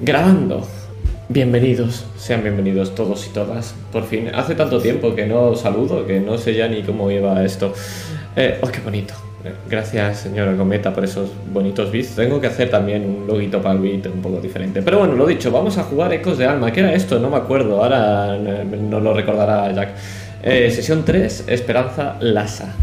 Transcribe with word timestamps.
Grabando. 0.00 0.66
Bienvenidos, 1.28 2.04
sean 2.16 2.42
bienvenidos 2.42 2.94
todos 2.94 3.26
y 3.26 3.30
todas. 3.30 3.74
Por 3.92 4.04
fin, 4.04 4.30
hace 4.34 4.54
tanto 4.54 4.80
tiempo 4.80 5.14
que 5.14 5.26
no 5.26 5.54
saludo 5.54 6.06
que 6.06 6.18
no 6.18 6.38
sé 6.38 6.54
ya 6.54 6.66
ni 6.66 6.82
cómo 6.82 7.10
iba 7.10 7.44
esto. 7.44 7.72
Eh, 8.34 8.58
oh, 8.62 8.68
qué 8.68 8.80
bonito. 8.80 9.14
Gracias, 9.68 10.20
señora 10.20 10.56
Cometa, 10.56 10.92
por 10.92 11.04
esos 11.04 11.30
bonitos 11.52 11.90
bits. 11.90 12.16
Tengo 12.16 12.40
que 12.40 12.46
hacer 12.46 12.70
también 12.70 13.04
un 13.04 13.26
loguito 13.26 13.60
para 13.60 13.74
el 13.74 13.80
beat 13.80 14.06
un 14.06 14.22
poco 14.22 14.40
diferente. 14.40 14.82
Pero 14.82 14.98
bueno, 14.98 15.14
lo 15.14 15.26
dicho, 15.26 15.50
vamos 15.50 15.78
a 15.78 15.84
jugar 15.84 16.12
Ecos 16.12 16.38
de 16.38 16.46
Alma. 16.46 16.72
¿Qué 16.72 16.80
era 16.80 16.92
esto? 16.94 17.18
No 17.18 17.30
me 17.30 17.36
acuerdo. 17.36 17.82
Ahora 17.82 18.36
eh, 18.36 18.64
no 18.64 18.98
lo 18.98 19.14
recordará 19.14 19.72
Jack. 19.72 19.90
Eh, 20.42 20.70
sesión 20.70 21.04
3, 21.04 21.44
Esperanza 21.48 22.16
Lasa. 22.20 22.74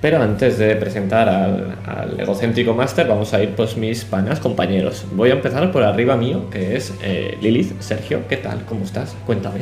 Pero 0.00 0.22
antes 0.22 0.58
de 0.58 0.76
presentar 0.76 1.28
al, 1.28 2.20
egocéntrico 2.20 2.74
máster, 2.74 3.08
vamos 3.08 3.32
a 3.32 3.42
ir 3.42 3.54
pues 3.54 3.76
mis 3.76 4.04
panas 4.04 4.40
compañeros. 4.40 5.04
Voy 5.12 5.30
a 5.30 5.34
empezar 5.34 5.72
por 5.72 5.82
arriba 5.82 6.16
mío, 6.16 6.50
que 6.50 6.76
es 6.76 6.94
eh, 7.02 7.38
Lilith. 7.40 7.80
Sergio, 7.80 8.28
¿qué 8.28 8.36
tal? 8.36 8.64
¿Cómo 8.66 8.84
estás? 8.84 9.16
Cuéntame. 9.24 9.60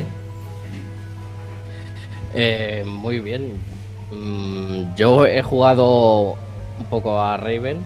Eh, 2.33 2.83
muy 2.85 3.21
bien. 3.21 3.53
Mm, 4.11 4.93
yo 4.95 5.25
he 5.25 5.41
jugado 5.41 6.35
un 6.79 6.85
poco 6.89 7.19
a 7.21 7.37
Raven, 7.37 7.79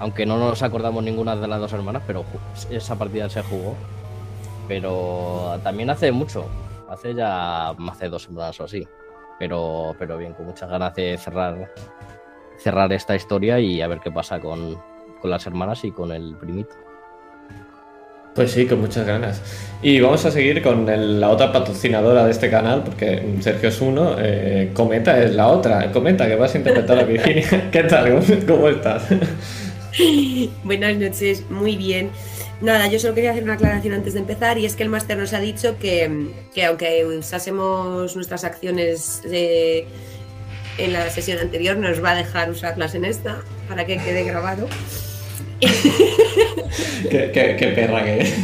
aunque 0.00 0.26
no 0.26 0.38
nos 0.38 0.62
acordamos 0.62 1.02
ninguna 1.04 1.36
de 1.36 1.46
las 1.46 1.60
dos 1.60 1.72
hermanas, 1.72 2.02
pero 2.08 2.24
esa 2.70 2.96
partida 2.96 3.30
se 3.30 3.42
jugó. 3.42 3.76
Pero 4.66 5.60
también 5.62 5.90
hace 5.90 6.10
mucho, 6.10 6.46
hace 6.88 7.14
ya 7.14 7.72
más 7.78 8.00
de 8.00 8.08
dos 8.08 8.24
semanas 8.24 8.58
o 8.58 8.64
así. 8.64 8.86
Pero, 9.38 9.94
pero 9.98 10.18
bien, 10.18 10.32
con 10.32 10.46
muchas 10.46 10.70
ganas 10.70 10.94
de 10.94 11.16
cerrar, 11.18 11.72
cerrar 12.58 12.92
esta 12.92 13.14
historia 13.14 13.60
y 13.60 13.80
a 13.82 13.88
ver 13.88 14.00
qué 14.00 14.10
pasa 14.10 14.40
con, 14.40 14.76
las 15.24 15.46
hermanas 15.46 15.84
y 15.84 15.90
con 15.90 16.12
el 16.12 16.36
primito. 16.36 16.74
Pues 18.34 18.52
sí, 18.52 18.66
con 18.66 18.80
muchas 18.80 19.06
ganas. 19.06 19.42
Y 19.82 19.98
vamos 19.98 20.24
a 20.24 20.30
seguir 20.30 20.62
con 20.62 20.86
la 21.20 21.30
otra 21.30 21.52
patrocinadora 21.52 22.24
de 22.24 22.30
este 22.30 22.50
canal, 22.50 22.84
porque 22.84 23.36
Sergio 23.40 23.70
es 23.70 23.80
uno, 23.80 24.14
eh, 24.18 24.70
Cometa 24.74 25.18
es 25.18 25.34
la 25.34 25.48
otra. 25.48 25.90
Cometa, 25.90 26.28
que 26.28 26.36
vas 26.36 26.54
a 26.54 26.58
interpretar 26.58 26.98
a 26.98 27.02
Virginia. 27.04 27.68
¿Qué 27.72 27.82
tal? 27.84 28.20
¿Cómo 28.46 28.68
estás? 28.68 29.08
Buenas 30.64 30.96
noches, 30.96 31.50
muy 31.50 31.76
bien. 31.76 32.10
Nada, 32.60 32.86
yo 32.88 32.98
solo 32.98 33.14
quería 33.14 33.32
hacer 33.32 33.44
una 33.44 33.54
aclaración 33.54 33.92
antes 33.94 34.14
de 34.14 34.20
empezar 34.20 34.56
y 34.58 34.64
es 34.64 34.76
que 34.76 34.82
el 34.82 34.88
máster 34.88 35.18
nos 35.18 35.34
ha 35.34 35.40
dicho 35.40 35.78
que, 35.78 36.32
aunque 36.66 37.04
usásemos 37.04 38.16
nuestras 38.16 38.44
acciones 38.44 39.20
en 39.26 40.92
la 40.92 41.10
sesión 41.10 41.38
anterior, 41.38 41.76
nos 41.76 42.02
va 42.02 42.12
a 42.12 42.14
dejar 42.14 42.50
usarlas 42.50 42.94
en 42.94 43.04
esta 43.04 43.42
para 43.68 43.84
que 43.84 43.98
quede 43.98 44.24
grabado. 44.24 44.68
qué, 47.10 47.72
perra 47.74 48.04
que 48.04 48.20
es. 48.20 48.34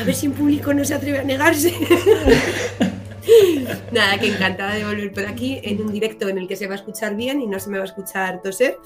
A 0.00 0.04
ver 0.04 0.14
si 0.14 0.26
en 0.26 0.32
público 0.32 0.72
no 0.72 0.84
se 0.84 0.94
atreve 0.94 1.18
a 1.18 1.24
negarse. 1.24 1.74
Nada, 3.92 4.18
que 4.18 4.28
encantada 4.28 4.74
de 4.74 4.84
volver 4.84 5.12
por 5.12 5.26
aquí 5.26 5.60
en 5.62 5.80
un 5.80 5.92
directo 5.92 6.28
en 6.28 6.38
el 6.38 6.48
que 6.48 6.56
se 6.56 6.66
va 6.66 6.74
a 6.74 6.76
escuchar 6.76 7.14
bien 7.16 7.40
y 7.40 7.46
no 7.46 7.58
se 7.58 7.70
me 7.70 7.78
va 7.78 7.84
a 7.84 7.86
escuchar 7.86 8.42
toser 8.42 8.76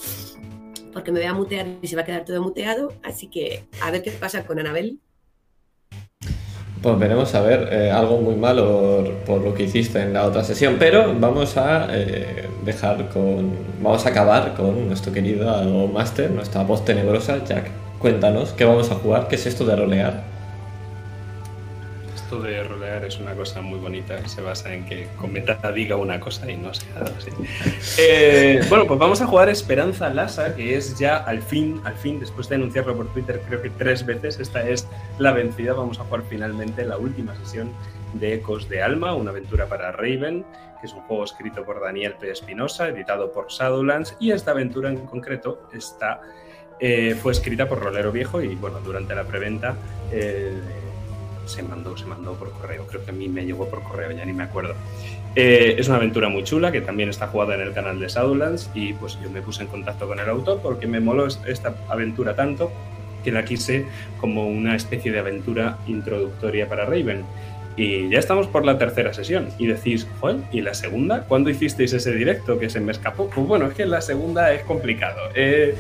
porque 0.93 1.13
me 1.13 1.21
voy 1.21 1.29
a 1.29 1.35
mutear 1.35 1.67
y 1.83 1.89
se 1.89 1.95
va 1.95 2.03
a 2.03 2.05
quedar 2.07 2.25
todo 2.25 2.43
muteado. 2.43 2.95
Así 3.03 3.29
que 3.29 3.65
a 3.83 3.91
ver 3.91 4.03
qué 4.03 4.11
pasa 4.13 4.47
con 4.47 4.59
Anabel. 4.59 4.99
Pues 6.81 6.99
veremos 6.99 7.35
a 7.35 7.43
ver 7.43 7.69
eh, 7.71 7.91
algo 7.91 8.19
muy 8.19 8.35
malo 8.35 9.13
por 9.27 9.43
lo 9.43 9.53
que 9.53 9.65
hiciste 9.65 10.01
en 10.01 10.15
la 10.15 10.25
otra 10.25 10.43
sesión, 10.43 10.77
pero 10.79 11.15
vamos 11.19 11.59
a 11.59 11.89
eh, 11.91 12.49
dejar 12.65 13.11
con. 13.11 13.53
Vamos 13.83 14.07
a 14.07 14.09
acabar 14.09 14.55
con 14.55 14.89
nuestro 14.89 15.13
querido 15.13 15.87
Master, 15.89 16.31
nuestra 16.31 16.63
voz 16.63 16.85
tenebrosa. 16.85 17.45
Jack, 17.45 17.71
cuéntanos 17.99 18.53
qué 18.53 18.65
vamos 18.65 18.91
a 18.91 18.95
jugar, 18.95 19.29
qué 19.29 19.35
es 19.35 19.45
esto 19.45 19.67
de 19.67 19.77
rolear 19.77 20.36
esto 22.37 22.49
de 22.49 22.63
rolear 22.65 23.05
es 23.05 23.19
una 23.19 23.35
cosa 23.35 23.63
muy 23.63 23.79
bonita 23.79 24.19
y 24.25 24.29
se 24.29 24.43
basa 24.43 24.73
en 24.75 24.85
que 24.85 25.09
Cometa 25.17 25.73
diga 25.73 25.97
una 25.97 26.21
cosa 26.21 26.51
y 26.51 26.57
no 26.57 26.73
sea 26.75 27.03
así. 27.17 27.31
Eh, 27.99 28.61
bueno, 28.69 28.87
pues 28.87 28.99
vamos 28.99 29.21
a 29.23 29.27
jugar 29.27 29.49
Esperanza 29.49 30.11
Lasa, 30.11 30.55
que 30.55 30.77
es 30.77 30.99
ya 30.99 31.17
al 31.17 31.41
fin, 31.41 31.81
al 31.85 31.95
fin, 31.95 32.21
después 32.21 32.49
de 32.49 32.57
anunciarlo 32.57 32.95
por 32.95 33.07
Twitter 33.13 33.41
creo 33.47 33.63
que 33.63 33.71
tres 33.71 34.05
veces, 34.05 34.39
esta 34.39 34.69
es 34.69 34.87
la 35.19 35.33
vencida. 35.33 35.73
Vamos 35.73 35.99
a 35.99 36.05
jugar 36.05 36.23
finalmente 36.29 36.85
la 36.85 36.99
última 36.99 37.35
sesión 37.37 37.73
de 38.15 38.35
Ecos 38.35 38.69
de 38.69 38.83
Alma, 38.83 39.15
una 39.15 39.31
aventura 39.31 39.67
para 39.67 39.93
Raven, 39.93 40.45
que 40.81 40.87
es 40.87 40.93
un 40.93 41.01
juego 41.03 41.25
escrito 41.25 41.65
por 41.65 41.81
Daniel 41.81 42.15
P. 42.21 42.31
Espinosa, 42.31 42.89
editado 42.89 43.33
por 43.33 43.49
Shadowlands, 43.49 44.17
y 44.21 44.33
esta 44.33 44.51
aventura 44.51 44.91
en 44.91 45.07
concreto 45.07 45.69
está, 45.73 46.21
eh, 46.81 47.15
fue 47.15 47.33
escrita 47.33 47.67
por 47.67 47.81
Rolero 47.81 48.13
Viejo 48.13 48.43
y 48.43 48.55
bueno, 48.57 48.81
durante 48.81 49.15
la 49.15 49.25
preventa... 49.25 49.75
Eh, 50.13 50.85
se 51.47 51.63
mandó, 51.63 51.97
se 51.97 52.07
mandó 52.07 52.35
por 52.35 52.51
correo. 52.53 52.87
Creo 52.87 53.05
que 53.05 53.11
a 53.11 53.15
mí 53.15 53.29
me 53.29 53.45
llegó 53.45 53.69
por 53.69 53.83
correo, 53.83 54.11
ya 54.13 54.25
ni 54.25 54.33
me 54.33 54.45
acuerdo. 54.45 54.75
Eh, 55.35 55.77
es 55.79 55.89
una 55.89 55.99
aventura 55.99 56.29
muy 56.29 56.45
chula 56.45 56.73
que 56.73 56.81
también 56.81 57.09
está 57.11 57.27
jugada 57.29 57.55
en 57.55 57.61
el 57.61 57.73
canal 57.73 58.01
de 58.01 58.09
Shadowlands 58.09 58.71
y 58.75 58.95
pues 58.95 59.19
yo 59.23 59.29
me 59.29 59.43
puse 59.43 59.63
en 59.63 59.69
contacto 59.69 60.09
con 60.09 60.19
el 60.19 60.29
autor 60.29 60.61
porque 60.63 60.87
me 60.87 60.99
moló 60.99 61.27
esta 61.27 61.75
aventura 61.89 62.35
tanto 62.35 62.73
que 63.23 63.33
la 63.33 63.45
quise 63.45 63.85
como 64.21 64.47
una 64.47 64.77
especie 64.77 65.13
de 65.13 65.19
aventura 65.19 65.79
introductoria 65.87 66.69
para 66.69 66.87
Raven. 66.87 67.25
Y 67.77 68.09
ya 68.09 68.19
estamos 68.19 68.47
por 68.47 68.65
la 68.65 68.79
tercera 68.79 69.13
sesión. 69.13 69.49
Y 69.59 69.67
decís, 69.67 70.07
Joder, 70.21 70.39
¿y 70.53 70.63
la 70.63 70.73
segunda? 70.73 71.25
¿Cuándo 71.25 71.51
hicisteis 71.51 71.93
ese 71.93 72.15
directo 72.15 72.59
que 72.59 72.71
se 72.71 72.81
me 72.81 72.93
escapó? 72.93 73.29
Pues 73.29 73.47
bueno, 73.47 73.67
es 73.67 73.75
que 73.75 73.85
la 73.85 74.01
segunda 74.01 74.55
es 74.55 74.63
complicado. 74.63 75.21
Eh, 75.35 75.75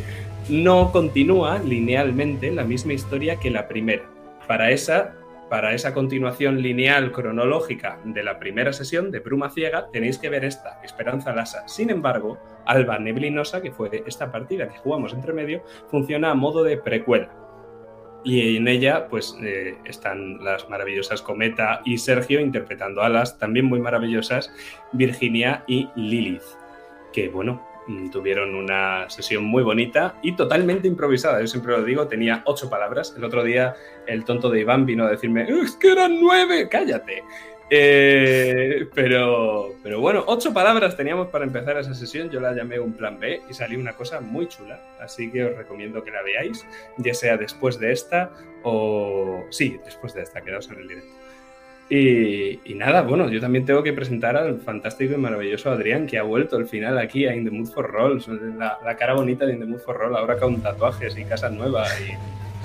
no 0.48 0.92
continúa 0.92 1.58
linealmente 1.58 2.50
la 2.50 2.64
misma 2.64 2.92
historia 2.92 3.36
que 3.36 3.50
la 3.50 3.66
primera. 3.66 4.02
Para 4.46 4.70
esa 4.70 5.14
para 5.48 5.74
esa 5.74 5.94
continuación 5.94 6.60
lineal 6.60 7.12
cronológica 7.12 8.00
de 8.04 8.22
la 8.22 8.38
primera 8.38 8.72
sesión 8.72 9.10
de 9.10 9.20
Bruma 9.20 9.50
Ciega, 9.50 9.88
tenéis 9.92 10.18
que 10.18 10.28
ver 10.28 10.44
esta, 10.44 10.80
Esperanza 10.82 11.34
Lasa. 11.34 11.66
Sin 11.68 11.90
embargo, 11.90 12.38
Alba 12.64 12.98
Neblinosa, 12.98 13.62
que 13.62 13.72
fue 13.72 14.02
esta 14.06 14.32
partida 14.32 14.68
que 14.68 14.78
jugamos 14.78 15.12
entre 15.12 15.32
medio, 15.32 15.62
funciona 15.90 16.30
a 16.30 16.34
modo 16.34 16.64
de 16.64 16.78
precuela. 16.78 17.30
Y 18.24 18.56
en 18.56 18.66
ella, 18.66 19.06
pues, 19.08 19.36
eh, 19.40 19.78
están 19.84 20.42
las 20.42 20.68
maravillosas 20.68 21.22
Cometa 21.22 21.80
y 21.84 21.98
Sergio 21.98 22.40
interpretando 22.40 23.02
a 23.02 23.08
las 23.08 23.38
también 23.38 23.66
muy 23.66 23.78
maravillosas 23.78 24.52
Virginia 24.92 25.62
y 25.68 25.88
Lilith. 25.94 26.42
Que, 27.12 27.28
bueno, 27.28 27.65
tuvieron 28.10 28.54
una 28.54 29.08
sesión 29.08 29.44
muy 29.44 29.62
bonita 29.62 30.16
y 30.22 30.32
totalmente 30.32 30.88
improvisada. 30.88 31.40
Yo 31.40 31.46
siempre 31.46 31.72
lo 31.72 31.84
digo, 31.84 32.08
tenía 32.08 32.42
ocho 32.46 32.68
palabras. 32.68 33.14
El 33.16 33.24
otro 33.24 33.44
día 33.44 33.74
el 34.06 34.24
tonto 34.24 34.50
de 34.50 34.60
Iván 34.60 34.86
vino 34.86 35.04
a 35.04 35.10
decirme, 35.10 35.46
es 35.62 35.76
que 35.76 35.92
eran 35.92 36.20
nueve, 36.20 36.68
cállate. 36.68 37.22
Eh, 37.68 38.86
pero, 38.94 39.74
pero 39.82 40.00
bueno, 40.00 40.22
ocho 40.28 40.54
palabras 40.54 40.96
teníamos 40.96 41.28
para 41.28 41.44
empezar 41.44 41.76
esa 41.78 41.94
sesión. 41.94 42.30
Yo 42.30 42.40
la 42.40 42.52
llamé 42.52 42.78
un 42.78 42.92
plan 42.92 43.18
B 43.18 43.42
y 43.48 43.54
salió 43.54 43.78
una 43.78 43.94
cosa 43.94 44.20
muy 44.20 44.46
chula. 44.48 44.80
Así 45.00 45.30
que 45.30 45.44
os 45.44 45.56
recomiendo 45.56 46.02
que 46.04 46.10
la 46.10 46.22
veáis, 46.22 46.66
ya 46.98 47.14
sea 47.14 47.36
después 47.36 47.78
de 47.78 47.92
esta 47.92 48.30
o... 48.62 49.44
Sí, 49.50 49.78
después 49.84 50.14
de 50.14 50.22
esta, 50.22 50.40
quedaos 50.42 50.68
en 50.70 50.78
el 50.78 50.88
directo. 50.88 51.25
Y, 51.88 52.58
nada, 52.74 53.02
bueno, 53.02 53.30
yo 53.30 53.40
también 53.40 53.64
tengo 53.64 53.82
que 53.82 53.92
presentar 53.92 54.36
al 54.36 54.58
fantástico 54.58 55.14
y 55.14 55.18
maravilloso 55.18 55.70
Adrián, 55.70 56.06
que 56.06 56.18
ha 56.18 56.22
vuelto 56.22 56.56
al 56.56 56.66
final 56.66 56.98
aquí 56.98 57.26
a 57.26 57.34
In 57.34 57.44
the 57.44 57.50
Mood 57.50 57.68
for 57.68 57.88
Roll, 57.88 58.20
la, 58.58 58.96
cara 58.96 59.14
bonita 59.14 59.46
de 59.46 59.52
In 59.52 59.60
the 59.60 59.66
Mood 59.66 59.78
for 59.78 59.96
Roll, 59.96 60.16
ahora 60.16 60.36
con 60.36 60.60
tatuajes 60.60 61.16
y 61.16 61.24
casa 61.24 61.48
nueva 61.48 61.86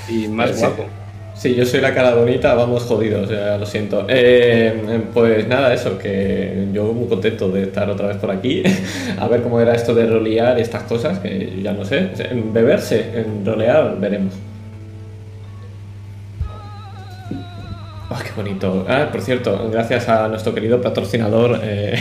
y, 0.10 0.28
más 0.28 0.60
guapo. 0.60 0.88
Sí, 1.36 1.56
yo 1.56 1.66
soy 1.66 1.82
la 1.82 1.94
cara 1.94 2.16
bonita, 2.16 2.54
vamos 2.56 2.84
jodidos, 2.84 3.30
ya 3.30 3.58
lo 3.58 3.66
siento. 3.66 4.06
Eh, 4.10 5.02
pues 5.14 5.48
nada, 5.48 5.74
eso, 5.74 5.98
que 5.98 6.68
yo 6.74 6.92
muy 6.92 7.08
contento 7.08 7.50
de 7.50 7.64
estar 7.64 7.90
otra 7.90 8.08
vez 8.08 8.18
por 8.18 8.32
aquí, 8.32 8.64
a 9.20 9.28
ver 9.28 9.42
cómo 9.42 9.62
era 9.62 9.74
esto 9.74 9.94
de 9.94 10.08
rolear 10.08 10.60
estas 10.60 10.84
cosas, 10.84 11.20
que 11.20 11.62
ya 11.62 11.74
no 11.74 11.86
sé, 11.86 12.10
beberse, 12.52 13.20
en 13.20 13.46
rolear, 13.46 14.00
veremos. 14.00 14.34
Ah, 18.14 18.22
qué 18.22 18.32
bonito. 18.36 18.86
Ah, 18.90 19.08
por 19.10 19.22
cierto, 19.22 19.70
gracias 19.72 20.10
a 20.10 20.28
nuestro 20.28 20.54
querido 20.54 20.82
patrocinador 20.82 21.62
eh, 21.64 21.96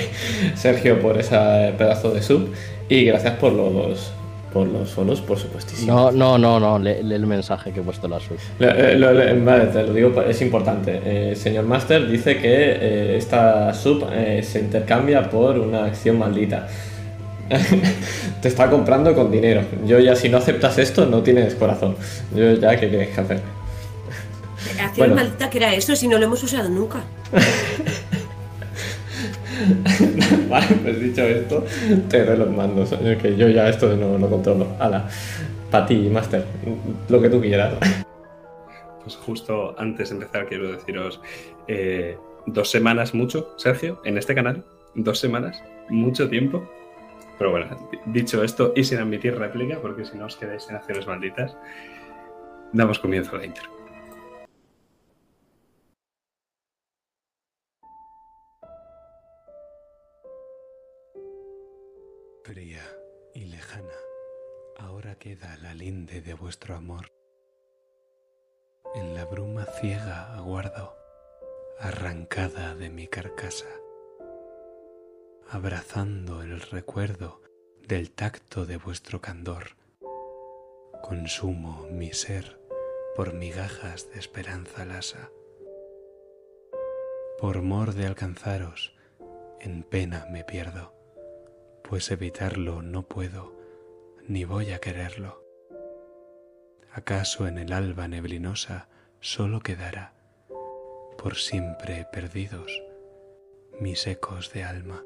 Sergio 0.56 1.00
por 1.00 1.16
ese 1.16 1.72
pedazo 1.78 2.10
de 2.10 2.20
sub 2.20 2.52
y 2.88 3.04
gracias 3.04 3.34
por 3.34 3.52
los 3.52 4.12
por 4.52 4.66
los 4.66 4.90
solos, 4.90 5.20
por 5.20 5.38
supuestísimo. 5.38 5.94
No, 5.94 6.10
no, 6.10 6.36
no, 6.36 6.58
no, 6.58 6.76
lee, 6.80 6.96
el 6.98 7.24
mensaje 7.24 7.70
que 7.70 7.78
he 7.78 7.82
puesto 7.84 8.06
en 8.06 8.10
la 8.10 8.18
sub. 8.18 8.36
Eh, 8.58 9.40
vale, 9.44 9.66
te 9.66 9.84
lo 9.84 9.92
digo, 9.92 10.22
es 10.22 10.42
importante. 10.42 11.00
Eh, 11.04 11.36
señor 11.36 11.66
Master 11.66 12.08
dice 12.08 12.38
que 12.38 13.16
esta 13.16 13.72
sub 13.72 14.04
se 14.42 14.58
intercambia 14.58 15.30
por 15.30 15.56
una 15.56 15.84
acción 15.84 16.18
maldita. 16.18 16.66
te 18.42 18.48
está 18.48 18.68
comprando 18.68 19.14
con 19.14 19.30
dinero. 19.30 19.62
Yo 19.86 20.00
ya 20.00 20.16
si 20.16 20.28
no 20.28 20.38
aceptas 20.38 20.78
esto 20.78 21.06
no 21.06 21.22
tienes 21.22 21.54
corazón. 21.54 21.94
Yo 22.34 22.54
ya, 22.54 22.74
¿qué 22.74 22.88
quieres 22.88 23.10
que 23.10 23.20
hacer? 23.20 23.59
Acción 24.78 25.14
maldita 25.14 25.50
que 25.50 25.58
era 25.58 25.74
eso 25.74 25.96
si 25.96 26.08
no 26.08 26.18
lo 26.18 26.26
hemos 26.26 26.42
usado 26.42 26.68
nunca. 26.68 27.02
vale, 30.48 30.66
pues 30.82 31.00
dicho 31.00 31.22
esto, 31.22 31.64
te 32.08 32.24
doy 32.24 32.36
los 32.36 32.50
mandos. 32.50 32.94
Que 33.20 33.36
yo 33.36 33.48
ya 33.48 33.68
esto 33.68 33.94
no 33.96 34.18
lo 34.18 34.28
controlo. 34.28 34.66
Hala. 34.78 35.08
Para 35.70 35.86
ti, 35.86 36.08
Master. 36.10 36.44
Lo 37.08 37.20
que 37.20 37.28
tú 37.28 37.40
quieras. 37.40 37.74
Pues 39.02 39.16
justo 39.16 39.74
antes 39.78 40.10
de 40.10 40.16
empezar 40.16 40.46
quiero 40.46 40.72
deciros 40.72 41.20
eh, 41.68 42.16
dos 42.46 42.70
semanas 42.70 43.14
mucho, 43.14 43.54
Sergio, 43.56 44.00
en 44.04 44.18
este 44.18 44.34
canal. 44.34 44.64
Dos 44.94 45.18
semanas, 45.18 45.62
mucho 45.88 46.28
tiempo. 46.28 46.68
Pero 47.38 47.52
bueno, 47.52 47.88
dicho 48.06 48.44
esto 48.44 48.72
y 48.76 48.84
sin 48.84 48.98
admitir 48.98 49.38
réplica, 49.38 49.78
porque 49.80 50.04
si 50.04 50.18
no 50.18 50.26
os 50.26 50.36
quedáis 50.36 50.68
en 50.68 50.76
acciones 50.76 51.06
malditas, 51.06 51.56
damos 52.72 52.98
comienzo 52.98 53.36
a 53.36 53.38
la 53.38 53.46
intro. 53.46 53.79
Queda 65.20 65.56
la 65.58 65.74
linde 65.74 66.22
de 66.22 66.34
vuestro 66.34 66.74
amor. 66.74 67.12
En 68.94 69.14
la 69.14 69.26
bruma 69.26 69.66
ciega 69.66 70.34
aguardo, 70.34 70.96
arrancada 71.78 72.74
de 72.74 72.88
mi 72.88 73.06
carcasa, 73.06 73.68
abrazando 75.50 76.42
el 76.42 76.60
recuerdo 76.62 77.42
del 77.86 78.10
tacto 78.10 78.64
de 78.64 78.78
vuestro 78.78 79.20
candor. 79.20 79.76
Consumo 81.02 81.86
mi 81.90 82.12
ser 82.14 82.58
por 83.14 83.34
migajas 83.34 84.10
de 84.10 84.18
esperanza 84.18 84.86
lasa. 84.86 85.30
Por 87.38 87.60
mor 87.60 87.92
de 87.92 88.06
alcanzaros, 88.06 88.96
en 89.60 89.82
pena 89.82 90.26
me 90.30 90.44
pierdo 90.44 90.98
pues 91.90 92.08
evitarlo 92.12 92.82
no 92.82 93.02
puedo, 93.02 93.59
ni 94.26 94.44
voy 94.44 94.72
a 94.72 94.78
quererlo. 94.78 95.44
¿Acaso 96.92 97.46
en 97.46 97.58
el 97.58 97.72
alba 97.72 98.08
neblinosa 98.08 98.88
solo 99.20 99.60
quedará, 99.60 100.14
por 101.18 101.36
siempre 101.36 102.06
perdidos, 102.12 102.82
mis 103.80 104.06
ecos 104.06 104.52
de 104.52 104.64
alma? 104.64 105.04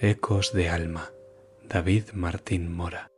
Ecos 0.00 0.52
de 0.52 0.68
alma, 0.68 1.12
David 1.68 2.10
Martín 2.14 2.72
Mora. 2.72 3.10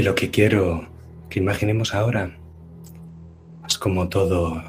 Y 0.00 0.02
lo 0.02 0.14
que 0.14 0.30
quiero 0.30 0.88
que 1.28 1.40
imaginemos 1.40 1.94
ahora 1.94 2.34
es 3.68 3.76
como 3.76 4.08
todo 4.08 4.64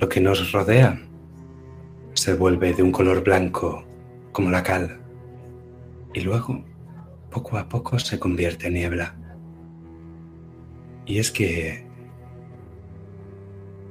lo 0.00 0.08
que 0.08 0.20
nos 0.20 0.50
rodea 0.50 1.00
se 2.14 2.34
vuelve 2.34 2.74
de 2.74 2.82
un 2.82 2.90
color 2.90 3.22
blanco 3.22 3.84
como 4.32 4.50
la 4.50 4.64
cal 4.64 5.00
y 6.12 6.22
luego 6.22 6.64
poco 7.30 7.56
a 7.56 7.68
poco 7.68 8.00
se 8.00 8.18
convierte 8.18 8.66
en 8.66 8.74
niebla. 8.74 9.14
Y 11.06 11.20
es 11.20 11.30
que 11.30 11.86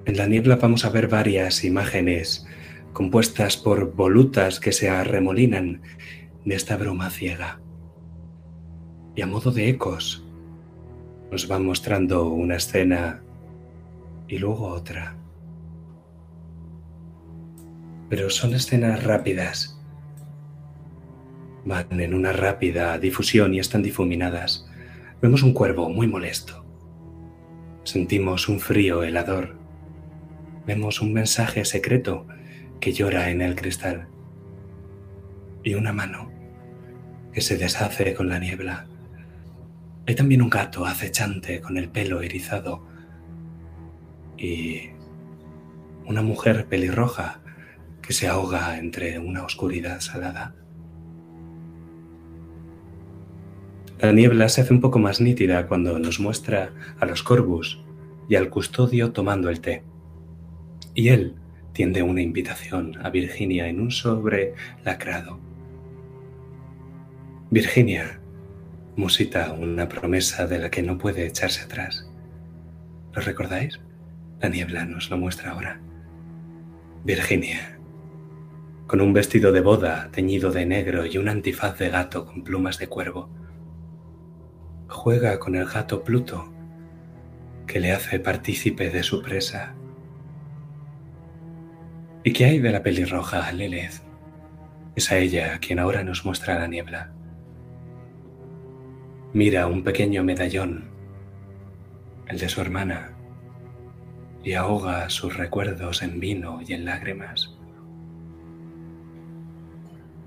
en 0.03 0.17
la 0.17 0.27
niebla 0.27 0.57
vamos 0.57 0.83
a 0.83 0.89
ver 0.89 1.07
varias 1.07 1.63
imágenes 1.63 2.45
compuestas 2.91 3.55
por 3.55 3.93
volutas 3.95 4.59
que 4.59 4.73
se 4.73 4.89
arremolinan 4.89 5.81
de 6.43 6.55
esta 6.55 6.75
bruma 6.75 7.09
ciega. 7.09 7.61
Y 9.15 9.21
a 9.21 9.27
modo 9.27 9.49
de 9.51 9.69
ecos 9.69 10.22
nos 11.33 11.49
va 11.49 11.57
mostrando 11.57 12.27
una 12.27 12.57
escena 12.57 13.23
y 14.27 14.37
luego 14.37 14.67
otra. 14.67 15.15
Pero 18.07 18.29
son 18.29 18.53
escenas 18.53 19.03
rápidas. 19.03 19.81
Van 21.65 21.99
en 21.99 22.13
una 22.13 22.33
rápida 22.33 22.99
difusión 22.99 23.55
y 23.55 23.59
están 23.59 23.81
difuminadas. 23.81 24.69
Vemos 25.23 25.41
un 25.41 25.53
cuervo 25.53 25.89
muy 25.89 26.05
molesto. 26.05 26.63
Sentimos 27.83 28.47
un 28.47 28.59
frío 28.59 29.01
helador. 29.01 29.55
Vemos 30.67 31.01
un 31.01 31.13
mensaje 31.13 31.65
secreto 31.65 32.27
que 32.79 32.93
llora 32.93 33.31
en 33.31 33.41
el 33.41 33.55
cristal. 33.55 34.07
Y 35.63 35.73
una 35.73 35.93
mano 35.93 36.31
que 37.33 37.41
se 37.41 37.57
deshace 37.57 38.13
con 38.13 38.29
la 38.29 38.37
niebla. 38.37 38.85
Hay 40.05 40.15
también 40.15 40.41
un 40.41 40.49
gato 40.49 40.85
acechante 40.85 41.61
con 41.61 41.77
el 41.77 41.89
pelo 41.89 42.21
erizado 42.21 42.85
y 44.37 44.89
una 46.05 46.21
mujer 46.21 46.65
pelirroja 46.67 47.41
que 48.01 48.11
se 48.11 48.27
ahoga 48.27 48.77
entre 48.77 49.17
una 49.17 49.43
oscuridad 49.43 50.01
salada. 50.01 50.55
La 53.99 54.11
niebla 54.11 54.49
se 54.49 54.59
hace 54.59 54.73
un 54.73 54.81
poco 54.81 54.99
más 54.99 55.21
nítida 55.21 55.67
cuando 55.67 55.97
nos 55.97 56.19
muestra 56.19 56.73
a 56.99 57.05
los 57.05 57.23
corvus 57.23 57.81
y 58.27 58.35
al 58.35 58.49
custodio 58.49 59.13
tomando 59.13 59.49
el 59.49 59.61
té. 59.61 59.83
Y 60.93 61.07
él 61.07 61.35
tiende 61.71 62.03
una 62.03 62.21
invitación 62.21 62.97
a 63.01 63.09
Virginia 63.09 63.69
en 63.69 63.79
un 63.79 63.91
sobre 63.91 64.55
lacrado. 64.83 65.39
Virginia, 67.49 68.19
musita 68.95 69.53
una 69.53 69.89
promesa 69.89 70.45
de 70.47 70.59
la 70.59 70.69
que 70.69 70.83
no 70.83 70.97
puede 70.97 71.25
echarse 71.25 71.63
atrás. 71.63 72.09
¿Lo 73.13 73.21
recordáis? 73.21 73.79
La 74.39 74.49
niebla 74.49 74.85
nos 74.85 75.09
lo 75.09 75.17
muestra 75.17 75.51
ahora. 75.51 75.79
Virginia, 77.03 77.79
con 78.87 79.01
un 79.01 79.13
vestido 79.13 79.51
de 79.51 79.61
boda 79.61 80.09
teñido 80.11 80.51
de 80.51 80.65
negro 80.65 81.05
y 81.05 81.17
un 81.17 81.29
antifaz 81.29 81.77
de 81.77 81.89
gato 81.89 82.25
con 82.25 82.43
plumas 82.43 82.77
de 82.77 82.87
cuervo, 82.87 83.29
juega 84.87 85.39
con 85.39 85.55
el 85.55 85.65
gato 85.65 86.03
Pluto, 86.03 86.53
que 87.65 87.79
le 87.79 87.91
hace 87.91 88.19
partícipe 88.19 88.89
de 88.89 89.03
su 89.03 89.21
presa. 89.21 89.73
¿Y 92.23 92.31
qué 92.31 92.45
hay 92.45 92.59
de 92.59 92.71
la 92.71 92.83
pelirroja 92.83 93.51
Lilith? 93.51 94.01
Es 94.95 95.11
a 95.11 95.17
ella 95.17 95.57
quien 95.59 95.79
ahora 95.79 96.03
nos 96.03 96.23
muestra 96.23 96.59
la 96.59 96.67
niebla. 96.67 97.11
Mira 99.33 99.65
un 99.65 99.83
pequeño 99.83 100.23
medallón, 100.23 100.91
el 102.27 102.37
de 102.37 102.47
su 102.47 102.61
hermana, 102.61 103.17
y 104.43 104.53
ahoga 104.53 105.09
sus 105.09 105.35
recuerdos 105.35 106.03
en 106.03 106.19
vino 106.19 106.59
y 106.61 106.73
en 106.73 106.85
lágrimas. 106.85 107.57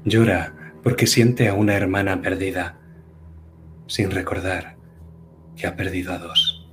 Llora 0.04 0.72
porque 0.82 1.06
siente 1.06 1.48
a 1.48 1.54
una 1.54 1.74
hermana 1.74 2.20
perdida, 2.20 2.80
sin 3.86 4.10
recordar 4.10 4.76
que 5.54 5.68
ha 5.68 5.76
perdido 5.76 6.12
a 6.12 6.18
dos. 6.18 6.68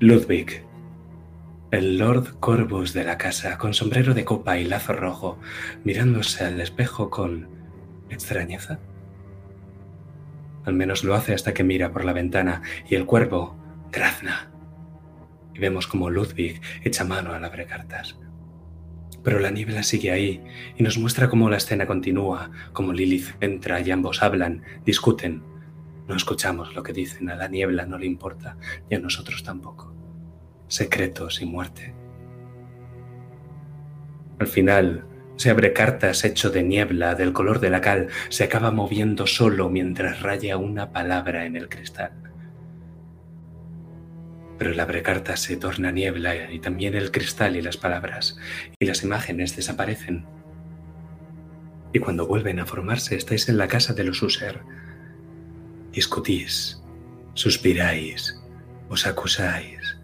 Ludwig, 0.00 0.64
el 1.72 1.98
Lord 1.98 2.40
Corvus 2.40 2.94
de 2.94 3.04
la 3.04 3.18
casa, 3.18 3.58
con 3.58 3.74
sombrero 3.74 4.14
de 4.14 4.24
copa 4.24 4.56
y 4.56 4.64
lazo 4.64 4.94
rojo, 4.94 5.38
mirándose 5.84 6.42
al 6.42 6.58
espejo 6.62 7.10
con 7.10 7.55
extrañeza. 8.10 8.78
Al 10.64 10.74
menos 10.74 11.04
lo 11.04 11.14
hace 11.14 11.32
hasta 11.32 11.54
que 11.54 11.64
mira 11.64 11.92
por 11.92 12.04
la 12.04 12.12
ventana 12.12 12.62
y 12.88 12.96
el 12.96 13.06
cuervo 13.06 13.56
grazna. 13.92 14.50
Y 15.54 15.58
vemos 15.58 15.86
como 15.86 16.10
Ludwig 16.10 16.60
echa 16.82 17.04
mano 17.04 17.32
al 17.32 17.66
cartas. 17.66 18.18
Pero 19.22 19.38
la 19.40 19.50
niebla 19.50 19.82
sigue 19.82 20.10
ahí 20.10 20.44
y 20.76 20.82
nos 20.82 20.98
muestra 20.98 21.28
cómo 21.28 21.50
la 21.50 21.56
escena 21.56 21.86
continúa, 21.86 22.50
como 22.72 22.92
Lilith 22.92 23.34
entra 23.40 23.80
y 23.80 23.90
ambos 23.90 24.22
hablan, 24.22 24.62
discuten. 24.84 25.42
No 26.06 26.14
escuchamos 26.14 26.74
lo 26.74 26.82
que 26.82 26.92
dicen, 26.92 27.30
a 27.30 27.34
la 27.34 27.48
niebla 27.48 27.86
no 27.86 27.98
le 27.98 28.06
importa 28.06 28.56
y 28.88 28.94
a 28.94 29.00
nosotros 29.00 29.42
tampoco. 29.42 29.92
Secretos 30.68 31.42
y 31.42 31.46
muerte. 31.46 31.94
Al 34.38 34.46
final, 34.46 35.06
se 35.36 35.50
abre 35.50 35.72
cartas 35.72 36.24
hecho 36.24 36.50
de 36.50 36.62
niebla, 36.62 37.14
del 37.14 37.32
color 37.32 37.60
de 37.60 37.70
la 37.70 37.80
cal, 37.80 38.08
se 38.28 38.44
acaba 38.44 38.70
moviendo 38.70 39.26
solo 39.26 39.68
mientras 39.68 40.22
raya 40.22 40.56
una 40.56 40.92
palabra 40.92 41.44
en 41.44 41.56
el 41.56 41.68
cristal. 41.68 42.12
Pero 44.58 44.70
el 44.70 44.80
abrecartas 44.80 45.40
se 45.40 45.56
torna 45.56 45.92
niebla 45.92 46.50
y 46.50 46.58
también 46.58 46.94
el 46.94 47.10
cristal 47.10 47.56
y 47.56 47.62
las 47.62 47.76
palabras, 47.76 48.38
y 48.80 48.86
las 48.86 49.02
imágenes 49.02 49.54
desaparecen. 49.54 50.24
Y 51.92 51.98
cuando 51.98 52.26
vuelven 52.26 52.58
a 52.58 52.66
formarse 52.66 53.16
estáis 53.16 53.48
en 53.48 53.58
la 53.58 53.68
casa 53.68 53.92
de 53.92 54.04
los 54.04 54.22
User. 54.22 54.62
Discutís, 55.92 56.82
suspiráis, 57.34 58.42
os 58.88 59.06
acusáis. 59.06 59.96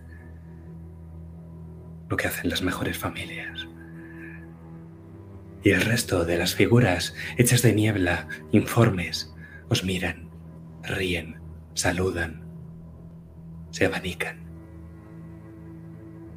lo 2.12 2.16
que 2.18 2.26
hacen 2.26 2.50
las 2.50 2.60
mejores 2.60 2.98
familias. 2.98 3.51
Y 5.64 5.70
el 5.70 5.82
resto 5.82 6.24
de 6.24 6.38
las 6.38 6.54
figuras 6.54 7.14
hechas 7.36 7.62
de 7.62 7.72
niebla, 7.72 8.28
informes, 8.50 9.32
os 9.68 9.84
miran, 9.84 10.28
ríen, 10.82 11.40
saludan, 11.74 12.42
se 13.70 13.86
abanican. 13.86 14.42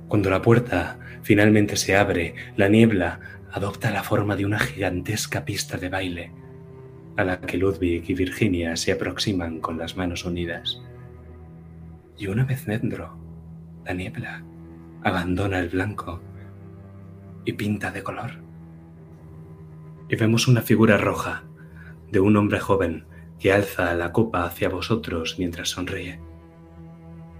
Cuando 0.07 0.29
la 0.29 0.41
puerta 0.41 0.99
finalmente 1.23 1.75
se 1.75 1.95
abre, 1.95 2.35
la 2.55 2.69
niebla 2.69 3.19
adopta 3.51 3.89
la 3.89 4.03
forma 4.03 4.35
de 4.35 4.45
una 4.45 4.59
gigantesca 4.59 5.43
pista 5.43 5.77
de 5.77 5.89
baile, 5.89 6.31
a 7.17 7.23
la 7.23 7.41
que 7.41 7.57
Ludwig 7.57 8.03
y 8.07 8.13
Virginia 8.13 8.75
se 8.75 8.91
aproximan 8.91 9.59
con 9.59 9.77
las 9.77 9.97
manos 9.97 10.23
unidas. 10.25 10.81
Y 12.17 12.27
una 12.27 12.45
vez 12.45 12.65
dentro, 12.65 13.17
la 13.85 13.93
niebla 13.93 14.43
abandona 15.03 15.59
el 15.59 15.69
blanco 15.69 16.21
y 17.43 17.53
pinta 17.53 17.91
de 17.91 18.03
color. 18.03 18.44
Y 20.07 20.15
vemos 20.15 20.47
una 20.47 20.61
figura 20.61 20.97
roja 20.97 21.43
de 22.11 22.19
un 22.19 22.37
hombre 22.37 22.59
joven 22.59 23.05
que 23.39 23.51
alza 23.51 23.93
la 23.95 24.11
copa 24.11 24.45
hacia 24.45 24.69
vosotros 24.69 25.35
mientras 25.39 25.69
sonríe. 25.69 26.19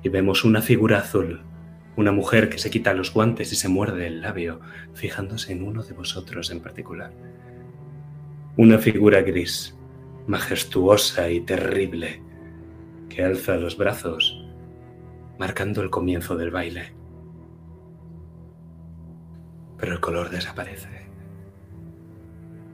Y 0.04 0.10
vemos 0.10 0.44
una 0.44 0.62
figura 0.62 1.00
azul, 1.00 1.42
una 1.96 2.12
mujer 2.12 2.50
que 2.50 2.58
se 2.58 2.70
quita 2.70 2.94
los 2.94 3.14
guantes 3.14 3.52
y 3.54 3.56
se 3.56 3.70
muerde 3.70 4.08
el 4.08 4.22
labio, 4.22 4.60
fijándose 4.94 5.54
en 5.54 5.64
uno 5.64 5.84
de 5.84 5.94
vosotros 5.94 6.50
en 6.52 6.60
particular. 6.60 7.14
Una 8.58 8.80
figura 8.80 9.22
gris, 9.22 9.78
majestuosa 10.28 11.30
y 11.30 11.42
terrible, 11.42 12.22
que 13.10 13.24
alza 13.24 13.56
los 13.58 13.78
brazos 13.78 14.42
marcando 15.38 15.82
el 15.82 15.90
comienzo 15.90 16.36
del 16.36 16.52
baile. 16.52 16.94
Pero 19.78 19.94
el 19.94 20.00
color 20.00 20.30
desaparece 20.30 21.05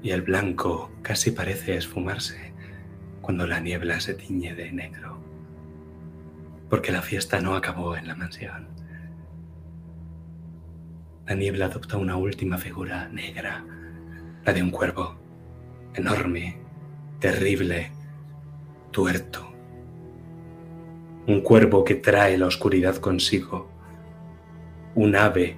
y 0.01 0.12
el 0.12 0.22
blanco 0.22 0.91
casi 1.01 1.31
parece 1.31 1.75
esfumarse 1.75 2.53
cuando 3.22 3.46
la 3.48 3.60
niebla 3.60 4.00
se 4.00 4.13
tiñe 4.13 4.55
de 4.55 4.72
negro, 4.72 5.20
porque 6.70 6.91
la 6.91 7.01
fiesta 7.01 7.39
no 7.39 7.55
acabó 7.55 7.96
en 7.96 8.08
la 8.08 8.15
mansión. 8.15 8.67
La 11.27 11.36
niebla 11.36 11.65
adopta 11.65 11.98
una 11.98 12.17
última 12.17 12.58
figura 12.58 13.08
negra, 13.10 13.63
la 14.43 14.53
de 14.53 14.63
un 14.63 14.72
cuervo, 14.72 15.15
enorme, 15.93 16.58
terrible, 17.20 17.91
tuerto 18.91 19.51
un 21.27 21.41
cuervo 21.41 21.84
que 21.84 21.96
trae 21.96 22.38
la 22.38 22.48
oscuridad 22.48 22.98
consigo, 22.98 23.70
un 24.96 25.15
ave 25.15 25.58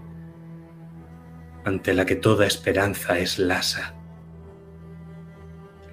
ante 1.65 1.93
la 1.93 2.05
que 2.05 2.15
toda 2.15 2.45
esperanza 2.45 3.17
es 3.17 3.39
lasa. 3.39 3.95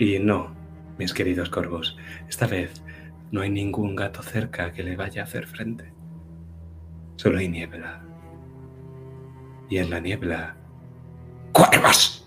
Y 0.01 0.19
no, 0.19 0.57
mis 0.97 1.13
queridos 1.13 1.51
corvos, 1.51 1.99
esta 2.27 2.47
vez 2.47 2.83
no 3.31 3.43
hay 3.43 3.51
ningún 3.51 3.95
gato 3.95 4.23
cerca 4.23 4.73
que 4.73 4.83
le 4.83 4.97
vaya 4.97 5.21
a 5.21 5.25
hacer 5.27 5.47
frente. 5.47 5.93
Solo 7.17 7.39
hay 7.39 7.51
niebla. 7.51 8.03
Y 9.69 9.77
en 9.77 9.91
la 9.91 10.01
niebla... 10.01 10.57
¡Cuervos! 11.53 12.20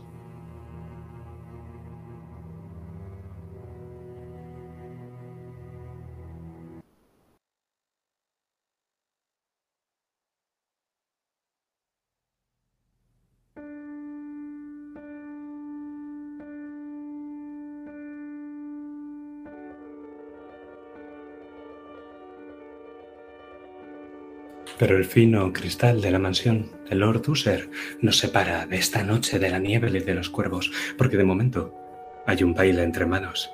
Pero 24.84 24.98
el 24.98 25.06
fino 25.06 25.54
cristal 25.54 26.02
de 26.02 26.12
la 26.12 26.20
mansión 26.20 26.70
de 26.90 26.96
Lord 26.96 27.30
User 27.30 27.70
nos 28.02 28.18
separa 28.18 28.66
de 28.66 28.76
esta 28.76 29.02
noche 29.02 29.40
de 29.40 29.50
la 29.50 29.58
niebla 29.58 29.98
y 29.98 30.02
de 30.02 30.14
los 30.14 30.30
cuervos, 30.30 30.74
porque 30.98 31.16
de 31.16 31.24
momento 31.24 31.74
hay 32.26 32.44
un 32.44 32.54
baile 32.54 32.84
entre 32.84 33.06
manos. 33.06 33.50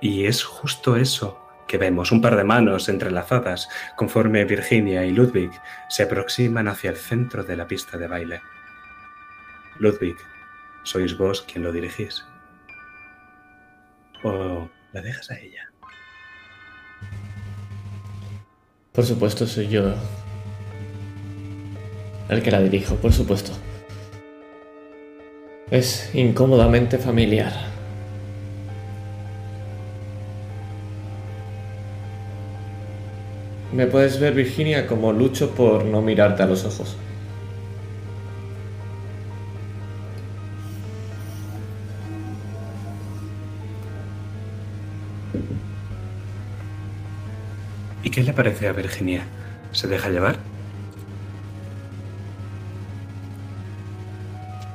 Y 0.00 0.26
es 0.26 0.42
justo 0.42 0.96
eso 0.96 1.40
que 1.68 1.78
vemos, 1.78 2.10
un 2.10 2.20
par 2.20 2.34
de 2.34 2.42
manos 2.42 2.88
entrelazadas, 2.88 3.68
conforme 3.94 4.44
Virginia 4.44 5.04
y 5.04 5.12
Ludwig 5.12 5.52
se 5.88 6.02
aproximan 6.02 6.66
hacia 6.66 6.90
el 6.90 6.96
centro 6.96 7.44
de 7.44 7.54
la 7.54 7.68
pista 7.68 7.96
de 7.96 8.08
baile. 8.08 8.42
Ludwig, 9.78 10.16
sois 10.82 11.16
vos 11.16 11.40
quien 11.42 11.62
lo 11.62 11.70
dirigís. 11.70 12.24
¿O 14.24 14.68
la 14.92 15.00
dejas 15.00 15.30
a 15.30 15.38
ella? 15.38 15.71
Por 18.92 19.06
supuesto, 19.06 19.46
soy 19.46 19.68
yo 19.68 19.94
el 22.28 22.42
que 22.42 22.50
la 22.50 22.60
dirijo, 22.60 22.96
por 22.96 23.12
supuesto. 23.12 23.52
Es 25.70 26.14
incómodamente 26.14 26.98
familiar. 26.98 27.52
Me 33.72 33.86
puedes 33.86 34.20
ver, 34.20 34.34
Virginia, 34.34 34.86
como 34.86 35.12
lucho 35.12 35.54
por 35.54 35.86
no 35.86 36.02
mirarte 36.02 36.42
a 36.42 36.46
los 36.46 36.64
ojos. 36.66 36.96
Le 48.32 48.36
parece 48.36 48.66
a 48.66 48.72
Virginia? 48.72 49.24
¿Se 49.72 49.86
deja 49.86 50.08
llevar? 50.08 50.36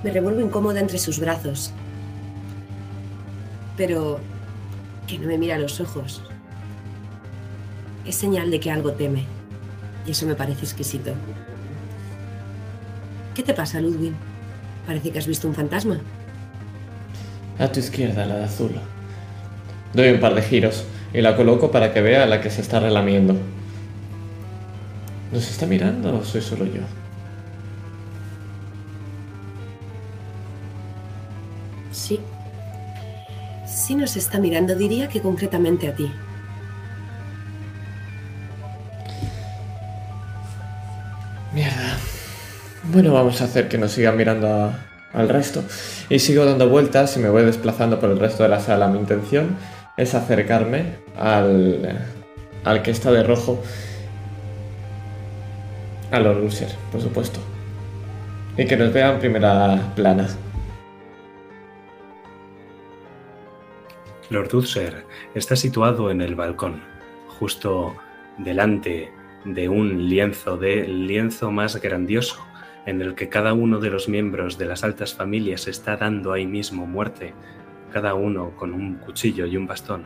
Me 0.03 0.11
revuelvo 0.11 0.41
incómoda 0.41 0.79
entre 0.79 0.99
sus 0.99 1.19
brazos. 1.19 1.73
Pero 3.75 4.19
que 5.07 5.17
no 5.17 5.27
me 5.27 5.39
mira 5.39 5.55
a 5.55 5.59
los 5.59 5.81
ojos. 5.81 6.21
Es 8.05 8.15
señal 8.15 8.51
de 8.51 8.59
que 8.59 8.69
algo 8.69 8.91
teme. 8.91 9.25
Y 10.05 10.11
eso 10.11 10.27
me 10.27 10.35
parece 10.35 10.65
exquisito. 10.65 11.13
¿Qué 13.33 13.41
te 13.41 13.55
pasa, 13.55 13.81
Ludwig? 13.81 14.13
Parece 14.85 15.09
que 15.09 15.17
has 15.17 15.27
visto 15.27 15.47
un 15.47 15.55
fantasma. 15.55 15.99
A 17.57 17.67
tu 17.71 17.79
izquierda, 17.79 18.23
la 18.27 18.35
de 18.35 18.43
azul. 18.43 18.71
Doy 19.93 20.09
un 20.09 20.19
par 20.19 20.35
de 20.35 20.43
giros 20.43 20.85
y 21.13 21.21
la 21.21 21.35
coloco 21.35 21.71
para 21.71 21.93
que 21.93 22.01
vea 22.01 22.23
a 22.23 22.25
la 22.25 22.41
que 22.41 22.49
se 22.49 22.61
está 22.61 22.79
relamiendo. 22.79 23.35
¿Nos 25.31 25.49
está 25.49 25.65
mirando 25.65 26.17
o 26.19 26.23
soy 26.23 26.41
solo 26.41 26.65
yo? 26.65 26.81
Sí. 31.91 32.19
Sí 33.65 33.95
nos 33.95 34.15
está 34.15 34.39
mirando, 34.39 34.75
diría 34.75 35.07
que 35.09 35.21
concretamente 35.21 35.87
a 35.87 35.95
ti. 35.95 36.11
Mierda. 41.53 41.97
Bueno, 42.91 43.13
vamos 43.13 43.41
a 43.41 43.45
hacer 43.45 43.67
que 43.67 43.77
nos 43.77 43.91
siga 43.91 44.11
mirando 44.11 44.47
a- 44.47 44.73
al 45.13 45.29
resto. 45.29 45.63
Y 46.09 46.19
sigo 46.19 46.45
dando 46.45 46.69
vueltas 46.69 47.15
y 47.17 47.19
me 47.19 47.29
voy 47.29 47.43
desplazando 47.43 47.99
por 47.99 48.09
el 48.09 48.19
resto 48.19 48.43
de 48.43 48.49
la 48.49 48.59
sala. 48.59 48.87
Mi 48.87 48.99
intención 48.99 49.55
es 49.97 50.13
acercarme 50.13 50.93
al, 51.17 52.07
al 52.63 52.81
que 52.83 52.91
está 52.91 53.11
de 53.11 53.23
rojo. 53.23 53.61
A 56.11 56.19
los 56.19 56.37
Lucier, 56.37 56.69
por 56.91 57.01
supuesto. 57.01 57.39
Y 58.57 58.65
que 58.65 58.77
nos 58.77 58.93
vea 58.93 59.13
en 59.13 59.19
primera 59.19 59.91
plana. 59.95 60.27
Lord 64.29 64.53
Utser 64.53 65.05
está 65.35 65.55
situado 65.55 66.11
en 66.11 66.21
el 66.21 66.35
balcón, 66.35 66.81
justo 67.39 67.95
delante 68.37 69.11
de 69.45 69.69
un 69.69 70.09
lienzo, 70.09 70.57
del 70.57 71.07
lienzo 71.07 71.51
más 71.51 71.81
grandioso, 71.81 72.45
en 72.85 73.01
el 73.01 73.15
que 73.15 73.29
cada 73.29 73.53
uno 73.53 73.79
de 73.79 73.89
los 73.89 74.09
miembros 74.09 74.57
de 74.57 74.65
las 74.65 74.83
altas 74.83 75.13
familias 75.13 75.67
está 75.67 75.95
dando 75.95 76.33
ahí 76.33 76.45
mismo 76.45 76.85
muerte, 76.85 77.33
cada 77.97 78.13
uno 78.13 78.51
con 78.55 78.73
un 78.75 78.97
cuchillo 78.97 79.47
y 79.47 79.57
un 79.57 79.65
bastón, 79.65 80.05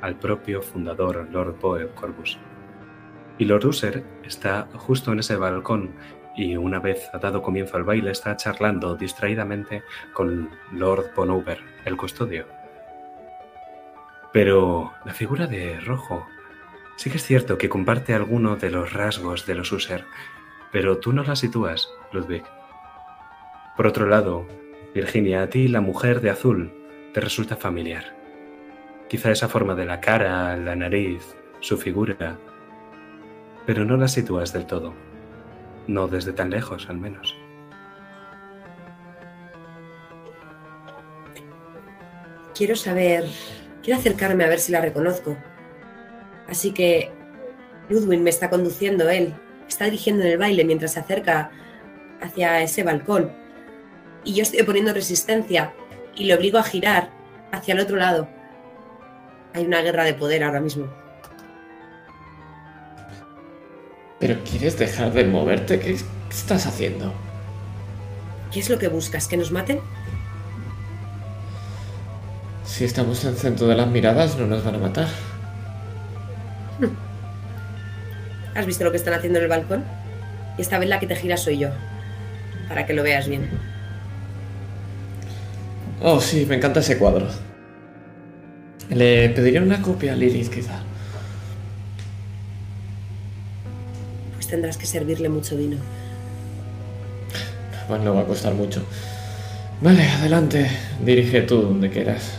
al 0.00 0.16
propio 0.16 0.60
fundador 0.60 1.28
Lord 1.30 1.60
Boe 1.60 1.88
Corbus. 1.94 2.36
Y 3.38 3.44
Lord 3.44 3.64
User 3.64 4.02
está 4.24 4.66
justo 4.74 5.12
en 5.12 5.20
ese 5.20 5.36
balcón 5.36 5.94
y 6.36 6.56
una 6.56 6.80
vez 6.80 7.08
ha 7.12 7.18
dado 7.18 7.40
comienzo 7.40 7.76
al 7.76 7.84
baile 7.84 8.10
está 8.10 8.36
charlando 8.36 8.96
distraídamente 8.96 9.84
con 10.14 10.50
Lord 10.72 11.12
Bonover, 11.14 11.60
el 11.84 11.96
custodio. 11.96 12.44
Pero 14.32 14.92
la 15.04 15.14
figura 15.14 15.46
de 15.46 15.78
Rojo 15.78 16.26
sí 16.96 17.08
que 17.08 17.18
es 17.18 17.24
cierto 17.24 17.56
que 17.56 17.68
comparte 17.68 18.14
alguno 18.14 18.56
de 18.56 18.70
los 18.70 18.92
rasgos 18.94 19.46
de 19.46 19.54
los 19.54 19.70
User, 19.70 20.04
pero 20.72 20.98
tú 20.98 21.12
no 21.12 21.22
la 21.22 21.36
sitúas, 21.36 21.88
Ludwig. 22.12 22.42
Por 23.76 23.86
otro 23.86 24.06
lado, 24.06 24.44
Virginia, 24.92 25.42
a 25.42 25.48
ti 25.48 25.68
la 25.68 25.80
mujer 25.80 26.20
de 26.20 26.30
azul 26.30 26.74
te 27.12 27.20
resulta 27.20 27.56
familiar. 27.56 28.14
Quizá 29.08 29.30
esa 29.30 29.48
forma 29.48 29.74
de 29.74 29.86
la 29.86 30.00
cara, 30.00 30.56
la 30.56 30.76
nariz, 30.76 31.34
su 31.60 31.78
figura, 31.78 32.38
pero 33.66 33.84
no 33.84 33.96
la 33.96 34.08
sitúas 34.08 34.52
del 34.52 34.66
todo. 34.66 34.94
No 35.86 36.08
desde 36.08 36.32
tan 36.32 36.50
lejos, 36.50 36.88
al 36.88 36.98
menos. 36.98 37.34
Quiero 42.54 42.76
saber, 42.76 43.24
quiero 43.82 43.98
acercarme 43.98 44.44
a 44.44 44.48
ver 44.48 44.58
si 44.58 44.72
la 44.72 44.80
reconozco. 44.80 45.36
Así 46.48 46.72
que 46.72 47.10
Ludwig 47.88 48.20
me 48.20 48.30
está 48.30 48.50
conduciendo 48.50 49.08
él, 49.08 49.34
está 49.68 49.84
dirigiendo 49.84 50.24
en 50.24 50.32
el 50.32 50.38
baile 50.38 50.64
mientras 50.64 50.92
se 50.92 51.00
acerca 51.00 51.50
hacia 52.20 52.60
ese 52.62 52.82
balcón. 52.82 53.32
Y 54.24 54.34
yo 54.34 54.42
estoy 54.42 54.62
poniendo 54.64 54.92
resistencia 54.92 55.72
y 56.18 56.24
le 56.24 56.34
obligo 56.34 56.58
a 56.58 56.64
girar 56.64 57.10
hacia 57.52 57.74
el 57.74 57.80
otro 57.80 57.96
lado. 57.96 58.28
Hay 59.54 59.64
una 59.64 59.80
guerra 59.80 60.04
de 60.04 60.14
poder 60.14 60.44
ahora 60.44 60.60
mismo. 60.60 60.86
¿Pero 64.18 64.42
quieres 64.44 64.78
dejar 64.78 65.12
de 65.12 65.24
moverte? 65.24 65.78
¿Qué, 65.78 65.96
estás 66.28 66.66
haciendo? 66.66 67.14
¿Qué 68.52 68.60
es 68.60 68.68
lo 68.68 68.78
que 68.78 68.88
buscas? 68.88 69.28
¿Que 69.28 69.36
nos 69.36 69.52
maten? 69.52 69.80
Si 72.64 72.84
estamos 72.84 73.24
en 73.24 73.30
el 73.30 73.36
centro 73.36 73.66
de 73.68 73.76
las 73.76 73.88
miradas, 73.88 74.36
no 74.36 74.46
nos 74.46 74.64
van 74.64 74.74
a 74.74 74.78
matar. 74.78 75.08
¿Has 78.54 78.66
visto 78.66 78.84
lo 78.84 78.90
que 78.90 78.96
están 78.96 79.14
haciendo 79.14 79.38
en 79.38 79.44
el 79.44 79.50
balcón? 79.50 79.84
Y 80.58 80.62
esta 80.62 80.78
vez 80.78 80.88
la 80.88 80.98
que 80.98 81.06
te 81.06 81.14
gira 81.14 81.36
soy 81.36 81.58
yo. 81.58 81.68
Para 82.68 82.86
que 82.86 82.92
lo 82.92 83.04
veas 83.04 83.28
bien. 83.28 83.48
Oh, 86.00 86.20
sí, 86.20 86.46
me 86.46 86.56
encanta 86.56 86.80
ese 86.80 86.96
cuadro. 86.96 87.26
Le 88.90 89.28
pediría 89.30 89.60
una 89.62 89.82
copia 89.82 90.12
a 90.12 90.16
Lilith, 90.16 90.48
quizá. 90.48 90.80
Pues 94.34 94.46
tendrás 94.46 94.76
que 94.76 94.86
servirle 94.86 95.28
mucho 95.28 95.56
vino. 95.56 95.76
Bueno, 97.88 98.04
no 98.04 98.14
va 98.14 98.20
a 98.22 98.26
costar 98.26 98.54
mucho. 98.54 98.84
Vale, 99.80 100.04
adelante. 100.04 100.70
Dirige 101.04 101.42
tú 101.42 101.62
donde 101.62 101.90
quieras. 101.90 102.32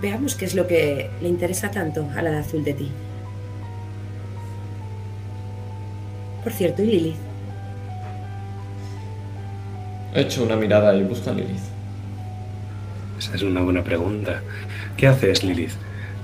Veamos 0.00 0.34
qué 0.34 0.44
es 0.44 0.54
lo 0.54 0.66
que 0.66 1.10
le 1.20 1.28
interesa 1.28 1.70
tanto 1.70 2.08
a 2.16 2.22
la 2.22 2.30
de 2.30 2.38
azul 2.38 2.64
de 2.64 2.74
ti. 2.74 2.90
Por 6.42 6.52
cierto, 6.52 6.82
¿y 6.82 6.86
Lilith? 6.86 7.27
He 10.14 10.22
hecho 10.22 10.42
una 10.42 10.56
mirada 10.56 10.94
y 10.96 11.02
busco 11.02 11.30
a 11.30 11.34
Lilith. 11.34 11.60
Esa 13.18 13.34
es 13.34 13.42
una 13.42 13.62
buena 13.62 13.84
pregunta. 13.84 14.42
¿Qué 14.96 15.06
haces, 15.06 15.44
Lilith? 15.44 15.72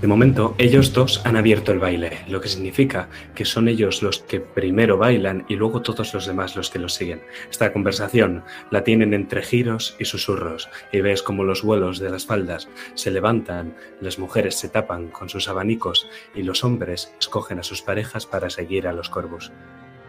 De 0.00 0.08
momento, 0.08 0.54
ellos 0.58 0.92
dos 0.92 1.22
han 1.24 1.36
abierto 1.36 1.72
el 1.72 1.78
baile, 1.78 2.18
lo 2.28 2.40
que 2.40 2.48
significa 2.48 3.08
que 3.34 3.44
son 3.44 3.68
ellos 3.68 4.02
los 4.02 4.18
que 4.18 4.38
primero 4.40 4.98
bailan 4.98 5.46
y 5.48 5.56
luego 5.56 5.80
todos 5.80 6.12
los 6.12 6.26
demás 6.26 6.56
los 6.56 6.68
que 6.68 6.78
los 6.78 6.92
siguen. 6.94 7.22
Esta 7.50 7.72
conversación 7.72 8.44
la 8.70 8.84
tienen 8.84 9.14
entre 9.14 9.42
giros 9.42 9.96
y 9.98 10.04
susurros, 10.04 10.68
y 10.92 11.00
ves 11.00 11.22
como 11.22 11.42
los 11.44 11.62
vuelos 11.62 12.00
de 12.00 12.10
las 12.10 12.26
faldas 12.26 12.68
se 12.94 13.10
levantan, 13.10 13.76
las 14.00 14.18
mujeres 14.18 14.56
se 14.56 14.68
tapan 14.68 15.08
con 15.08 15.30
sus 15.30 15.48
abanicos 15.48 16.06
y 16.34 16.42
los 16.42 16.64
hombres 16.64 17.14
escogen 17.18 17.58
a 17.58 17.62
sus 17.62 17.80
parejas 17.80 18.26
para 18.26 18.50
seguir 18.50 18.86
a 18.86 18.92
los 18.92 19.08
corvos. 19.08 19.52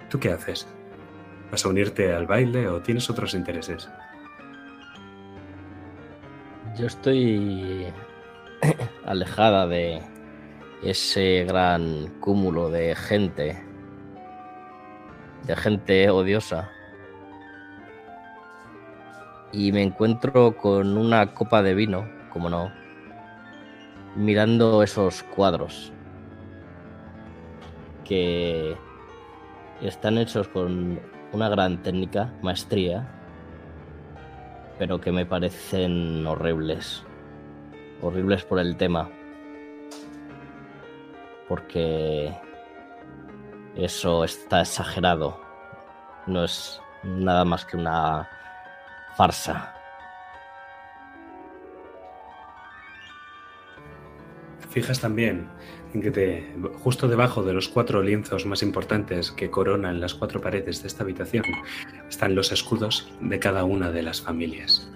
¿Tú 0.09 0.19
qué 0.19 0.31
haces? 0.31 0.67
¿Vas 1.55 1.65
a 1.65 1.69
unirte 1.69 2.13
al 2.13 2.27
baile 2.27 2.67
o 2.67 2.81
tienes 2.81 3.09
otros 3.09 3.33
intereses? 3.33 3.89
Yo 6.77 6.85
estoy 6.85 7.85
alejada 9.05 9.65
de 9.65 10.01
ese 10.83 11.45
gran 11.47 12.07
cúmulo 12.19 12.69
de 12.69 12.93
gente, 12.93 13.63
de 15.43 15.55
gente 15.55 16.09
odiosa. 16.09 16.69
Y 19.53 19.71
me 19.71 19.83
encuentro 19.83 20.57
con 20.57 20.97
una 20.97 21.33
copa 21.33 21.63
de 21.63 21.73
vino, 21.73 22.05
como 22.33 22.49
no, 22.49 22.69
mirando 24.17 24.83
esos 24.83 25.23
cuadros 25.23 25.93
que 28.03 28.75
están 29.81 30.17
hechos 30.17 30.49
con 30.49 31.14
una 31.31 31.49
gran 31.49 31.81
técnica, 31.83 32.31
maestría, 32.41 33.07
pero 34.77 34.99
que 34.99 35.11
me 35.11 35.25
parecen 35.25 36.25
horribles. 36.25 37.03
Horribles 38.01 38.43
por 38.43 38.59
el 38.59 38.75
tema. 38.77 39.09
Porque 41.47 42.33
eso 43.75 44.23
está 44.23 44.61
exagerado. 44.61 45.39
No 46.27 46.43
es 46.43 46.81
nada 47.03 47.45
más 47.45 47.65
que 47.65 47.77
una 47.77 48.27
farsa. 49.15 49.74
Fijas 54.75 54.99
también 54.99 55.47
en 55.93 56.01
que 56.01 56.43
justo 56.83 57.07
debajo 57.07 57.43
de 57.43 57.53
los 57.53 57.69
cuatro 57.69 58.03
lienzos 58.03 58.45
más 58.45 58.61
importantes 58.61 59.31
que 59.31 59.49
coronan 59.49 60.01
las 60.01 60.13
cuatro 60.13 60.41
paredes 60.41 60.81
de 60.81 60.89
esta 60.89 61.03
habitación 61.03 61.45
están 62.09 62.35
los 62.35 62.51
escudos 62.51 63.09
de 63.21 63.39
cada 63.39 63.63
una 63.63 63.89
de 63.89 64.03
las 64.03 64.19
familias. 64.19 64.91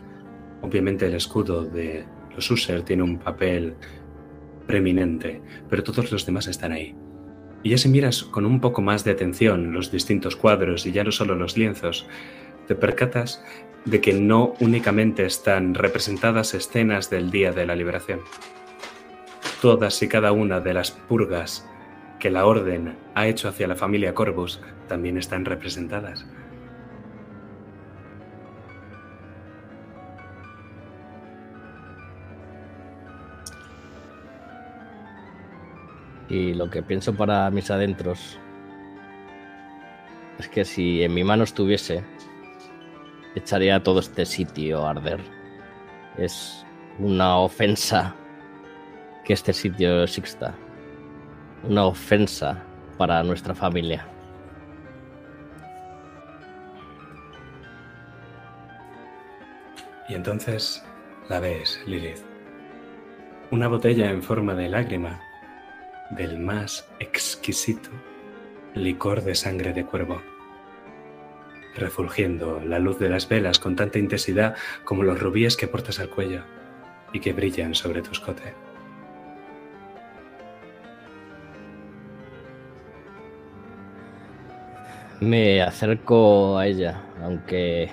Obviamente 0.61 1.05
el 1.05 1.13
escudo 1.13 1.63
de 1.63 2.03
los 2.35 2.51
User 2.51 2.81
tiene 2.81 3.03
un 3.03 3.19
papel 3.19 3.73
preeminente, 4.67 5.41
pero 5.69 5.81
todos 5.81 6.11
los 6.11 6.25
demás 6.25 6.47
están 6.47 6.73
ahí. 6.73 6.93
Y 7.63 7.69
ya 7.69 7.77
si 7.77 7.87
miras 7.87 8.23
con 8.23 8.45
un 8.45 8.59
poco 8.59 8.81
más 8.81 9.05
de 9.05 9.11
atención 9.11 9.71
los 9.71 9.93
distintos 9.93 10.35
cuadros 10.35 10.85
y 10.85 10.91
ya 10.91 11.05
no 11.05 11.13
solo 11.13 11.35
los 11.35 11.55
lienzos, 11.55 12.05
te 12.67 12.75
percatas 12.75 13.41
de 13.85 14.01
que 14.01 14.11
no 14.11 14.55
únicamente 14.59 15.25
están 15.25 15.73
representadas 15.73 16.53
escenas 16.53 17.09
del 17.09 17.31
Día 17.31 17.53
de 17.53 17.65
la 17.65 17.77
Liberación. 17.77 18.19
Todas 19.61 20.01
y 20.01 20.07
cada 20.07 20.31
una 20.31 20.61
de 20.61 20.73
las 20.73 20.91
purgas 20.91 21.67
que 22.17 22.29
la 22.29 22.45
Orden 22.45 22.97
ha 23.13 23.27
hecho 23.27 23.49
hacia 23.49 23.67
la 23.67 23.75
familia 23.75 24.13
Corvus 24.13 24.61
también 24.87 25.17
están 25.17 25.43
representadas. 25.43 26.25
Y 36.29 36.53
lo 36.53 36.69
que 36.69 36.81
pienso 36.81 37.13
para 37.13 37.49
mis 37.49 37.69
adentros 37.69 38.39
es 40.37 40.47
que 40.47 40.63
si 40.63 41.03
en 41.03 41.13
mi 41.13 41.25
mano 41.25 41.43
estuviese, 41.43 42.05
echaría 43.35 43.83
todo 43.83 43.99
este 43.99 44.25
sitio 44.25 44.85
a 44.85 44.91
arder. 44.91 45.19
Es 46.17 46.65
una 46.99 47.37
ofensa 47.37 48.15
que 49.29 49.33
este 49.33 49.53
sitio 49.53 50.01
exista. 50.01 50.55
Una 51.61 51.85
ofensa 51.85 52.63
para 52.97 53.21
nuestra 53.21 53.53
familia. 53.53 54.07
Y 60.07 60.15
entonces 60.15 60.83
la 61.29 61.39
ves, 61.39 61.79
Lilith. 61.85 62.17
Una 63.51 63.67
botella 63.67 64.09
en 64.09 64.23
forma 64.23 64.55
de 64.55 64.67
lágrima 64.67 65.21
del 66.09 66.39
más 66.39 66.89
exquisito 66.99 67.91
licor 68.73 69.23
de 69.23 69.35
sangre 69.35 69.73
de 69.73 69.85
cuervo, 69.85 70.23
refulgiendo 71.75 72.61
la 72.61 72.79
luz 72.79 72.97
de 72.97 73.09
las 73.09 73.29
velas 73.29 73.59
con 73.59 73.75
tanta 73.75 73.99
intensidad 73.99 74.55
como 74.85 75.03
los 75.03 75.19
rubíes 75.19 75.55
que 75.55 75.67
portas 75.67 75.99
al 75.99 76.09
cuello 76.09 76.41
y 77.13 77.19
que 77.19 77.33
brillan 77.33 77.75
sobre 77.75 78.01
tu 78.01 78.09
escote. 78.09 78.68
Me 85.21 85.61
acerco 85.61 86.57
a 86.57 86.65
ella, 86.65 87.03
aunque 87.21 87.91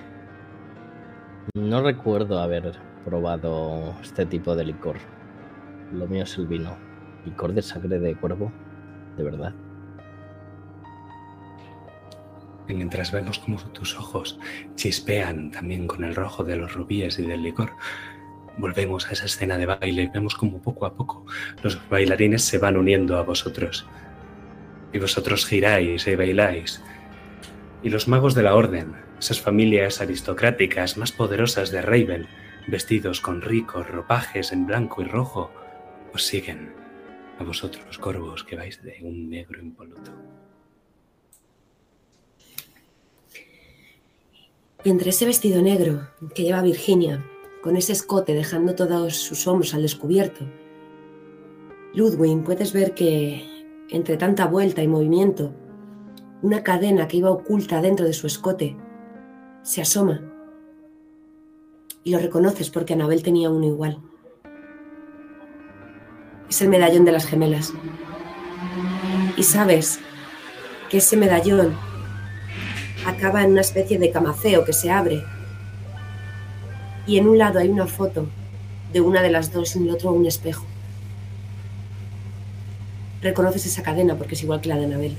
no 1.55 1.83
recuerdo 1.83 2.39
haber 2.39 2.73
probado 3.05 3.97
este 4.01 4.27
tipo 4.27 4.55
de 4.55 4.65
licor. 4.65 4.99
Lo 5.93 6.07
mío 6.07 6.23
es 6.23 6.39
el 6.39 6.47
vino. 6.47 6.77
Licor 7.25 7.53
de 7.53 7.63
sangre 7.63 7.99
de 7.99 8.15
cuervo, 8.15 8.53
de 9.17 9.25
verdad. 9.25 9.53
Y 12.69 12.75
mientras 12.75 13.11
vemos 13.11 13.41
como 13.41 13.59
tus 13.71 13.99
ojos 13.99 14.39
chispean 14.77 15.51
también 15.51 15.89
con 15.89 16.05
el 16.05 16.15
rojo 16.15 16.45
de 16.45 16.55
los 16.55 16.75
rubíes 16.75 17.19
y 17.19 17.27
del 17.27 17.43
licor, 17.43 17.73
volvemos 18.57 19.09
a 19.09 19.13
esa 19.13 19.25
escena 19.25 19.59
de 19.59 19.67
baile 19.67 20.03
y 20.03 20.07
vemos 20.07 20.37
como 20.37 20.63
poco 20.63 20.87
a 20.87 20.95
poco 20.95 21.27
los 21.63 21.77
bailarines 21.89 22.43
se 22.45 22.59
van 22.59 22.77
uniendo 22.77 23.19
a 23.19 23.23
vosotros. 23.23 23.85
Y 24.93 25.01
vosotros 25.01 25.45
giráis 25.45 26.07
y 26.07 26.15
bailáis 26.15 26.81
Y 27.87 27.89
los 27.89 28.09
magos 28.09 28.35
de 28.35 28.43
la 28.43 28.57
Orden, 28.57 28.97
esas 29.17 29.41
familias 29.41 30.01
aristocráticas 30.01 30.97
más 30.97 31.13
poderosas 31.13 31.71
de 31.71 31.83
Raven, 31.83 32.27
vestidos 32.67 33.21
con 33.21 33.43
ricos 33.43 33.89
ropajes 33.89 34.51
en 34.51 34.67
blanco 34.67 35.03
y 35.03 35.05
rojo, 35.05 35.53
os 36.13 36.25
siguen 36.25 36.75
a 37.39 37.45
vosotros, 37.45 37.97
corvos, 37.99 38.43
que 38.43 38.57
vais 38.57 38.83
de 38.83 38.99
un 39.03 39.31
negro 39.31 39.63
impoluto. 39.63 40.11
Entre 44.83 45.11
ese 45.11 45.25
vestido 45.25 45.63
negro 45.63 46.09
que 46.35 46.43
lleva 46.43 46.63
Virginia, 46.63 47.25
con 47.63 47.77
ese 47.77 47.93
escote 47.93 48.35
dejando 48.35 48.75
todos 48.75 49.15
sus 49.15 49.47
hombros 49.47 49.75
al 49.75 49.83
descubierto, 49.83 50.45
Ludwig, 51.95 52.43
puedes 52.43 52.73
ver 52.73 52.95
que 52.95 53.45
entre 53.91 54.17
tanta 54.17 54.47
vuelta 54.47 54.83
y 54.83 54.89
movimiento, 54.89 55.55
una 56.43 56.63
cadena 56.63 57.09
que 57.09 57.17
iba 57.17 57.31
oculta 57.31 57.81
dentro 57.81 58.07
de 58.07 58.13
su 58.13 58.27
escote 58.27 58.77
se 59.63 59.83
asoma. 59.83 60.21
Y 62.05 62.13
lo 62.13 62.19
reconoces 62.19 62.71
porque 62.71 62.93
Anabel 62.93 63.23
tenía 63.23 63.51
uno 63.51 63.67
igual. 63.67 63.99
Es 66.49 66.63
el 66.63 66.69
medallón 66.69 67.05
de 67.05 67.13
las 67.13 67.27
gemelas. 67.27 67.73
Y 69.37 69.43
sabes 69.43 69.99
que 70.89 70.99
ese 70.99 71.17
medallón 71.17 71.75
acaba 73.05 73.43
en 73.43 73.53
una 73.53 73.61
especie 73.61 73.99
de 73.99 74.11
camaceo 74.11 74.65
que 74.65 74.73
se 74.73 74.91
abre. 74.91 75.25
Y 77.07 77.19
en 77.19 77.29
un 77.29 77.39
lado 77.39 77.59
hay 77.59 77.69
una 77.69 77.87
foto 77.87 78.29
de 78.93 79.01
una 79.01 79.23
de 79.23 79.31
las 79.31 79.53
dos 79.53 79.75
y 79.75 79.79
en 79.79 79.87
el 79.87 79.95
otro 79.95 80.13
un 80.13 80.27
espejo. 80.27 80.65
Reconoces 83.21 83.67
esa 83.67 83.83
cadena 83.83 84.17
porque 84.17 84.35
es 84.35 84.43
igual 84.43 84.61
que 84.61 84.69
la 84.69 84.77
de 84.77 84.85
Anabel. 84.85 85.17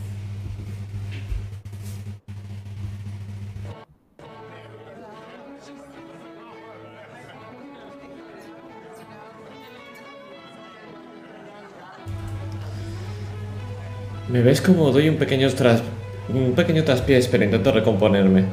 Me 14.30 14.42
ves 14.42 14.62
como 14.62 14.92
doy 14.92 15.08
un 15.08 15.16
pequeño 15.16 15.50
tras 15.54 15.82
un 16.30 16.54
pequeño 16.54 16.84
traspiés, 16.84 17.28
pero 17.28 17.46
intento 17.46 17.72
recomponerme. 17.72 18.46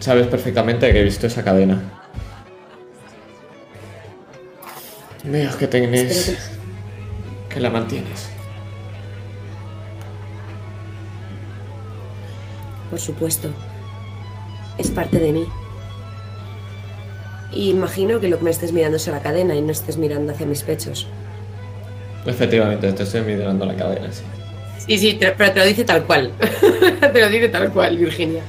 Sabes 0.00 0.26
perfectamente 0.26 0.92
que 0.92 1.00
he 1.00 1.04
visto 1.04 1.26
esa 1.26 1.42
cadena. 1.42 1.80
Veo 5.24 5.56
que 5.56 5.66
tienes 5.66 6.36
que 7.48 7.60
la 7.60 7.70
mantienes. 7.70 8.28
Por 12.90 13.00
supuesto. 13.00 13.48
Es 14.76 14.90
parte 14.90 15.18
de 15.18 15.32
mí. 15.32 15.46
Y 17.52 17.70
imagino 17.70 18.20
que 18.20 18.28
lo 18.28 18.38
que 18.38 18.44
me 18.44 18.50
estés 18.50 18.72
mirando 18.72 18.98
es 18.98 19.08
a 19.08 19.12
la 19.12 19.20
cadena 19.20 19.54
y 19.54 19.62
no 19.62 19.72
estés 19.72 19.96
mirando 19.96 20.32
hacia 20.32 20.46
mis 20.46 20.62
pechos. 20.62 21.06
Efectivamente, 22.26 22.92
te 22.92 23.02
estoy 23.02 23.22
mirando 23.22 23.64
la 23.64 23.74
cadena, 23.74 24.12
sí. 24.12 24.22
Sí, 24.88 24.98
sí, 24.98 25.14
te- 25.14 25.30
pero 25.32 25.52
te 25.52 25.60
lo 25.60 25.66
dice 25.66 25.84
tal 25.84 26.04
cual. 26.04 26.32
te 27.12 27.20
lo 27.20 27.28
dice 27.28 27.48
tal 27.50 27.70
cual, 27.72 27.96
Virginia. 27.96 28.42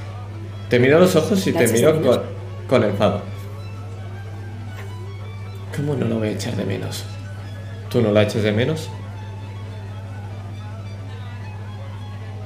Te 0.68 0.78
miro 0.78 0.96
a 0.96 1.00
los 1.00 1.14
ojos 1.14 1.46
y 1.46 1.52
¿La 1.52 1.58
te 1.60 1.64
echas 1.66 1.78
miro 1.78 2.00
con, 2.02 2.22
con 2.66 2.82
enfado. 2.84 3.22
¿Cómo 5.76 5.94
no 5.94 6.06
lo 6.06 6.18
voy 6.18 6.28
a 6.28 6.32
echar 6.32 6.54
de 6.56 6.64
menos? 6.64 7.04
¿Tú 7.90 8.00
no 8.00 8.10
la 8.12 8.22
eches 8.22 8.42
de 8.42 8.52
menos? 8.52 8.88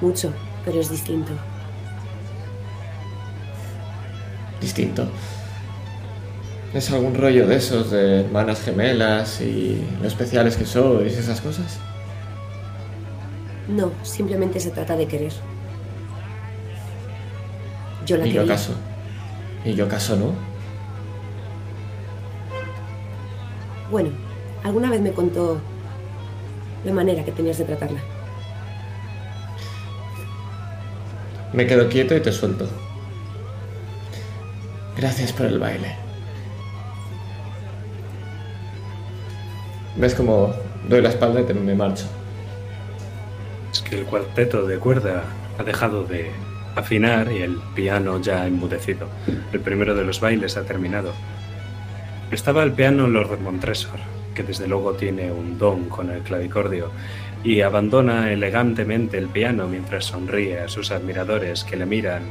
Mucho, 0.01 0.33
pero 0.65 0.81
es 0.81 0.91
distinto. 0.91 1.33
Distinto. 4.61 5.07
¿Es 6.73 6.91
algún 6.91 7.15
rollo 7.15 7.47
de 7.47 7.57
esos 7.57 7.91
de 7.91 8.21
hermanas 8.23 8.61
gemelas 8.63 9.41
y 9.41 9.81
lo 10.01 10.09
especiales 10.09 10.57
que 10.57 10.67
sois 10.67 11.15
y 11.15 11.19
esas 11.19 11.41
cosas? 11.41 11.79
No, 13.69 13.91
simplemente 14.03 14.61
se 14.61 14.71
trata 14.71 14.97
de 14.97 15.07
querer. 15.07 15.33
Yo 18.07 18.17
la 18.19 18.27
¿Y 18.27 18.33
yo 18.33 18.43
acaso? 18.43 18.73
¿Y 19.65 19.75
yo 19.75 19.87
acaso 19.87 20.17
no? 20.17 20.33
Bueno, 23.91 24.11
alguna 24.63 24.91
vez 24.91 25.01
me 25.01 25.13
contó 25.13 25.59
la 26.85 26.93
manera 26.93 27.25
que 27.25 27.33
tenías 27.33 27.57
de 27.59 27.65
tratarla. 27.65 28.01
Me 31.53 31.67
quedo 31.67 31.89
quieto 31.89 32.15
y 32.17 32.21
te 32.21 32.33
suelto. 32.33 32.69
Gracias 34.97 35.33
por 35.33 35.47
el 35.47 35.59
baile. 35.59 35.95
¿Ves 39.97 40.15
cómo 40.15 40.53
doy 40.89 41.01
la 41.01 41.09
espalda 41.11 41.41
y 41.41 41.45
te- 41.45 41.55
me 41.55 41.75
marcho? 41.75 42.05
Es 43.75 43.81
que 43.81 43.99
el 43.99 44.05
cuarteto 44.05 44.65
de 44.67 44.79
cuerda 44.79 45.25
ha 45.59 45.65
dejado 45.65 46.05
de 46.05 46.31
afinar 46.77 47.33
y 47.33 47.43
el 47.43 47.57
piano 47.75 48.21
ya 48.21 48.43
ha 48.43 48.47
enmudecido. 48.47 49.09
El 49.53 49.59
primero 49.59 49.97
de 49.97 50.05
los 50.05 50.21
bailes 50.21 50.57
ha 50.57 50.63
terminado. 50.63 51.13
Estaba 52.31 52.63
el 52.63 52.71
piano 52.71 53.09
Lord 53.09 53.41
Montresor, 53.41 53.99
que 54.33 54.45
desde 54.45 54.69
luego 54.69 54.95
tiene 54.95 55.33
un 55.33 55.59
don 55.59 55.89
con 55.89 56.13
el 56.13 56.23
clavicordio, 56.23 56.93
y 57.43 57.63
abandona 57.63 58.31
elegantemente 58.33 59.19
el 59.19 59.27
piano 59.27 59.67
mientras 59.67 60.05
sonríe 60.05 60.61
a 60.61 60.69
sus 60.69 60.93
admiradores 60.93 61.65
que 61.65 61.77
le 61.77 61.85
miran, 61.85 62.23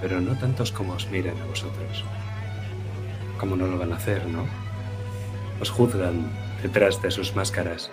pero 0.00 0.20
no 0.20 0.38
tantos 0.38 0.70
como 0.70 0.92
os 0.92 1.10
miran 1.10 1.34
a 1.42 1.46
vosotros. 1.46 2.04
Como 3.38 3.56
no 3.56 3.66
lo 3.66 3.76
van 3.76 3.92
a 3.92 3.96
hacer, 3.96 4.24
¿no? 4.28 4.46
Os 5.60 5.70
juzgan 5.70 6.30
detrás 6.62 7.02
de 7.02 7.10
sus 7.10 7.34
máscaras. 7.34 7.90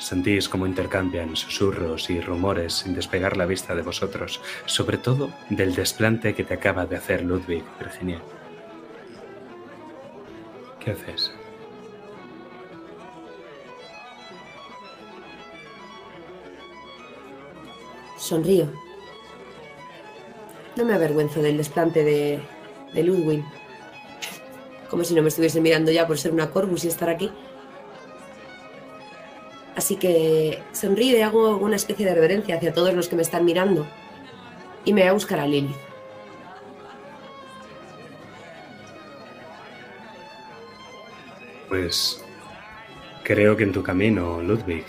Sentís 0.00 0.48
cómo 0.48 0.66
intercambian 0.66 1.36
susurros 1.36 2.08
y 2.08 2.22
rumores 2.22 2.72
sin 2.72 2.94
despegar 2.94 3.36
la 3.36 3.44
vista 3.44 3.74
de 3.74 3.82
vosotros, 3.82 4.40
sobre 4.64 4.96
todo 4.96 5.30
del 5.50 5.74
desplante 5.74 6.34
que 6.34 6.42
te 6.42 6.54
acaba 6.54 6.86
de 6.86 6.96
hacer 6.96 7.22
Ludwig, 7.22 7.62
Virginia. 7.78 8.18
¿Qué 10.82 10.92
haces? 10.92 11.32
Sonrío. 18.16 18.72
No 20.76 20.86
me 20.86 20.94
avergüenzo 20.94 21.42
del 21.42 21.58
desplante 21.58 22.04
de, 22.04 22.40
de 22.94 23.02
Ludwig. 23.02 23.44
Como 24.88 25.04
si 25.04 25.14
no 25.14 25.20
me 25.20 25.28
estuviese 25.28 25.60
mirando 25.60 25.92
ya 25.92 26.06
por 26.06 26.16
ser 26.16 26.32
una 26.32 26.50
Corvus 26.50 26.84
y 26.84 26.88
estar 26.88 27.10
aquí. 27.10 27.30
Así 29.90 29.98
que 29.98 30.62
sonrío 30.70 31.18
y 31.18 31.20
hago 31.20 31.56
una 31.56 31.74
especie 31.74 32.06
de 32.06 32.14
reverencia 32.14 32.54
hacia 32.54 32.72
todos 32.72 32.94
los 32.94 33.08
que 33.08 33.16
me 33.16 33.22
están 33.22 33.44
mirando. 33.44 33.88
Y 34.84 34.92
me 34.92 35.00
voy 35.00 35.10
a 35.10 35.14
buscar 35.14 35.40
a 35.40 35.48
Lilith. 35.48 35.74
Pues 41.68 42.24
creo 43.24 43.56
que 43.56 43.64
en 43.64 43.72
tu 43.72 43.82
camino, 43.82 44.40
Ludwig, 44.40 44.84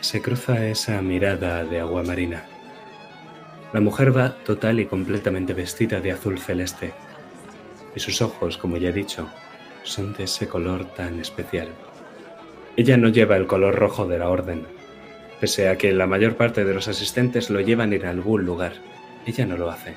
se 0.00 0.20
cruza 0.20 0.66
esa 0.66 1.00
mirada 1.00 1.64
de 1.64 1.80
agua 1.80 2.02
marina. 2.02 2.44
La 3.72 3.80
mujer 3.80 4.14
va 4.14 4.36
total 4.44 4.78
y 4.78 4.84
completamente 4.84 5.54
vestida 5.54 6.00
de 6.00 6.12
azul 6.12 6.38
celeste, 6.38 6.92
y 7.96 8.00
sus 8.00 8.20
ojos, 8.20 8.58
como 8.58 8.76
ya 8.76 8.90
he 8.90 8.92
dicho, 8.92 9.26
son 9.84 10.12
de 10.12 10.24
ese 10.24 10.48
color 10.48 10.84
tan 10.94 11.18
especial. 11.18 11.68
Ella 12.76 12.96
no 12.96 13.08
lleva 13.08 13.36
el 13.36 13.46
color 13.46 13.76
rojo 13.76 14.06
de 14.06 14.18
la 14.18 14.28
orden, 14.28 14.66
pese 15.40 15.68
a 15.68 15.78
que 15.78 15.92
la 15.92 16.08
mayor 16.08 16.36
parte 16.36 16.64
de 16.64 16.74
los 16.74 16.88
asistentes 16.88 17.48
lo 17.48 17.60
llevan 17.60 17.92
en 17.92 18.04
algún 18.04 18.44
lugar. 18.44 18.72
Ella 19.26 19.46
no 19.46 19.56
lo 19.56 19.70
hace, 19.70 19.94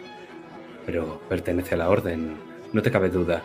pero 0.86 1.20
pertenece 1.28 1.74
a 1.74 1.80
la 1.80 1.90
orden, 1.90 2.36
no 2.74 2.82
te 2.84 2.92
cabe 2.92 3.10
duda. 3.10 3.44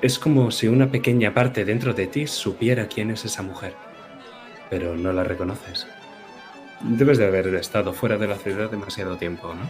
Es 0.00 0.18
como 0.18 0.52
si 0.52 0.68
una 0.68 0.90
pequeña 0.92 1.34
parte 1.34 1.64
dentro 1.64 1.92
de 1.92 2.06
ti 2.06 2.28
supiera 2.28 2.86
quién 2.86 3.10
es 3.10 3.24
esa 3.24 3.42
mujer, 3.42 3.74
pero 4.70 4.96
no 4.96 5.12
la 5.12 5.24
reconoces. 5.24 5.88
Debes 6.82 7.18
de 7.18 7.26
haber 7.26 7.48
estado 7.56 7.92
fuera 7.92 8.16
de 8.16 8.28
la 8.28 8.36
ciudad 8.36 8.70
demasiado 8.70 9.16
tiempo, 9.16 9.52
¿no? 9.52 9.68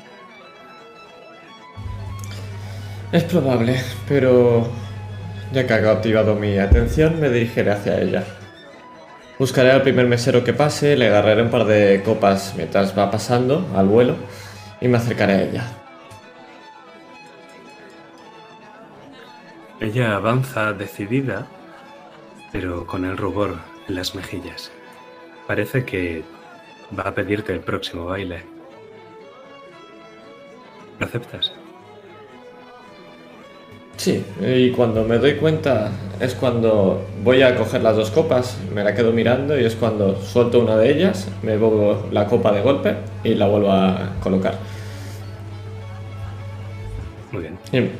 Es 3.10 3.24
probable, 3.24 3.80
pero 4.06 4.68
ya 5.52 5.66
que 5.66 5.72
ha 5.72 5.80
cautivado 5.80 6.36
mi 6.36 6.58
atención, 6.58 7.18
me 7.18 7.30
dirigiré 7.30 7.72
hacia 7.72 8.00
ella. 8.00 8.24
Buscaré 9.40 9.70
al 9.70 9.80
primer 9.80 10.06
mesero 10.06 10.44
que 10.44 10.52
pase, 10.52 10.98
le 10.98 11.06
agarraré 11.06 11.40
un 11.40 11.48
par 11.48 11.64
de 11.64 12.02
copas 12.04 12.52
mientras 12.58 12.96
va 12.96 13.10
pasando 13.10 13.66
al 13.74 13.86
vuelo 13.86 14.16
y 14.82 14.86
me 14.86 14.98
acercaré 14.98 15.32
a 15.32 15.42
ella. 15.42 15.64
Ella 19.80 20.14
avanza 20.14 20.74
decidida, 20.74 21.46
pero 22.52 22.86
con 22.86 23.06
el 23.06 23.16
rubor 23.16 23.56
en 23.88 23.94
las 23.94 24.14
mejillas. 24.14 24.70
Parece 25.46 25.86
que 25.86 26.22
va 26.96 27.04
a 27.04 27.14
pedirte 27.14 27.54
el 27.54 27.60
próximo 27.60 28.04
baile. 28.04 28.44
¿Lo 30.98 31.06
aceptas? 31.06 31.54
Sí, 34.00 34.24
y 34.40 34.70
cuando 34.70 35.04
me 35.04 35.18
doy 35.18 35.34
cuenta 35.34 35.92
es 36.20 36.34
cuando 36.34 37.06
voy 37.22 37.42
a 37.42 37.54
coger 37.54 37.82
las 37.82 37.96
dos 37.96 38.10
copas, 38.10 38.58
me 38.74 38.82
la 38.82 38.94
quedo 38.94 39.12
mirando 39.12 39.60
y 39.60 39.66
es 39.66 39.76
cuando 39.76 40.16
suelto 40.22 40.58
una 40.58 40.74
de 40.78 40.90
ellas, 40.90 41.28
me 41.42 41.52
bebo 41.52 42.08
la 42.10 42.24
copa 42.24 42.50
de 42.50 42.62
golpe 42.62 42.96
y 43.22 43.34
la 43.34 43.46
vuelvo 43.46 43.70
a 43.70 44.14
colocar. 44.22 44.54
Muy 47.30 47.42
bien. 47.42 47.58
Y 47.72 47.90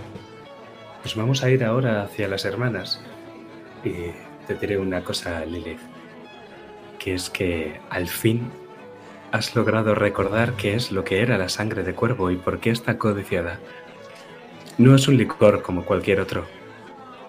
Pues 1.02 1.16
vamos 1.16 1.44
a 1.44 1.50
ir 1.50 1.62
ahora 1.62 2.04
hacia 2.04 2.28
las 2.28 2.46
hermanas. 2.46 3.02
Y 3.84 3.92
te 4.46 4.54
diré 4.58 4.78
una 4.78 5.04
cosa, 5.04 5.44
Lilith. 5.44 5.80
Que 6.98 7.12
es 7.12 7.28
que 7.28 7.78
al 7.90 8.08
fin 8.08 8.50
has 9.32 9.54
logrado 9.54 9.94
recordar 9.94 10.54
qué 10.54 10.76
es 10.76 10.92
lo 10.92 11.04
que 11.04 11.20
era 11.20 11.36
la 11.36 11.50
sangre 11.50 11.82
de 11.82 11.92
cuervo 11.92 12.30
y 12.30 12.36
por 12.36 12.58
qué 12.58 12.70
está 12.70 12.96
codiciada. 12.96 13.58
No 14.80 14.94
es 14.94 15.08
un 15.08 15.18
licor 15.18 15.60
como 15.60 15.84
cualquier 15.84 16.22
otro. 16.22 16.46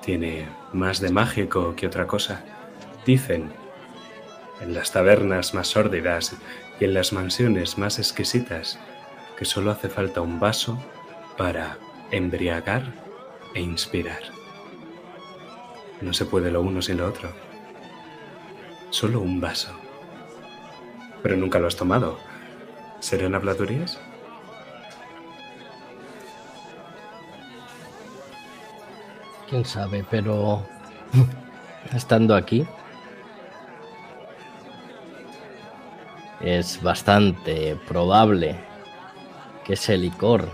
Tiene 0.02 0.48
más 0.72 1.02
de 1.02 1.12
mágico 1.12 1.76
que 1.76 1.86
otra 1.86 2.08
cosa. 2.08 2.46
Dicen, 3.06 3.52
en 4.62 4.74
las 4.74 4.94
tabernas 4.94 5.54
más 5.54 5.68
sórdidas 5.68 6.34
y 6.80 6.86
en 6.86 6.94
las 6.94 7.12
mansiones 7.12 7.78
más 7.78 8.00
exquisitas, 8.00 8.80
que 9.38 9.44
solo 9.44 9.70
hace 9.70 9.90
falta 9.90 10.22
un 10.22 10.40
vaso 10.40 10.82
para 11.38 11.78
embriagar 12.10 12.94
e 13.54 13.60
inspirar. 13.60 14.22
No 16.00 16.14
se 16.14 16.24
puede 16.24 16.52
lo 16.52 16.62
uno 16.62 16.82
sin 16.82 17.00
lo 17.00 17.06
otro. 17.06 17.34
Solo 18.92 19.20
un 19.20 19.42
vaso. 19.42 19.78
Pero 21.22 21.36
nunca 21.36 21.60
lo 21.60 21.68
has 21.68 21.76
tomado. 21.76 22.18
¿Serán 23.02 23.36
habladurías? 23.36 24.00
Quién 29.52 29.66
sabe, 29.66 30.06
pero 30.10 30.66
estando 31.94 32.36
aquí 32.36 32.66
es 36.40 36.82
bastante 36.82 37.78
probable 37.86 38.56
que 39.66 39.74
ese 39.74 39.98
licor 39.98 40.48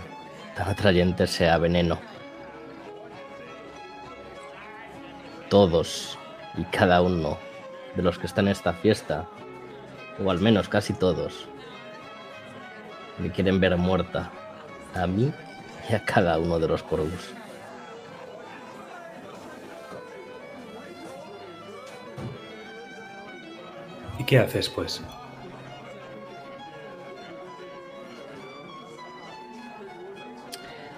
tan 0.56 0.68
atrayente 0.68 1.28
sea 1.28 1.58
veneno. 1.58 2.00
Todos 5.48 6.18
y 6.56 6.64
cada 6.64 7.00
uno 7.00 7.38
de 7.94 8.02
los 8.02 8.18
que 8.18 8.26
están 8.26 8.46
en 8.46 8.52
esta 8.52 8.72
fiesta, 8.72 9.28
o 10.20 10.28
al 10.28 10.40
menos 10.40 10.68
casi 10.68 10.92
todos, 10.92 11.46
me 13.18 13.30
quieren 13.30 13.60
ver 13.60 13.76
muerta 13.76 14.32
a 14.96 15.06
mí 15.06 15.32
y 15.88 15.94
a 15.94 16.04
cada 16.04 16.36
uno 16.40 16.58
de 16.58 16.66
los 16.66 16.82
corvus. 16.82 17.37
¿Y 24.18 24.24
qué 24.24 24.38
haces, 24.38 24.68
pues? 24.68 25.00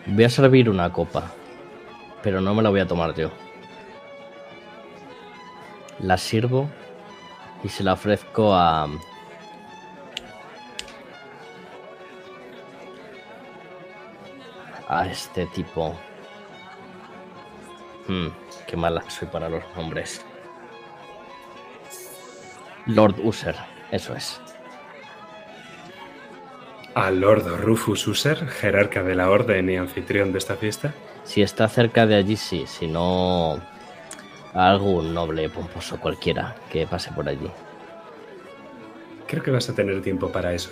Voy 0.06 0.24
a 0.24 0.30
servir 0.30 0.68
una 0.68 0.92
copa, 0.92 1.30
pero 2.22 2.40
no 2.40 2.54
me 2.54 2.62
la 2.62 2.70
voy 2.70 2.80
a 2.80 2.86
tomar 2.86 3.14
yo. 3.14 3.30
La 6.00 6.16
sirvo 6.16 6.68
y 7.62 7.68
se 7.68 7.84
la 7.84 7.92
ofrezco 7.92 8.54
a... 8.54 8.88
A 14.88 15.06
este 15.06 15.46
tipo. 15.46 15.94
Hmm, 18.08 18.28
qué 18.66 18.76
mala 18.76 19.08
soy 19.08 19.28
para 19.28 19.48
los 19.48 19.62
nombres. 19.76 20.24
Lord 22.94 23.16
User, 23.22 23.54
eso 23.90 24.14
es. 24.14 24.40
¿A 26.94 27.10
Lord 27.10 27.46
Rufus 27.60 28.06
User, 28.06 28.48
jerarca 28.48 29.02
de 29.02 29.14
la 29.14 29.30
orden 29.30 29.70
y 29.70 29.76
anfitrión 29.76 30.32
de 30.32 30.38
esta 30.38 30.56
fiesta? 30.56 30.92
Si 31.24 31.40
está 31.42 31.68
cerca 31.68 32.06
de 32.06 32.16
allí, 32.16 32.36
sí. 32.36 32.64
Si 32.66 32.88
no, 32.88 33.60
a 34.54 34.70
algún 34.70 35.14
noble 35.14 35.48
pomposo 35.48 36.00
cualquiera 36.00 36.56
que 36.70 36.86
pase 36.86 37.12
por 37.12 37.28
allí. 37.28 37.50
Creo 39.28 39.42
que 39.42 39.52
vas 39.52 39.68
a 39.70 39.74
tener 39.74 40.02
tiempo 40.02 40.32
para 40.32 40.52
eso. 40.52 40.70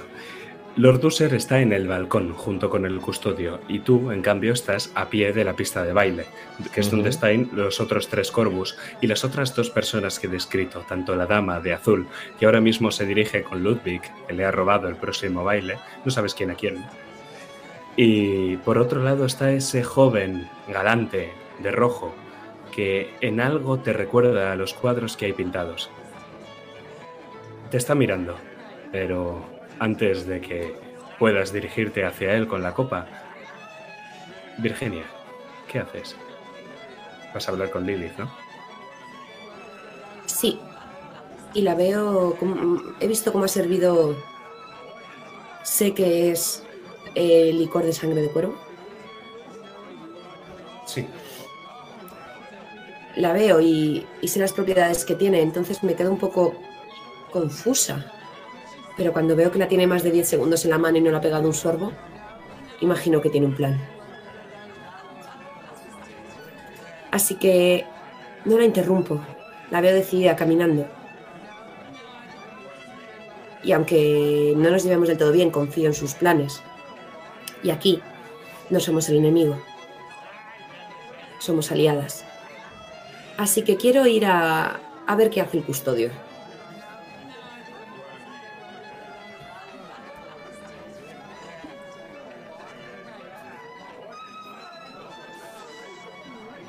Lord 0.78 1.04
User 1.04 1.34
está 1.34 1.60
en 1.60 1.72
el 1.72 1.88
balcón 1.88 2.34
junto 2.34 2.70
con 2.70 2.86
el 2.86 3.00
custodio 3.00 3.58
y 3.66 3.80
tú, 3.80 4.12
en 4.12 4.22
cambio, 4.22 4.52
estás 4.52 4.92
a 4.94 5.10
pie 5.10 5.32
de 5.32 5.42
la 5.42 5.56
pista 5.56 5.82
de 5.82 5.92
baile, 5.92 6.26
que 6.72 6.82
es 6.82 6.88
donde 6.88 7.08
están 7.08 7.50
los 7.52 7.80
otros 7.80 8.06
tres 8.06 8.30
corvus 8.30 8.78
y 9.00 9.08
las 9.08 9.24
otras 9.24 9.56
dos 9.56 9.70
personas 9.70 10.20
que 10.20 10.28
he 10.28 10.30
descrito, 10.30 10.84
tanto 10.88 11.16
la 11.16 11.26
dama 11.26 11.58
de 11.58 11.72
azul, 11.72 12.06
que 12.38 12.46
ahora 12.46 12.60
mismo 12.60 12.92
se 12.92 13.06
dirige 13.06 13.42
con 13.42 13.64
Ludwig, 13.64 14.02
que 14.28 14.32
le 14.32 14.44
ha 14.44 14.52
robado 14.52 14.86
el 14.86 14.94
próximo 14.94 15.42
baile, 15.42 15.78
no 16.04 16.12
sabes 16.12 16.32
quién 16.32 16.52
a 16.52 16.54
quién. 16.54 16.76
Y 17.96 18.56
por 18.58 18.78
otro 18.78 19.02
lado 19.02 19.24
está 19.24 19.50
ese 19.50 19.82
joven 19.82 20.48
galante 20.68 21.32
de 21.58 21.72
rojo, 21.72 22.14
que 22.70 23.10
en 23.20 23.40
algo 23.40 23.80
te 23.80 23.92
recuerda 23.92 24.52
a 24.52 24.56
los 24.56 24.74
cuadros 24.74 25.16
que 25.16 25.26
hay 25.26 25.32
pintados. 25.32 25.90
Te 27.68 27.78
está 27.78 27.96
mirando, 27.96 28.36
pero 28.92 29.57
antes 29.78 30.26
de 30.26 30.40
que 30.40 30.74
puedas 31.18 31.52
dirigirte 31.52 32.04
hacia 32.04 32.34
él 32.34 32.46
con 32.46 32.62
la 32.62 32.74
copa, 32.74 33.06
Virginia, 34.58 35.04
¿qué 35.70 35.78
haces? 35.80 36.16
Vas 37.34 37.48
a 37.48 37.52
hablar 37.52 37.70
con 37.70 37.86
Lilith, 37.86 38.16
¿no? 38.18 38.30
Sí. 40.26 40.58
Y 41.54 41.62
la 41.62 41.74
veo. 41.74 42.36
como- 42.38 42.80
he 43.00 43.06
visto 43.06 43.32
cómo 43.32 43.44
ha 43.44 43.48
servido. 43.48 44.16
Sé 45.62 45.94
que 45.94 46.30
es 46.30 46.62
eh, 47.14 47.50
licor 47.52 47.84
de 47.84 47.92
sangre 47.92 48.22
de 48.22 48.28
cuervo. 48.28 48.54
Sí. 50.86 51.06
La 53.16 53.32
veo 53.32 53.60
y, 53.60 54.06
y 54.20 54.28
sé 54.28 54.38
las 54.38 54.52
propiedades 54.52 55.04
que 55.04 55.14
tiene, 55.14 55.40
entonces 55.42 55.82
me 55.82 55.94
quedo 55.94 56.10
un 56.12 56.18
poco 56.18 56.54
confusa. 57.32 58.12
Pero 58.98 59.12
cuando 59.12 59.36
veo 59.36 59.52
que 59.52 59.60
la 59.60 59.68
tiene 59.68 59.86
más 59.86 60.02
de 60.02 60.10
10 60.10 60.28
segundos 60.28 60.64
en 60.64 60.72
la 60.72 60.78
mano 60.78 60.98
y 60.98 61.00
no 61.00 61.10
le 61.12 61.16
ha 61.16 61.20
pegado 61.20 61.46
un 61.46 61.54
sorbo, 61.54 61.92
imagino 62.80 63.20
que 63.22 63.30
tiene 63.30 63.46
un 63.46 63.54
plan. 63.54 63.80
Así 67.12 67.36
que 67.36 67.86
no 68.44 68.58
la 68.58 68.64
interrumpo. 68.64 69.20
La 69.70 69.80
veo 69.80 69.94
decidida 69.94 70.34
caminando. 70.34 70.86
Y 73.62 73.70
aunque 73.70 74.54
no 74.56 74.70
nos 74.70 74.82
llevemos 74.82 75.08
del 75.08 75.18
todo 75.18 75.30
bien, 75.30 75.50
confío 75.50 75.86
en 75.86 75.94
sus 75.94 76.14
planes. 76.14 76.60
Y 77.62 77.70
aquí 77.70 78.02
no 78.70 78.80
somos 78.80 79.08
el 79.08 79.16
enemigo. 79.16 79.60
Somos 81.38 81.70
aliadas. 81.70 82.24
Así 83.36 83.62
que 83.62 83.76
quiero 83.76 84.06
ir 84.06 84.26
a, 84.26 84.80
a 85.06 85.16
ver 85.16 85.30
qué 85.30 85.40
hace 85.40 85.58
el 85.58 85.64
custodio. 85.64 86.10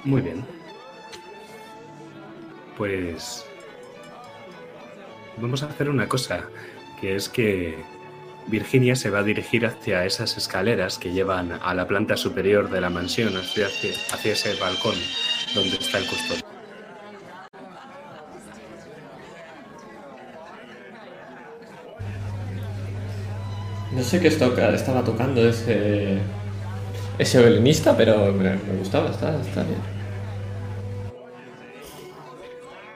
Muy 0.04 0.22
bien. 0.22 0.46
Pues 2.78 3.46
vamos 5.38 5.64
a 5.64 5.68
hacer 5.68 5.90
una 5.90 6.08
cosa, 6.08 6.46
que 7.00 7.16
es 7.16 7.30
que 7.30 7.78
Virginia 8.48 8.96
se 8.96 9.10
va 9.10 9.20
a 9.20 9.24
dirigir 9.24 9.66
hacia 9.66 10.06
esas 10.06 10.38
escaleras 10.38 10.98
que 10.98 11.12
llevan 11.12 11.60
a 11.62 11.74
la 11.74 11.88
planta 11.88 12.18
superior 12.18 12.70
de 12.70 12.82
la 12.82 12.90
mansión, 12.90 13.36
hacia, 13.36 13.68
ese 13.68 14.56
balcón 14.60 14.96
donde 15.54 15.76
está 15.76 16.00
el 16.00 16.06
custodio. 16.08 16.44
No 23.92 24.04
sé 24.04 24.20
qué 24.20 24.28
estaba 24.28 25.04
tocando 25.04 25.48
ese. 25.48 26.20
Ese 27.20 27.40
violinista, 27.40 27.96
pero 27.96 28.34
me, 28.34 28.56
gustaba, 28.78 29.12
está, 29.12 29.40
está 29.42 29.64
bien. 29.64 29.80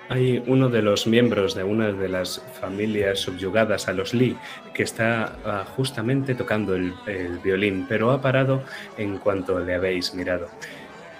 Hay 0.09 0.43
uno 0.47 0.69
de 0.69 0.81
los 0.81 1.07
miembros 1.07 1.55
de 1.55 1.63
una 1.63 1.91
de 1.91 2.07
las 2.07 2.41
familias 2.59 3.19
subyugadas 3.19 3.87
a 3.87 3.93
los 3.93 4.13
Lee 4.13 4.37
que 4.73 4.83
está 4.83 5.37
ah, 5.45 5.65
justamente 5.75 6.35
tocando 6.35 6.75
el, 6.75 6.93
el 7.07 7.39
violín, 7.39 7.85
pero 7.87 8.11
ha 8.11 8.21
parado 8.21 8.63
en 8.97 9.17
cuanto 9.17 9.59
le 9.59 9.75
habéis 9.75 10.13
mirado. 10.13 10.47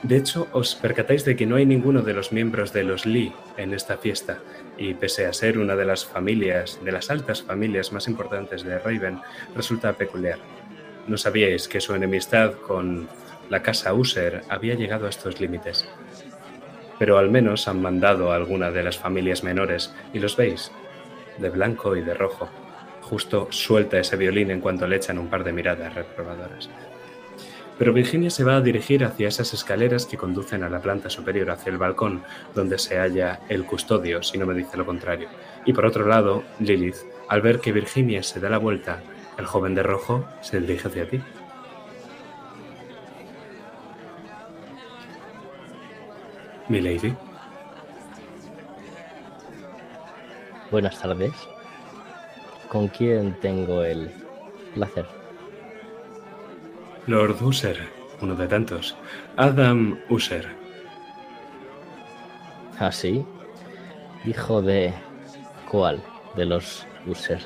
De 0.04 0.18
hecho, 0.18 0.48
os 0.52 0.76
percatáis 0.76 1.26
de 1.26 1.36
que 1.36 1.46
no 1.46 1.56
hay 1.56 1.66
ninguno 1.66 2.02
de 2.02 2.14
los 2.14 2.32
miembros 2.32 2.72
de 2.72 2.84
los 2.84 3.06
Lee 3.06 3.34
en 3.58 3.74
esta 3.74 3.98
fiesta, 3.98 4.40
y 4.78 4.94
pese 4.94 5.26
a 5.26 5.34
ser 5.34 5.58
una 5.58 5.76
de 5.76 5.86
las 5.86 6.06
familias, 6.06 6.80
de 6.84 6.92
las 6.92 7.10
altas 7.10 7.42
familias 7.42 7.92
más 7.94 8.08
importantes 8.08 8.64
de 8.64 8.80
Raven, 8.80 9.22
resulta 9.56 9.94
peculiar. 9.94 10.40
No 11.08 11.18
sabíais 11.18 11.68
que 11.68 11.82
su 11.82 11.94
enemistad 11.94 12.54
con 12.54 13.08
la 13.50 13.62
casa 13.62 13.94
User 13.94 14.42
había 14.50 14.76
llegado 14.76 15.06
a 15.06 15.10
estos 15.10 15.40
límites. 15.40 15.88
Pero 17.00 17.18
al 17.18 17.30
menos 17.30 17.68
han 17.68 17.82
mandado 17.82 18.32
a 18.32 18.36
alguna 18.36 18.72
de 18.72 18.84
las 18.84 18.98
familias 18.98 19.44
menores 19.44 19.94
y 20.14 20.20
los 20.20 20.38
veis, 20.38 20.72
de 21.38 21.50
blanco 21.50 21.96
y 21.96 22.02
de 22.02 22.14
rojo. 22.14 22.50
Justo 23.02 23.48
suelta 23.52 24.00
ese 24.00 24.16
violín 24.16 24.52
en 24.52 24.62
cuanto 24.62 24.88
le 24.88 24.96
echan 24.96 25.20
un 25.20 25.28
par 25.28 25.44
de 25.44 25.52
miradas 25.52 25.94
reprobadoras. 25.94 26.70
Pero 27.78 27.92
Virginia 27.92 28.30
se 28.30 28.44
va 28.44 28.56
a 28.56 28.62
dirigir 28.62 29.04
hacia 29.04 29.28
esas 29.28 29.54
escaleras 29.54 30.06
que 30.06 30.18
conducen 30.18 30.64
a 30.64 30.70
la 30.70 30.80
planta 30.80 31.10
superior, 31.10 31.50
hacia 31.50 31.72
el 31.72 31.78
balcón, 31.78 32.24
donde 32.54 32.78
se 32.78 32.98
halla 32.98 33.42
el 33.50 33.66
custodio, 33.66 34.22
si 34.22 34.38
no 34.38 34.46
me 34.46 34.54
dice 34.54 34.78
lo 34.78 34.86
contrario. 34.86 35.28
Y 35.66 35.74
por 35.74 35.86
otro 35.86 36.08
lado, 36.08 36.44
Lilith, 36.60 36.98
al 37.28 37.42
ver 37.42 37.60
que 37.60 37.72
Virginia 37.72 38.22
se 38.22 38.40
da 38.40 38.50
la 38.50 38.60
vuelta, 38.60 39.02
el 39.38 39.46
joven 39.46 39.76
de 39.76 39.84
rojo 39.84 40.26
se 40.42 40.60
dirige 40.60 40.88
hacia 40.88 41.10
ti. 41.10 41.22
Mi 46.70 46.82
lady. 46.82 47.16
Buenas 50.72 51.00
tardes. 51.00 51.34
¿Con 52.70 52.88
quién 52.88 53.40
tengo 53.42 53.84
el 53.84 54.12
placer? 54.74 55.06
Lord 57.06 57.42
User, 57.44 57.78
uno 58.22 58.34
de 58.36 58.48
tantos. 58.48 58.96
Adam 59.36 60.00
User. 60.10 60.48
¿Ah, 62.80 62.92
sí? 62.92 63.26
¿Hijo 64.26 64.62
de 64.62 64.94
cuál 65.70 66.02
de 66.36 66.46
los 66.46 66.88
User? 67.06 67.40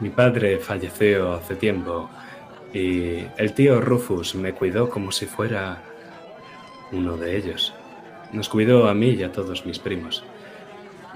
Mi 0.00 0.08
padre 0.08 0.58
falleció 0.58 1.34
hace 1.34 1.56
tiempo 1.56 2.08
y 2.72 3.26
el 3.36 3.52
tío 3.52 3.80
Rufus 3.80 4.34
me 4.34 4.54
cuidó 4.54 4.88
como 4.88 5.12
si 5.12 5.26
fuera 5.26 5.82
uno 6.90 7.16
de 7.16 7.36
ellos. 7.36 7.74
Nos 8.32 8.48
cuidó 8.48 8.88
a 8.88 8.94
mí 8.94 9.10
y 9.10 9.22
a 9.22 9.32
todos 9.32 9.66
mis 9.66 9.78
primos. 9.78 10.24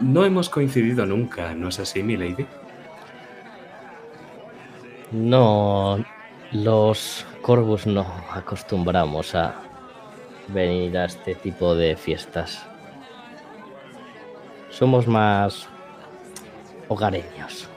No 0.00 0.24
hemos 0.24 0.50
coincidido 0.50 1.06
nunca, 1.06 1.54
¿no 1.54 1.68
es 1.68 1.78
así, 1.78 2.02
mi 2.02 2.16
lady? 2.16 2.46
No, 5.12 6.04
los 6.52 7.24
Corvus 7.40 7.86
no 7.86 8.06
acostumbramos 8.32 9.34
a 9.34 9.54
venir 10.48 10.98
a 10.98 11.04
este 11.04 11.36
tipo 11.36 11.74
de 11.74 11.96
fiestas. 11.96 12.66
Somos 14.70 15.06
más 15.06 15.68
hogareños. 16.88 17.68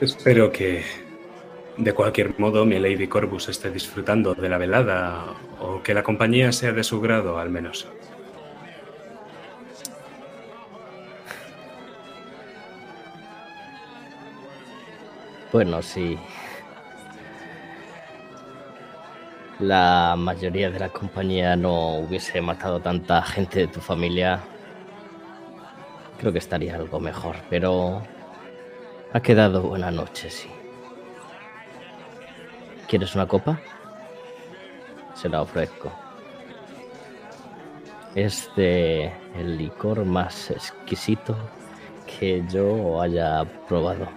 Espero 0.00 0.52
que, 0.52 0.82
de 1.78 1.94
cualquier 1.94 2.38
modo, 2.38 2.66
mi 2.66 2.78
Lady 2.78 3.08
Corvus 3.08 3.48
esté 3.48 3.70
disfrutando 3.70 4.34
de 4.34 4.50
la 4.50 4.58
velada 4.58 5.24
o 5.58 5.82
que 5.82 5.94
la 5.94 6.02
compañía 6.02 6.52
sea 6.52 6.72
de 6.72 6.84
su 6.84 7.00
grado, 7.00 7.38
al 7.38 7.48
menos. 7.48 7.88
Bueno, 15.50 15.80
sí. 15.80 16.18
La 19.60 20.14
mayoría 20.18 20.70
de 20.70 20.78
la 20.78 20.90
compañía 20.90 21.56
no 21.56 21.94
hubiese 22.00 22.42
matado 22.42 22.80
tanta 22.80 23.22
gente 23.22 23.60
de 23.60 23.66
tu 23.68 23.80
familia. 23.80 24.40
Creo 26.18 26.32
que 26.32 26.38
estaría 26.38 26.74
algo 26.74 27.00
mejor, 27.00 27.36
pero 27.48 28.02
ha 29.12 29.20
quedado 29.20 29.62
buena 29.62 29.90
noche, 29.90 30.30
sí. 30.30 30.48
¿Quieres 32.88 33.14
una 33.14 33.26
copa? 33.26 33.60
Se 35.14 35.28
la 35.28 35.42
ofrezco. 35.42 35.92
Es 38.14 38.48
de 38.56 39.12
el 39.36 39.58
licor 39.58 40.04
más 40.04 40.50
exquisito 40.50 41.36
que 42.06 42.42
yo 42.48 43.00
haya 43.00 43.44
probado. 43.68 44.08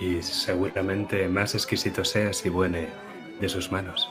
Y 0.00 0.22
seguramente 0.22 1.28
más 1.28 1.54
exquisito 1.54 2.04
sea 2.04 2.32
si 2.32 2.50
viene 2.50 2.88
de 3.40 3.48
sus 3.48 3.72
manos. 3.72 4.10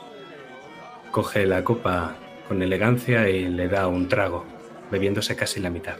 Coge 1.12 1.46
la 1.46 1.62
copa 1.62 2.16
con 2.48 2.62
elegancia 2.62 3.28
y 3.28 3.48
le 3.48 3.68
da 3.68 3.86
un 3.86 4.08
trago, 4.08 4.44
bebiéndose 4.90 5.36
casi 5.36 5.60
la 5.60 5.70
mitad. 5.70 5.96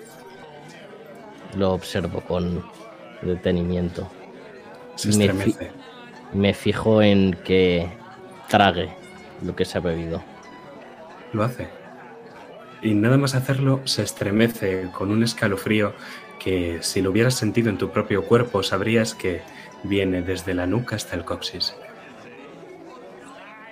Lo 1.57 1.73
observo 1.73 2.21
con 2.21 2.65
detenimiento. 3.23 4.09
Se 4.97 5.17
Me 5.17 5.33
fi-. 5.33 5.57
Me 6.33 6.55
fijo 6.55 7.03
en 7.03 7.35
que 7.45 7.89
trague 8.49 8.91
lo 9.43 9.57
que 9.57 9.65
se 9.65 9.79
ha 9.79 9.81
bebido. 9.81 10.23
Lo 11.33 11.43
hace. 11.43 11.69
Y 12.83 12.95
nada 12.95 13.17
más 13.17 13.35
hacerlo, 13.35 13.81
se 13.85 14.03
estremece 14.03 14.89
con 14.93 15.11
un 15.11 15.23
escalofrío 15.23 15.95
que 16.39 16.79
si 16.83 17.03
lo 17.03 17.11
hubieras 17.11 17.35
sentido 17.35 17.71
en 17.71 17.79
tu 17.79 17.91
propio 17.91 18.25
cuerpo 18.25 18.63
sabrías 18.63 19.15
que 19.15 19.43
viene 19.83 20.23
desde 20.23 20.55
la 20.55 20.67
nuca 20.67 20.97
hasta 20.97 21.17
el 21.17 21.25
coxis. 21.25 21.75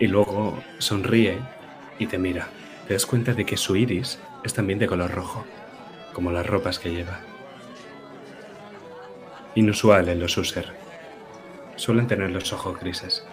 Y 0.01 0.09
luego 0.09 0.59
sonríe 0.79 1.39
y 1.99 2.07
te 2.07 2.19
mira. 2.19 2.49
Te 2.89 2.95
das 2.95 3.07
cuenta 3.07 3.33
de 3.33 3.45
que 3.45 3.57
su 3.57 3.77
iris 3.77 4.19
es 4.45 4.55
también 4.55 4.79
de 4.79 4.87
color 4.87 5.11
rojo, 5.11 5.45
como 6.13 6.31
las 6.33 6.47
ropas 6.47 6.79
que 6.79 6.93
lleva. 6.93 7.21
Inusual 9.57 10.09
en 10.09 10.21
los 10.21 10.37
user. 10.39 10.67
Suelen 11.75 12.07
tener 12.07 12.31
los 12.31 12.53
ojos 12.53 12.79
grises. 12.79 13.27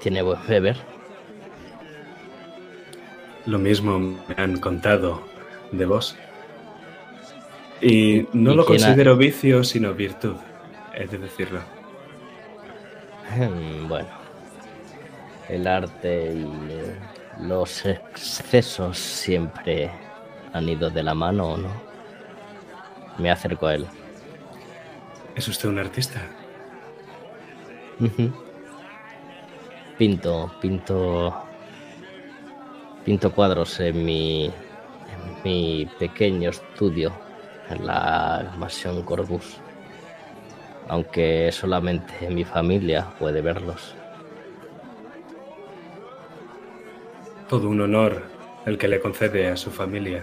Tiene 0.00 0.22
buen 0.22 0.38
beber. 0.46 0.76
Lo 3.46 3.58
mismo 3.58 3.98
me 3.98 4.34
han 4.36 4.58
contado 4.60 5.22
de 5.72 5.86
vos. 5.86 6.16
Y 7.80 8.26
no 8.32 8.52
¿Y 8.52 8.56
lo 8.56 8.62
ha- 8.62 8.66
considero 8.66 9.16
vicio, 9.16 9.64
sino 9.64 9.94
virtud, 9.94 10.36
he 10.94 11.06
de 11.06 11.18
decirlo. 11.18 11.60
Bueno, 13.88 14.08
el 15.50 15.66
arte 15.66 16.32
y 16.34 16.46
los 17.40 17.84
excesos 17.86 18.98
siempre 18.98 19.90
han 20.52 20.68
ido 20.68 20.90
de 20.90 21.02
la 21.02 21.14
mano, 21.14 21.52
¿o 21.52 21.56
¿no? 21.56 21.68
Me 23.18 23.30
acerco 23.30 23.66
a 23.66 23.74
él. 23.74 23.86
¿Es 25.34 25.46
usted 25.48 25.68
un 25.68 25.78
artista? 25.78 26.20
Pinto, 29.96 30.52
pinto, 30.60 31.42
pinto 33.04 33.32
cuadros 33.32 33.80
en 33.80 34.04
mi, 34.04 34.46
en 34.46 35.42
mi 35.44 35.88
pequeño 35.98 36.50
estudio 36.50 37.12
en 37.70 37.86
la 37.86 38.54
mansión 38.56 39.02
Corbus. 39.02 39.58
Aunque 40.88 41.50
solamente 41.52 42.30
mi 42.30 42.44
familia 42.44 43.06
puede 43.18 43.40
verlos. 43.42 43.97
Todo 47.48 47.68
un 47.68 47.80
honor 47.80 48.24
el 48.66 48.76
que 48.76 48.88
le 48.88 49.00
concede 49.00 49.48
a 49.48 49.56
su 49.56 49.70
familia. 49.70 50.22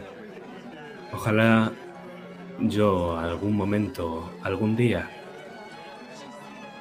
Ojalá 1.12 1.72
yo 2.60 3.18
algún 3.18 3.56
momento, 3.56 4.32
algún 4.44 4.76
día, 4.76 5.10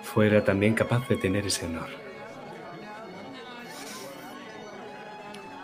fuera 0.03 0.45
también 0.45 0.75
capaz 0.75 1.09
de 1.09 1.17
tener 1.17 1.47
ese 1.47 1.65
honor. 1.65 1.89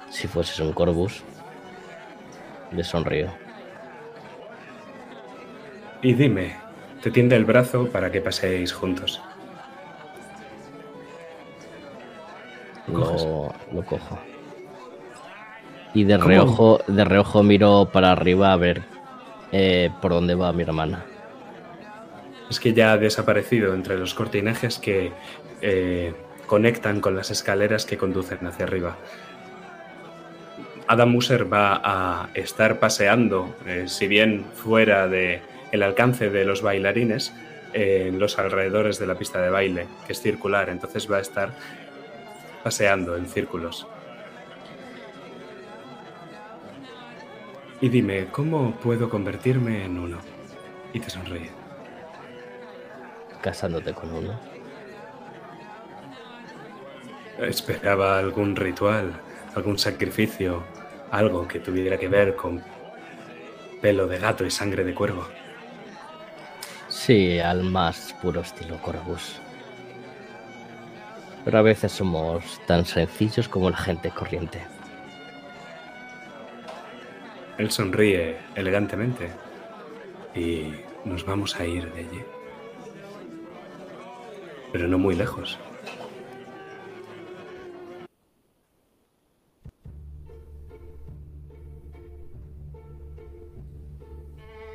Si 0.09 0.26
fueses 0.26 0.59
un 0.61 0.72
Corbus, 0.72 1.22
le 2.72 2.82
sonrío. 2.82 3.28
Y 6.00 6.14
dime, 6.14 6.57
te 7.02 7.11
tiende 7.11 7.36
el 7.36 7.44
brazo 7.44 7.88
para 7.90 8.11
que 8.11 8.22
paséis 8.22 8.72
juntos. 8.72 9.20
Lo, 12.86 13.54
lo 13.72 13.84
cojo. 13.84 14.18
Y 15.95 16.05
de 16.05 16.14
¿Cómo? 16.18 16.28
reojo, 16.28 16.80
de 16.86 17.05
reojo 17.05 17.43
miro 17.43 17.88
para 17.93 18.12
arriba 18.12 18.53
a 18.53 18.57
ver 18.57 18.82
eh, 19.53 19.91
por 20.01 20.12
dónde 20.12 20.34
va 20.34 20.53
mi 20.53 20.62
hermana. 20.62 21.05
Es 22.49 22.61
que 22.61 22.72
ya 22.72 22.93
ha 22.93 22.97
desaparecido 22.97 23.74
entre 23.74 23.97
los 23.97 24.14
cortinajes 24.14 24.78
que 24.78 25.12
eh, 25.62 26.14
conectan 26.47 27.01
con 27.01 27.14
las 27.14 27.30
escaleras 27.30 27.86
que 27.86 27.97
conducen 27.97 28.45
hacia 28.47 28.64
arriba. 28.64 28.97
Adam 30.88 31.11
Muser 31.11 31.53
va 31.53 31.80
a 31.84 32.30
estar 32.34 32.80
paseando, 32.80 33.55
eh, 33.66 33.84
si 33.86 34.09
bien 34.09 34.45
fuera 34.55 35.07
de 35.07 35.43
el 35.70 35.84
alcance 35.84 36.30
de 36.30 36.45
los 36.45 36.62
bailarines, 36.62 37.32
eh, 37.72 38.07
en 38.09 38.18
los 38.18 38.41
alrededores 38.41 38.99
de 38.99 39.07
la 39.07 39.14
pista 39.14 39.41
de 39.41 39.51
baile, 39.51 39.86
que 40.05 40.12
es 40.12 40.20
circular. 40.20 40.68
Entonces 40.68 41.09
va 41.09 41.18
a 41.18 41.20
estar 41.20 41.53
paseando 42.64 43.16
en 43.16 43.26
círculos. 43.26 43.86
Y 47.82 47.88
dime, 47.88 48.26
¿cómo 48.26 48.72
puedo 48.72 49.08
convertirme 49.08 49.86
en 49.86 49.98
uno? 49.98 50.18
Y 50.92 51.00
te 51.00 51.08
sonríe. 51.08 51.50
Casándote 53.40 53.94
con 53.94 54.12
uno. 54.12 54.38
Esperaba 57.38 58.18
algún 58.18 58.54
ritual, 58.54 59.18
algún 59.54 59.78
sacrificio, 59.78 60.62
algo 61.10 61.48
que 61.48 61.58
tuviera 61.60 61.96
que 61.96 62.08
ver 62.08 62.36
con 62.36 62.62
pelo 63.80 64.06
de 64.06 64.18
gato 64.18 64.44
y 64.44 64.50
sangre 64.50 64.84
de 64.84 64.94
cuervo. 64.94 65.26
Sí, 66.88 67.38
al 67.38 67.62
más 67.62 68.14
puro 68.20 68.42
estilo 68.42 68.76
Corvus. 68.82 69.40
Pero 71.46 71.58
a 71.58 71.62
veces 71.62 71.92
somos 71.92 72.60
tan 72.66 72.84
sencillos 72.84 73.48
como 73.48 73.70
la 73.70 73.78
gente 73.78 74.10
corriente. 74.10 74.60
Él 77.61 77.70
sonríe 77.70 78.38
elegantemente 78.54 79.28
y 80.34 80.72
nos 81.04 81.26
vamos 81.26 81.61
a 81.61 81.66
ir 81.66 81.92
de 81.92 82.00
allí. 82.00 82.22
Pero 84.72 84.88
no 84.88 84.96
muy 84.96 85.14
lejos. 85.14 85.58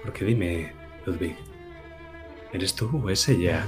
Porque 0.04 0.24
dime, 0.24 0.72
Ludwig, 1.08 1.38
¿eres 2.54 2.76
tú 2.76 3.02
o 3.04 3.10
es 3.10 3.28
ella 3.28 3.66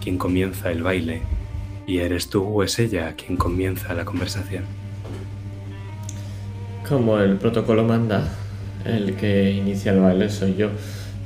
quien 0.00 0.16
comienza 0.16 0.70
el 0.70 0.84
baile? 0.84 1.22
¿Y 1.88 1.98
eres 1.98 2.30
tú 2.30 2.44
o 2.44 2.62
es 2.62 2.78
ella 2.78 3.16
quien 3.16 3.36
comienza 3.36 3.94
la 3.94 4.04
conversación? 4.04 4.62
Como 6.88 7.18
el 7.18 7.36
protocolo 7.36 7.82
manda, 7.82 8.30
el 8.84 9.16
que 9.16 9.50
inicia 9.50 9.92
el 9.92 10.00
baile 10.00 10.28
soy 10.28 10.56
yo. 10.56 10.70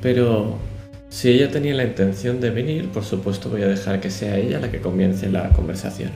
Pero 0.02 0.59
si 1.09 1.30
ella 1.30 1.50
tenía 1.50 1.74
la 1.74 1.84
intención 1.84 2.40
de 2.40 2.50
venir, 2.50 2.88
por 2.88 3.05
supuesto 3.05 3.48
voy 3.48 3.62
a 3.62 3.68
dejar 3.68 4.00
que 4.00 4.11
sea 4.11 4.36
ella 4.36 4.59
la 4.61 4.70
que 4.70 4.80
comience 4.80 5.30
la 5.30 5.48
conversación. 5.50 6.11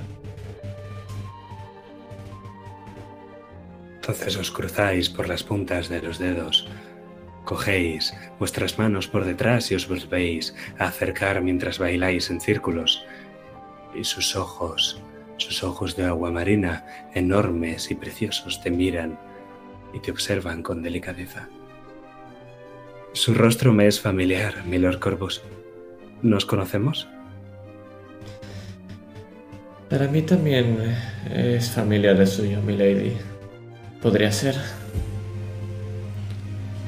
Entonces 4.01 4.37
os 4.37 4.51
cruzáis 4.51 5.11
por 5.11 5.29
las 5.29 5.45
puntas 5.45 5.89
de 5.89 6.01
los 6.01 6.19
dedos. 6.19 6.67
Cogéis 7.45 8.15
vuestras 8.39 8.79
manos 8.79 9.07
por 9.07 9.25
detrás 9.25 9.71
y 9.71 9.75
os 9.75 9.89
volvéis 9.89 10.55
a 10.79 10.87
acercar 10.87 11.43
mientras 11.43 11.79
bailáis 11.79 12.31
en 12.31 12.41
círculos. 12.41 13.05
Y 13.95 14.05
sus 14.05 14.35
ojos, 14.35 15.01
sus 15.37 15.63
ojos 15.63 15.95
de 15.95 16.07
agua 16.07 16.31
marina, 16.31 16.87
enormes 17.15 17.91
y 17.91 17.95
preciosos, 17.95 18.63
te 18.63 18.71
miran 18.71 19.19
y 19.93 20.01
te 20.01 20.11
observan 20.11 20.63
con 20.63 20.83
delicadeza. 20.83 21.49
Su 23.13 23.35
rostro 23.35 23.73
me 23.73 23.87
es 23.87 24.01
familiar, 24.01 24.65
Milord 24.67 24.99
Corvus. 24.99 25.43
¿Nos 26.23 26.45
conocemos? 26.45 27.09
Para 29.89 30.07
mí 30.09 30.21
también 30.23 30.95
es 31.33 31.71
familiar 31.71 32.17
el 32.17 32.27
suyo, 32.27 32.61
milady. 32.61 33.17
Podría 34.03 34.31
ser. 34.31 34.55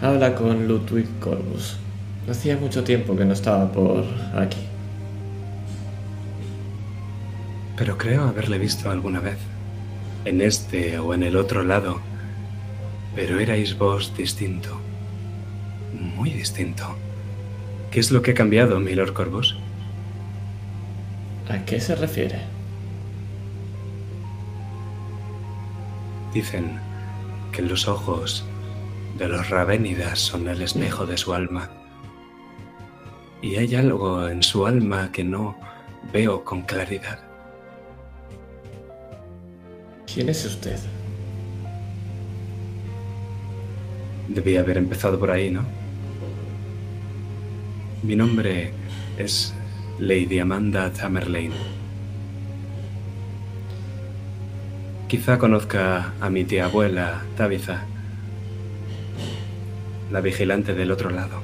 Habla 0.02 0.34
con 0.34 0.68
Ludwig 0.68 1.08
Corvus. 1.18 1.76
Hacía 2.28 2.56
mucho 2.56 2.84
tiempo 2.84 3.16
que 3.16 3.24
no 3.24 3.32
estaba 3.32 3.72
por 3.72 4.04
aquí. 4.34 4.60
Pero 7.76 7.96
creo 7.96 8.24
haberle 8.24 8.58
visto 8.58 8.90
alguna 8.90 9.20
vez. 9.20 9.38
En 10.26 10.42
este 10.42 10.98
o 10.98 11.14
en 11.14 11.22
el 11.22 11.36
otro 11.36 11.64
lado. 11.64 12.09
Pero 13.14 13.40
erais 13.40 13.76
vos 13.76 14.16
distinto. 14.16 14.80
Muy 15.92 16.30
distinto. 16.30 16.96
¿Qué 17.90 18.00
es 18.00 18.10
lo 18.10 18.22
que 18.22 18.30
ha 18.30 18.34
cambiado, 18.34 18.78
Milord 18.78 19.12
Corvus? 19.12 19.56
¿A 21.48 21.64
qué 21.64 21.80
se 21.80 21.96
refiere? 21.96 22.38
Dicen 26.32 26.78
que 27.50 27.62
los 27.62 27.88
ojos 27.88 28.44
de 29.18 29.28
los 29.28 29.50
Ravenidas 29.50 30.20
son 30.20 30.48
el 30.48 30.62
espejo 30.62 31.06
de 31.06 31.18
su 31.18 31.34
alma. 31.34 31.68
Y 33.42 33.56
hay 33.56 33.74
algo 33.74 34.28
en 34.28 34.42
su 34.42 34.66
alma 34.66 35.10
que 35.10 35.24
no 35.24 35.58
veo 36.12 36.44
con 36.44 36.62
claridad. 36.62 37.18
¿Quién 40.06 40.28
es 40.28 40.44
usted? 40.44 40.78
Debía 44.30 44.60
haber 44.60 44.78
empezado 44.78 45.18
por 45.18 45.32
ahí, 45.32 45.50
¿no? 45.50 45.64
Mi 48.04 48.14
nombre 48.14 48.70
es 49.18 49.52
Lady 49.98 50.38
Amanda 50.38 50.92
Tamerlane. 50.92 51.50
Quizá 55.08 55.36
conozca 55.36 56.12
a 56.20 56.30
mi 56.30 56.44
tía 56.44 56.66
abuela, 56.66 57.22
Tabitha, 57.36 57.86
la 60.12 60.20
vigilante 60.20 60.74
del 60.74 60.92
otro 60.92 61.10
lado. 61.10 61.42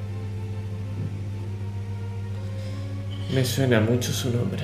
Me 3.35 3.43
suena 3.43 3.81
mucho 3.81 4.13
su 4.13 4.31
nombre. 4.31 4.63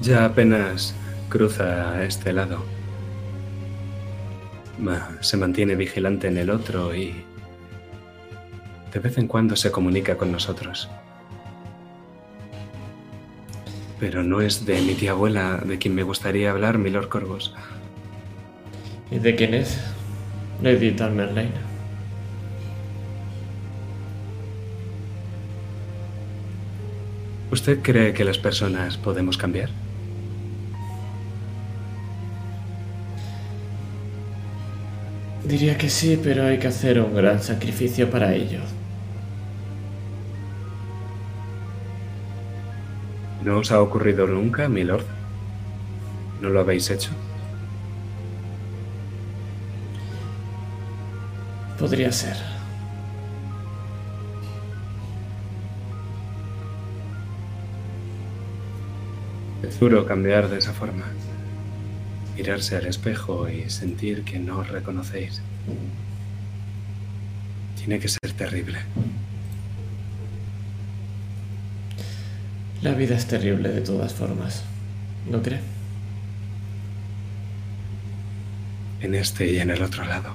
Ya 0.00 0.24
apenas 0.24 0.94
cruza 1.28 1.90
a 1.90 2.04
este 2.04 2.32
lado. 2.32 2.73
Se 5.20 5.36
mantiene 5.36 5.76
vigilante 5.76 6.28
en 6.28 6.36
el 6.36 6.50
otro 6.50 6.94
y 6.94 7.14
de 8.92 9.00
vez 9.00 9.18
en 9.18 9.26
cuando 9.26 9.56
se 9.56 9.70
comunica 9.70 10.16
con 10.16 10.30
nosotros. 10.30 10.88
Pero 13.98 14.22
no 14.22 14.40
es 14.40 14.66
de 14.66 14.80
mi 14.82 14.94
tía 14.94 15.12
abuela 15.12 15.62
de 15.64 15.78
quien 15.78 15.94
me 15.94 16.02
gustaría 16.02 16.50
hablar, 16.50 16.78
Milord 16.78 17.08
Corvus. 17.08 17.54
¿Y 19.10 19.18
de 19.18 19.34
quién 19.34 19.54
es? 19.54 19.80
Lady 20.62 20.92
Tamerlane. 20.92 21.74
¿Usted 27.50 27.80
cree 27.82 28.12
que 28.12 28.24
las 28.24 28.38
personas 28.38 28.96
podemos 28.96 29.38
cambiar? 29.38 29.70
Diría 35.44 35.76
que 35.76 35.90
sí, 35.90 36.18
pero 36.22 36.44
hay 36.44 36.58
que 36.58 36.68
hacer 36.68 36.98
un 37.00 37.14
gran 37.14 37.42
sacrificio 37.42 38.10
para 38.10 38.34
ello. 38.34 38.60
¿No 43.44 43.58
os 43.58 43.70
ha 43.70 43.80
ocurrido 43.82 44.26
nunca, 44.26 44.68
Milord? 44.70 45.04
¿No 46.40 46.48
lo 46.48 46.60
habéis 46.60 46.90
hecho? 46.90 47.10
Podría 51.78 52.10
ser. 52.10 52.36
Es 59.62 59.78
duro 59.78 60.06
cambiar 60.06 60.48
de 60.48 60.58
esa 60.58 60.72
forma. 60.72 61.04
Mirarse 62.36 62.76
al 62.76 62.86
espejo 62.86 63.48
y 63.48 63.70
sentir 63.70 64.24
que 64.24 64.38
no 64.38 64.58
os 64.58 64.68
reconocéis. 64.68 65.40
Tiene 67.76 67.98
que 68.00 68.08
ser 68.08 68.32
terrible. 68.36 68.78
La 72.82 72.92
vida 72.92 73.16
es 73.16 73.26
terrible 73.26 73.70
de 73.70 73.80
todas 73.80 74.12
formas. 74.12 74.62
¿No 75.30 75.40
cree? 75.42 75.60
En 79.00 79.14
este 79.14 79.50
y 79.50 79.58
en 79.58 79.70
el 79.70 79.82
otro 79.82 80.04
lado. 80.04 80.34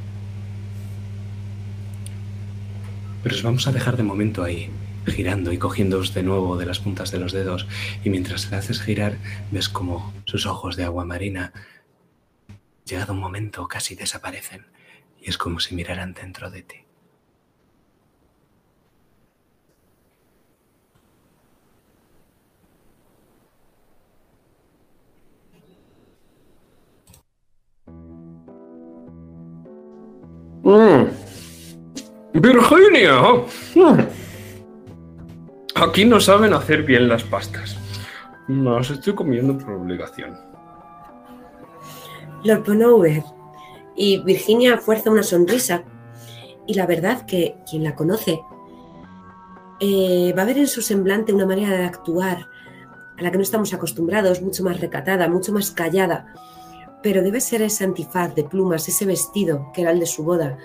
Pero 3.22 3.36
os 3.36 3.44
vamos 3.44 3.68
a 3.68 3.72
dejar 3.72 3.98
de 3.98 4.04
momento 4.04 4.44
ahí, 4.44 4.70
girando 5.06 5.52
y 5.52 5.58
cogiéndoos 5.58 6.14
de 6.14 6.24
nuevo 6.24 6.58
de 6.58 6.66
las 6.66 6.80
puntas 6.80 7.12
de 7.12 7.20
los 7.20 7.34
dedos. 7.34 7.68
Y 8.04 8.10
mientras 8.10 8.50
le 8.50 8.58
haces 8.58 8.82
girar, 8.82 9.18
ves 9.52 9.70
como 9.70 10.14
sus 10.26 10.46
ojos 10.46 10.76
de 10.76 10.86
agua 10.86 11.06
marina, 11.06 11.52
llegado 12.90 13.14
un 13.14 13.20
momento, 13.20 13.68
casi 13.68 13.96
desaparecen. 13.96 14.66
Y 15.20 15.30
es 15.30 15.38
como 15.38 15.60
si 15.60 15.76
miraran 15.76 16.14
dentro 16.14 16.50
de 16.50 16.64
ti. 16.64 16.86
Virginia. 32.34 33.22
Aquí 35.76 36.06
no 36.06 36.20
saben 36.20 36.54
hacer 36.54 36.84
bien 36.84 37.08
las 37.08 37.24
pastas. 37.24 37.78
No, 38.48 38.78
os 38.78 38.90
estoy 38.90 39.14
comiendo 39.16 39.58
por 39.58 39.74
obligación. 39.74 40.49
Lord 42.44 42.64
Ponover. 42.64 43.24
Y 43.96 44.24
Virginia 44.24 44.78
fuerza 44.78 45.12
una 45.12 45.24
sonrisa. 45.24 45.84
Y 46.66 46.74
la 46.74 46.86
verdad 46.86 47.26
que 47.26 47.56
quien 47.70 47.84
la 47.84 47.96
conoce 47.96 48.40
eh, 49.80 50.34
va 50.38 50.42
a 50.42 50.46
ver 50.46 50.58
en 50.58 50.68
su 50.68 50.82
semblante 50.82 51.34
una 51.34 51.46
manera 51.46 51.78
de 51.78 51.86
actuar 51.86 52.48
a 53.18 53.22
la 53.22 53.32
que 53.32 53.38
no 53.38 53.44
estamos 53.44 53.74
acostumbrados, 53.74 54.42
mucho 54.42 54.64
más 54.64 54.80
recatada, 54.80 55.28
mucho 55.28 55.52
más 55.52 55.72
callada. 55.72 56.34
Pero 57.02 57.22
debe 57.22 57.42
ser 57.42 57.62
ese 57.62 57.84
antifaz 57.84 58.36
de 58.36 58.44
plumas, 58.44 58.88
ese 58.88 59.06
vestido 59.06 59.72
que 59.74 59.82
era 59.82 59.92
el 59.92 60.00
de 60.00 60.06
su 60.06 60.24
boda, 60.24 60.58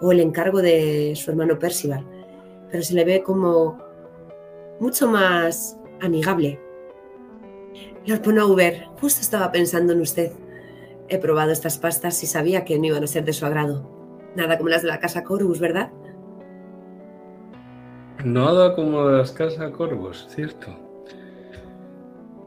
o 0.00 0.12
el 0.12 0.20
encargo 0.20 0.62
de 0.62 1.14
su 1.16 1.30
hermano 1.30 1.58
Percival. 1.58 2.04
Pero 2.70 2.82
se 2.82 2.94
le 2.94 3.04
ve 3.04 3.22
como 3.22 3.78
mucho 4.78 5.06
más 5.08 5.76
amigable. 6.00 6.58
Lord 8.06 8.22
Ponover, 8.22 8.86
justo 9.00 9.20
estaba 9.20 9.52
pensando 9.52 9.92
en 9.92 10.00
usted. 10.00 10.32
He 11.10 11.18
probado 11.18 11.50
estas 11.50 11.76
pastas 11.76 12.22
y 12.22 12.26
sabía 12.26 12.64
que 12.64 12.78
no 12.78 12.86
iban 12.86 13.02
a 13.02 13.08
ser 13.08 13.24
de 13.24 13.32
su 13.32 13.44
agrado. 13.44 13.90
Nada 14.36 14.56
como 14.56 14.70
las 14.70 14.82
de 14.82 14.88
la 14.88 15.00
casa 15.00 15.24
Corvus, 15.24 15.58
¿verdad? 15.58 15.90
Nada 18.24 18.76
como 18.76 19.02
las 19.02 19.32
casas 19.32 19.72
Corvus, 19.72 20.28
cierto. 20.30 20.68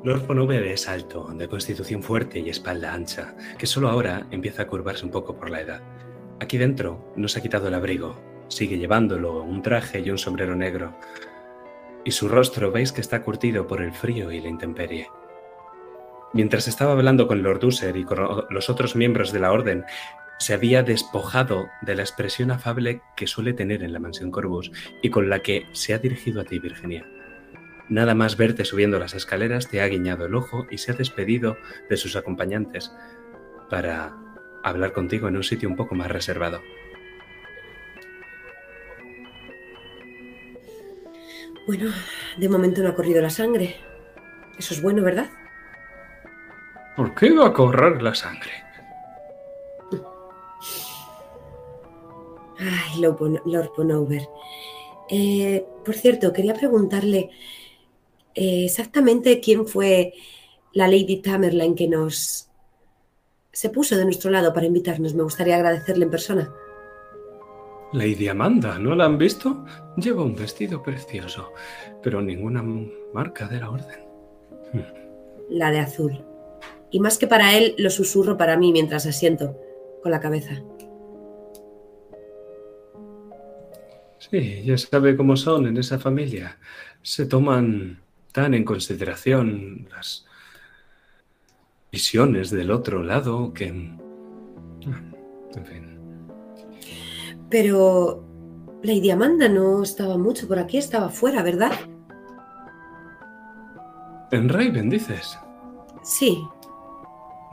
Lord 0.03 0.23
Ponover 0.23 0.63
es 0.63 0.87
alto, 0.87 1.27
de 1.33 1.47
constitución 1.49 2.03
fuerte 2.03 2.39
y 2.39 2.49
espalda 2.49 2.93
ancha, 2.93 3.35
que 3.57 3.65
solo 3.65 3.89
ahora 3.89 4.27
empieza 4.31 4.63
a 4.63 4.67
curvarse 4.67 5.05
un 5.05 5.11
poco 5.11 5.35
por 5.35 5.49
la 5.49 5.61
edad. 5.61 5.81
Aquí 6.39 6.57
dentro 6.57 7.11
no 7.17 7.27
se 7.27 7.39
ha 7.39 7.41
quitado 7.41 7.67
el 7.67 7.73
abrigo, 7.73 8.15
sigue 8.47 8.77
llevándolo, 8.77 9.41
un 9.41 9.61
traje 9.61 9.99
y 9.99 10.09
un 10.09 10.17
sombrero 10.17 10.55
negro. 10.55 10.93
Y 12.05 12.11
su 12.11 12.29
rostro 12.29 12.71
veis 12.71 12.91
que 12.91 13.01
está 13.01 13.21
curtido 13.23 13.67
por 13.67 13.81
el 13.81 13.91
frío 13.91 14.31
y 14.31 14.39
la 14.39 14.49
intemperie. 14.49 15.07
Mientras 16.33 16.67
estaba 16.67 16.93
hablando 16.93 17.27
con 17.27 17.43
Lord 17.43 17.63
User 17.63 17.95
y 17.95 18.05
con 18.05 18.45
los 18.49 18.69
otros 18.71 18.95
miembros 18.95 19.31
de 19.31 19.39
la 19.39 19.51
Orden, 19.51 19.85
se 20.39 20.55
había 20.55 20.81
despojado 20.81 21.69
de 21.83 21.93
la 21.93 22.01
expresión 22.01 22.49
afable 22.49 23.01
que 23.15 23.27
suele 23.27 23.53
tener 23.53 23.83
en 23.83 23.93
la 23.93 23.99
mansión 23.99 24.31
Corvus 24.31 24.71
y 25.03 25.11
con 25.11 25.29
la 25.29 25.39
que 25.39 25.67
se 25.73 25.93
ha 25.93 25.99
dirigido 25.99 26.41
a 26.41 26.43
ti, 26.43 26.57
Virginia. 26.57 27.05
Nada 27.87 28.15
más 28.15 28.35
verte 28.35 28.65
subiendo 28.65 28.97
las 28.97 29.13
escaleras 29.13 29.69
te 29.69 29.81
ha 29.81 29.87
guiñado 29.87 30.25
el 30.25 30.33
ojo 30.33 30.65
y 30.71 30.79
se 30.79 30.91
ha 30.91 30.95
despedido 30.95 31.55
de 31.87 31.97
sus 31.97 32.15
acompañantes 32.15 32.91
para 33.69 34.17
hablar 34.63 34.91
contigo 34.91 35.27
en 35.27 35.37
un 35.37 35.43
sitio 35.43 35.69
un 35.69 35.75
poco 35.75 35.93
más 35.93 36.09
reservado. 36.11 36.61
Bueno, 41.67 41.91
de 42.37 42.49
momento 42.49 42.81
no 42.81 42.89
ha 42.89 42.95
corrido 42.95 43.21
la 43.21 43.29
sangre. 43.29 43.75
Eso 44.57 44.73
es 44.73 44.81
bueno, 44.81 45.03
¿verdad? 45.03 45.29
¿Por 46.95 47.15
qué 47.15 47.31
va 47.31 47.47
a 47.47 47.53
correr 47.53 48.01
la 48.01 48.13
sangre? 48.13 48.51
Ay, 52.59 53.01
Lord 53.01 53.71
Ponover. 53.75 54.27
Eh, 55.09 55.65
por 55.83 55.95
cierto, 55.95 56.31
quería 56.31 56.53
preguntarle 56.53 57.29
eh, 58.35 58.65
exactamente 58.65 59.39
quién 59.39 59.67
fue 59.67 60.13
la 60.73 60.87
Lady 60.87 61.21
Tamerlane 61.21 61.75
que 61.75 61.87
nos 61.87 62.49
se 63.51 63.69
puso 63.69 63.95
de 63.95 64.05
nuestro 64.05 64.31
lado 64.31 64.53
para 64.53 64.65
invitarnos. 64.65 65.13
Me 65.13 65.23
gustaría 65.23 65.55
agradecerle 65.55 66.05
en 66.05 66.11
persona. 66.11 66.53
Lady 67.93 68.27
Amanda, 68.27 68.79
¿no 68.79 68.95
la 68.95 69.05
han 69.05 69.19
visto? 69.19 69.65
Lleva 69.97 70.23
un 70.23 70.35
vestido 70.35 70.81
precioso, 70.81 71.51
pero 72.01 72.21
ninguna 72.21 72.63
marca 73.13 73.47
de 73.47 73.59
la 73.59 73.69
orden. 73.69 73.99
La 75.49 75.69
de 75.69 75.79
azul. 75.79 76.32
Y 76.93 76.99
más 76.99 77.17
que 77.17 77.25
para 77.25 77.57
él, 77.57 77.73
lo 77.79 77.89
susurro 77.89 78.37
para 78.37 78.55
mí 78.55 78.71
mientras 78.71 79.07
asiento, 79.07 79.59
con 80.03 80.11
la 80.11 80.19
cabeza. 80.19 80.61
Sí, 84.19 84.61
ya 84.63 84.77
sabe 84.77 85.17
cómo 85.17 85.35
son 85.35 85.65
en 85.65 85.77
esa 85.77 85.97
familia. 85.97 86.59
Se 87.01 87.25
toman 87.25 87.99
tan 88.31 88.53
en 88.53 88.63
consideración 88.63 89.87
las 89.89 90.27
visiones 91.91 92.51
del 92.51 92.69
otro 92.69 93.01
lado 93.01 93.51
que... 93.53 93.65
En 93.65 95.65
fin. 95.65 95.97
Pero 97.49 98.23
Lady 98.83 99.09
Amanda 99.09 99.49
no 99.49 99.81
estaba 99.81 100.19
mucho 100.19 100.47
por 100.47 100.59
aquí, 100.59 100.77
estaba 100.77 101.09
fuera, 101.09 101.41
¿verdad? 101.41 101.71
En 104.31 104.47
Raven, 104.47 104.91
dices. 104.91 105.39
Sí. 106.03 106.37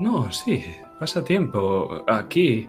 No, 0.01 0.33
sí, 0.33 0.65
pasa 0.99 1.23
tiempo 1.23 2.05
aquí. 2.09 2.67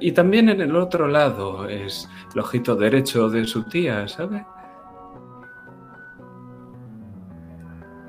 y 0.00 0.12
también 0.12 0.50
en 0.50 0.60
el 0.60 0.76
otro 0.76 1.08
lado 1.08 1.66
es 1.66 2.08
el 2.34 2.40
ojito 2.40 2.76
derecho 2.76 3.30
de 3.30 3.46
su 3.46 3.64
tía, 3.64 4.06
¿sabe? 4.06 4.44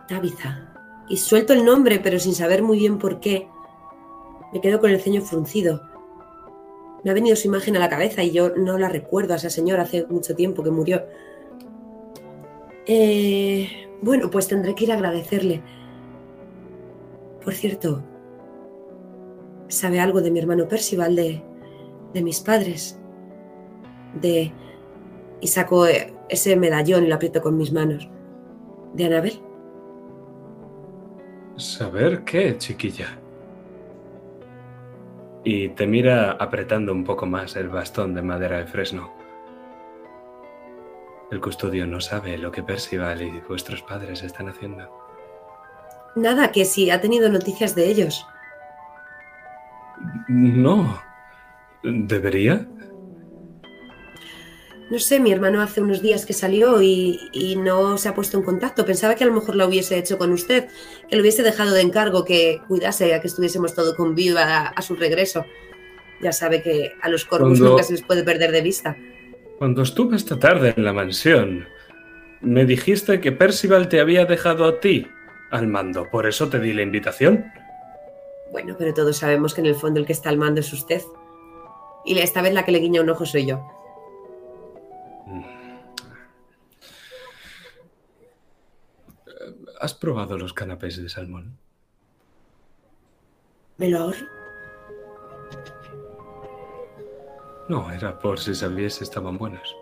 Tabitha. 0.09 0.67
Y 1.07 1.17
suelto 1.17 1.53
el 1.53 1.63
nombre, 1.63 1.99
pero 1.99 2.19
sin 2.19 2.35
saber 2.35 2.61
muy 2.61 2.79
bien 2.79 2.99
por 2.99 3.21
qué. 3.21 3.47
Me 4.53 4.59
quedo 4.59 4.81
con 4.81 4.91
el 4.91 4.99
ceño 4.99 5.21
fruncido. 5.21 5.81
Me 7.05 7.11
ha 7.11 7.13
venido 7.13 7.37
su 7.37 7.47
imagen 7.47 7.77
a 7.77 7.79
la 7.79 7.89
cabeza 7.89 8.23
y 8.23 8.31
yo 8.31 8.49
no 8.55 8.77
la 8.77 8.89
recuerdo 8.89 9.33
a 9.33 9.37
esa 9.37 9.49
señora 9.49 9.83
hace 9.83 10.05
mucho 10.07 10.35
tiempo 10.35 10.63
que 10.63 10.69
murió. 10.69 11.01
Eh, 12.85 13.89
bueno, 14.01 14.29
pues 14.29 14.49
tendré 14.49 14.75
que 14.75 14.83
ir 14.83 14.91
a 14.91 14.95
agradecerle. 14.95 15.63
Por 17.43 17.53
cierto, 17.53 18.03
¿sabe 19.67 19.99
algo 19.99 20.21
de 20.21 20.31
mi 20.31 20.39
hermano 20.39 20.67
Percival, 20.67 21.15
de, 21.15 21.43
de 22.13 22.21
mis 22.23 22.39
padres? 22.39 22.99
De... 24.19 24.51
Y 25.39 25.47
saco 25.47 25.87
eh, 25.87 26.13
ese 26.29 26.55
medallón 26.55 27.03
y 27.03 27.07
lo 27.07 27.15
aprieto 27.15 27.41
con 27.41 27.57
mis 27.57 27.73
manos. 27.73 28.09
¿De 28.93 29.05
Anabel? 29.05 29.41
¿Saber 31.55 32.23
qué, 32.23 32.57
chiquilla? 32.57 33.21
y 35.43 35.69
te 35.69 35.87
mira 35.87 36.31
apretando 36.33 36.91
un 36.91 37.03
poco 37.03 37.25
más 37.25 37.55
el 37.55 37.69
bastón 37.69 38.13
de 38.13 38.21
madera 38.21 38.59
de 38.59 38.67
fresno. 38.67 39.11
El 41.31 41.41
custodio 41.41 41.87
no 41.87 41.99
sabe 41.99 42.37
lo 42.37 42.51
que 42.51 42.61
Percival 42.61 43.21
y 43.21 43.41
vuestros 43.47 43.81
padres 43.81 44.21
están 44.23 44.49
haciendo. 44.49 45.00
Nada, 46.15 46.51
que 46.51 46.65
si 46.65 46.89
ha 46.89 47.01
tenido 47.01 47.29
noticias 47.29 47.75
de 47.75 47.89
ellos. 47.89 48.25
No. 50.27 51.01
¿Debería? 51.83 52.67
No 54.89 54.99
sé, 54.99 55.21
mi 55.21 55.31
hermano 55.31 55.61
hace 55.61 55.79
unos 55.79 56.01
días 56.01 56.25
que 56.25 56.33
salió 56.33 56.81
y, 56.81 57.55
no 57.57 57.97
se 57.97 58.09
ha 58.09 58.13
puesto 58.13 58.37
en 58.37 58.43
contacto. 58.43 58.85
Pensaba 58.85 59.15
que 59.15 59.23
a 59.23 59.27
lo 59.27 59.33
mejor 59.33 59.55
lo 59.55 59.65
hubiese 59.65 59.97
hecho 59.97 60.17
con 60.17 60.33
usted, 60.33 60.67
que 61.09 61.15
lo 61.15 61.21
hubiese 61.21 61.43
dejado 61.43 61.73
de 61.73 61.79
encargo, 61.79 62.25
que 62.25 62.61
cuidase 62.67 63.13
a 63.13 63.21
que 63.21 63.27
estuviésemos 63.27 63.73
todo 63.73 63.95
con 63.95 64.15
viva 64.15 64.67
a, 64.67 64.81
su 64.81 64.95
regreso. 64.97 65.45
Ya 66.21 66.33
sabe 66.33 66.61
que 66.61 66.91
a 67.01 67.07
los 67.07 67.23
corvus 67.23 67.59
nunca 67.61 67.83
se 67.83 67.93
les 67.93 68.01
puede 68.01 68.23
perder 68.23 68.51
de 68.51 68.61
vista. 68.61 68.97
Cuando 69.57 69.81
estuve 69.83 70.17
esta 70.17 70.37
tarde 70.37 70.73
en 70.75 70.83
la 70.83 70.91
mansión, 70.91 71.67
me 72.41 72.65
dijiste 72.65 73.21
que 73.21 73.31
Percival 73.31 73.87
te 73.87 74.01
había 74.01 74.25
dejado 74.25 74.65
a 74.65 74.81
ti 74.81 75.07
al 75.51 75.67
mando. 75.67 76.09
¿Por 76.09 76.27
eso 76.27 76.49
te 76.49 76.59
di 76.59 76.73
la 76.73 76.81
invitación? 76.81 77.51
Bueno, 78.51 78.75
pero 78.77 78.93
todos 78.93 79.17
sabemos 79.17 79.53
que 79.53 79.61
en 79.61 79.67
el 79.67 79.75
fondo 79.75 79.99
el 79.99 80.05
que 80.05 80.13
está 80.13 80.29
al 80.29 80.37
mando 80.37 80.61
es 80.61 80.73
usted. 80.73 81.01
Y 82.03 82.17
esta 82.17 82.41
vez 82.41 82.53
la 82.53 82.65
que 82.65 82.71
le 82.71 82.79
guiña 82.79 83.01
un 83.01 83.09
ojo 83.09 83.25
soy 83.25 83.45
yo. 83.45 83.61
¿Has 89.79 89.93
probado 89.93 90.37
los 90.37 90.53
canapés 90.53 91.01
de 91.01 91.09
salmón? 91.09 91.57
¿Me 93.77 93.89
lo 93.89 93.99
ahorro? 93.99 94.27
No, 97.67 97.91
era 97.91 98.19
por 98.19 98.39
si 98.39 98.53
sabías 98.53 98.93
si 98.93 99.03
estaban 99.03 99.37
buenos. 99.37 99.75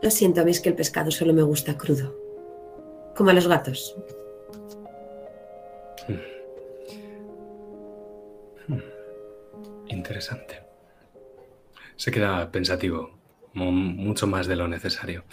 Lo 0.00 0.10
siento, 0.10 0.40
a 0.40 0.44
mí 0.44 0.50
es 0.50 0.60
que 0.60 0.70
el 0.70 0.74
pescado 0.74 1.10
solo 1.12 1.32
me 1.32 1.42
gusta 1.42 1.76
crudo. 1.78 2.21
Como 3.16 3.30
a 3.30 3.32
los 3.32 3.46
gatos. 3.46 3.94
Hmm. 6.08 6.20
Hmm. 8.68 8.80
Interesante. 9.88 10.62
Se 11.96 12.10
queda 12.10 12.50
pensativo, 12.50 13.10
mucho 13.54 14.26
más 14.26 14.46
de 14.46 14.56
lo 14.56 14.66
necesario. 14.66 15.24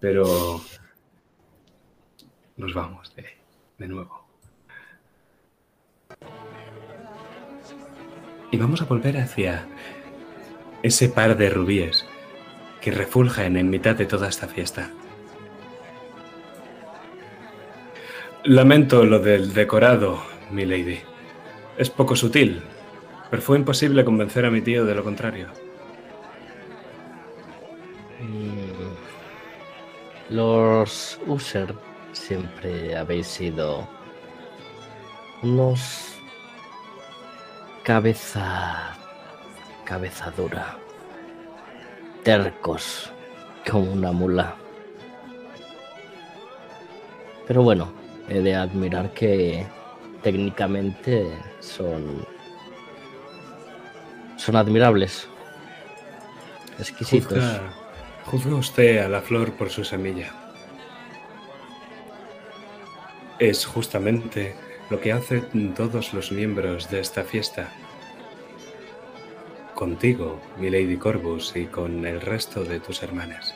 Pero 0.00 0.60
nos 2.56 2.74
vamos 2.74 3.14
de, 3.14 3.86
nuevo. 3.86 4.26
Y 8.50 8.56
vamos 8.56 8.82
a 8.82 8.86
volver 8.86 9.18
hacia 9.18 9.66
ese 10.82 11.08
par 11.08 11.36
de 11.36 11.50
rubíes 11.50 12.04
que 12.80 12.90
refulgen 12.90 13.56
en 13.56 13.70
mitad 13.70 13.94
de 13.94 14.06
toda 14.06 14.28
esta 14.28 14.48
fiesta. 14.48 14.90
Lamento 18.48 19.04
lo 19.04 19.18
del 19.18 19.52
decorado, 19.52 20.22
mi 20.50 20.64
lady. 20.64 21.00
Es 21.76 21.90
poco 21.90 22.16
sutil, 22.16 22.62
pero 23.28 23.42
fue 23.42 23.58
imposible 23.58 24.06
convencer 24.06 24.46
a 24.46 24.50
mi 24.50 24.62
tío 24.62 24.86
de 24.86 24.94
lo 24.94 25.04
contrario. 25.04 25.48
Mm, 28.22 28.94
Los 30.34 31.20
User 31.26 31.74
siempre 32.12 32.96
habéis 32.96 33.26
sido 33.26 33.86
unos 35.42 36.14
cabeza 37.82 38.96
cabeza 39.84 40.30
dura, 40.34 40.78
tercos 42.22 43.12
como 43.70 43.92
una 43.92 44.10
mula. 44.10 44.56
Pero 47.46 47.62
bueno, 47.62 47.97
he 48.28 48.40
de 48.40 48.54
admirar 48.54 49.12
que 49.12 49.66
técnicamente 50.22 51.28
son 51.60 52.26
son 54.36 54.56
admirables, 54.56 55.28
exquisitos. 56.78 57.38
Juzga, 57.38 57.72
juzga 58.24 58.54
usted 58.54 58.98
a 58.98 59.08
la 59.08 59.20
flor 59.20 59.52
por 59.52 59.70
su 59.70 59.84
semilla. 59.84 60.32
Es 63.38 63.66
justamente 63.66 64.54
lo 64.90 65.00
que 65.00 65.12
hacen 65.12 65.74
todos 65.74 66.14
los 66.14 66.32
miembros 66.32 66.90
de 66.90 67.00
esta 67.00 67.24
fiesta. 67.24 67.72
Contigo, 69.74 70.40
mi 70.58 70.70
Lady 70.70 70.96
Corvus, 70.96 71.54
y 71.54 71.66
con 71.66 72.04
el 72.06 72.20
resto 72.20 72.64
de 72.64 72.80
tus 72.80 73.02
hermanas. 73.02 73.54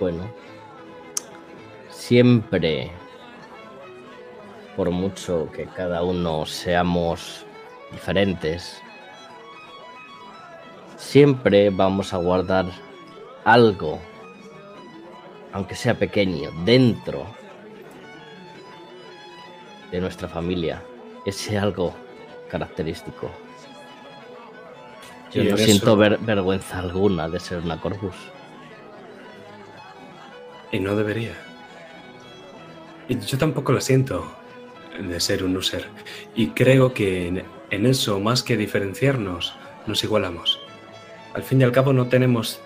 Bueno, 0.00 0.24
siempre, 1.88 2.90
por 4.76 4.90
mucho 4.90 5.48
que 5.52 5.64
cada 5.66 6.02
uno 6.02 6.44
seamos 6.46 7.44
diferentes, 7.92 8.80
siempre 10.96 11.70
vamos 11.70 12.12
a 12.12 12.16
guardar 12.18 12.66
algo, 13.44 14.00
aunque 15.52 15.74
sea 15.76 15.94
pequeño, 15.94 16.50
dentro 16.64 17.26
de 19.92 20.00
nuestra 20.00 20.28
familia, 20.28 20.82
ese 21.24 21.56
algo 21.56 21.94
característico. 22.50 23.30
Yo 25.32 25.44
no 25.44 25.50
en 25.50 25.58
siento 25.58 25.96
ver- 25.96 26.18
vergüenza 26.18 26.78
alguna 26.78 27.28
de 27.28 27.38
ser 27.40 27.58
una 27.58 27.80
Corvus. 27.80 28.14
Y 30.74 30.80
no 30.80 30.96
debería. 30.96 31.34
Y 33.08 33.16
yo 33.20 33.38
tampoco 33.38 33.70
lo 33.70 33.80
siento 33.80 34.28
de 34.98 35.20
ser 35.20 35.44
un 35.44 35.56
user. 35.56 35.86
Y 36.34 36.48
creo 36.48 36.92
que 36.92 37.28
en, 37.28 37.44
en 37.70 37.86
eso, 37.86 38.18
más 38.18 38.42
que 38.42 38.56
diferenciarnos, 38.56 39.54
nos 39.86 40.02
igualamos. 40.02 40.58
Al 41.32 41.44
fin 41.44 41.60
y 41.60 41.64
al 41.64 41.70
cabo 41.70 41.92
no 41.92 42.08
tenemos 42.08 42.60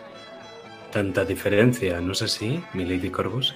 tanta 0.90 1.26
diferencia, 1.26 2.00
¿no 2.00 2.12
es 2.12 2.22
así, 2.22 2.64
mi 2.72 2.86
Lady 2.86 3.10
Corvus? 3.10 3.54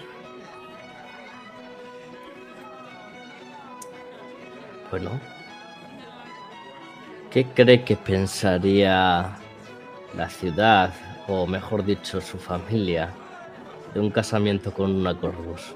Bueno. 4.91 5.19
¿Qué 7.31 7.47
cree 7.47 7.85
que 7.85 7.97
pensaría 7.97 9.35
la 10.15 10.29
ciudad, 10.29 10.93
o 11.27 11.47
mejor 11.47 11.87
dicho, 11.87 12.21
su 12.21 12.37
familia, 12.37 13.15
de 13.95 14.01
un 14.01 14.11
casamiento 14.11 14.73
con 14.73 14.95
una 14.95 15.19
Corvus? 15.19 15.75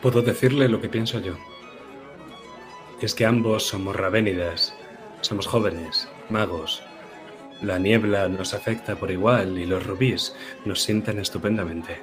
Puedo 0.00 0.22
decirle 0.22 0.68
lo 0.68 0.80
que 0.80 0.88
pienso 0.88 1.20
yo. 1.20 1.34
Es 3.00 3.14
que 3.14 3.24
ambos 3.24 3.64
somos 3.64 3.94
ravénidas, 3.94 4.74
somos 5.20 5.46
jóvenes, 5.46 6.08
magos. 6.28 6.82
La 7.62 7.78
niebla 7.78 8.28
nos 8.28 8.54
afecta 8.54 8.96
por 8.96 9.12
igual 9.12 9.58
y 9.58 9.66
los 9.66 9.86
rubíes 9.86 10.34
nos 10.64 10.82
sientan 10.82 11.20
estupendamente. 11.20 12.00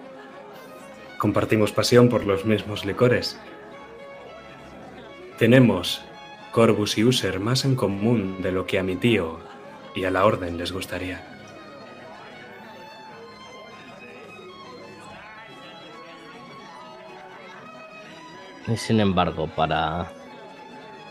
Compartimos 1.18 1.74
pasión 1.74 2.08
por 2.08 2.26
los 2.26 2.46
mismos 2.46 2.86
licores. 2.86 3.38
Tenemos, 5.38 6.02
Corvus 6.54 6.98
y 6.98 7.04
User, 7.04 7.42
más 7.42 7.66
en 7.66 7.76
común 7.76 8.42
de 8.42 8.54
lo 8.54 8.66
que 8.66 8.80
a 8.80 8.84
mi 8.84 8.96
tío 8.96 9.40
y 10.00 10.06
a 10.06 10.12
la 10.12 10.26
orden 10.26 10.58
les 10.58 10.72
gustaría. 10.72 11.22
Y 18.66 18.78
sin 18.78 19.02
embargo, 19.02 19.48
para 19.48 20.10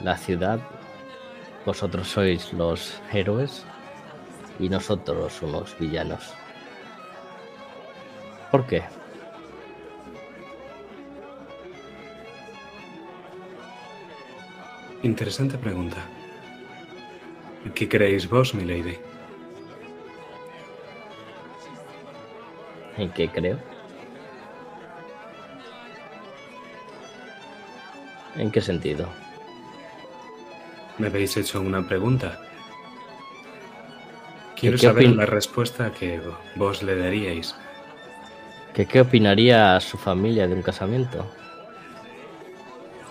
la 0.00 0.16
ciudad, 0.16 0.58
vosotros 1.66 2.08
sois 2.08 2.50
los 2.54 3.02
héroes 3.12 3.66
y 4.58 4.70
nosotros 4.70 5.42
unos 5.42 5.76
villanos. 5.78 6.32
¿Por 8.50 8.66
qué? 8.66 8.84
Interesante 15.02 15.58
pregunta. 15.58 16.17
¿Qué 17.74 17.88
creéis 17.88 18.28
vos, 18.28 18.54
mi 18.54 18.64
lady? 18.64 18.98
¿En 22.96 23.10
qué 23.10 23.28
creo? 23.28 23.58
¿En 28.36 28.50
qué 28.50 28.60
sentido? 28.60 29.08
Me 30.98 31.08
habéis 31.08 31.36
hecho 31.36 31.60
una 31.60 31.86
pregunta. 31.86 32.40
Quiero 34.56 34.78
saber 34.78 35.10
la 35.10 35.26
respuesta 35.26 35.92
que 35.92 36.20
vos 36.56 36.82
le 36.82 36.96
daríais. 36.96 37.54
¿Que 38.74 38.86
¿Qué 38.86 39.00
opinaría 39.00 39.78
su 39.80 39.96
familia 39.96 40.46
de 40.48 40.54
un 40.54 40.62
casamiento? 40.62 41.26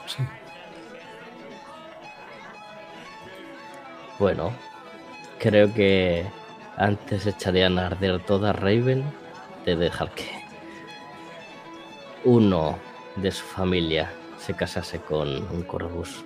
Sí. 0.06 0.24
Bueno, 4.20 4.52
creo 5.40 5.72
que 5.74 6.26
antes 6.76 7.28
echarían 7.28 7.78
a 7.78 7.88
arder 7.88 8.20
toda 8.26 8.52
Raven 8.52 9.04
de 9.66 9.76
dejar 9.76 10.12
que 10.12 10.26
uno 12.24 12.80
de 13.16 13.32
su 13.32 13.46
familia 13.46 14.12
se 14.40 14.56
casase 14.56 15.00
con 15.00 15.28
un 15.52 15.64
Corvus. 15.64 16.24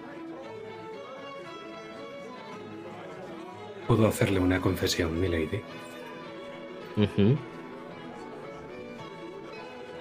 Puedo 3.88 4.08
hacerle 4.08 4.40
una 4.40 4.62
confesión, 4.62 5.20
mi 5.20 5.28
lady. 5.28 5.62
Ujú. 6.96 7.38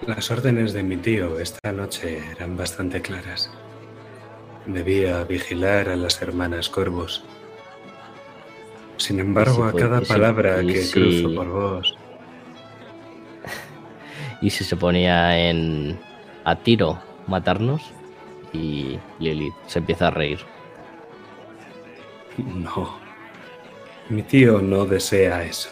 Las 0.06 0.30
órdenes 0.30 0.72
de 0.72 0.82
mi 0.82 0.96
tío 0.96 1.40
esta 1.40 1.72
noche 1.72 2.22
eran 2.30 2.56
bastante 2.56 3.02
claras. 3.02 3.50
Debía 4.66 5.24
vigilar 5.24 5.88
a 5.88 5.96
las 5.96 6.22
hermanas 6.22 6.68
Corvus. 6.68 7.24
Sin 9.00 9.18
embargo, 9.18 9.64
a 9.64 9.72
cada 9.72 10.02
palabra 10.02 10.60
que 10.60 10.82
si- 10.82 10.92
cruzo 10.92 11.34
por 11.34 11.48
vos, 11.48 11.96
Y 14.42 14.50
si 14.50 14.62
se 14.64 14.76
ponía 14.76 15.38
en 15.48 15.98
a 16.44 16.56
tiro 16.56 16.98
matarnos 17.26 17.82
y 18.52 18.98
Lilith 19.18 19.54
se 19.66 19.78
empieza 19.78 20.08
a 20.08 20.10
reír. 20.10 20.40
no. 22.36 22.98
Mi 24.10 24.22
tío 24.22 24.60
no 24.60 24.84
desea 24.86 25.44
eso. 25.44 25.70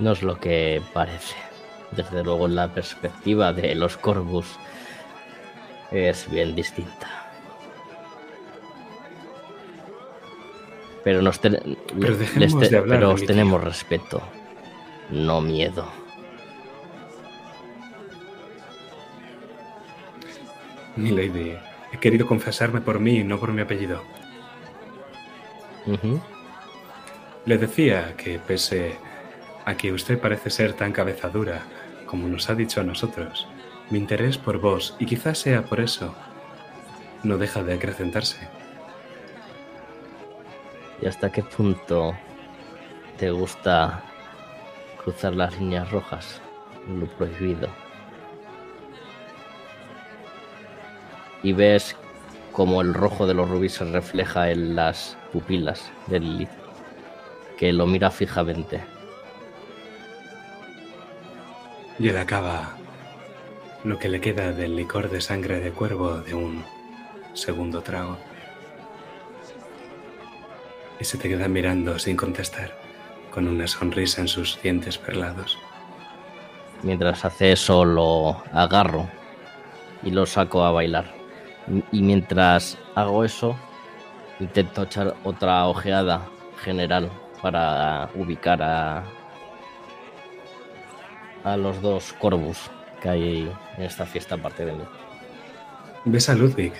No 0.00 0.12
es 0.12 0.22
lo 0.22 0.38
que 0.40 0.82
parece. 0.92 1.36
Desde 1.92 2.22
luego 2.24 2.48
la 2.48 2.68
perspectiva 2.74 3.52
de 3.52 3.74
los 3.76 3.96
Corvus 3.96 4.46
es 5.92 6.28
bien 6.30 6.54
distinta. 6.56 7.25
Pero 11.06 11.22
nos 11.22 11.38
Pero 11.38 11.60
les 11.96 12.18
dejemos 12.18 12.58
te- 12.60 12.68
de 12.68 12.76
hablar 12.78 12.98
pero 12.98 13.08
de 13.10 13.14
os 13.14 13.20
mi 13.20 13.26
tenemos 13.28 13.60
tío. 13.60 13.68
respeto, 13.68 14.22
no 15.10 15.40
miedo. 15.40 15.86
Mi 20.96 21.10
lady, 21.10 21.54
he 21.92 21.98
querido 21.98 22.26
confesarme 22.26 22.80
por 22.80 22.98
mí 22.98 23.18
y 23.18 23.24
no 23.24 23.38
por 23.38 23.52
mi 23.52 23.60
apellido. 23.62 24.02
Le 27.44 27.58
decía 27.58 28.14
que 28.16 28.40
pese 28.40 28.96
a 29.64 29.76
que 29.76 29.92
usted 29.92 30.18
parece 30.18 30.50
ser 30.50 30.72
tan 30.72 30.90
cabezadura 30.92 31.62
como 32.06 32.26
nos 32.26 32.50
ha 32.50 32.54
dicho 32.56 32.80
a 32.80 32.84
nosotros, 32.84 33.46
Mi 33.90 33.98
interés 33.98 34.36
por 34.38 34.58
vos, 34.58 34.96
y 34.98 35.06
quizás 35.06 35.38
sea 35.38 35.62
por 35.62 35.78
eso, 35.78 36.12
no 37.22 37.38
deja 37.38 37.62
de 37.62 37.74
acrecentarse. 37.74 38.48
¿Y 41.00 41.06
hasta 41.06 41.30
qué 41.30 41.42
punto 41.42 42.16
te 43.18 43.30
gusta 43.30 44.02
cruzar 45.02 45.34
las 45.34 45.58
líneas 45.58 45.90
rojas, 45.90 46.40
lo 46.88 47.06
prohibido? 47.06 47.68
Y 51.42 51.52
ves 51.52 51.96
como 52.52 52.80
el 52.80 52.94
rojo 52.94 53.26
de 53.26 53.34
los 53.34 53.48
rubíes 53.48 53.74
se 53.74 53.84
refleja 53.84 54.50
en 54.50 54.74
las 54.74 55.18
pupilas 55.32 55.92
de 56.06 56.20
Lilith, 56.20 56.50
que 57.58 57.72
lo 57.72 57.86
mira 57.86 58.10
fijamente. 58.10 58.82
Y 61.98 62.08
él 62.08 62.16
acaba 62.16 62.76
lo 63.84 63.98
que 63.98 64.08
le 64.08 64.20
queda 64.20 64.52
del 64.52 64.74
licor 64.76 65.10
de 65.10 65.20
sangre 65.20 65.60
de 65.60 65.70
cuervo 65.70 66.18
de 66.18 66.34
un 66.34 66.64
segundo 67.34 67.82
trago. 67.82 68.16
Y 70.98 71.04
se 71.04 71.18
te 71.18 71.28
queda 71.28 71.48
mirando 71.48 71.98
sin 71.98 72.16
contestar, 72.16 72.76
con 73.30 73.48
una 73.48 73.66
sonrisa 73.66 74.20
en 74.20 74.28
sus 74.28 74.60
dientes 74.62 74.98
perlados. 74.98 75.58
Mientras 76.82 77.24
hace 77.24 77.52
eso 77.52 77.84
lo 77.84 78.42
agarro 78.52 79.08
y 80.02 80.10
lo 80.10 80.26
saco 80.26 80.64
a 80.64 80.70
bailar. 80.70 81.12
Y 81.92 82.02
mientras 82.02 82.78
hago 82.94 83.24
eso, 83.24 83.56
intento 84.40 84.82
echar 84.84 85.14
otra 85.24 85.66
ojeada 85.66 86.26
general 86.62 87.10
para 87.42 88.08
ubicar 88.14 88.62
a, 88.62 89.04
a 91.44 91.56
los 91.56 91.80
dos 91.82 92.14
Corvus 92.14 92.70
que 93.00 93.08
hay 93.08 93.52
en 93.76 93.82
esta 93.82 94.06
fiesta 94.06 94.36
aparte 94.36 94.64
de 94.64 94.72
mí. 94.72 94.84
Ves 96.04 96.28
a 96.28 96.34
Ludwig. 96.34 96.72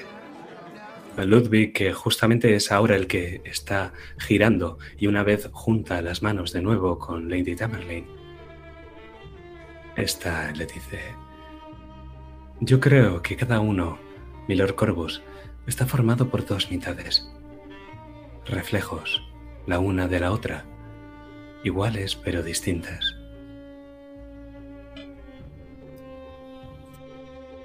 Ludwig 1.24 1.72
que 1.72 1.92
justamente 1.92 2.54
es 2.54 2.70
ahora 2.70 2.96
el 2.96 3.06
que 3.06 3.40
está 3.44 3.92
girando 4.18 4.78
y 4.98 5.06
una 5.06 5.22
vez 5.22 5.48
junta 5.52 6.02
las 6.02 6.22
manos 6.22 6.52
de 6.52 6.62
nuevo 6.62 6.98
con 6.98 7.30
Lady 7.30 7.56
Tamerlane. 7.56 8.06
Esta 9.96 10.52
le 10.52 10.66
dice, 10.66 11.00
yo 12.60 12.80
creo 12.80 13.22
que 13.22 13.36
cada 13.36 13.60
uno, 13.60 13.98
Milord 14.46 14.74
Corvus, 14.74 15.22
está 15.66 15.86
formado 15.86 16.28
por 16.28 16.46
dos 16.46 16.70
mitades, 16.70 17.30
reflejos, 18.44 19.22
la 19.66 19.78
una 19.78 20.06
de 20.08 20.20
la 20.20 20.32
otra, 20.32 20.64
iguales 21.64 22.14
pero 22.16 22.42
distintas. 22.42 23.16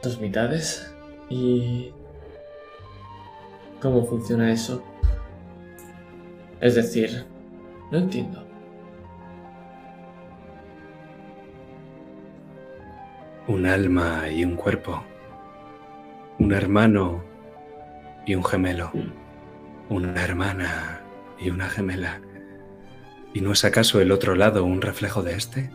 Dos 0.02 0.20
mitades. 0.20 0.92
¿Y 1.30 1.94
cómo 3.82 4.06
funciona 4.06 4.52
eso? 4.52 4.84
Es 6.60 6.76
decir, 6.76 7.26
no 7.92 7.98
entiendo. 7.98 8.46
Un 13.48 13.66
alma 13.66 14.30
y 14.30 14.46
un 14.46 14.56
cuerpo. 14.56 15.04
Un 16.38 16.54
hermano 16.54 17.24
y 18.26 18.36
un 18.36 18.46
gemelo. 18.46 18.92
Una 19.90 20.24
hermana 20.24 21.02
y 21.40 21.50
una 21.50 21.68
gemela. 21.68 22.22
¿Y 23.34 23.42
no 23.42 23.52
es 23.52 23.66
acaso 23.66 24.00
el 24.00 24.12
otro 24.12 24.36
lado 24.36 24.64
un 24.64 24.82
reflejo 24.82 25.24
de 25.24 25.36
este? 25.36 25.72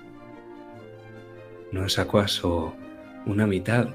¿No 1.72 1.84
es 1.84 1.98
acaso 1.98 2.74
una 3.26 3.46
mitad 3.46 3.88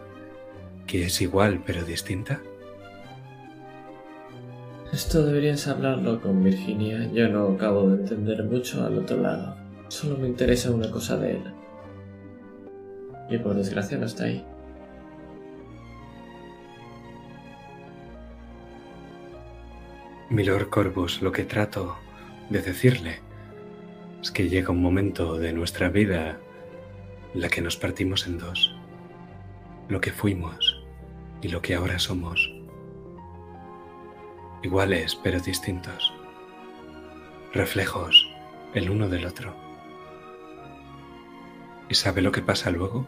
que 0.86 1.05
es 1.05 1.22
igual 1.22 1.64
pero 1.66 1.84
distinta? 1.84 2.41
Esto 4.92 5.26
deberías 5.26 5.70
hablarlo 5.70 6.20
con 6.20 6.44
Virginia. 6.44 7.10
Yo 7.14 7.30
no 7.30 7.48
acabo 7.54 7.89
de 7.89 8.02
entender 8.02 8.44
mucho 8.44 8.86
al 8.86 8.98
otro 8.98 9.16
lado. 9.22 9.56
Solo 9.88 10.18
me 10.18 10.28
interesa 10.28 10.70
una 10.70 10.92
cosa 10.92 11.16
de 11.16 11.38
él. 11.38 11.44
Y 13.30 13.38
por 13.38 13.56
desgracia 13.56 13.98
no 13.98 14.06
está 14.06 14.26
ahí. 14.26 14.46
Milord 20.30 20.70
Corvus, 20.70 21.22
lo 21.22 21.32
que 21.32 21.46
trato 21.46 21.96
de 22.50 22.62
decirle 22.62 23.20
es 24.22 24.30
que 24.30 24.50
llega 24.50 24.72
un 24.72 24.82
momento 24.82 25.38
de 25.38 25.54
nuestra 25.54 25.88
vida 25.88 26.38
la 27.34 27.48
que 27.48 27.62
nos 27.62 27.78
partimos 27.78 28.28
en 28.28 28.39
dos. 28.39 28.76
Lo 29.88 30.02
que 30.02 30.12
fuimos 30.12 30.84
y 31.42 31.48
lo 31.48 31.62
que 31.62 31.76
ahora 31.76 31.98
somos. 31.98 32.61
Iguales 34.64 35.16
pero 35.16 35.39
distintos. 35.39 36.14
Reflejos 37.53 38.30
el 38.74 38.89
uno 38.89 39.09
del 39.09 39.26
otro. 39.26 39.55
¿Y 41.89 41.95
sabe 41.95 42.22
lo 42.22 42.32
que 42.32 42.41
pasa 42.41 42.70
luego? 42.72 43.05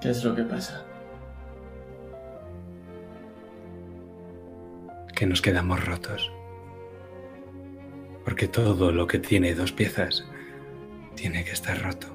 ¿Qué 0.00 0.10
es 0.10 0.24
lo 0.24 0.34
que 0.34 0.42
pasa? 0.42 0.84
que 5.20 5.26
nos 5.26 5.42
quedamos 5.42 5.84
rotos. 5.84 6.32
Porque 8.24 8.48
todo 8.48 8.90
lo 8.90 9.06
que 9.06 9.18
tiene 9.18 9.54
dos 9.54 9.70
piezas 9.70 10.26
tiene 11.14 11.44
que 11.44 11.50
estar 11.50 11.78
roto. 11.82 12.06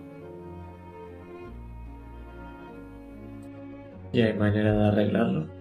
¿Y 4.11 4.21
hay 4.21 4.34
manera 4.34 4.73
de 4.73 4.88
arreglarlo? 4.88 5.55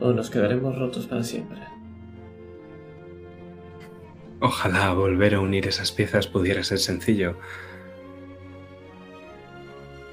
¿O 0.00 0.12
nos 0.12 0.30
quedaremos 0.30 0.78
rotos 0.78 1.06
para 1.06 1.22
siempre? 1.22 1.58
Ojalá 4.40 4.92
volver 4.92 5.34
a 5.34 5.40
unir 5.40 5.66
esas 5.66 5.90
piezas 5.92 6.26
pudiera 6.26 6.62
ser 6.62 6.78
sencillo. 6.78 7.36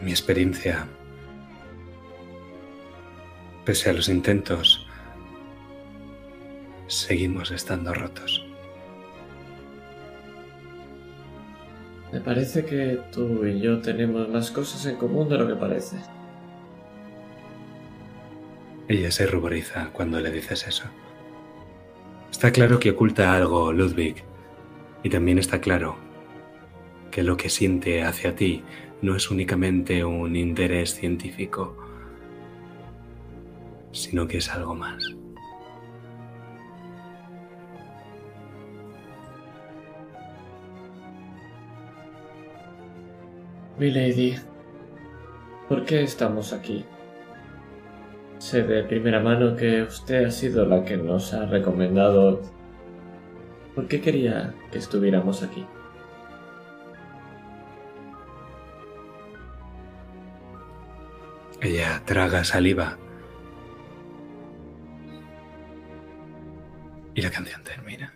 Mi 0.01 0.11
experiencia, 0.11 0.87
pese 3.65 3.89
a 3.89 3.93
los 3.93 4.07
intentos, 4.07 4.87
seguimos 6.87 7.51
estando 7.51 7.93
rotos. 7.93 8.45
Me 12.13 12.21
parece 12.21 12.63
que 12.63 12.99
tú 13.11 13.45
y 13.45 13.59
yo 13.59 13.81
tenemos 13.81 14.29
más 14.29 14.51
cosas 14.51 14.85
en 14.85 14.97
común 14.97 15.27
de 15.29 15.37
lo 15.37 15.47
que 15.47 15.55
parece. 15.55 15.97
Ella 18.87 19.11
se 19.11 19.25
ruboriza 19.25 19.89
cuando 19.93 20.19
le 20.19 20.29
dices 20.31 20.67
eso. 20.67 20.85
Está 22.31 22.51
claro 22.51 22.79
que 22.79 22.91
oculta 22.91 23.33
algo 23.33 23.71
Ludwig 23.71 24.23
y 25.03 25.09
también 25.09 25.39
está 25.39 25.61
claro 25.61 25.95
que 27.09 27.23
lo 27.23 27.37
que 27.37 27.49
siente 27.49 28.03
hacia 28.03 28.35
ti 28.35 28.63
no 29.01 29.15
es 29.15 29.29
únicamente 29.29 30.03
un 30.03 30.35
interés 30.35 30.95
científico, 30.95 31.77
sino 33.91 34.27
que 34.27 34.37
es 34.37 34.49
algo 34.49 34.75
más. 34.75 35.03
Milady, 43.77 44.35
¿por 45.67 45.85
qué 45.85 46.03
estamos 46.03 46.53
aquí? 46.53 46.85
Sé 48.43 48.61
de 48.63 48.83
primera 48.83 49.21
mano 49.21 49.55
que 49.55 49.83
usted 49.83 50.25
ha 50.25 50.29
sido 50.29 50.65
la 50.65 50.83
que 50.83 50.97
nos 50.97 51.33
ha 51.33 51.45
recomendado. 51.45 52.41
¿Por 53.73 53.87
qué 53.87 54.01
quería 54.01 54.53
que 54.69 54.79
estuviéramos 54.79 55.43
aquí? 55.43 55.65
Ella 61.61 62.01
traga 62.03 62.43
saliva. 62.43 62.97
Y 67.15 67.21
la 67.21 67.31
canción 67.31 67.63
termina. 67.63 68.12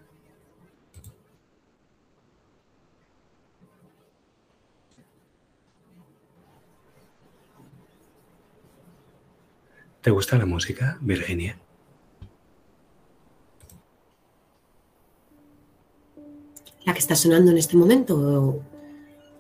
¿Te 10.08 10.12
gusta 10.12 10.38
la 10.38 10.45
música, 10.45 10.97
Virginia? 11.01 11.58
¿La 16.86 16.93
que 16.93 16.99
está 16.99 17.14
sonando 17.14 17.51
en 17.51 17.58
este 17.58 17.76
momento 17.76 18.16
o, 18.16 18.64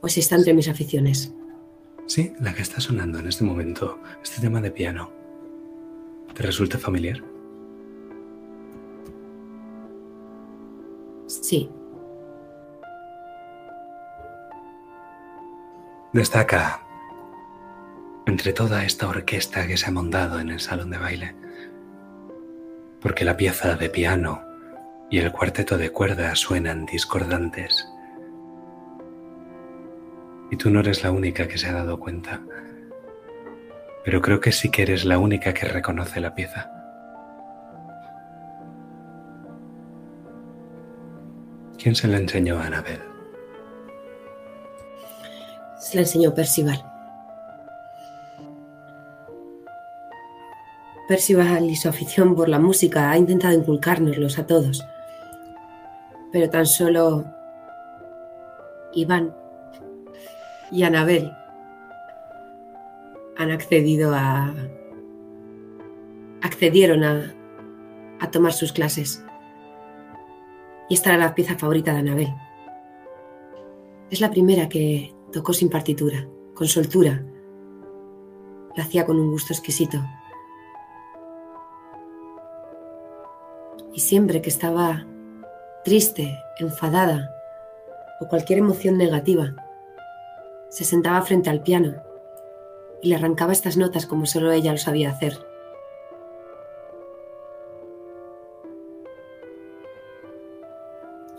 o 0.01 0.09
si 0.09 0.19
está 0.19 0.35
entre 0.35 0.53
mis 0.53 0.67
aficiones? 0.67 1.31
Sí, 2.05 2.33
la 2.41 2.53
que 2.53 2.63
está 2.63 2.81
sonando 2.81 3.19
en 3.19 3.27
este 3.27 3.45
momento, 3.45 4.01
este 4.21 4.41
tema 4.41 4.59
de 4.59 4.71
piano. 4.71 5.09
¿Te 6.35 6.43
resulta 6.43 6.77
familiar? 6.77 7.23
Sí, 11.27 11.69
Destaca 16.11 16.86
entre 18.27 18.51
toda 18.51 18.83
esta 18.83 19.07
orquesta 19.07 19.65
que 19.67 19.77
se 19.77 19.87
ha 19.87 19.91
montado 19.91 20.39
en 20.39 20.49
el 20.49 20.59
salón 20.59 20.89
de 20.89 20.97
baile. 20.97 21.35
Porque 23.01 23.23
la 23.23 23.37
pieza 23.37 23.75
de 23.75 23.89
piano 23.89 24.43
y 25.09 25.19
el 25.19 25.31
cuarteto 25.31 25.77
de 25.77 25.91
cuerdas 25.91 26.37
suenan 26.37 26.85
discordantes. 26.85 27.87
Y 30.51 30.57
tú 30.57 30.69
no 30.69 30.81
eres 30.81 31.03
la 31.03 31.11
única 31.11 31.47
que 31.47 31.57
se 31.57 31.67
ha 31.67 31.73
dado 31.73 31.99
cuenta, 31.99 32.41
pero 34.03 34.21
creo 34.21 34.41
que 34.41 34.51
sí 34.51 34.69
que 34.69 34.81
eres 34.81 35.05
la 35.05 35.19
única 35.19 35.53
que 35.53 35.67
reconoce 35.67 36.19
la 36.19 36.35
pieza. 36.35 36.69
¿Quién 41.77 41.95
se 41.95 42.07
la 42.09 42.17
enseñó 42.17 42.59
a 42.59 42.65
Anabel? 42.65 42.99
Se 45.79 45.95
la 45.95 46.01
enseñó 46.01 46.33
Percival. 46.33 46.86
Percival 51.07 51.69
y 51.69 51.75
su 51.77 51.87
afición 51.87 52.35
por 52.35 52.49
la 52.49 52.59
música 52.59 53.09
ha 53.11 53.17
intentado 53.17 53.53
inculcárnoslos 53.53 54.37
a 54.39 54.45
todos. 54.45 54.85
Pero 56.33 56.49
tan 56.49 56.65
solo 56.65 57.23
Iván 58.93 59.33
y 60.69 60.83
Anabel 60.83 61.31
han 63.37 63.51
accedido 63.51 64.13
a. 64.13 64.53
accedieron 66.41 67.03
a, 67.03 67.33
a 68.19 68.31
tomar 68.31 68.51
sus 68.51 68.73
clases. 68.73 69.23
Y 70.89 70.95
esta 70.95 71.11
era 71.13 71.19
la 71.19 71.35
pieza 71.35 71.57
favorita 71.57 71.93
de 71.93 71.99
Anabel. 71.99 72.33
Es 74.09 74.19
la 74.19 74.31
primera 74.31 74.67
que 74.67 75.13
tocó 75.31 75.53
sin 75.53 75.69
partitura, 75.69 76.27
con 76.53 76.67
soltura. 76.67 77.23
La 78.75 78.83
hacía 78.83 79.05
con 79.05 79.19
un 79.19 79.31
gusto 79.31 79.53
exquisito. 79.53 80.03
Y 83.97 84.01
siempre 84.01 84.43
que 84.43 84.49
estaba 84.49 85.07
triste, 85.83 86.43
enfadada 86.59 87.33
o 88.19 88.27
cualquier 88.27 88.59
emoción 88.59 88.95
negativa, 88.95 89.55
se 90.69 90.85
sentaba 90.85 91.19
frente 91.23 91.49
al 91.49 91.63
piano 91.63 91.95
y 93.01 93.09
le 93.09 93.15
arrancaba 93.15 93.53
estas 93.53 93.75
notas 93.75 94.05
como 94.05 94.27
solo 94.27 94.51
ella 94.51 94.71
lo 94.71 94.77
sabía 94.77 95.09
hacer. 95.09 95.39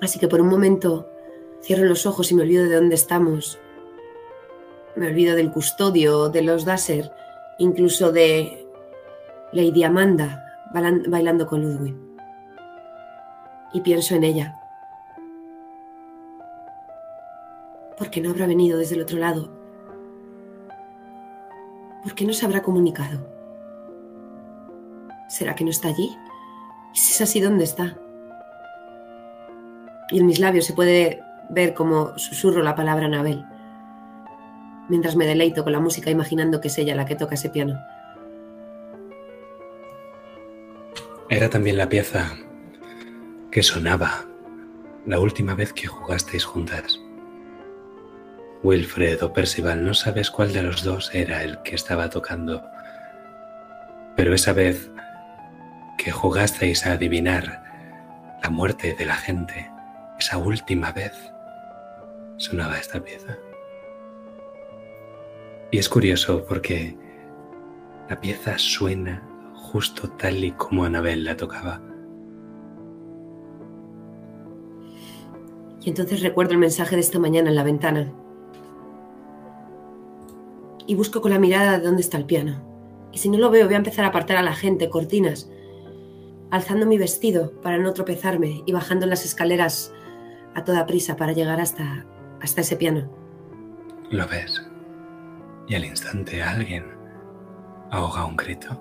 Así 0.01 0.19
que 0.19 0.27
por 0.27 0.41
un 0.41 0.49
momento 0.49 1.09
cierro 1.63 1.85
los 1.85 2.07
ojos 2.07 2.33
y 2.33 2.35
me 2.35 2.43
olvido 2.43 2.65
de 2.65 2.75
dónde 2.75 2.97
estamos. 2.97 3.61
Me 4.97 5.07
olvido 5.07 5.37
del 5.37 5.53
custodio, 5.53 6.29
de 6.29 6.43
los 6.43 6.65
Dasser, 6.65 7.13
incluso 7.61 8.11
de 8.11 8.67
Lady 9.53 9.85
Amanda 9.85 10.45
bailando 11.07 11.47
con 11.47 11.63
Ludwig. 11.63 12.08
Y 13.73 13.81
pienso 13.81 14.15
en 14.15 14.25
ella. 14.25 14.59
¿Por 17.97 18.11
qué 18.11 18.21
no 18.21 18.31
habrá 18.31 18.47
venido 18.47 18.79
desde 18.79 18.95
el 18.95 19.03
otro 19.03 19.19
lado? 19.19 19.51
¿Por 22.03 22.15
qué 22.15 22.25
no 22.25 22.33
se 22.33 22.47
habrá 22.47 22.63
comunicado? 22.63 23.27
¿Será 25.29 25.55
que 25.55 25.65
no 25.65 25.71
está 25.71 25.89
allí? 25.89 26.17
¿Y 26.95 26.99
si 26.99 27.13
es 27.13 27.21
así, 27.21 27.41
dónde 27.41 27.65
está? 27.65 27.99
y 30.11 30.19
en 30.19 30.27
mis 30.27 30.39
labios 30.39 30.65
se 30.65 30.73
puede 30.73 31.23
ver 31.51 31.75
como 31.75 32.17
susurro 32.19 32.63
la 32.63 32.75
palabra 32.75 33.07
Anabel, 33.07 33.45
mientras 34.89 35.17
me 35.17 35.27
deleito 35.27 35.65
con 35.65 35.73
la 35.73 35.81
música 35.81 36.11
imaginando 36.11 36.61
que 36.61 36.69
es 36.69 36.79
ella 36.79 36.95
la 36.95 37.07
que 37.07 37.17
toca 37.17 37.35
ese 37.35 37.51
piano. 37.51 37.79
Era 41.29 41.51
también 41.51 41.77
la 41.77 41.89
pieza 41.89 42.33
que 43.51 43.63
sonaba 43.63 44.25
la 45.07 45.21
última 45.21 45.55
vez 45.55 45.73
que 45.73 45.87
jugasteis 45.87 46.45
juntas. 46.45 47.01
Wilfred 48.63 49.23
o 49.23 49.33
Percival, 49.33 49.85
no 49.85 49.95
sabes 49.95 50.31
cuál 50.31 50.53
de 50.53 50.63
los 50.63 50.83
dos 50.83 51.15
era 51.15 51.43
el 51.43 51.63
que 51.63 51.75
estaba 51.75 52.11
tocando, 52.11 52.63
pero 54.17 54.35
esa 54.35 54.53
vez 54.53 54.91
que 55.97 56.11
jugasteis 56.11 56.85
a 56.85 56.93
adivinar 56.93 57.63
la 58.43 58.51
muerte 58.51 58.95
de 58.95 59.07
la 59.07 59.17
gente, 59.17 59.71
esa 60.19 60.39
última 60.39 60.93
vez 60.93 61.13
sonaba 62.37 62.79
esta 62.79 63.01
pieza. 63.01 63.39
Y 65.71 65.79
es 65.79 65.89
curioso 65.89 66.45
porque 66.47 66.97
la 68.09 68.21
pieza 68.21 68.59
suena 68.59 69.23
justo 69.55 70.09
tal 70.11 70.43
y 70.43 70.53
como 70.53 70.85
Anabel 70.85 71.25
la 71.25 71.37
tocaba. 71.37 71.81
Entonces 75.89 76.21
recuerdo 76.21 76.53
el 76.53 76.59
mensaje 76.59 76.97
de 76.97 77.01
esta 77.01 77.19
mañana 77.19 77.49
en 77.49 77.55
la 77.55 77.63
ventana. 77.63 78.13
Y 80.87 80.95
busco 80.95 81.23
con 81.23 81.31
la 81.31 81.39
mirada 81.39 81.79
de 81.79 81.85
dónde 81.87 82.03
está 82.03 82.19
el 82.19 82.27
piano. 82.27 82.63
Y 83.11 83.17
si 83.17 83.31
no 83.31 83.39
lo 83.39 83.51
veo, 83.51 83.65
voy 83.65 83.73
a 83.73 83.79
empezar 83.79 84.05
a 84.05 84.09
apartar 84.09 84.37
a 84.37 84.43
la 84.43 84.55
gente, 84.55 84.91
cortinas, 84.91 85.51
alzando 86.51 86.85
mi 86.85 86.99
vestido 86.99 87.53
para 87.63 87.79
no 87.79 87.95
tropezarme 87.95 88.63
y 88.67 88.73
bajando 88.73 89.07
las 89.07 89.25
escaleras 89.25 89.91
a 90.55 90.63
toda 90.63 90.85
prisa 90.85 91.17
para 91.17 91.33
llegar 91.33 91.59
hasta, 91.59 92.05
hasta 92.43 92.61
ese 92.61 92.77
piano. 92.77 93.11
Lo 94.11 94.29
ves. 94.29 94.63
Y 95.69 95.75
al 95.75 95.87
instante 95.87 96.43
alguien 96.43 96.85
ahoga 97.91 98.27
un 98.27 98.37
grito. 98.37 98.79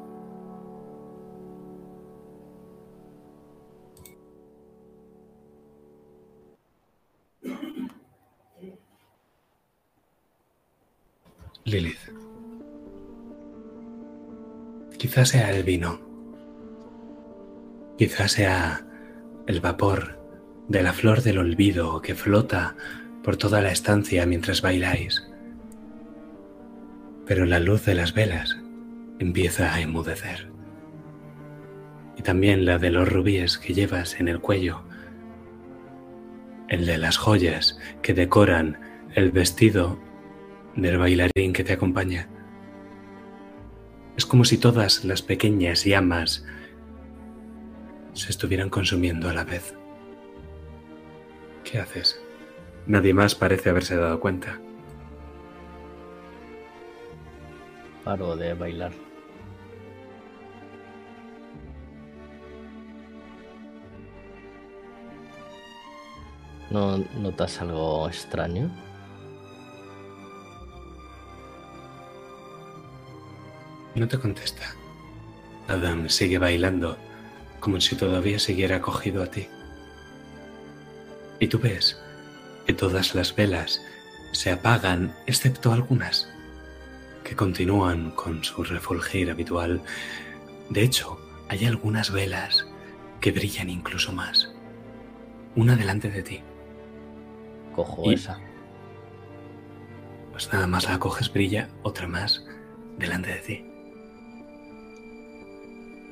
Lilith. 11.67 11.99
Quizás 14.97 15.27
sea 15.27 15.51
el 15.51 15.63
vino. 15.63 15.99
Quizás 17.97 18.31
sea 18.31 18.87
el 19.47 19.59
vapor 19.59 20.17
de 20.69 20.81
la 20.81 20.93
flor 20.93 21.23
del 21.23 21.39
olvido 21.39 22.01
que 22.01 22.15
flota 22.15 22.77
por 23.21 23.35
toda 23.35 23.61
la 23.61 23.73
estancia 23.73 24.25
mientras 24.25 24.61
bailáis. 24.61 25.27
Pero 27.25 27.45
la 27.45 27.59
luz 27.59 27.83
de 27.83 27.95
las 27.95 28.13
velas 28.13 28.57
empieza 29.19 29.73
a 29.73 29.81
enmudecer. 29.81 30.49
Y 32.15 32.21
también 32.21 32.63
la 32.63 32.77
de 32.77 32.91
los 32.91 33.11
rubíes 33.11 33.57
que 33.57 33.73
llevas 33.73 34.21
en 34.21 34.29
el 34.29 34.39
cuello. 34.39 34.83
El 36.69 36.85
de 36.85 36.97
las 36.97 37.17
joyas 37.17 37.77
que 38.01 38.13
decoran 38.13 38.79
el 39.15 39.31
vestido 39.31 40.06
del 40.77 40.97
bailarín 40.97 41.53
que 41.53 41.63
te 41.63 41.73
acompaña. 41.73 42.29
Es 44.15 44.25
como 44.25 44.45
si 44.45 44.57
todas 44.57 45.03
las 45.03 45.21
pequeñas 45.21 45.83
llamas 45.83 46.45
se 48.13 48.29
estuvieran 48.29 48.69
consumiendo 48.69 49.29
a 49.29 49.33
la 49.33 49.43
vez. 49.43 49.75
¿Qué 51.63 51.79
haces? 51.79 52.19
Nadie 52.85 53.13
más 53.13 53.35
parece 53.35 53.69
haberse 53.69 53.95
dado 53.95 54.19
cuenta. 54.19 54.59
Paro 58.03 58.35
de 58.37 58.53
bailar. 58.53 58.91
¿No 66.69 66.97
notas 67.19 67.61
algo 67.61 68.07
extraño? 68.07 68.69
No 73.97 74.07
te 74.07 74.19
contesta. 74.19 74.75
Adam 75.67 76.07
sigue 76.07 76.37
bailando 76.37 76.99
como 77.59 77.81
si 77.81 77.95
todavía 77.95 78.37
siguiera 78.37 78.79
cogido 78.79 79.23
a 79.23 79.25
ti. 79.25 79.47
Y 81.39 81.47
tú 81.47 81.57
ves 81.57 81.99
que 82.67 82.73
todas 82.73 83.15
las 83.15 83.35
velas 83.35 83.81
se 84.33 84.51
apagan, 84.51 85.15
excepto 85.25 85.73
algunas, 85.73 86.29
que 87.23 87.35
continúan 87.35 88.11
con 88.11 88.43
su 88.43 88.63
refulgir 88.63 89.31
habitual. 89.31 89.81
De 90.69 90.83
hecho, 90.83 91.19
hay 91.49 91.65
algunas 91.65 92.11
velas 92.11 92.67
que 93.19 93.31
brillan 93.31 93.67
incluso 93.67 94.13
más. 94.13 94.53
Una 95.55 95.75
delante 95.75 96.11
de 96.11 96.21
ti. 96.21 96.43
Cojo 97.75 98.11
esa. 98.11 98.39
Pues 100.33 100.53
nada 100.53 100.67
más 100.67 100.87
la 100.87 100.99
coges, 100.99 101.33
brilla 101.33 101.69
otra 101.81 102.07
más 102.07 102.45
delante 102.99 103.31
de 103.31 103.39
ti. 103.39 103.66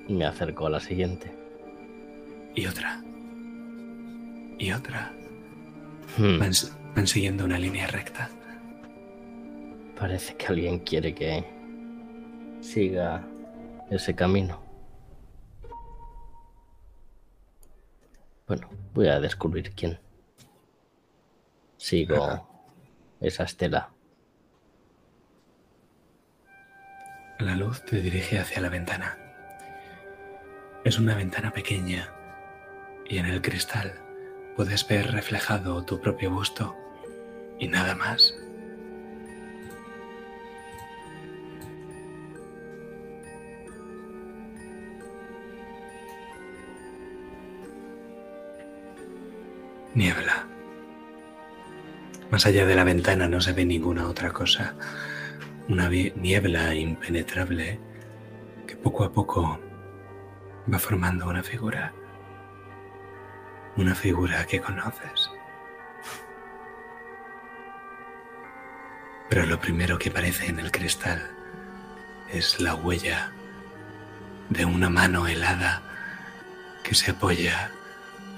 Me 0.07 0.25
acerco 0.25 0.67
a 0.67 0.69
la 0.69 0.79
siguiente. 0.79 1.31
Y 2.55 2.67
otra 2.67 3.01
y 4.57 4.71
otra. 4.71 5.11
Hmm. 6.17 6.39
Van, 6.39 6.51
van 6.95 7.07
siguiendo 7.07 7.45
una 7.45 7.57
línea 7.57 7.87
recta. 7.87 8.29
Parece 9.99 10.35
que 10.35 10.47
alguien 10.47 10.79
quiere 10.79 11.13
que 11.13 11.43
siga 12.61 13.25
ese 13.89 14.13
camino. 14.15 14.61
Bueno, 18.47 18.69
voy 18.93 19.07
a 19.07 19.19
descubrir 19.19 19.71
quién. 19.71 19.99
Sigo 21.77 22.47
esa 23.19 23.43
estela. 23.43 23.89
La 27.39 27.55
luz 27.55 27.83
te 27.85 28.01
dirige 28.01 28.39
hacia 28.39 28.61
la 28.61 28.69
ventana. 28.69 29.24
Es 30.85 30.99
una 30.99 31.15
ventana 31.15 31.49
pequeña 31.51 32.13
y 33.09 33.17
en 33.17 33.25
el 33.25 33.41
cristal 33.41 33.95
puedes 34.55 34.87
ver 34.87 35.11
reflejado 35.11 35.83
tu 35.83 35.99
propio 35.99 36.29
busto 36.29 36.75
y 37.57 37.67
nada 37.67 37.95
más. 37.95 38.35
Niebla. 49.95 50.45
Más 52.29 52.45
allá 52.45 52.67
de 52.67 52.75
la 52.75 52.83
ventana 52.83 53.27
no 53.27 53.41
se 53.41 53.53
ve 53.53 53.65
ninguna 53.65 54.07
otra 54.07 54.31
cosa. 54.31 54.75
Una 55.67 55.89
niebla 55.89 56.75
impenetrable 56.75 57.79
que 58.67 58.75
poco 58.75 59.03
a 59.03 59.11
poco 59.11 59.59
va 60.71 60.79
formando 60.79 61.27
una 61.27 61.43
figura. 61.43 61.93
Una 63.77 63.95
figura 63.95 64.45
que 64.45 64.61
conoces. 64.61 65.31
Pero 69.29 69.45
lo 69.45 69.59
primero 69.59 69.97
que 69.97 70.09
aparece 70.09 70.47
en 70.47 70.59
el 70.59 70.71
cristal 70.71 71.31
es 72.31 72.59
la 72.59 72.75
huella 72.75 73.31
de 74.49 74.65
una 74.65 74.89
mano 74.89 75.27
helada 75.27 75.81
que 76.83 76.95
se 76.95 77.11
apoya 77.11 77.71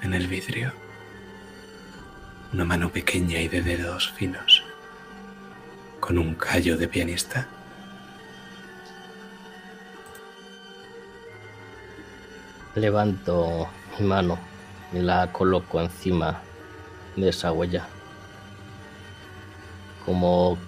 en 0.02 0.14
el 0.14 0.26
vidrio 0.26 0.72
una 2.52 2.64
mano 2.64 2.90
pequeña 2.90 3.40
y 3.40 3.48
de 3.48 3.62
dedos 3.62 4.10
finos, 4.12 4.64
con 6.00 6.18
un 6.18 6.34
callo 6.34 6.76
de 6.76 6.88
pianista. 6.88 7.46
Levanto 12.74 13.68
mi 13.98 14.06
mano 14.06 14.38
y 14.92 14.98
la 14.98 15.32
coloco 15.32 15.80
encima 15.80 16.40
de 17.16 17.28
esa 17.30 17.52
huella, 17.52 17.86
como 20.04 20.58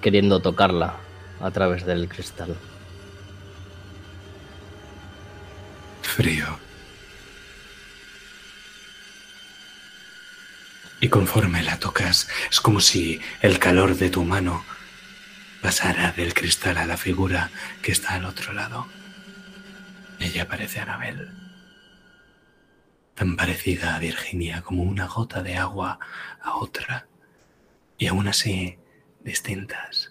queriendo 0.00 0.40
tocarla 0.40 0.96
a 1.40 1.50
través 1.50 1.84
del 1.84 2.08
cristal. 2.08 2.56
Frío. 6.02 6.58
Y 11.00 11.08
conforme 11.08 11.62
la 11.62 11.78
tocas, 11.78 12.28
es 12.50 12.60
como 12.60 12.80
si 12.80 13.20
el 13.42 13.58
calor 13.58 13.96
de 13.96 14.08
tu 14.08 14.24
mano 14.24 14.64
pasara 15.60 16.12
del 16.12 16.32
cristal 16.32 16.78
a 16.78 16.86
la 16.86 16.96
figura 16.96 17.50
que 17.82 17.92
está 17.92 18.14
al 18.14 18.24
otro 18.24 18.52
lado. 18.54 18.86
Ella 20.18 20.48
parece 20.48 20.80
Anabel, 20.80 21.28
tan 23.16 23.34
parecida 23.34 23.96
a 23.96 23.98
Virginia 23.98 24.62
como 24.62 24.82
una 24.82 25.08
gota 25.08 25.42
de 25.42 25.56
agua 25.56 25.98
a 26.42 26.56
otra, 26.56 27.08
y 27.96 28.06
aún 28.06 28.28
así 28.28 28.78
distintas. 29.24 30.10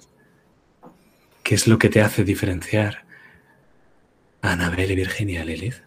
¿Qué 1.44 1.54
es 1.54 1.68
lo 1.68 1.78
que 1.78 1.90
te 1.90 2.02
hace 2.02 2.24
diferenciar 2.24 3.06
a 4.42 4.54
Anabel 4.54 4.92
y 4.92 4.96
Virginia, 4.96 5.46
Lilith? 5.46 5.84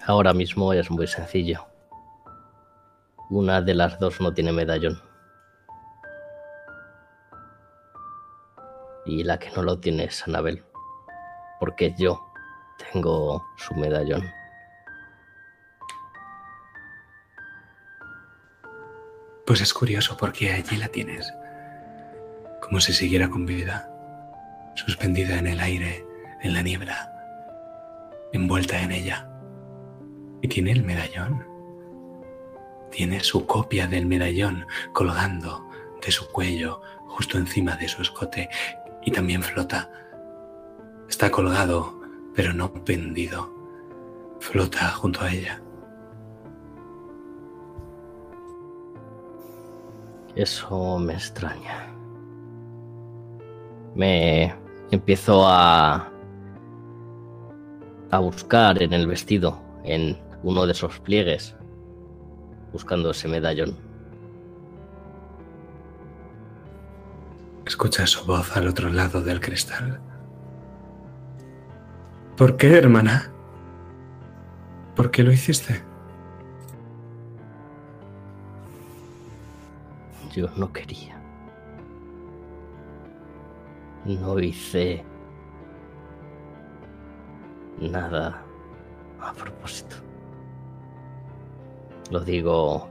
Ahora 0.00 0.32
mismo 0.32 0.72
es 0.72 0.90
muy 0.90 1.06
sencillo. 1.06 1.66
Una 3.28 3.60
de 3.60 3.74
las 3.74 3.98
dos 4.00 4.18
no 4.22 4.32
tiene 4.32 4.52
medallón. 4.52 5.02
Y 9.04 9.24
la 9.24 9.38
que 9.38 9.50
no 9.50 9.62
lo 9.62 9.78
tiene 9.78 10.04
es 10.04 10.26
Anabel. 10.26 10.64
Porque 11.60 11.94
yo 11.98 12.27
tengo 12.92 13.46
su 13.56 13.74
medallón. 13.74 14.30
Pues 19.46 19.60
es 19.60 19.72
curioso 19.72 20.16
porque 20.16 20.52
allí 20.52 20.76
la 20.76 20.88
tienes. 20.88 21.32
Como 22.60 22.80
si 22.80 22.92
siguiera 22.92 23.28
con 23.28 23.46
vida. 23.46 23.90
Suspendida 24.74 25.38
en 25.38 25.46
el 25.46 25.60
aire, 25.60 26.06
en 26.42 26.52
la 26.52 26.62
niebla. 26.62 27.10
Envuelta 28.32 28.80
en 28.80 28.92
ella. 28.92 29.28
Y 30.42 30.48
tiene 30.48 30.72
el 30.72 30.82
medallón. 30.82 31.46
Tiene 32.90 33.20
su 33.20 33.46
copia 33.46 33.86
del 33.86 34.06
medallón 34.06 34.66
colgando 34.92 35.68
de 36.04 36.12
su 36.12 36.28
cuello 36.30 36.80
justo 37.06 37.38
encima 37.38 37.74
de 37.76 37.88
su 37.88 38.02
escote 38.02 38.48
y 39.04 39.10
también 39.10 39.42
flota. 39.42 39.90
Está 41.08 41.30
colgado, 41.30 41.97
pero 42.38 42.54
no 42.54 42.72
pendido. 42.72 43.52
Flota 44.38 44.92
junto 44.92 45.22
a 45.22 45.32
ella. 45.32 45.60
Eso 50.36 51.00
me 51.00 51.14
extraña. 51.14 51.92
Me 53.96 54.54
empiezo 54.92 55.44
a 55.48 56.12
a 58.12 58.18
buscar 58.20 58.80
en 58.84 58.92
el 58.92 59.08
vestido, 59.08 59.60
en 59.82 60.16
uno 60.44 60.64
de 60.64 60.72
esos 60.72 61.00
pliegues 61.00 61.56
buscando 62.72 63.10
ese 63.10 63.26
medallón. 63.26 63.76
Escucha 67.66 68.06
su 68.06 68.24
voz 68.24 68.56
al 68.56 68.68
otro 68.68 68.90
lado 68.90 69.20
del 69.22 69.40
cristal. 69.40 70.07
¿Por 72.38 72.56
qué, 72.56 72.78
hermana? 72.78 73.32
¿Por 74.94 75.10
qué 75.10 75.24
lo 75.24 75.32
hiciste? 75.32 75.82
Yo 80.32 80.46
no 80.56 80.72
quería. 80.72 81.20
No 84.04 84.38
hice 84.38 85.04
nada 87.80 88.40
a 89.20 89.32
propósito. 89.32 89.96
Lo 92.12 92.20
digo 92.20 92.88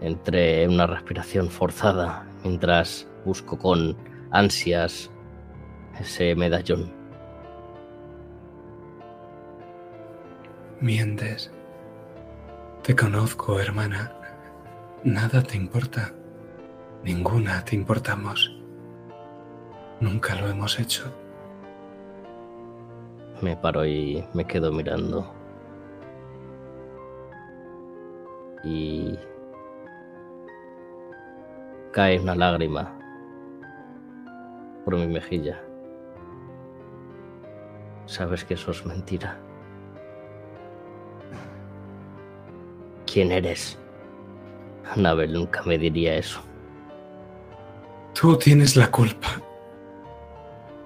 entre 0.00 0.68
una 0.68 0.86
respiración 0.86 1.50
forzada 1.50 2.24
mientras 2.44 3.08
busco 3.24 3.58
con 3.58 3.96
ansias 4.30 5.10
ese 5.98 6.36
medallón. 6.36 6.99
Mientes. 10.80 11.50
Te 12.82 12.96
conozco, 12.96 13.60
hermana. 13.60 14.14
Nada 15.04 15.42
te 15.42 15.58
importa. 15.58 16.10
Ninguna 17.04 17.62
te 17.66 17.76
importamos. 17.76 18.58
Nunca 20.00 20.34
lo 20.36 20.48
hemos 20.48 20.80
hecho. 20.80 21.12
Me 23.42 23.58
paro 23.58 23.84
y 23.84 24.24
me 24.32 24.46
quedo 24.46 24.72
mirando. 24.72 25.30
Y 28.64 29.18
cae 31.92 32.18
una 32.18 32.34
lágrima 32.34 32.98
por 34.86 34.96
mi 34.96 35.06
mejilla. 35.06 35.62
Sabes 38.06 38.46
que 38.46 38.54
eso 38.54 38.70
es 38.70 38.86
mentira. 38.86 39.38
¿Quién 43.12 43.32
eres? 43.32 43.76
Anabel 44.94 45.32
nunca 45.32 45.62
me 45.62 45.76
diría 45.76 46.14
eso. 46.14 46.40
Tú 48.14 48.36
tienes 48.36 48.76
la 48.76 48.88
culpa. 48.88 49.40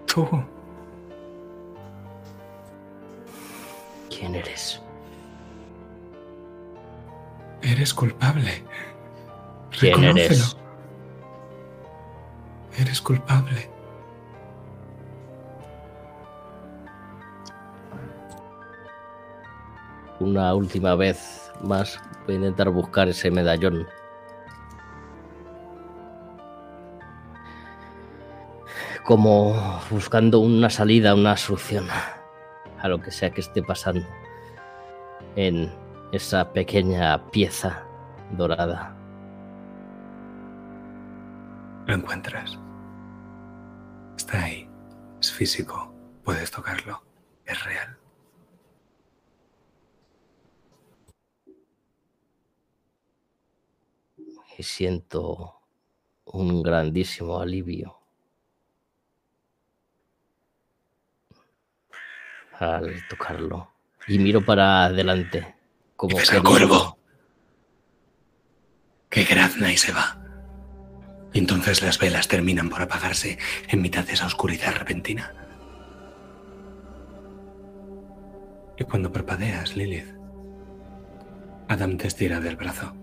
Tú. 0.07 0.27
¿Quién 4.09 4.37
eres? 4.37 4.81
Eres 7.61 7.93
culpable. 7.93 8.65
¿Quién 9.79 10.05
eres? 10.05 10.57
Eres 12.79 13.01
culpable. 13.03 13.69
Una 20.21 20.55
última 20.55 20.95
vez 20.95 21.44
más 21.63 22.01
voy 22.27 22.35
a 22.35 22.39
intentar 22.39 22.71
buscar 22.71 23.09
ese 23.09 23.31
medallón. 23.31 23.87
como 29.05 29.55
buscando 29.91 30.41
una 30.41 30.71
salida, 30.71 31.15
una 31.15 31.37
solución 31.37 31.87
a 32.81 32.89
lo 32.89 33.01
que 33.01 33.11
sea 33.11 33.31
que 33.31 33.43
esté 33.43 33.63
pasando 33.63 34.07
en 35.37 35.71
esa 36.11 36.53
pequeña 36.53 37.31
pieza 37.31 37.85
dorada. 38.33 38.97
Lo 41.87 41.95
encuentras. 41.95 42.59
Está 44.17 44.45
ahí. 44.45 44.71
Es 45.21 45.31
físico. 45.31 45.95
Puedes 46.25 46.51
tocarlo. 46.51 47.03
Es 47.45 47.63
real. 47.65 47.94
Siento 54.65 55.61
un 56.25 56.63
grandísimo 56.63 57.39
alivio 57.39 57.99
al 62.59 63.07
tocarlo. 63.09 63.71
Y 64.07 64.19
miro 64.19 64.45
para 64.45 64.85
adelante. 64.85 65.55
Como 65.97 66.17
¿Ves 66.17 66.33
al 66.33 66.43
cuervo? 66.43 66.99
Que 69.09 69.25
grazna 69.25 69.73
y 69.73 69.77
se 69.77 69.93
va. 69.93 70.19
Y 71.33 71.39
entonces 71.39 71.83
las 71.83 71.99
velas 71.99 72.29
terminan 72.29 72.69
por 72.69 72.83
apagarse 72.83 73.39
en 73.69 73.83
mitad 73.83 74.05
de 74.05 74.13
esa 74.13 74.27
oscuridad 74.27 74.75
repentina. 74.75 75.35
Y 78.77 78.85
cuando 78.85 79.13
parpadeas, 79.13 79.77
Lilith, 79.77 80.15
Adam 81.69 81.97
te 81.97 82.09
estira 82.09 82.41
del 82.41 82.57
brazo. 82.57 82.95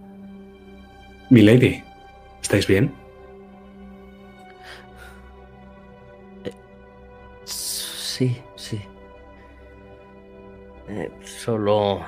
Milady, 1.31 1.81
¿estáis 2.41 2.67
bien? 2.67 2.93
Sí, 7.45 8.41
sí. 8.57 8.81
Eh, 10.89 11.09
solo... 11.23 12.01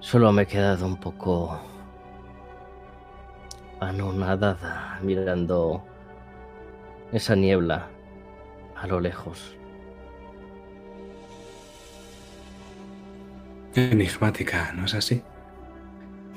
Solo 0.00 0.32
me 0.32 0.42
he 0.42 0.46
quedado 0.46 0.84
un 0.84 0.96
poco 0.96 1.60
anonadada 3.78 4.98
mirando 5.00 5.80
esa 7.12 7.36
niebla 7.36 7.86
a 8.74 8.88
lo 8.88 8.98
lejos. 8.98 9.54
Enigmática, 13.76 14.72
¿no 14.72 14.86
es 14.86 14.94
así? 14.94 15.22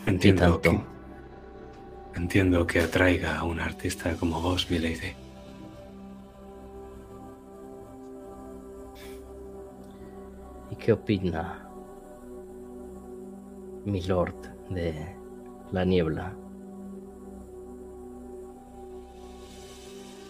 Entiendo 0.05 0.61
que, 0.61 0.79
entiendo 2.15 2.65
que 2.65 2.79
atraiga 2.79 3.37
a 3.37 3.43
un 3.43 3.59
artista 3.59 4.15
como 4.15 4.41
vos, 4.41 4.69
Milady. 4.69 5.13
¿Y 10.71 10.75
qué 10.75 10.93
opina 10.93 11.67
mi 13.85 14.01
lord 14.01 14.35
de 14.69 15.15
la 15.71 15.85
niebla? 15.85 16.33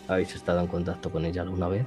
¿Habéis 0.07 0.35
estado 0.35 0.61
en 0.61 0.67
contacto 0.67 1.11
con 1.11 1.23
ella 1.23 1.43
alguna 1.43 1.67
vez? 1.67 1.85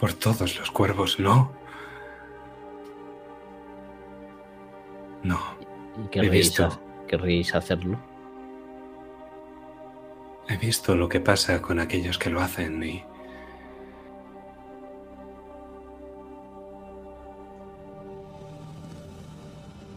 Por 0.00 0.12
todos 0.12 0.58
los 0.58 0.70
cuervos, 0.70 1.18
¿no? 1.20 1.52
No. 5.26 5.40
¿Y 6.04 6.08
querréis, 6.08 6.32
visto. 6.32 6.80
querréis 7.08 7.52
hacerlo? 7.52 7.98
He 10.48 10.56
visto 10.56 10.94
lo 10.94 11.08
que 11.08 11.18
pasa 11.18 11.60
con 11.60 11.80
aquellos 11.80 12.16
que 12.16 12.30
lo 12.30 12.40
hacen 12.40 12.80
y... 12.84 13.04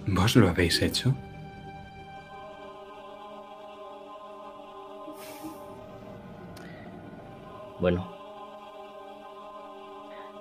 ¿Vos 0.08 0.36
lo 0.36 0.50
habéis 0.50 0.82
hecho? 0.82 1.14
Bueno. 7.80 8.12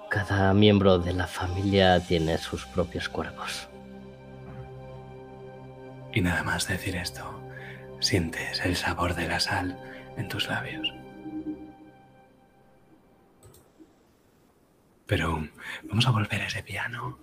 Cada 0.09 0.55
miembro 0.55 0.99
de 0.99 1.13
la 1.13 1.27
familia 1.27 2.01
tiene 2.01 2.39
sus 2.39 2.65
propios 2.65 3.11
cuervos. 3.11 3.69
Y 6.13 6.21
nada 6.21 6.43
más 6.43 6.67
decir 6.67 6.97
esto, 6.97 7.41
sientes 8.01 8.61
el 8.65 8.77
sabor 8.77 9.15
de 9.15 9.29
la 9.29 9.41
sal 9.41 9.79
en 10.17 10.29
tus 10.29 10.49
labios. 10.49 10.93
Pero 15.07 15.49
vamos 15.85 16.07
a 16.07 16.11
volver 16.11 16.43
a 16.43 16.47
ese 16.47 16.63
piano. 16.63 17.19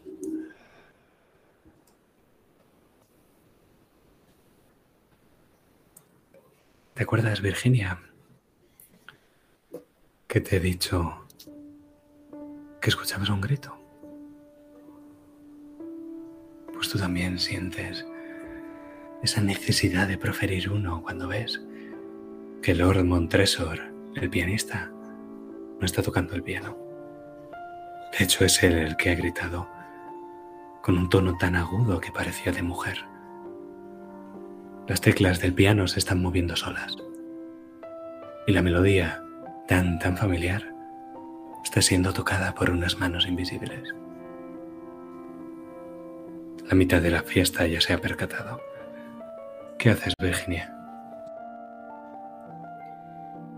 ¿Te 6.95 7.03
acuerdas, 7.03 7.41
Virginia? 7.41 7.99
Que 10.27 10.39
te 10.39 10.57
he 10.57 10.59
dicho 10.59 11.27
que 12.81 12.89
escuchabas 12.89 13.29
un 13.29 13.41
grito. 13.41 13.77
Pues 16.73 16.89
tú 16.89 16.97
también 16.97 17.37
sientes 17.37 18.05
esa 19.23 19.41
necesidad 19.41 20.07
de 20.07 20.17
proferir 20.17 20.69
uno 20.69 21.01
cuando 21.01 21.27
ves 21.27 21.61
que 22.61 22.75
Lord 22.75 23.03
Montresor, 23.03 23.79
el 24.15 24.29
pianista, 24.29 24.91
no 25.79 25.85
está 25.85 26.01
tocando 26.01 26.35
el 26.35 26.43
piano. 26.43 26.77
De 28.17 28.23
hecho, 28.23 28.45
es 28.45 28.63
él 28.63 28.73
el 28.73 28.97
que 28.97 29.11
ha 29.11 29.15
gritado 29.15 29.67
con 30.81 30.97
un 30.97 31.09
tono 31.09 31.35
tan 31.37 31.55
agudo 31.55 31.99
que 31.99 32.11
parecía 32.11 32.51
de 32.51 32.61
mujer. 32.61 33.05
Las 34.87 35.01
teclas 35.01 35.39
del 35.39 35.53
piano 35.53 35.87
se 35.87 35.99
están 35.99 36.21
moviendo 36.21 36.55
solas. 36.55 36.95
Y 38.47 38.51
la 38.51 38.61
melodía, 38.61 39.23
tan, 39.67 39.97
tan 39.97 40.15
familiar, 40.15 40.73
está 41.63 41.81
siendo 41.81 42.13
tocada 42.13 42.53
por 42.53 42.69
unas 42.69 42.99
manos 42.99 43.27
invisibles. 43.27 43.95
La 46.69 46.75
mitad 46.75 47.01
de 47.01 47.11
la 47.11 47.23
fiesta 47.23 47.65
ya 47.67 47.81
se 47.81 47.93
ha 47.93 47.99
percatado. 47.99 48.61
¿Qué 49.77 49.89
haces, 49.89 50.13
Virginia? 50.19 50.71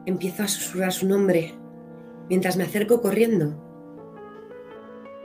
Empiezo 0.05 0.43
a 0.43 0.47
susurrar 0.47 0.91
su 0.91 1.07
nombre 1.07 1.53
mientras 2.29 2.57
me 2.57 2.63
acerco 2.63 3.01
corriendo. 3.01 3.55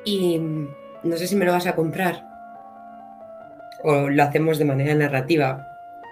Y 0.05 0.39
mm, 0.39 0.69
no 1.05 1.17
sé 1.17 1.27
si 1.27 1.37
me 1.37 1.45
lo 1.45 1.53
vas 1.53 1.67
a 1.67 1.75
comprar. 1.75 2.27
O 3.85 4.09
lo 4.09 4.23
hacemos 4.23 4.59
de 4.59 4.65
manera 4.65 4.95
narrativa. 4.95 5.67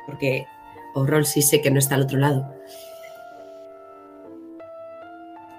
Porque 0.07 0.47
O'Roll 0.95 1.27
sí 1.27 1.43
sé 1.43 1.61
que 1.61 1.71
no 1.71 1.79
está 1.79 1.95
al 1.95 2.03
otro 2.03 2.19
lado. 2.19 2.53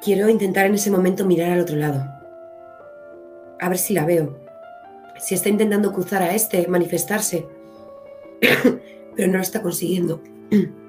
Quiero 0.03 0.29
intentar 0.29 0.65
en 0.65 0.73
ese 0.73 0.89
momento 0.89 1.25
mirar 1.25 1.51
al 1.51 1.61
otro 1.61 1.75
lado. 1.75 2.03
A 3.59 3.69
ver 3.69 3.77
si 3.77 3.93
la 3.93 4.05
veo. 4.05 4.39
Si 5.19 5.35
está 5.35 5.49
intentando 5.49 5.93
cruzar 5.93 6.23
a 6.23 6.33
este, 6.33 6.67
manifestarse. 6.67 7.45
Pero 9.21 9.33
no 9.33 9.37
lo 9.37 9.43
está 9.43 9.61
consiguiendo. 9.61 10.19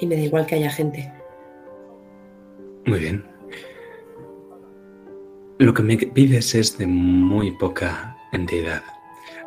Y 0.00 0.06
me 0.08 0.16
da 0.16 0.22
igual 0.22 0.44
que 0.44 0.56
haya 0.56 0.68
gente. 0.68 1.12
Muy 2.84 2.98
bien. 2.98 3.24
Lo 5.58 5.72
que 5.72 5.84
me 5.84 5.96
pides 5.96 6.56
es 6.56 6.76
de 6.76 6.88
muy 6.88 7.52
poca 7.52 8.16
entidad, 8.32 8.82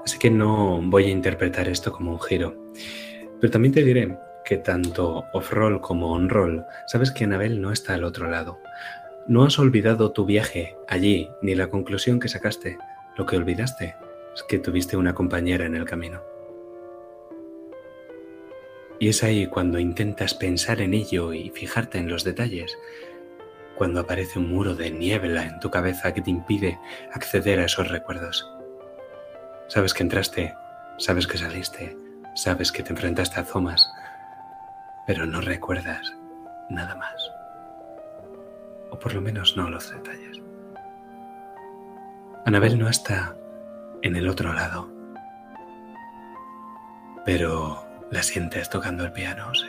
así 0.06 0.18
que 0.18 0.32
no 0.32 0.82
voy 0.82 1.04
a 1.04 1.10
interpretar 1.10 1.68
esto 1.68 1.92
como 1.92 2.14
un 2.14 2.22
giro. 2.22 2.56
Pero 3.42 3.52
también 3.52 3.74
te 3.74 3.84
diré 3.84 4.18
que 4.46 4.56
tanto 4.56 5.26
off-roll 5.34 5.82
como 5.82 6.14
on-roll, 6.14 6.64
sabes 6.88 7.12
que 7.12 7.26
Anabel 7.26 7.62
no 7.62 7.74
está 7.74 7.96
al 7.96 8.06
otro 8.06 8.30
lado. 8.30 8.60
No 9.28 9.44
has 9.44 9.60
olvidado 9.60 10.14
tu 10.14 10.26
viaje 10.26 10.78
allí, 10.88 11.30
ni 11.42 11.54
la 11.54 11.68
conclusión 11.68 12.22
que 12.22 12.30
sacaste. 12.30 12.78
Lo 13.18 13.26
que 13.26 13.36
olvidaste 13.36 13.96
es 14.36 14.44
que 14.44 14.60
tuviste 14.60 14.96
una 14.96 15.16
compañera 15.16 15.66
en 15.66 15.76
el 15.76 15.86
camino. 15.86 16.22
Y 19.00 19.10
es 19.10 19.24
ahí 19.24 19.48
cuando 19.48 19.80
intentas 19.80 20.36
pensar 20.36 20.82
en 20.82 20.94
ello 20.94 21.34
y 21.34 21.50
fijarte 21.50 21.98
en 21.98 22.10
los 22.10 22.24
detalles, 22.24 22.78
cuando 23.76 24.00
aparece 24.00 24.38
un 24.38 24.50
muro 24.50 24.76
de 24.76 24.92
niebla 24.92 25.46
en 25.46 25.60
tu 25.60 25.72
cabeza 25.72 26.14
que 26.14 26.22
te 26.22 26.30
impide 26.30 26.80
acceder 27.12 27.60
a 27.60 27.66
esos 27.66 27.90
recuerdos. 27.90 28.48
Sabes 29.68 29.96
que 29.96 30.04
entraste, 30.04 30.56
sabes 30.98 31.26
que 31.26 31.38
saliste, 31.38 31.98
sabes 32.36 32.72
que 32.72 32.84
te 32.84 32.92
enfrentaste 32.92 33.40
a 33.40 33.46
Thomas, 33.46 33.88
pero 35.08 35.26
no 35.26 35.42
recuerdas 35.42 36.14
nada 36.70 36.96
más. 36.96 37.32
O 38.92 39.00
por 39.00 39.14
lo 39.14 39.22
menos 39.22 39.58
no 39.58 39.70
los 39.70 39.92
detalles. 39.92 40.37
Anabel 42.48 42.80
no 42.80 42.88
está 42.88 43.36
en 44.02 44.16
el 44.16 44.30
otro 44.30 44.54
lado, 44.54 44.90
pero 47.26 47.86
la 48.10 48.24
sientes 48.24 48.70
tocando 48.70 49.04
el 49.04 49.12
piano, 49.12 49.54
sí. 49.54 49.68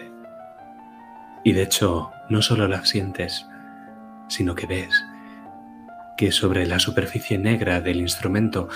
Y 1.42 1.54
de 1.54 1.62
hecho, 1.62 2.12
no 2.28 2.40
solo 2.40 2.68
la 2.68 2.84
sientes, 2.84 3.44
sino 4.28 4.54
que 4.54 4.68
ves 4.68 4.94
que 6.16 6.30
sobre 6.30 6.66
la 6.66 6.78
superficie 6.78 7.36
negra 7.36 7.80
del 7.80 7.96
instrumento 7.96 8.68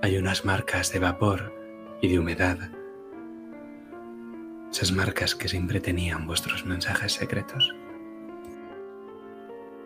hay 0.00 0.16
unas 0.16 0.46
marcas 0.46 0.90
de 0.90 1.00
vapor 1.00 1.54
y 2.00 2.08
de 2.08 2.18
humedad. 2.18 2.56
Esas 4.70 4.92
marcas 4.92 5.34
que 5.34 5.48
siempre 5.48 5.78
tenían 5.78 6.26
vuestros 6.26 6.64
mensajes 6.64 7.12
secretos. 7.12 7.74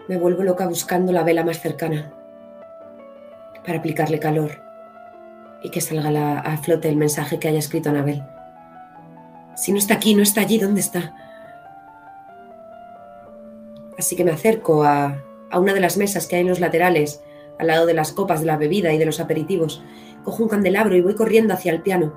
Me 0.07 0.19
vuelvo 0.19 0.45
loca 0.45 0.69
buscando 0.69 1.11
la 1.11 1.25
vela 1.25 1.43
más 1.43 1.59
cercana 1.59 2.13
para 3.67 3.79
aplicarle 3.79 4.21
calor 4.21 4.53
y 5.63 5.71
que 5.71 5.81
salga 5.81 6.11
la- 6.11 6.39
a 6.39 6.57
flote 6.59 6.89
el 6.89 6.97
mensaje 6.97 7.39
que 7.39 7.49
haya 7.49 7.59
escrito 7.59 7.91
Anabel. 7.91 8.23
Si 9.57 9.73
no 9.73 9.79
está 9.79 9.95
aquí, 9.95 10.15
no 10.15 10.23
está 10.23 10.43
allí, 10.43 10.59
¿dónde 10.59 10.81
está? 10.81 11.15
Así 13.99 14.15
que 14.15 14.25
me 14.25 14.31
acerco 14.31 14.85
a, 14.85 15.23
una 15.59 15.73
de 15.73 15.81
las 15.81 15.97
mesas 15.97 16.27
que 16.27 16.37
hay 16.37 16.43
en 16.43 16.49
los 16.49 16.61
laterales, 16.61 17.23
al 17.59 17.69
lado 17.69 17.87
de 17.87 17.95
las 17.95 18.13
copas 18.13 18.41
de 18.41 18.47
la 18.47 18.59
bebida 18.59 18.93
y 18.93 18.99
de 18.99 19.07
los 19.07 19.21
aperitivos. 19.21 19.83
Cojo 20.23 20.43
un 20.43 20.49
candelabro 20.51 20.95
y 20.95 21.01
voy 21.01 21.15
corriendo 21.15 21.55
hacia 21.55 21.73
el 21.73 21.81
piano. 21.83 22.13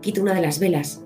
Quito 0.00 0.20
una 0.20 0.34
de 0.34 0.40
las 0.40 0.58
velas, 0.58 1.04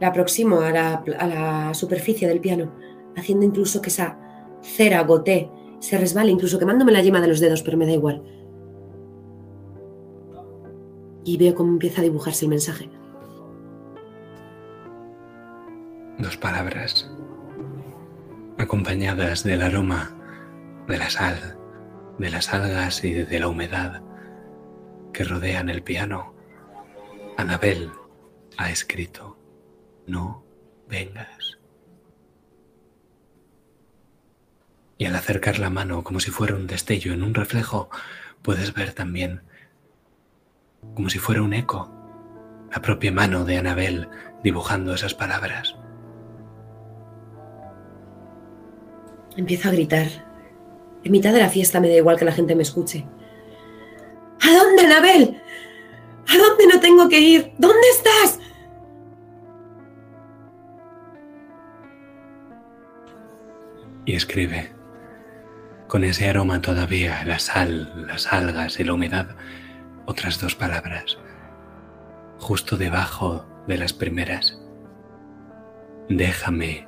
la 0.00 0.08
aproximo 0.08 0.60
a 0.60 0.70
la, 0.70 1.02
a 1.18 1.26
la 1.26 1.74
superficie 1.74 2.28
del 2.28 2.40
piano, 2.40 2.72
haciendo 3.16 3.44
incluso 3.44 3.82
que 3.82 3.88
esa 3.88 4.16
cera 4.62 5.02
gotee, 5.02 5.50
se 5.80 5.98
resbale, 5.98 6.30
incluso 6.30 6.58
quemándome 6.58 6.92
la 6.92 7.02
yema 7.02 7.20
de 7.20 7.28
los 7.28 7.40
dedos, 7.40 7.62
pero 7.62 7.76
me 7.76 7.86
da 7.86 7.92
igual. 7.92 8.22
Y 11.24 11.36
veo 11.36 11.54
cómo 11.54 11.72
empieza 11.72 12.00
a 12.00 12.04
dibujarse 12.04 12.44
el 12.44 12.50
mensaje. 12.50 12.90
Dos 16.18 16.36
palabras 16.36 17.10
acompañadas 18.58 19.42
del 19.42 19.62
aroma 19.62 20.14
de 20.86 20.98
la 20.98 21.08
sal, 21.08 21.58
de 22.18 22.30
las 22.30 22.52
algas 22.52 23.02
y 23.04 23.12
de 23.12 23.40
la 23.40 23.48
humedad 23.48 24.02
que 25.12 25.24
rodean 25.24 25.70
el 25.70 25.82
piano. 25.82 26.34
Anabel 27.36 27.90
ha 28.58 28.70
escrito, 28.70 29.38
no 30.06 30.44
vengas. 30.88 31.59
Y 35.00 35.06
al 35.06 35.16
acercar 35.16 35.58
la 35.58 35.70
mano 35.70 36.04
como 36.04 36.20
si 36.20 36.30
fuera 36.30 36.54
un 36.54 36.66
destello 36.66 37.14
en 37.14 37.22
un 37.22 37.32
reflejo, 37.32 37.88
puedes 38.42 38.74
ver 38.74 38.92
también, 38.92 39.40
como 40.94 41.08
si 41.08 41.18
fuera 41.18 41.40
un 41.40 41.54
eco, 41.54 41.90
la 42.70 42.82
propia 42.82 43.10
mano 43.10 43.46
de 43.46 43.56
Anabel 43.56 44.10
dibujando 44.44 44.92
esas 44.92 45.14
palabras. 45.14 45.74
Empiezo 49.38 49.70
a 49.70 49.72
gritar. 49.72 50.06
En 51.02 51.12
mitad 51.12 51.32
de 51.32 51.40
la 51.40 51.48
fiesta 51.48 51.80
me 51.80 51.88
da 51.88 51.94
igual 51.94 52.18
que 52.18 52.26
la 52.26 52.32
gente 52.32 52.54
me 52.54 52.62
escuche. 52.62 53.06
¿A 54.42 54.52
dónde, 54.52 54.82
Anabel? 54.82 55.40
¿A 56.28 56.36
dónde 56.36 56.66
no 56.74 56.78
tengo 56.78 57.08
que 57.08 57.20
ir? 57.20 57.52
¿Dónde 57.56 57.88
estás? 57.96 58.38
y 64.10 64.14
escribe, 64.14 64.72
con 65.90 66.04
ese 66.04 66.28
aroma 66.28 66.62
todavía, 66.62 67.24
la 67.24 67.40
sal, 67.40 67.92
las 68.06 68.32
algas 68.32 68.78
y 68.78 68.84
la 68.84 68.92
humedad, 68.92 69.26
otras 70.06 70.40
dos 70.40 70.54
palabras, 70.54 71.18
justo 72.38 72.76
debajo 72.76 73.44
de 73.66 73.76
las 73.76 73.92
primeras. 73.92 74.56
Déjame 76.08 76.86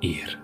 ir. 0.00 0.36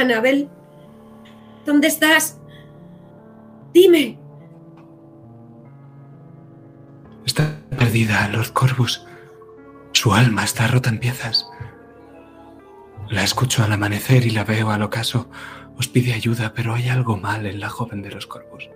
Anabel, 0.00 0.48
¿dónde 1.66 1.88
estás? 1.88 2.40
Dime. 3.74 4.16
Está 7.26 7.50
perdida, 7.76 8.28
Lord 8.28 8.52
Corvus. 8.52 9.07
Su 10.00 10.14
alma 10.14 10.44
está 10.44 10.68
rota 10.68 10.90
en 10.90 11.00
piezas. 11.00 11.50
La 13.10 13.24
escucho 13.24 13.64
al 13.64 13.72
amanecer 13.72 14.24
y 14.26 14.30
la 14.30 14.44
veo 14.44 14.70
al 14.70 14.82
ocaso. 14.82 15.28
Os 15.76 15.88
pide 15.88 16.12
ayuda, 16.12 16.52
pero 16.54 16.72
hay 16.72 16.88
algo 16.88 17.16
mal 17.16 17.46
en 17.46 17.58
la 17.58 17.68
joven 17.68 18.00
de 18.02 18.12
los 18.12 18.28
Corvus. 18.28 18.70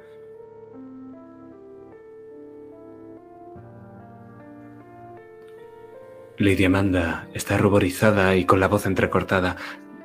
Lady 6.39 6.65
Amanda 6.65 7.29
está 7.35 7.57
ruborizada 7.57 8.35
y 8.35 8.45
con 8.45 8.59
la 8.59 8.67
voz 8.67 8.85
entrecortada. 8.87 9.55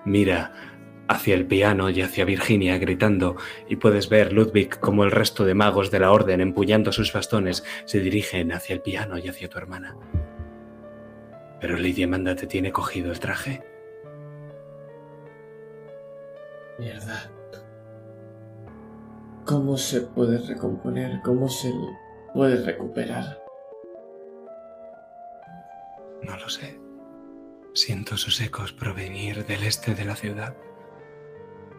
Mira 0.05 0.53
hacia 1.07 1.33
el 1.33 1.47
piano 1.47 1.89
y 1.89 2.03
hacia 2.03 2.25
Virginia 2.25 2.77
gritando 2.77 3.37
y 3.67 3.77
puedes 3.77 4.07
ver 4.07 4.33
Ludwig 4.33 4.79
como 4.79 5.03
el 5.03 5.09
resto 5.09 5.45
de 5.45 5.55
magos 5.55 5.89
de 5.89 5.99
la 5.99 6.11
orden 6.11 6.41
empuñando 6.41 6.91
sus 6.91 7.11
bastones 7.11 7.63
se 7.85 8.01
dirigen 8.01 8.51
hacia 8.51 8.75
el 8.75 8.81
piano 8.81 9.17
y 9.17 9.27
hacia 9.27 9.49
tu 9.49 9.57
hermana. 9.57 9.95
Pero 11.59 11.77
Lady 11.77 12.03
Amanda 12.03 12.35
te 12.35 12.47
tiene 12.47 12.71
cogido 12.71 13.11
el 13.11 13.19
traje. 13.19 13.63
Mierda. 16.77 17.31
¿Cómo 19.45 19.77
se 19.77 20.01
puede 20.01 20.37
recomponer? 20.39 21.21
¿Cómo 21.23 21.47
se 21.49 21.73
puede 22.33 22.63
recuperar? 22.63 23.41
No 26.21 26.37
lo 26.37 26.49
sé. 26.49 26.79
Siento 27.73 28.17
sus 28.17 28.41
ecos 28.41 28.73
provenir 28.73 29.45
del 29.45 29.63
este 29.63 29.95
de 29.95 30.05
la 30.05 30.15
ciudad. 30.15 30.55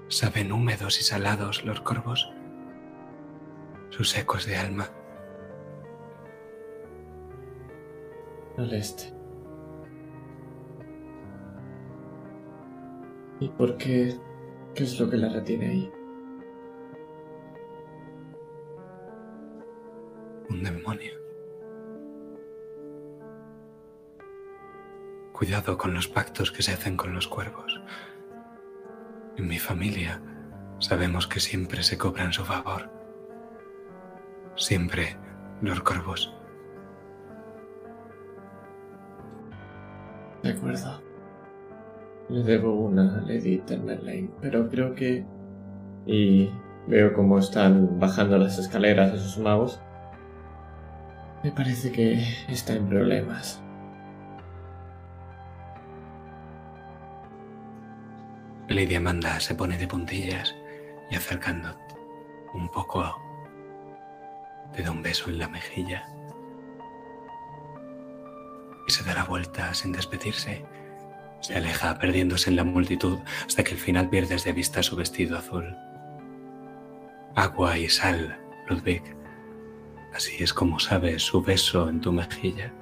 Saben 0.08 0.52
húmedos 0.52 0.98
y 1.00 1.04
salados 1.04 1.64
los 1.64 1.80
corvos. 1.82 2.32
Sus 3.90 4.16
ecos 4.16 4.46
de 4.46 4.56
alma. 4.56 4.88
Al 8.56 8.72
este. 8.72 9.17
¿Y 13.40 13.48
por 13.50 13.76
qué? 13.76 14.18
¿Qué 14.74 14.84
es 14.84 14.98
lo 14.98 15.08
que 15.08 15.16
la 15.16 15.28
retiene 15.28 15.66
ahí? 15.68 15.92
Un 20.50 20.62
demonio. 20.62 21.12
Cuidado 25.32 25.78
con 25.78 25.94
los 25.94 26.08
pactos 26.08 26.50
que 26.50 26.62
se 26.62 26.72
hacen 26.72 26.96
con 26.96 27.14
los 27.14 27.28
cuervos. 27.28 27.80
En 29.36 29.46
mi 29.46 29.58
familia 29.58 30.20
sabemos 30.80 31.28
que 31.28 31.38
siempre 31.38 31.84
se 31.84 31.96
cobra 31.96 32.24
en 32.24 32.32
su 32.32 32.44
favor. 32.44 32.90
Siempre 34.56 35.16
los 35.62 35.80
corvos. 35.82 36.34
De 40.42 40.50
acuerdo. 40.50 41.07
Le 42.28 42.42
debo 42.42 42.74
una 42.74 43.18
a 43.18 43.20
Lady 43.22 43.58
Tamerlane, 43.58 44.30
pero 44.40 44.68
creo 44.68 44.94
que... 44.94 45.24
Y 46.06 46.50
veo 46.86 47.12
cómo 47.14 47.38
están 47.38 47.98
bajando 47.98 48.38
las 48.38 48.58
escaleras 48.58 49.12
esos 49.12 49.38
magos. 49.38 49.80
Me 51.42 51.52
parece 51.52 51.92
que 51.92 52.22
está 52.48 52.74
en 52.74 52.88
problemas. 52.88 53.62
Lady 58.68 58.94
Amanda 58.94 59.40
se 59.40 59.54
pone 59.54 59.78
de 59.78 59.88
puntillas 59.88 60.54
y 61.10 61.14
acercando 61.14 61.74
un 62.52 62.68
poco 62.70 63.02
te 64.74 64.82
da 64.82 64.90
un 64.90 65.02
beso 65.02 65.30
en 65.30 65.38
la 65.38 65.48
mejilla 65.48 66.06
y 68.86 68.92
se 68.92 69.04
da 69.04 69.14
la 69.14 69.24
vuelta 69.24 69.72
sin 69.74 69.92
despedirse. 69.92 70.64
Se 71.40 71.56
aleja 71.56 71.98
perdiéndose 71.98 72.50
en 72.50 72.56
la 72.56 72.64
multitud 72.64 73.18
hasta 73.46 73.62
que 73.62 73.72
al 73.72 73.78
final 73.78 74.08
pierdes 74.10 74.44
de 74.44 74.52
vista 74.52 74.82
su 74.82 74.96
vestido 74.96 75.38
azul. 75.38 75.76
Agua 77.34 77.78
y 77.78 77.88
sal, 77.88 78.36
Ludwig. 78.68 79.02
Así 80.14 80.42
es 80.42 80.52
como 80.52 80.80
sabes 80.80 81.22
su 81.22 81.42
beso 81.42 81.88
en 81.88 82.00
tu 82.00 82.12
mejilla. 82.12 82.72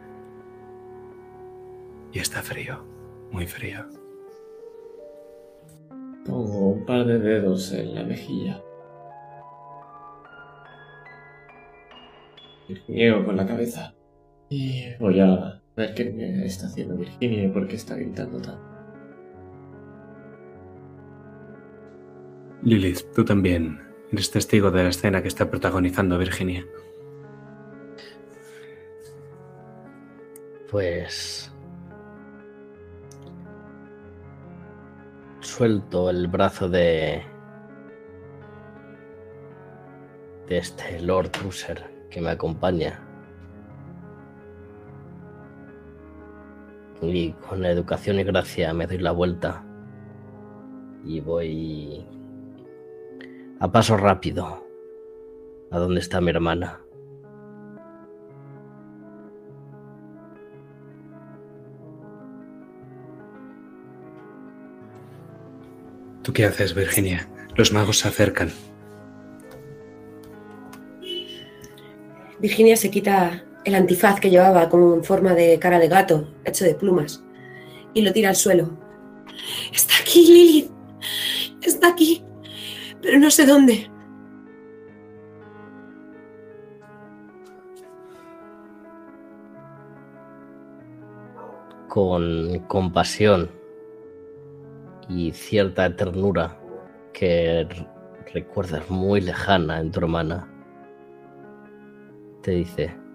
Y 2.12 2.18
está 2.18 2.40
frío, 2.40 2.84
muy 3.30 3.46
frío. 3.46 3.86
Pongo 6.24 6.70
un 6.70 6.86
par 6.86 7.04
de 7.04 7.18
dedos 7.18 7.72
en 7.72 7.94
la 7.94 8.04
mejilla. 8.04 8.62
Niego 12.88 13.24
con 13.24 13.36
la 13.36 13.46
cabeza. 13.46 13.94
Y 14.48 14.94
voy 14.98 15.20
a 15.20 15.60
ver 15.76 15.94
qué 15.94 16.10
me 16.10 16.46
está 16.46 16.66
haciendo 16.66 16.96
Virginia 16.96 17.44
y 17.44 17.48
por 17.48 17.68
qué 17.68 17.76
está 17.76 17.96
gritando 17.96 18.40
tanto. 18.40 18.60
Lilith, 22.62 23.12
tú 23.14 23.24
también 23.24 23.86
Eres 24.12 24.30
testigo 24.30 24.70
de 24.70 24.84
la 24.84 24.90
escena 24.90 25.20
que 25.20 25.28
está 25.28 25.50
protagonizando 25.50 26.16
Virginia. 26.16 26.64
Pues... 30.70 31.52
Suelto 35.40 36.10
el 36.10 36.28
brazo 36.28 36.68
de... 36.68 37.22
de 40.48 40.58
este 40.58 41.00
Lord 41.00 41.32
Bruiser 41.40 41.84
que 42.10 42.20
me 42.20 42.30
acompaña. 42.30 43.05
Y 47.02 47.32
con 47.32 47.64
educación 47.64 48.18
y 48.18 48.24
gracia 48.24 48.72
me 48.72 48.86
doy 48.86 48.98
la 48.98 49.12
vuelta. 49.12 49.64
Y 51.04 51.20
voy 51.20 52.04
a 53.60 53.70
paso 53.70 53.96
rápido 53.96 54.66
a 55.70 55.78
donde 55.78 56.00
está 56.00 56.20
mi 56.20 56.30
hermana. 56.30 56.80
¿Tú 66.22 66.32
qué 66.32 66.44
haces, 66.44 66.74
Virginia? 66.74 67.28
Los 67.54 67.72
magos 67.72 68.00
se 68.00 68.08
acercan. 68.08 68.50
Virginia 72.40 72.76
se 72.76 72.90
quita 72.90 73.45
el 73.66 73.74
antifaz 73.74 74.20
que 74.20 74.30
llevaba 74.30 74.68
como 74.68 74.94
en 74.94 75.02
forma 75.02 75.34
de 75.34 75.58
cara 75.58 75.80
de 75.80 75.88
gato, 75.88 76.28
hecho 76.44 76.64
de 76.64 76.76
plumas, 76.76 77.24
y 77.94 78.02
lo 78.02 78.12
tira 78.12 78.28
al 78.28 78.36
suelo. 78.36 78.70
Está 79.74 79.94
aquí, 80.00 80.24
Lilith. 80.24 80.70
Está 81.62 81.88
aquí, 81.88 82.24
pero 83.02 83.18
no 83.18 83.28
sé 83.28 83.44
dónde. 83.44 83.90
Con 91.88 92.60
compasión 92.68 93.50
y 95.08 95.32
cierta 95.32 95.96
ternura 95.96 96.56
que 97.12 97.66
recuerdas 98.32 98.88
muy 98.90 99.22
lejana 99.22 99.80
en 99.80 99.90
tu 99.90 100.00
hermana, 100.00 100.48
te 102.42 102.52
dice, 102.52 103.05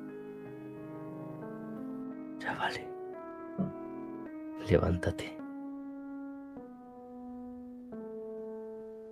levántate. 4.71 5.37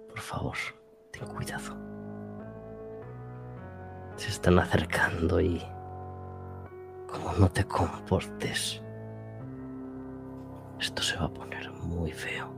Por 0.09 0.19
favor, 0.19 0.57
ten 1.11 1.27
cuidado. 1.27 1.75
Se 4.15 4.29
están 4.29 4.57
acercando 4.59 5.39
y 5.39 5.61
como 7.07 7.33
no 7.33 7.49
te 7.49 7.63
comportes, 7.65 8.81
esto 10.79 11.01
se 11.01 11.17
va 11.17 11.25
a 11.25 11.33
poner 11.33 11.69
muy 11.71 12.11
feo. 12.11 12.53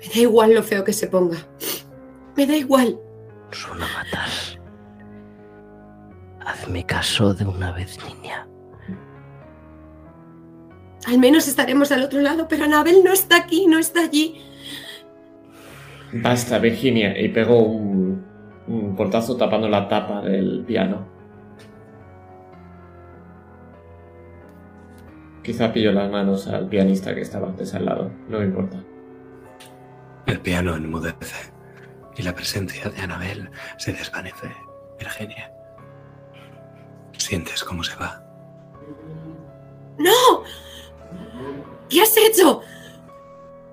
Me 0.00 0.08
da 0.08 0.20
igual 0.20 0.54
lo 0.54 0.62
feo 0.62 0.84
que 0.84 0.92
se 0.92 1.06
ponga. 1.06 1.38
Me 2.36 2.46
da 2.46 2.56
igual. 2.56 2.98
Nos 3.50 3.68
van 3.68 3.82
a 3.82 3.86
matar. 3.98 4.28
Hazme 6.44 6.84
caso 6.84 7.34
de 7.34 7.44
una 7.44 7.72
vez, 7.72 7.98
niña. 8.04 8.46
Al 11.06 11.18
menos 11.18 11.48
estaremos 11.48 11.90
al 11.92 12.02
otro 12.02 12.20
lado, 12.20 12.46
pero 12.48 12.64
Anabel 12.64 13.02
no 13.04 13.12
está 13.12 13.36
aquí, 13.36 13.66
no 13.66 13.78
está 13.78 14.00
allí. 14.04 14.40
Basta, 16.12 16.58
Virginia. 16.58 17.18
Y 17.18 17.28
pegó 17.28 17.62
un, 17.62 18.24
un 18.68 18.94
portazo 18.94 19.36
tapando 19.36 19.68
la 19.68 19.88
tapa 19.88 20.20
del 20.22 20.64
piano. 20.66 21.06
Quizá 25.42 25.72
pilló 25.72 25.92
las 25.92 26.10
manos 26.10 26.46
al 26.46 26.68
pianista 26.68 27.14
que 27.14 27.22
estaba 27.22 27.48
antes 27.48 27.74
al 27.74 27.84
lado. 27.84 28.10
No 28.28 28.38
me 28.38 28.44
importa. 28.44 28.78
El 30.26 30.38
piano 30.40 30.76
enmudece 30.76 31.52
y 32.16 32.22
la 32.22 32.34
presencia 32.34 32.88
de 32.90 33.00
Anabel 33.00 33.50
se 33.76 33.92
desvanece. 33.92 34.52
Virginia. 34.98 35.52
Sientes 37.18 37.64
cómo 37.64 37.82
se 37.82 37.96
va. 37.96 38.24
¡No! 39.98 40.44
¿Qué 41.92 42.00
has 42.00 42.16
hecho? 42.16 42.62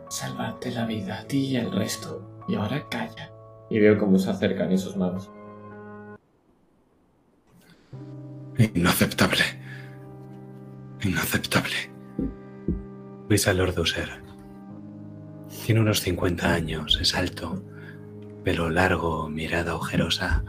Salvarte 0.09 0.71
la 0.71 0.85
vida 0.85 1.19
a 1.19 1.23
ti 1.23 1.45
y 1.45 1.55
al 1.55 1.71
resto. 1.71 2.43
Y 2.49 2.55
ahora 2.55 2.85
calla. 2.89 3.31
Y 3.69 3.79
veo 3.79 3.97
cómo 3.97 4.19
se 4.19 4.29
acercan 4.29 4.73
esos 4.73 4.97
magos. 4.97 5.31
Inaceptable. 8.57 9.43
Inaceptable. 11.01 11.75
Veis 13.29 13.47
a 13.47 13.53
Lord 13.53 13.79
User. 13.79 14.09
Tiene 15.65 15.79
unos 15.79 16.01
50 16.01 16.53
años, 16.53 16.99
es 16.99 17.15
alto, 17.15 17.63
pelo 18.43 18.69
largo, 18.69 19.29
mirada 19.29 19.75
ojerosa, 19.75 20.43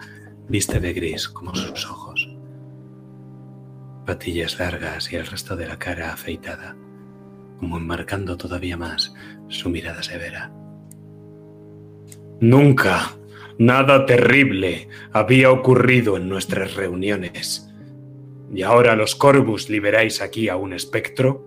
viste 0.48 0.80
de 0.80 0.92
gris 0.92 1.28
como 1.28 1.54
sus 1.54 1.86
ojos. 1.86 2.28
Patillas 4.06 4.58
largas 4.58 5.12
y 5.12 5.16
el 5.16 5.26
resto 5.26 5.54
de 5.54 5.68
la 5.68 5.78
cara 5.78 6.12
afeitada, 6.12 6.74
como 7.60 7.76
enmarcando 7.76 8.38
todavía 8.38 8.78
más 8.78 9.14
su 9.48 9.68
mirada 9.68 10.02
severa. 10.02 10.50
Nunca 12.40 13.18
nada 13.58 14.06
terrible 14.06 14.88
había 15.12 15.52
ocurrido 15.52 16.16
en 16.16 16.28
nuestras 16.28 16.74
reuniones. 16.74 17.70
¿Y 18.52 18.62
ahora 18.62 18.96
los 18.96 19.14
Corvus 19.14 19.68
liberáis 19.68 20.22
aquí 20.22 20.48
a 20.48 20.56
un 20.56 20.72
espectro? 20.72 21.44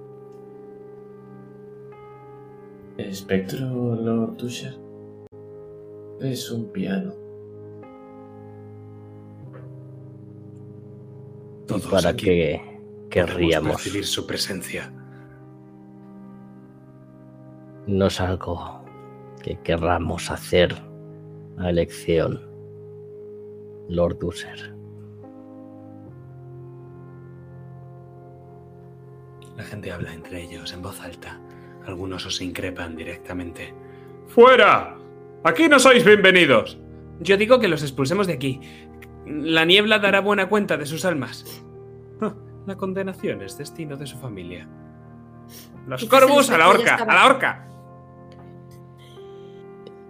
Espectro, 2.98 3.96
Lord 3.96 4.38
Tusher. 4.38 4.76
Es 6.22 6.52
un 6.52 6.72
piano. 6.72 7.12
Todos 11.66 11.88
¿Para 11.88 12.16
qué 12.16 12.62
querríamos? 13.10 13.78
percibir 13.78 14.06
su 14.06 14.28
presencia. 14.28 14.94
No 17.88 18.08
es 18.08 18.20
algo 18.22 18.84
que 19.42 19.60
querramos 19.62 20.32
hacer 20.32 20.74
a 21.58 21.70
elección, 21.70 22.42
Lord 23.90 24.24
User. 24.24 24.74
La 29.58 29.64
gente 29.64 29.92
habla 29.92 30.14
entre 30.14 30.42
ellos 30.44 30.74
en 30.74 30.82
voz 30.82 31.00
alta. 31.02 31.40
Algunos 31.86 32.26
os 32.26 32.42
increpan 32.42 32.96
directamente. 32.96 33.74
¡Fuera! 34.28 34.96
¡Aquí 35.44 35.68
no 35.68 35.78
sois 35.78 36.06
bienvenidos! 36.06 36.80
Yo 37.20 37.38
digo 37.38 37.60
que 37.60 37.68
los 37.68 37.84
expulsemos 37.84 38.26
de 38.28 38.34
aquí. 38.34 38.62
La 39.26 39.66
niebla 39.66 40.00
dará 40.00 40.22
buena 40.22 40.48
cuenta 40.50 40.78
de 40.78 40.86
sus 40.86 41.06
almas. 41.06 41.64
Ah, 42.22 42.34
La 42.66 42.76
condenación 42.78 43.42
es 43.42 43.58
destino 43.58 43.98
de 43.98 44.08
su 44.08 44.18
familia. 44.18 44.68
Los 45.86 46.06
corvus 46.06 46.50
a 46.50 46.58
la 46.58 46.70
horca, 46.70 46.96
a 46.96 47.14
la 47.14 47.26
horca. 47.26 47.68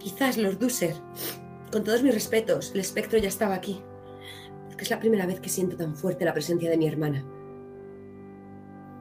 Quizás 0.04 0.38
Lord 0.38 0.60
Dusser. 0.60 0.96
Con 1.72 1.86
todos 1.86 2.04
mis 2.04 2.14
respetos, 2.14 2.72
el 2.74 2.82
espectro 2.82 3.18
ya 3.20 3.30
estaba 3.30 3.56
aquí. 3.56 3.80
Porque 4.68 4.84
es 4.84 4.90
la 4.90 5.00
primera 5.00 5.26
vez 5.26 5.40
que 5.40 5.48
siento 5.48 5.78
tan 5.78 5.96
fuerte 5.96 6.26
la 6.26 6.34
presencia 6.34 6.70
de 6.70 6.78
mi 6.78 6.88
hermana. 6.88 7.24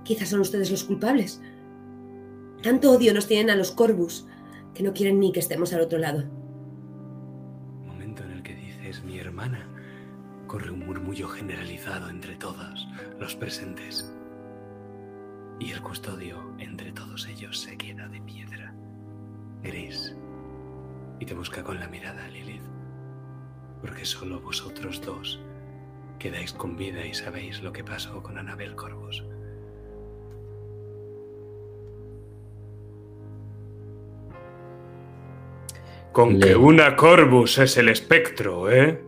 Quizás 0.04 0.28
son 0.28 0.40
ustedes 0.40 0.70
los 0.70 0.84
culpables. 0.84 1.40
Tanto 2.62 2.92
odio 2.92 3.12
nos 3.12 3.26
tienen 3.26 3.50
a 3.50 3.56
los 3.56 3.72
Corvus 3.72 4.28
que 4.74 4.84
no 4.84 4.92
quieren 4.92 5.18
ni 5.18 5.32
que 5.32 5.40
estemos 5.40 5.72
al 5.72 5.80
otro 5.80 5.98
lado. 5.98 6.24
momento 7.84 8.22
en 8.22 8.30
el 8.30 8.42
que 8.44 8.54
dices 8.54 9.02
mi 9.02 9.18
hermana, 9.18 9.66
corre 10.46 10.70
un 10.70 10.86
murmullo 10.86 11.28
generalizado 11.28 12.10
entre 12.10 12.36
todos 12.36 12.86
los 13.18 13.34
presentes. 13.34 14.08
Y 15.58 15.72
el 15.72 15.82
custodio 15.82 16.54
entre 16.58 16.92
todos 16.92 17.26
ellos 17.26 17.58
se 17.58 17.76
queda 17.76 18.08
de 18.08 18.20
piedra, 18.20 18.72
gris, 19.62 20.14
y 21.22 21.24
te 21.24 21.34
busca 21.34 21.62
con 21.62 21.78
la 21.78 21.86
mirada, 21.86 22.26
Lilith, 22.26 22.64
porque 23.80 24.04
solo 24.04 24.40
vosotros 24.40 25.00
dos 25.00 25.40
quedáis 26.18 26.52
con 26.52 26.76
vida 26.76 27.06
y 27.06 27.14
sabéis 27.14 27.62
lo 27.62 27.72
que 27.72 27.84
pasó 27.84 28.20
con 28.24 28.38
Anabel 28.38 28.74
Corvus. 28.74 29.22
Con 36.10 36.40
Le- 36.40 36.46
que 36.48 36.56
una 36.56 36.96
Corvus 36.96 37.58
es 37.58 37.76
el 37.78 37.88
espectro, 37.88 38.68
¿eh? 38.68 39.00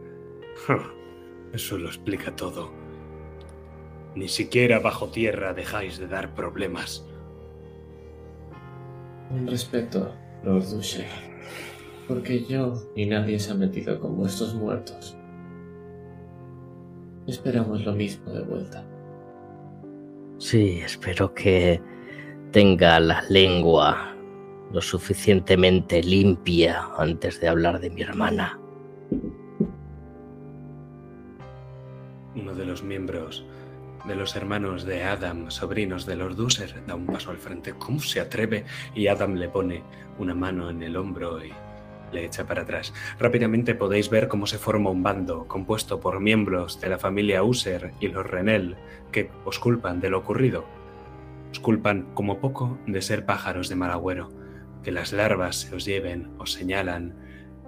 Eso 1.52 1.76
lo 1.78 1.88
explica 1.88 2.36
todo. 2.36 2.70
Ni 4.14 4.28
siquiera 4.28 4.78
bajo 4.78 5.08
tierra 5.08 5.52
dejáis 5.52 5.98
de 5.98 6.06
dar 6.06 6.32
problemas. 6.32 7.04
Un 9.30 9.48
respeto, 9.48 10.14
Lord 10.44 10.64
Dusher. 10.70 11.33
Porque 12.08 12.44
yo 12.44 12.74
ni 12.96 13.06
nadie 13.06 13.38
se 13.38 13.52
ha 13.52 13.54
metido 13.54 13.98
con 13.98 14.16
vuestros 14.16 14.54
muertos. 14.54 15.16
Esperamos 17.26 17.84
lo 17.84 17.92
mismo 17.92 18.30
de 18.30 18.42
vuelta. 18.42 18.84
Sí, 20.38 20.80
espero 20.84 21.32
que 21.32 21.80
tenga 22.50 23.00
la 23.00 23.22
lengua 23.30 24.14
lo 24.72 24.82
suficientemente 24.82 26.02
limpia 26.02 26.88
antes 26.98 27.40
de 27.40 27.48
hablar 27.48 27.80
de 27.80 27.90
mi 27.90 28.02
hermana. 28.02 28.58
Uno 32.34 32.54
de 32.54 32.64
los 32.66 32.82
miembros 32.82 33.44
de 34.06 34.16
los 34.16 34.36
hermanos 34.36 34.84
de 34.84 35.02
Adam, 35.04 35.50
sobrinos 35.50 36.04
de 36.04 36.16
Lord 36.16 36.38
User, 36.38 36.84
da 36.86 36.94
un 36.94 37.06
paso 37.06 37.30
al 37.30 37.38
frente. 37.38 37.72
¿Cómo 37.72 38.00
se 38.00 38.20
atreve? 38.20 38.64
Y 38.94 39.06
Adam 39.06 39.34
le 39.34 39.48
pone 39.48 39.82
una 40.18 40.34
mano 40.34 40.68
en 40.68 40.82
el 40.82 40.96
hombro 40.96 41.42
y 41.42 41.52
le 42.14 42.24
echa 42.24 42.46
para 42.46 42.62
atrás. 42.62 42.94
Rápidamente 43.18 43.74
podéis 43.74 44.08
ver 44.08 44.28
cómo 44.28 44.46
se 44.46 44.58
forma 44.58 44.90
un 44.90 45.02
bando 45.02 45.46
compuesto 45.46 46.00
por 46.00 46.20
miembros 46.20 46.80
de 46.80 46.88
la 46.88 46.98
familia 46.98 47.42
User 47.42 47.92
y 48.00 48.08
los 48.08 48.26
Renel 48.26 48.76
que 49.12 49.30
os 49.44 49.58
culpan 49.58 50.00
de 50.00 50.10
lo 50.10 50.18
ocurrido. 50.18 50.64
Os 51.50 51.60
culpan 51.60 52.06
como 52.14 52.40
poco 52.40 52.78
de 52.86 53.02
ser 53.02 53.26
pájaros 53.26 53.68
de 53.68 53.76
mal 53.76 53.90
agüero, 53.90 54.30
que 54.82 54.92
las 54.92 55.12
larvas 55.12 55.56
se 55.56 55.74
os 55.74 55.84
lleven, 55.84 56.30
os 56.38 56.52
señalan, 56.52 57.14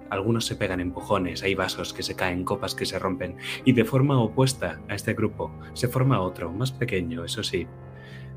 algunos 0.09 0.45
se 0.45 0.55
pegan 0.55 0.79
empujones, 0.79 1.43
hay 1.43 1.55
vasos 1.55 1.93
que 1.93 2.03
se 2.03 2.15
caen, 2.15 2.43
copas 2.43 2.75
que 2.75 2.85
se 2.85 2.99
rompen, 2.99 3.37
y 3.65 3.73
de 3.73 3.85
forma 3.85 4.19
opuesta 4.19 4.81
a 4.87 4.95
este 4.95 5.13
grupo 5.13 5.51
se 5.73 5.87
forma 5.87 6.21
otro, 6.21 6.51
más 6.51 6.71
pequeño, 6.71 7.23
eso 7.23 7.43
sí, 7.43 7.67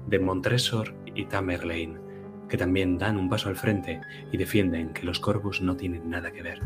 de 0.07 0.19
Montresor 0.19 0.95
y 1.15 1.27
Tamerlane, 1.27 2.10
que 2.51 2.59
también 2.59 2.99
dan 2.99 3.17
un 3.17 3.31
paso 3.31 3.49
al 3.49 3.57
frente 3.57 4.01
y 4.31 4.37
defienden 4.37 4.93
que 4.93 5.05
los 5.05 5.21
Corvus 5.21 5.63
no 5.63 5.77
tienen 5.77 6.11
nada 6.11 6.33
que 6.33 6.43
ver. 6.43 6.61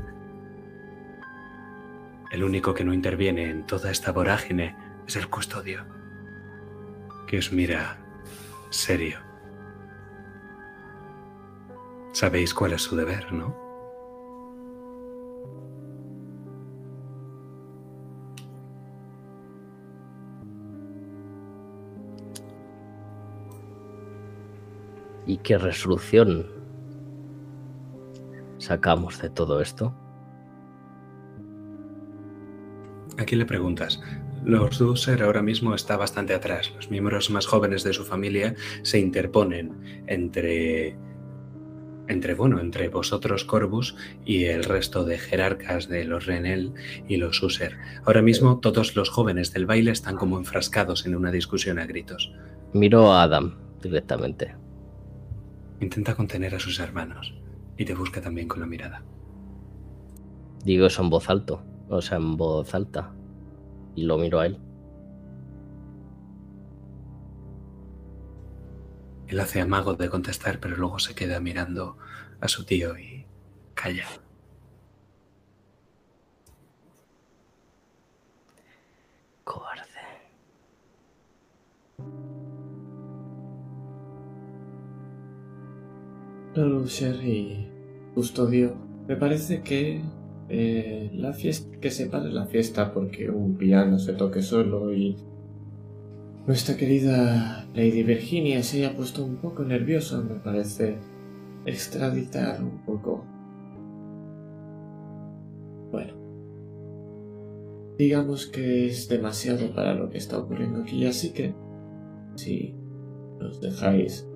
El 2.33 2.43
único 2.43 2.75
que 2.75 2.85
no 2.85 2.93
interviene 2.93 3.49
en 3.51 3.65
toda 3.65 3.93
esta 3.93 4.11
vorágine 4.11 4.75
es 5.07 5.15
el 5.15 5.29
custodio, 5.29 5.85
que 7.29 7.39
os 7.39 7.53
mira 7.53 7.99
serio. 8.71 9.21
Sabéis 12.13 12.55
cuál 12.55 12.73
es 12.73 12.83
su 12.83 12.97
deber, 12.97 13.33
¿no? 13.33 13.64
¿Y 25.35 25.39
qué 25.39 25.59
resolución 25.59 26.47
sacamos 28.59 29.21
de 29.21 29.31
todo 29.31 29.61
esto? 29.61 29.93
Aquí 33.19 33.35
le 33.35 33.45
preguntas. 33.45 34.01
Lord 34.45 34.81
User 34.81 35.21
ahora 35.25 35.43
mismo 35.43 35.75
está 35.75 35.97
bastante 35.97 36.35
atrás. 36.35 36.73
Los 36.77 36.89
miembros 36.89 37.31
más 37.31 37.47
jóvenes 37.47 37.83
de 37.83 37.93
su 37.93 38.05
familia 38.05 38.55
se 38.85 39.01
interponen 39.01 40.05
entre 40.07 40.97
entre 42.07 42.35
bueno, 42.35 42.61
entre 42.61 42.89
vosotros 42.89 43.45
Corvus 43.45 43.97
y 44.25 44.45
el 44.45 44.63
resto 44.63 45.05
de 45.05 45.19
jerarcas 45.19 45.89
de 45.89 46.05
los 46.05 46.27
Renel 46.27 46.75
y 47.09 47.17
los 47.17 47.43
User. 47.43 47.77
Ahora 48.05 48.23
mismo 48.23 48.61
todos 48.61 48.95
los 48.95 49.09
jóvenes 49.09 49.53
del 49.53 49.67
baile 49.67 49.91
están 49.91 50.15
como 50.15 50.39
enfrascados 50.39 51.07
en 51.07 51.17
una 51.17 51.33
discusión 51.33 51.81
a 51.81 51.87
gritos. 51.87 52.33
Miro 52.73 53.13
a 53.13 53.25
Adam 53.25 53.57
directamente. 53.83 54.64
Intenta 55.85 56.15
contener 56.15 56.55
a 56.55 56.59
sus 56.59 56.81
hermanos 56.81 57.35
y 57.77 57.85
te 57.85 57.95
busca 57.95 58.23
también 58.23 58.49
con 58.49 58.59
la 58.59 58.67
mirada. 58.67 59.03
Digo 60.65 60.87
eso 60.87 61.03
en 61.03 61.11
voz 61.11 61.29
alto, 61.29 61.63
o 61.91 62.01
sea, 62.01 62.17
en 62.17 62.39
voz 62.39 62.75
alta. 62.75 63.13
Y 63.95 64.05
lo 64.05 64.17
miro 64.17 64.41
a 64.41 64.47
él. 64.47 64.59
Él 69.27 69.39
hace 69.39 69.61
amago 69.61 69.93
de 69.93 70.09
contestar, 70.09 70.59
pero 70.59 70.75
luego 70.75 70.99
se 70.99 71.15
queda 71.15 71.39
mirando 71.39 71.99
a 72.41 72.49
su 72.49 72.65
tío 72.65 72.99
y 72.99 73.27
calla. 73.75 74.07
Cobarde. 79.45 79.85
Lucer 86.63 87.17
y 87.25 87.69
Custodio, 88.15 88.77
me 89.09 89.17
parece 89.17 89.63
que 89.63 90.01
eh, 90.49 91.11
la 91.15 91.33
fiesta, 91.33 91.79
que 91.81 91.91
se 91.91 92.07
pare 92.07 92.31
la 92.31 92.47
fiesta 92.47 92.93
porque 92.93 93.29
un 93.29 93.57
piano 93.57 93.99
se 93.99 94.13
toque 94.13 94.41
solo 94.41 94.95
y 94.95 95.17
nuestra 96.47 96.77
querida 96.77 97.67
Lady 97.75 98.03
Virginia 98.05 98.63
se 98.63 98.79
haya 98.79 98.97
puesto 98.97 99.25
un 99.25 99.37
poco 99.37 99.65
nerviosa, 99.65 100.21
me 100.21 100.37
parece 100.37 100.99
extraditar 101.67 102.63
un 102.63 102.85
poco. 102.85 103.25
Bueno, 105.91 106.15
digamos 107.99 108.47
que 108.47 108.87
es 108.87 109.09
demasiado 109.09 109.75
para 109.75 109.95
lo 109.95 110.09
que 110.09 110.19
está 110.19 110.39
ocurriendo 110.39 110.83
aquí, 110.83 111.05
así 111.07 111.33
que 111.33 111.55
si 112.37 112.77
nos 113.41 113.61
dejáis 113.61 114.29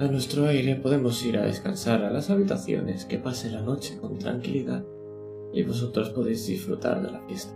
a 0.00 0.06
nuestro 0.06 0.46
aire 0.46 0.76
podemos 0.76 1.22
ir 1.26 1.36
a 1.36 1.44
descansar 1.44 2.02
a 2.04 2.10
las 2.10 2.30
habitaciones, 2.30 3.04
que 3.04 3.18
pase 3.18 3.50
la 3.50 3.60
noche 3.60 3.98
con 4.00 4.18
tranquilidad 4.18 4.82
y 5.52 5.62
vosotros 5.62 6.08
podéis 6.08 6.46
disfrutar 6.46 7.02
de 7.02 7.12
la 7.12 7.20
fiesta. 7.26 7.54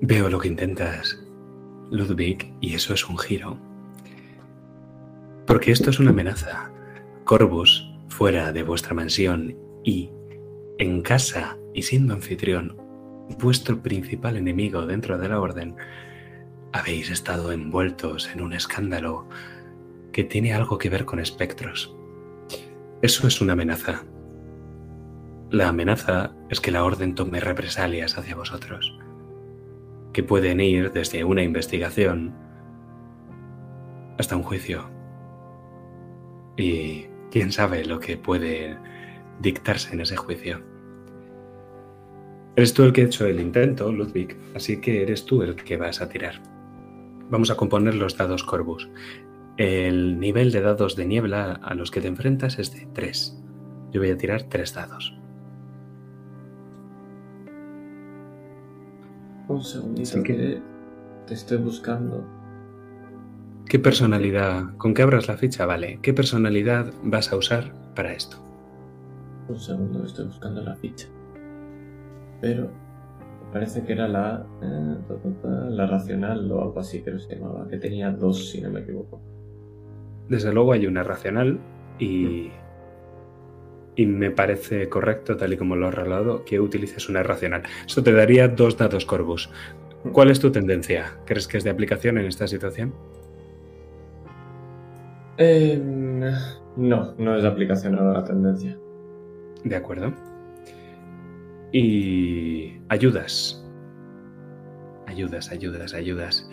Veo 0.00 0.28
lo 0.28 0.40
que 0.40 0.48
intentas, 0.48 1.22
Ludwig, 1.92 2.52
y 2.60 2.74
eso 2.74 2.92
es 2.92 3.08
un 3.08 3.16
giro. 3.16 3.56
Porque 5.46 5.70
esto 5.70 5.90
es 5.90 6.00
una 6.00 6.10
amenaza. 6.10 6.72
Corvus, 7.24 7.88
fuera 8.08 8.52
de 8.52 8.64
vuestra 8.64 8.92
mansión 8.92 9.56
y 9.84 10.10
en 10.78 11.02
casa 11.02 11.56
y 11.74 11.82
siendo 11.82 12.12
anfitrión, 12.14 12.76
vuestro 13.38 13.80
principal 13.80 14.36
enemigo 14.36 14.84
dentro 14.84 15.16
de 15.16 15.28
la 15.28 15.40
orden, 15.40 15.76
habéis 16.72 17.10
estado 17.10 17.52
envueltos 17.52 18.30
en 18.32 18.40
un 18.40 18.52
escándalo 18.52 19.28
que 20.12 20.24
tiene 20.24 20.54
algo 20.54 20.78
que 20.78 20.90
ver 20.90 21.04
con 21.04 21.20
espectros. 21.20 21.94
Eso 23.02 23.26
es 23.26 23.40
una 23.40 23.52
amenaza. 23.54 24.04
La 25.50 25.68
amenaza 25.68 26.34
es 26.48 26.60
que 26.60 26.70
la 26.70 26.84
orden 26.84 27.14
tome 27.14 27.40
represalias 27.40 28.16
hacia 28.16 28.36
vosotros, 28.36 28.98
que 30.12 30.22
pueden 30.22 30.60
ir 30.60 30.92
desde 30.92 31.24
una 31.24 31.42
investigación 31.42 32.34
hasta 34.18 34.36
un 34.36 34.42
juicio. 34.42 34.88
Y 36.56 37.06
quién 37.30 37.52
sabe 37.52 37.84
lo 37.84 37.98
que 38.00 38.16
puede 38.16 38.78
dictarse 39.40 39.92
en 39.92 40.00
ese 40.00 40.16
juicio. 40.16 40.62
Eres 42.56 42.74
tú 42.74 42.84
el 42.84 42.92
que 42.92 43.02
ha 43.02 43.04
hecho 43.06 43.26
el 43.26 43.40
intento, 43.40 43.90
Ludwig, 43.90 44.36
así 44.54 44.80
que 44.80 45.02
eres 45.02 45.24
tú 45.24 45.42
el 45.42 45.54
que 45.54 45.78
vas 45.78 46.02
a 46.02 46.08
tirar. 46.08 46.51
Vamos 47.32 47.50
a 47.50 47.56
componer 47.56 47.94
los 47.94 48.18
dados 48.18 48.44
Corvus. 48.44 48.90
El 49.56 50.20
nivel 50.20 50.52
de 50.52 50.60
dados 50.60 50.96
de 50.96 51.06
niebla 51.06 51.52
a 51.62 51.74
los 51.74 51.90
que 51.90 52.02
te 52.02 52.08
enfrentas 52.08 52.58
es 52.58 52.74
de 52.74 52.86
3. 52.92 53.42
Yo 53.90 54.02
voy 54.02 54.10
a 54.10 54.18
tirar 54.18 54.42
3 54.42 54.74
dados. 54.74 55.16
Un 59.48 59.64
segundito 59.64 60.22
que- 60.22 60.36
que 60.36 60.62
te 61.26 61.32
estoy 61.32 61.56
buscando. 61.56 62.22
¿Qué 63.66 63.78
personalidad, 63.78 64.76
con 64.76 64.92
que 64.92 65.00
abras 65.00 65.26
la 65.26 65.38
ficha, 65.38 65.64
vale, 65.64 66.00
qué 66.02 66.12
personalidad 66.12 66.92
vas 67.02 67.32
a 67.32 67.36
usar 67.36 67.72
para 67.94 68.12
esto? 68.12 68.36
Un 69.48 69.58
segundo, 69.58 70.04
estoy 70.04 70.26
buscando 70.26 70.60
la 70.60 70.74
ficha. 70.76 71.08
Pero 72.42 72.70
parece 73.52 73.82
que 73.84 73.92
era 73.92 74.08
la, 74.08 74.46
eh, 74.62 74.96
ta, 75.06 75.14
ta, 75.16 75.28
ta, 75.42 75.48
la 75.48 75.86
racional 75.86 76.50
o 76.50 76.62
algo 76.62 76.80
así, 76.80 77.02
creo 77.02 77.16
que 77.16 77.22
se 77.22 77.36
llamaba, 77.36 77.68
que 77.68 77.76
tenía 77.76 78.10
dos, 78.10 78.50
si 78.50 78.60
no 78.60 78.70
me 78.70 78.80
equivoco. 78.80 79.20
Desde 80.28 80.52
luego 80.52 80.72
hay 80.72 80.86
una 80.86 81.02
racional 81.02 81.60
y, 81.98 82.50
y 83.96 84.06
me 84.06 84.30
parece 84.30 84.88
correcto, 84.88 85.36
tal 85.36 85.52
y 85.52 85.56
como 85.56 85.76
lo 85.76 85.88
has 85.88 85.94
rolado, 85.94 86.44
que 86.44 86.60
utilices 86.60 87.08
una 87.08 87.22
racional. 87.22 87.62
Eso 87.86 88.02
te 88.02 88.12
daría 88.12 88.48
dos 88.48 88.76
dados 88.78 89.04
Corvus. 89.04 89.50
¿Cuál 90.12 90.30
es 90.30 90.40
tu 90.40 90.50
tendencia? 90.50 91.18
¿Crees 91.26 91.46
que 91.46 91.58
es 91.58 91.64
de 91.64 91.70
aplicación 91.70 92.18
en 92.18 92.26
esta 92.26 92.48
situación? 92.48 92.92
Em, 95.36 96.20
no, 96.76 97.14
no 97.18 97.36
es 97.36 97.42
de 97.42 97.48
aplicación 97.48 97.94
a 97.96 98.02
la 98.02 98.24
tendencia. 98.24 98.76
De 99.64 99.76
acuerdo. 99.76 100.12
Y 101.72 102.78
ayudas. 102.88 103.64
Ayudas, 105.06 105.50
ayudas, 105.50 105.94
ayudas. 105.94 106.48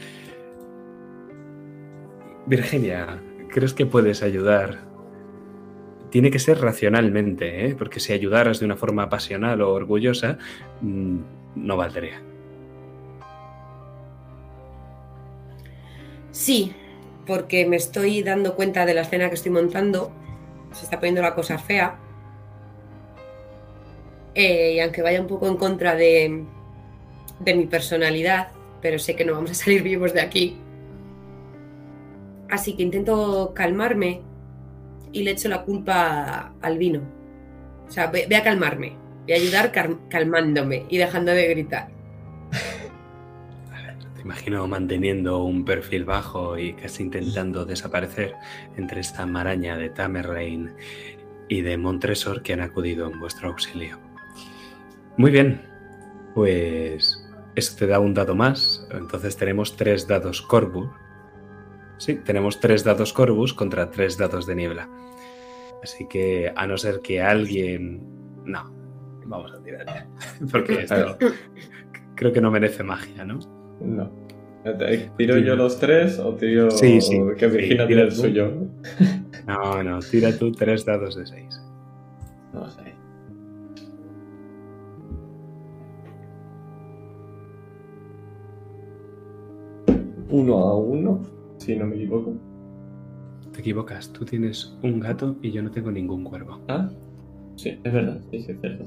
Virginia, 2.46 3.22
crees 3.50 3.74
que 3.74 3.86
puedes 3.86 4.24
ayudar, 4.24 4.80
tiene 6.10 6.32
que 6.32 6.40
ser 6.40 6.60
racionalmente, 6.60 7.68
¿eh? 7.68 7.76
porque 7.76 8.00
si 8.00 8.14
ayudaras 8.14 8.60
de 8.60 8.66
una 8.66 8.76
forma 8.76 9.10
pasional 9.10 9.62
o 9.62 9.72
orgullosa, 9.72 10.38
mm, 10.82 11.18
no 11.56 11.78
valdría. 11.78 12.22
Sí, 16.32 16.74
porque 17.28 17.68
me 17.68 17.76
estoy 17.76 18.24
dando 18.24 18.56
cuenta 18.56 18.86
de 18.86 18.94
la 18.94 19.02
escena 19.02 19.30
que 19.30 19.36
estoy 19.36 19.52
montando. 19.52 20.12
Se 20.72 20.86
está 20.86 20.98
poniendo 21.00 21.22
la 21.22 21.36
cosa 21.36 21.58
fea. 21.58 22.00
Eh, 24.36 24.74
y 24.76 24.80
aunque 24.80 25.02
vaya 25.02 25.22
un 25.22 25.28
poco 25.28 25.48
en 25.48 25.58
contra 25.58 25.96
de, 25.96 26.46
mi 27.46 27.66
personalidad, 27.66 28.50
pero 28.82 29.00
sé 29.00 29.16
que 29.16 29.26
no 29.26 29.34
vamos 29.34 29.52
a 29.52 29.56
salir 29.56 29.84
vivos 29.92 30.14
de 30.14 30.22
aquí. 30.22 30.58
Así 32.50 32.76
que 32.76 32.84
intento 32.84 33.54
calmarme 33.54 34.22
y 35.12 35.24
le 35.24 35.32
echo 35.32 35.50
la 35.50 35.64
culpa 35.64 36.54
al 36.62 36.78
vino. 36.78 37.02
O 37.88 37.92
sea, 37.92 38.08
voy, 38.08 38.34
a 38.34 38.44
calmarme. 38.44 38.96
Voy 39.24 39.34
a 39.34 39.36
ayudar 39.36 39.72
cal- 39.72 40.00
calmándome 40.10 40.86
y 40.90 40.98
dejando 40.98 41.32
de 41.32 41.48
gritar. 41.48 41.90
Te 44.16 44.22
imagino 44.22 44.68
manteniendo 44.68 45.44
un 45.44 45.64
perfil 45.64 46.06
bajo 46.06 46.58
y 46.58 46.74
casi 46.74 47.04
intentando 47.04 47.66
desaparecer 47.66 48.36
entre 48.78 49.02
esta 49.02 49.26
maraña 49.26 49.78
de 49.78 49.90
Tamerlane 49.90 50.74
y 51.48 51.62
de 51.62 51.78
Montresor 51.78 52.42
que 52.44 52.54
han 52.54 52.62
acudido 52.62 53.10
en 53.10 53.20
vuestro 53.20 53.50
auxilio. 53.50 54.09
Muy 55.20 55.32
bien, 55.32 55.62
pues 56.34 57.22
eso 57.56 57.76
te 57.78 57.88
da 57.88 58.00
un 58.00 58.14
dado 58.14 58.36
más. 58.36 58.88
Entonces 58.92 59.36
tenemos 59.36 59.76
tres 59.76 60.08
dados 60.08 60.42
Corvus. 60.42 60.90
Sí, 61.98 62.16
tenemos 62.24 62.62
tres 62.62 62.86
dados 62.86 63.12
Corvus 63.12 63.54
contra 63.54 63.92
tres 63.92 64.18
dados 64.18 64.46
de 64.46 64.56
niebla. 64.56 64.88
Así 65.84 66.08
que 66.08 66.54
a 66.56 66.66
no 66.66 66.78
ser 66.78 67.02
que 67.02 67.22
alguien... 67.22 68.02
No, 68.46 68.74
vamos 69.26 69.52
a 69.52 69.62
tirar 69.62 69.86
ya. 69.86 70.08
Porque 70.52 70.84
esto 70.84 71.18
creo 72.16 72.32
que 72.32 72.40
no 72.40 72.50
merece 72.50 72.82
magia, 72.84 73.26
¿no? 73.26 73.40
No. 73.82 74.10
¿Tiro 75.18 75.38
yo 75.38 75.58
los 75.58 75.80
tres 75.82 76.18
o 76.20 76.34
tiro 76.36 76.72
Sí, 76.72 77.02
sí. 77.02 77.20
que 77.38 77.48
Virginia 77.48 77.84
Sí, 77.84 77.88
tire 77.88 77.88
tira 77.88 78.02
el 78.04 78.10
tú. 78.10 78.16
suyo? 78.16 78.54
No, 79.48 79.84
no, 79.84 80.00
tira 80.00 80.38
tú 80.38 80.52
tres 80.54 80.86
dados 80.86 81.16
de 81.18 81.26
seis. 81.26 81.62
No 82.54 82.70
sé. 82.70 82.89
Uno 90.32 90.58
a 90.60 90.78
uno, 90.78 91.22
si 91.58 91.76
no 91.76 91.88
me 91.88 91.96
equivoco. 91.96 92.36
Te 93.52 93.62
equivocas, 93.62 94.14
tú 94.14 94.26
tienes 94.26 94.78
un 94.84 95.00
gato 95.00 95.36
y 95.42 95.52
yo 95.52 95.64
no 95.64 95.72
tengo 95.72 95.92
ningún 95.92 96.24
cuervo. 96.24 96.62
Ah, 96.68 96.88
sí, 97.56 97.80
es 97.84 97.94
verdad. 97.94 98.22
Sí, 98.30 98.40
sí, 98.42 98.52
es 98.52 98.62
cierto. 98.62 98.86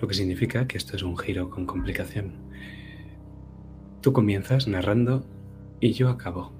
Lo 0.00 0.06
que 0.06 0.14
significa 0.14 0.68
que 0.68 0.78
esto 0.78 0.94
es 0.94 1.02
un 1.02 1.16
giro 1.16 1.50
con 1.50 1.66
complicación. 1.66 2.34
Tú 4.00 4.12
comienzas 4.12 4.68
narrando 4.68 5.24
y 5.80 5.92
yo 5.92 6.08
acabo. 6.08 6.52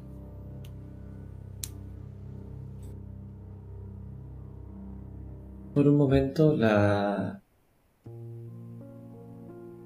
Por 5.73 5.87
un 5.87 5.97
momento 5.97 6.57
la... 6.57 7.43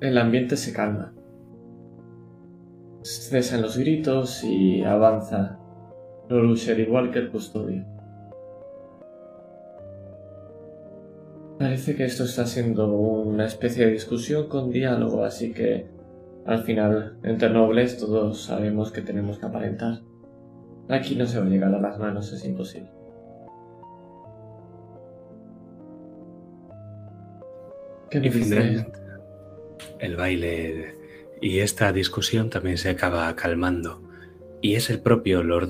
El 0.01 0.17
ambiente 0.17 0.57
se 0.57 0.73
calma. 0.73 1.13
Cesan 3.03 3.63
los 3.63 3.77
gritos 3.77 4.45
y 4.45 4.83
avanza 4.85 5.59
Nolusher 6.29 6.79
igual 6.79 7.11
que 7.11 7.19
el 7.19 7.31
custodio. 7.31 7.85
Parece 11.59 11.95
que 11.95 12.05
esto 12.05 12.25
está 12.25 12.47
siendo 12.47 12.93
una 12.93 13.47
especie 13.47 13.87
de 13.87 13.93
discusión 13.93 14.49
con 14.49 14.71
diálogo, 14.71 15.25
así 15.25 15.53
que 15.53 15.87
al 16.45 16.65
final, 16.65 17.19
entre 17.23 17.51
nobles, 17.51 17.99
todos 17.99 18.43
sabemos 18.43 18.91
que 18.91 19.03
tenemos 19.03 19.39
que 19.39 19.47
aparentar. 19.47 20.01
Aquí 20.89 21.15
no 21.15 21.27
se 21.27 21.39
va 21.39 21.47
a 21.47 21.49
llegar 21.49 21.75
a 21.75 21.81
las 21.81 21.99
manos, 21.99 22.33
es 22.33 22.45
imposible. 22.45 22.91
¿Qué 28.11 28.19
Y 28.19 28.87
el 30.01 30.17
baile 30.17 31.02
y 31.43 31.59
esta 31.59 31.93
discusión 31.93 32.49
también 32.49 32.79
se 32.79 32.89
acaba 32.89 33.35
calmando. 33.35 34.01
Y 34.63 34.77
es 34.77 34.89
el 34.91 35.03
propio 35.03 35.43
Lord 35.43 35.69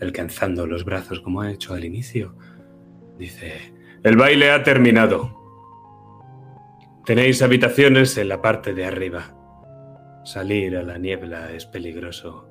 el 0.00 0.12
alzando 0.18 0.66
los 0.66 0.84
brazos 0.84 1.20
como 1.20 1.42
ha 1.42 1.52
hecho 1.52 1.74
al 1.74 1.84
inicio, 1.84 2.34
dice, 3.18 3.74
el 4.02 4.16
baile 4.16 4.50
ha 4.50 4.62
terminado. 4.62 5.38
Tenéis 7.04 7.42
habitaciones 7.42 8.16
en 8.16 8.28
la 8.30 8.40
parte 8.40 8.72
de 8.72 8.86
arriba. 8.86 9.36
Salir 10.24 10.76
a 10.76 10.82
la 10.82 10.96
niebla 10.96 11.52
es 11.52 11.66
peligroso, 11.66 12.48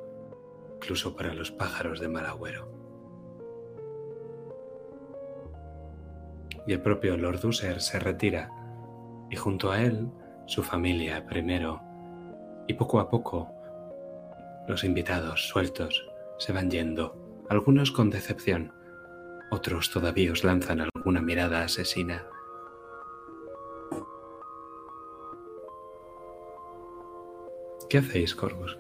incluso 0.76 1.16
para 1.16 1.34
los 1.34 1.52
pájaros 1.52 2.00
de 2.00 2.08
mal 2.08 2.28
agüero. 2.28 2.72
Y 6.68 6.74
el 6.74 6.82
propio 6.82 7.18
Lord 7.18 7.44
User 7.44 7.82
se 7.82 7.98
retira 8.00 8.52
y 9.32 9.36
junto 9.36 9.72
a 9.72 9.82
él 9.82 10.08
su 10.46 10.62
familia 10.62 11.26
primero. 11.26 11.91
Y 12.68 12.74
poco 12.74 13.00
a 13.00 13.10
poco 13.10 13.50
los 14.68 14.84
invitados 14.84 15.48
sueltos 15.48 16.08
se 16.38 16.54
van 16.54 16.72
yendo, 16.72 17.16
algunos 17.50 17.92
con 17.92 18.10
decepción, 18.10 18.74
otros 19.52 19.92
todavía 19.92 20.32
os 20.32 20.44
lanzan 20.44 20.82
alguna 20.82 21.22
mirada 21.22 21.64
asesina. 21.64 22.26
¿Qué 27.90 27.98
hacéis, 27.98 28.34
Corvus? 28.34 28.80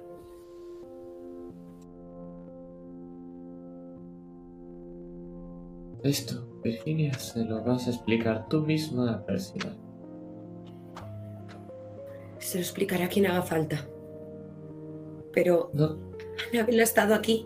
Esto, 6.04 6.48
Virginia, 6.64 7.14
se 7.14 7.44
lo 7.44 7.62
vas 7.64 7.88
a 7.88 7.92
explicar 7.92 8.48
tú 8.48 8.62
misma 8.62 9.12
a 9.12 9.26
Percival. 9.26 9.81
Se 12.42 12.58
lo 12.58 12.62
explicará 12.64 13.06
a 13.06 13.10
quien 13.10 13.28
haga 13.28 13.42
falta. 13.42 13.88
Pero 15.34 15.70
No, 15.74 15.96
Annabel 16.52 16.80
ha 16.80 16.84
estado 16.84 17.14
aquí. 17.16 17.46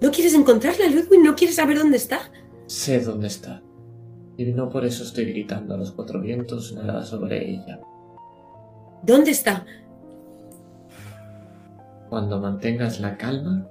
¿No 0.00 0.10
quieres 0.10 0.34
encontrarla, 0.34 0.86
Ludwig? 0.88 1.22
¿No 1.22 1.34
quieres 1.34 1.56
saber 1.56 1.78
dónde 1.78 1.96
está? 1.96 2.30
sé 2.66 3.00
dónde 3.00 3.28
está. 3.28 3.62
Y 4.36 4.44
no 4.46 4.68
por 4.68 4.84
eso 4.84 5.04
estoy 5.04 5.26
gritando 5.26 5.74
a 5.74 5.76
los 5.76 5.92
cuatro 5.92 6.20
vientos 6.20 6.72
nada 6.72 7.04
sobre 7.04 7.48
ella. 7.48 7.80
¿Dónde 9.02 9.30
está? 9.30 9.64
Cuando 12.08 12.40
mantengas 12.40 13.00
la 13.00 13.16
calma, 13.16 13.68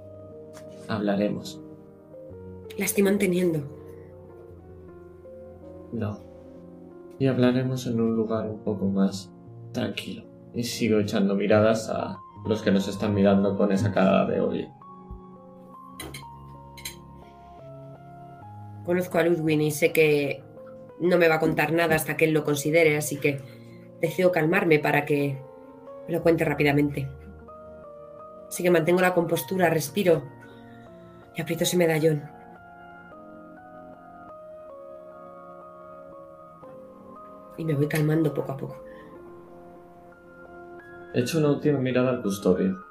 hablaremos. 0.88 1.60
La 2.78 2.86
estoy 2.86 3.04
manteniendo. 3.04 3.60
No. 5.92 6.20
Y 7.20 7.28
hablaremos 7.28 7.86
en 7.88 8.00
un 8.00 8.16
lugar 8.16 8.50
un 8.50 8.60
poco 8.60 8.86
más 8.86 9.33
tranquilo. 9.74 10.24
Y 10.54 10.64
sigo 10.64 11.00
echando 11.00 11.36
miradas 11.36 11.90
a 11.90 12.18
los 12.46 12.62
que 12.62 12.72
nos 12.72 12.88
están 12.88 13.14
mirando 13.14 13.58
con 13.58 13.72
esa 13.72 13.92
cara 13.92 14.26
de 14.26 14.40
oye. 14.40 14.70
Conozco 18.86 19.18
a 19.18 19.24
Ludwig 19.24 19.62
y 19.62 19.72
sé 19.72 19.92
que 19.92 20.44
no 21.00 21.18
me 21.18 21.28
va 21.28 21.36
a 21.36 21.40
contar 21.40 21.72
nada 21.72 21.96
hasta 21.96 22.18
que 22.18 22.26
él 22.26 22.34
lo 22.34 22.44
considere, 22.44 22.98
así 22.98 23.18
que 23.18 23.42
decido 24.02 24.32
calmarme 24.32 24.80
para 24.80 25.06
que 25.06 25.42
me 26.08 26.14
lo 26.14 26.22
cuente 26.22 26.44
rápidamente. 26.44 27.10
Así 28.48 28.62
que 28.62 28.70
mantengo 28.70 29.02
la 29.02 29.14
compostura, 29.14 29.70
respiro 29.70 30.24
y 31.36 31.42
aprieto 31.42 31.64
ese 31.64 31.78
medallón. 31.78 32.24
Y 37.58 37.66
me 37.66 37.74
voy 37.74 37.88
calmando 37.88 38.34
poco 38.34 38.52
a 38.52 38.58
poco. 38.58 38.84
Echo 41.16 41.38
una 41.38 41.52
última 41.52 41.78
mirada 41.78 42.10
al 42.10 42.24
custodio. 42.24 42.84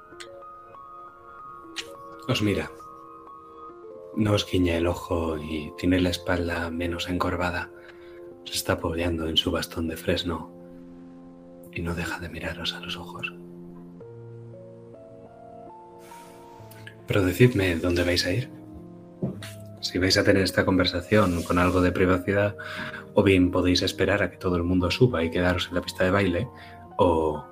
Os 2.29 2.41
mira. 2.41 2.71
No 4.15 4.31
os 4.31 4.49
guiña 4.49 4.77
el 4.77 4.87
ojo 4.87 5.37
y 5.37 5.73
tiene 5.77 5.99
la 5.99 6.09
espalda 6.09 6.69
menos 6.69 7.09
encorvada. 7.09 7.69
Se 8.45 8.53
está 8.53 8.73
apoyando 8.73 9.27
en 9.27 9.35
su 9.35 9.51
bastón 9.51 9.89
de 9.89 9.97
fresno 9.97 10.49
y 11.73 11.81
no 11.81 11.95
deja 11.95 12.19
de 12.21 12.29
miraros 12.29 12.73
a 12.73 12.79
los 12.79 12.95
ojos. 12.95 13.33
Pero 17.07 17.25
decidme 17.25 17.75
dónde 17.75 18.05
vais 18.05 18.25
a 18.25 18.31
ir. 18.31 18.49
Si 19.81 19.99
vais 19.99 20.17
a 20.17 20.23
tener 20.23 20.43
esta 20.43 20.63
conversación 20.63 21.43
con 21.43 21.59
algo 21.59 21.81
de 21.81 21.91
privacidad, 21.91 22.55
o 23.15 23.21
bien 23.21 23.51
podéis 23.51 23.81
esperar 23.81 24.23
a 24.23 24.31
que 24.31 24.37
todo 24.37 24.55
el 24.55 24.63
mundo 24.63 24.89
suba 24.91 25.25
y 25.25 25.29
quedaros 25.29 25.67
en 25.67 25.75
la 25.75 25.81
pista 25.81 26.05
de 26.05 26.11
baile, 26.11 26.47
o 26.97 27.51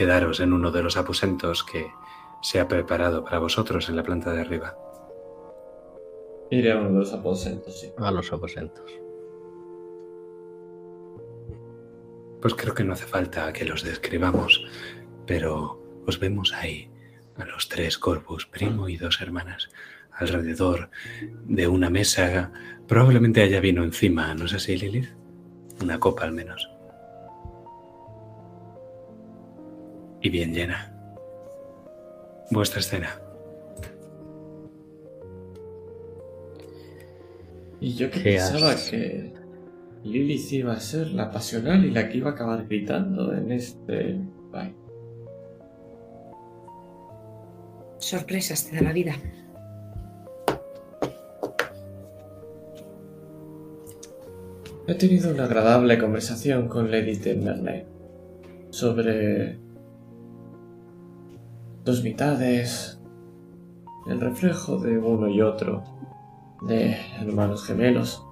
quedaros 0.00 0.40
en 0.40 0.54
uno 0.54 0.70
de 0.70 0.82
los 0.82 0.96
aposentos 0.96 1.62
que 1.62 1.92
se 2.40 2.58
ha 2.58 2.66
preparado 2.66 3.22
para 3.22 3.38
vosotros 3.38 3.90
en 3.90 3.96
la 3.96 4.02
planta 4.02 4.32
de 4.32 4.40
arriba. 4.40 4.74
Iré 6.50 6.72
a 6.72 6.78
uno 6.78 6.88
de 6.88 6.98
los 7.00 7.12
aposentos, 7.12 7.78
sí. 7.78 7.92
A 7.98 8.10
los 8.10 8.32
aposentos. 8.32 8.90
Pues 12.40 12.54
creo 12.54 12.74
que 12.74 12.82
no 12.82 12.94
hace 12.94 13.04
falta 13.04 13.52
que 13.52 13.66
los 13.66 13.82
describamos, 13.82 14.64
pero 15.26 16.02
os 16.06 16.18
vemos 16.18 16.54
ahí, 16.54 16.90
a 17.36 17.44
los 17.44 17.68
tres 17.68 17.98
corpus, 17.98 18.46
primo 18.46 18.88
y 18.88 18.96
dos 18.96 19.20
hermanas, 19.20 19.68
alrededor 20.12 20.88
de 21.44 21.68
una 21.68 21.90
mesa. 21.90 22.52
Probablemente 22.88 23.42
haya 23.42 23.60
vino 23.60 23.84
encima, 23.84 24.34
¿no 24.34 24.46
es 24.46 24.54
así, 24.54 24.78
Lilith? 24.78 25.10
Una 25.82 26.00
copa 26.00 26.24
al 26.24 26.32
menos. 26.32 26.70
Y 30.22 30.30
bien 30.30 30.52
llena. 30.52 30.92
Vuestra 32.50 32.80
escena. 32.80 33.20
Y 37.80 37.94
yo 37.94 38.10
que 38.10 38.22
¿Qué 38.22 38.34
pensaba 38.34 38.72
haces? 38.72 38.90
que 38.90 39.32
Lilith 40.04 40.52
iba 40.52 40.72
a 40.74 40.80
ser 40.80 41.08
la 41.12 41.30
pasional 41.30 41.84
y 41.84 41.90
la 41.90 42.08
que 42.08 42.18
iba 42.18 42.30
a 42.30 42.32
acabar 42.34 42.66
gritando 42.66 43.32
en 43.34 43.52
este... 43.52 44.18
Bye. 44.52 44.74
Sorpresas 47.98 48.66
te 48.68 48.76
da 48.76 48.82
la 48.82 48.92
vida. 48.92 49.14
He 54.86 54.94
tenido 54.94 55.30
una 55.32 55.44
agradable 55.44 55.98
conversación 55.98 56.66
con 56.68 56.90
Lady 56.90 57.16
Temberley 57.16 57.84
sobre 58.70 59.56
dos 61.84 62.02
mitades, 62.02 63.00
el 64.06 64.20
reflejo 64.20 64.78
de 64.78 64.98
uno 64.98 65.28
y 65.28 65.40
otro, 65.40 65.82
de 66.62 66.96
hermanos 67.20 67.64
gemelos. 67.64 68.24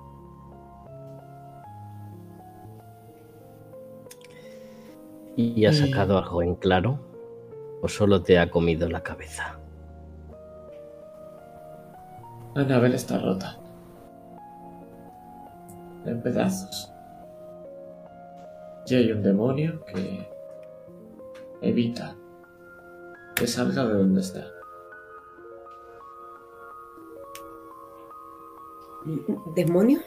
¿Y 5.37 5.65
has 5.67 5.77
Y- 5.81 5.89
sacado 5.91 6.19
algo 6.19 6.43
en 6.43 6.55
claro? 6.57 6.99
¿O 7.81 7.89
solo 7.89 8.23
te 8.23 8.39
ha 8.39 8.51
comido 8.51 8.89
la 8.89 9.03
cabeza? 9.03 9.59
Annabel 12.57 12.95
está 12.95 13.19
rota. 13.19 13.57
En 16.05 16.21
pedazos. 16.23 16.93
Y 18.87 18.95
hay 18.97 19.13
un 19.13 19.23
demonio 19.23 19.85
que 19.85 20.27
evita 21.61 22.17
que 23.39 23.47
salga 23.47 23.85
de 23.85 23.95
donde 23.95 24.21
está. 24.21 24.53
¿Demonio? 29.55 30.01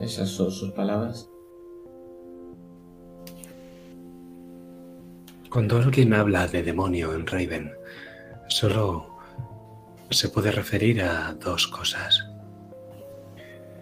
Esas 0.00 0.30
son 0.30 0.50
sus 0.50 0.72
palabras. 0.72 1.28
Cuando 5.50 5.76
alguien 5.76 6.14
habla 6.14 6.46
de 6.48 6.62
demonio 6.62 7.12
en 7.12 7.26
Raven, 7.26 7.70
solo 8.48 9.06
se 10.10 10.30
puede 10.30 10.50
referir 10.50 11.02
a 11.02 11.34
dos 11.34 11.68
cosas. 11.68 12.26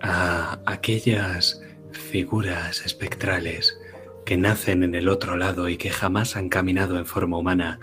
A 0.03 0.59
aquellas 0.67 1.63
figuras 1.93 2.85
espectrales 2.85 3.79
que 4.25 4.37
nacen 4.37 4.83
en 4.83 4.97
el 4.97 5.09
otro 5.09 5.37
lado 5.37 5.69
y 5.69 5.77
que 5.77 5.91
jamás 5.91 6.37
han 6.37 6.49
caminado 6.49 6.99
en 6.99 7.07
forma 7.07 7.39
humana, 7.39 7.79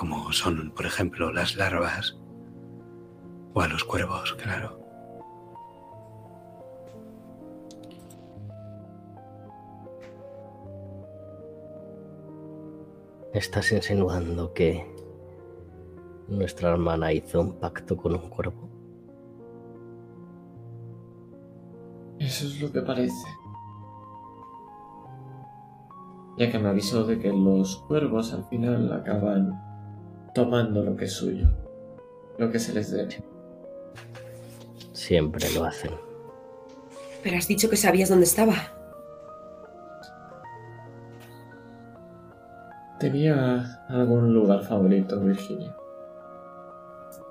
como 0.00 0.32
son, 0.32 0.72
por 0.74 0.86
ejemplo, 0.86 1.30
las 1.30 1.56
larvas, 1.56 2.18
o 3.52 3.60
a 3.60 3.68
los 3.68 3.84
cuervos, 3.84 4.32
claro. 4.32 4.80
¿Estás 13.34 13.70
insinuando 13.72 14.54
que 14.54 14.90
nuestra 16.28 16.70
hermana 16.70 17.12
hizo 17.12 17.42
un 17.42 17.60
pacto 17.60 17.94
con 17.94 18.14
un 18.14 18.30
cuervo? 18.30 18.70
Eso 22.18 22.46
es 22.46 22.58
lo 22.58 22.72
que 22.72 22.80
parece. 22.80 23.28
Ya 26.38 26.50
que 26.50 26.58
me 26.58 26.70
avisó 26.70 27.04
de 27.04 27.18
que 27.18 27.30
los 27.30 27.76
cuervos 27.86 28.32
al 28.32 28.44
final 28.44 28.90
acaban 28.94 29.68
tomando 30.34 30.82
lo 30.82 30.96
que 30.96 31.06
es 31.06 31.12
suyo, 31.12 31.48
lo 32.38 32.50
que 32.50 32.58
se 32.58 32.72
les 32.72 32.90
debe. 32.90 33.22
Siempre 34.92 35.50
lo 35.52 35.64
hacen. 35.64 35.92
Pero 37.22 37.36
has 37.36 37.48
dicho 37.48 37.68
que 37.68 37.76
sabías 37.76 38.08
dónde 38.08 38.24
estaba. 38.24 38.54
Tenía 42.98 43.82
algún 43.88 44.34
lugar 44.34 44.62
favorito, 44.62 45.20
Virginia. 45.20 45.74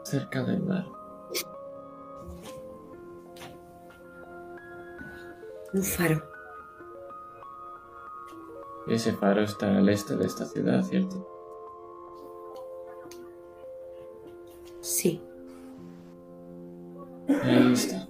Cerca 0.04 0.44
del 0.44 0.62
mar. 0.62 0.86
Un 5.72 5.84
faro. 5.84 6.24
Ese 8.88 9.14
faro 9.14 9.44
está 9.44 9.78
al 9.78 9.88
este 9.90 10.16
de 10.16 10.26
esta 10.26 10.46
ciudad, 10.46 10.82
¿cierto? 10.82 11.39
Sí. 15.00 15.22
Ahí 17.30 17.72
está. 17.72 18.06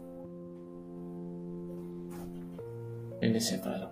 En 3.21 3.35
ese 3.35 3.59
faro. 3.59 3.91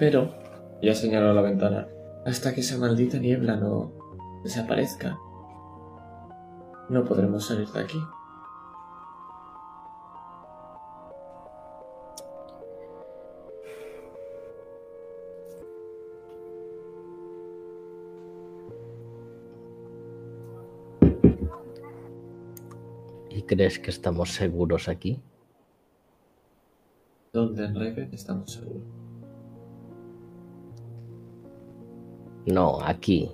Pero, 0.00 0.34
ya 0.82 0.96
señaló 0.96 1.32
la 1.32 1.42
ventana, 1.42 1.86
hasta 2.26 2.52
que 2.52 2.62
esa 2.62 2.76
maldita 2.76 3.18
niebla 3.18 3.54
no 3.54 3.92
desaparezca, 4.42 5.16
no 6.88 7.04
podremos 7.04 7.46
salir 7.46 7.68
de 7.68 7.80
aquí. 7.82 7.98
Crees 23.50 23.80
que 23.80 23.90
estamos 23.90 24.30
seguros 24.30 24.88
aquí? 24.88 25.20
¿Dónde 27.32 27.64
en 27.64 27.74
Raven 27.74 28.10
estamos 28.12 28.52
seguros? 28.52 28.86
No, 32.46 32.80
aquí. 32.80 33.28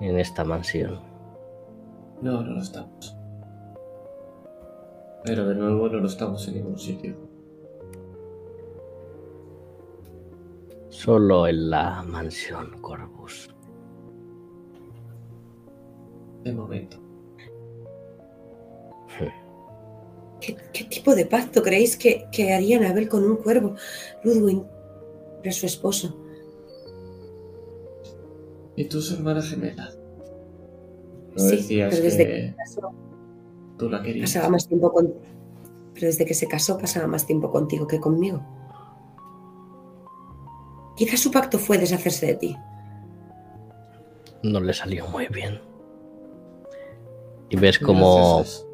En 0.00 0.18
esta 0.18 0.44
mansión. 0.44 0.98
No, 2.20 2.42
no 2.42 2.54
lo 2.54 2.60
estamos. 2.60 3.16
Pero 5.24 5.46
de 5.46 5.54
nuevo 5.54 5.88
no 5.88 5.98
lo 6.00 6.06
estamos 6.08 6.48
en 6.48 6.54
ningún 6.54 6.78
sitio. 6.78 7.14
Solo 10.88 11.46
en 11.46 11.70
la 11.70 12.02
mansión 12.02 12.80
Corvus. 12.80 13.54
De 16.42 16.52
momento. 16.52 17.05
¿Qué, 20.46 20.56
qué 20.72 20.84
tipo 20.84 21.14
de 21.16 21.26
pacto 21.26 21.60
creéis 21.60 21.96
que, 21.96 22.28
que 22.30 22.52
haría 22.52 22.76
Anabel 22.78 23.08
con 23.08 23.24
un 23.24 23.36
cuervo? 23.38 23.74
Ludwig 24.22 24.62
era 25.42 25.50
su 25.52 25.66
esposo. 25.66 26.16
¿Y 28.76 28.84
tú, 28.84 29.00
su 29.00 29.14
hermana 29.14 29.42
gemela? 29.42 29.90
No 31.34 31.42
Sí, 31.42 31.56
decías 31.56 31.90
pero 31.90 32.04
desde 32.04 32.26
que 32.26 32.54
Casó, 32.56 32.92
tú 33.76 33.90
la 33.90 34.02
querías. 34.02 34.30
pasaba 34.32 34.50
más 34.50 34.68
tiempo 34.68 34.92
con... 34.92 35.14
Pero 35.94 36.06
desde 36.06 36.24
que 36.24 36.34
se 36.34 36.46
casó 36.46 36.78
pasaba 36.78 37.06
más 37.08 37.26
tiempo 37.26 37.50
contigo 37.50 37.86
que 37.88 37.98
conmigo. 37.98 38.40
Quizás 40.96 41.20
su 41.20 41.30
pacto 41.30 41.58
fue 41.58 41.78
deshacerse 41.78 42.26
de 42.26 42.34
ti. 42.36 42.56
No 44.44 44.60
le 44.60 44.72
salió 44.72 45.06
muy 45.08 45.26
bien. 45.28 45.60
Y 47.48 47.56
ves 47.56 47.78
como 47.78 48.36
Gracias. 48.36 48.66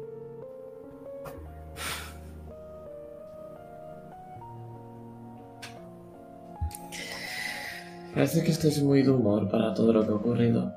Parece 8.13 8.43
que 8.43 8.51
estáis 8.51 8.81
muy 8.81 9.01
de 9.01 9.09
humor 9.09 9.49
para 9.49 9.73
todo 9.73 9.91
lo 9.91 10.03
que 10.05 10.11
ha 10.11 10.15
ocurrido. 10.15 10.71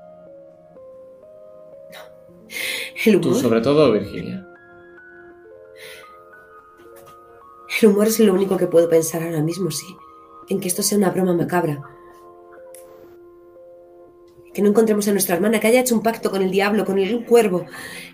El 3.05 3.21
Tú, 3.21 3.29
humor, 3.29 3.41
sobre 3.41 3.61
todo, 3.61 3.93
Virginia. 3.93 4.47
el 7.83 7.89
humor 7.89 8.07
es 8.07 8.19
lo 8.21 8.33
único 8.33 8.57
que 8.57 8.67
puedo 8.67 8.89
pensar 8.89 9.23
ahora 9.23 9.43
mismo, 9.43 9.71
sí. 9.71 9.87
En 10.49 10.61
que 10.61 10.69
esto 10.69 10.83
sea 10.83 10.97
una 10.97 11.11
broma 11.11 11.35
macabra. 11.35 11.83
Que 14.55 14.63
no 14.63 14.71
encontremos 14.71 15.07
a 15.07 15.13
nuestra 15.13 15.37
hermana, 15.37 15.61
que 15.61 15.67
haya 15.67 15.81
hecho 15.81 15.95
un 15.95 16.03
pacto 16.03 16.31
con 16.31 16.41
el 16.41 16.51
diablo, 16.51 16.87
con 16.87 16.99
el 16.99 17.27
cuervo, 17.27 17.67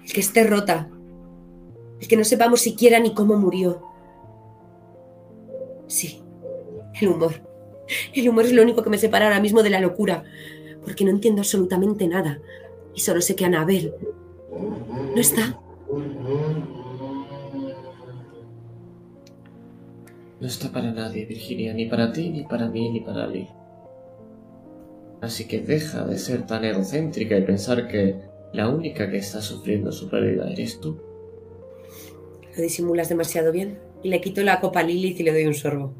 el 0.04 0.12
que 0.12 0.20
esté 0.20 0.42
rota, 0.44 0.90
el 2.00 2.08
que 2.08 2.16
no 2.16 2.24
sepamos 2.24 2.60
siquiera 2.60 2.98
ni 2.98 3.14
cómo 3.14 3.36
murió. 3.36 3.80
Sí, 5.86 6.22
el 7.00 7.08
humor. 7.08 7.51
El 8.14 8.28
humor 8.28 8.44
es 8.44 8.52
lo 8.52 8.62
único 8.62 8.82
que 8.82 8.90
me 8.90 8.98
separa 8.98 9.26
ahora 9.26 9.40
mismo 9.40 9.62
de 9.62 9.70
la 9.70 9.80
locura, 9.80 10.24
porque 10.84 11.04
no 11.04 11.10
entiendo 11.10 11.40
absolutamente 11.40 12.06
nada. 12.06 12.40
Y 12.94 13.00
solo 13.00 13.20
sé 13.20 13.34
que 13.34 13.44
Anabel 13.44 13.94
no 15.14 15.20
está. 15.20 15.58
No 20.40 20.48
está 20.48 20.72
para 20.72 20.90
nadie, 20.90 21.24
Virginia, 21.24 21.72
ni 21.72 21.86
para 21.86 22.12
ti, 22.12 22.28
ni 22.30 22.44
para 22.44 22.68
mí, 22.68 22.90
ni 22.90 23.00
para 23.00 23.26
Lee. 23.26 23.48
Así 25.20 25.46
que 25.46 25.60
deja 25.60 26.04
de 26.04 26.18
ser 26.18 26.46
tan 26.46 26.64
egocéntrica 26.64 27.38
y 27.38 27.42
pensar 27.42 27.86
que 27.86 28.16
la 28.52 28.68
única 28.68 29.08
que 29.08 29.18
está 29.18 29.40
sufriendo 29.40 29.92
su 29.92 30.10
pérdida 30.10 30.50
eres 30.50 30.80
tú. 30.80 31.00
Lo 32.56 32.62
disimulas 32.62 33.08
demasiado 33.08 33.52
bien. 33.52 33.78
Le 34.02 34.20
quito 34.20 34.42
la 34.42 34.60
copa 34.60 34.80
a 34.80 34.82
Lilith 34.82 35.20
y 35.20 35.22
le 35.22 35.32
doy 35.32 35.46
un 35.46 35.54
sorbo. 35.54 35.94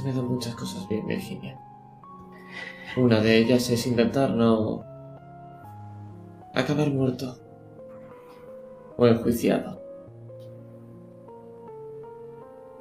Se 0.00 0.06
me 0.06 0.14
dan 0.14 0.28
muchas 0.28 0.54
cosas 0.54 0.88
bien, 0.88 1.06
Virginia. 1.06 1.60
Una 2.96 3.20
de 3.20 3.36
ellas 3.36 3.68
es 3.68 3.86
intentar 3.86 4.30
no 4.30 4.82
acabar 6.54 6.88
muerto 6.88 7.36
o 8.96 9.06
enjuiciado. 9.06 9.78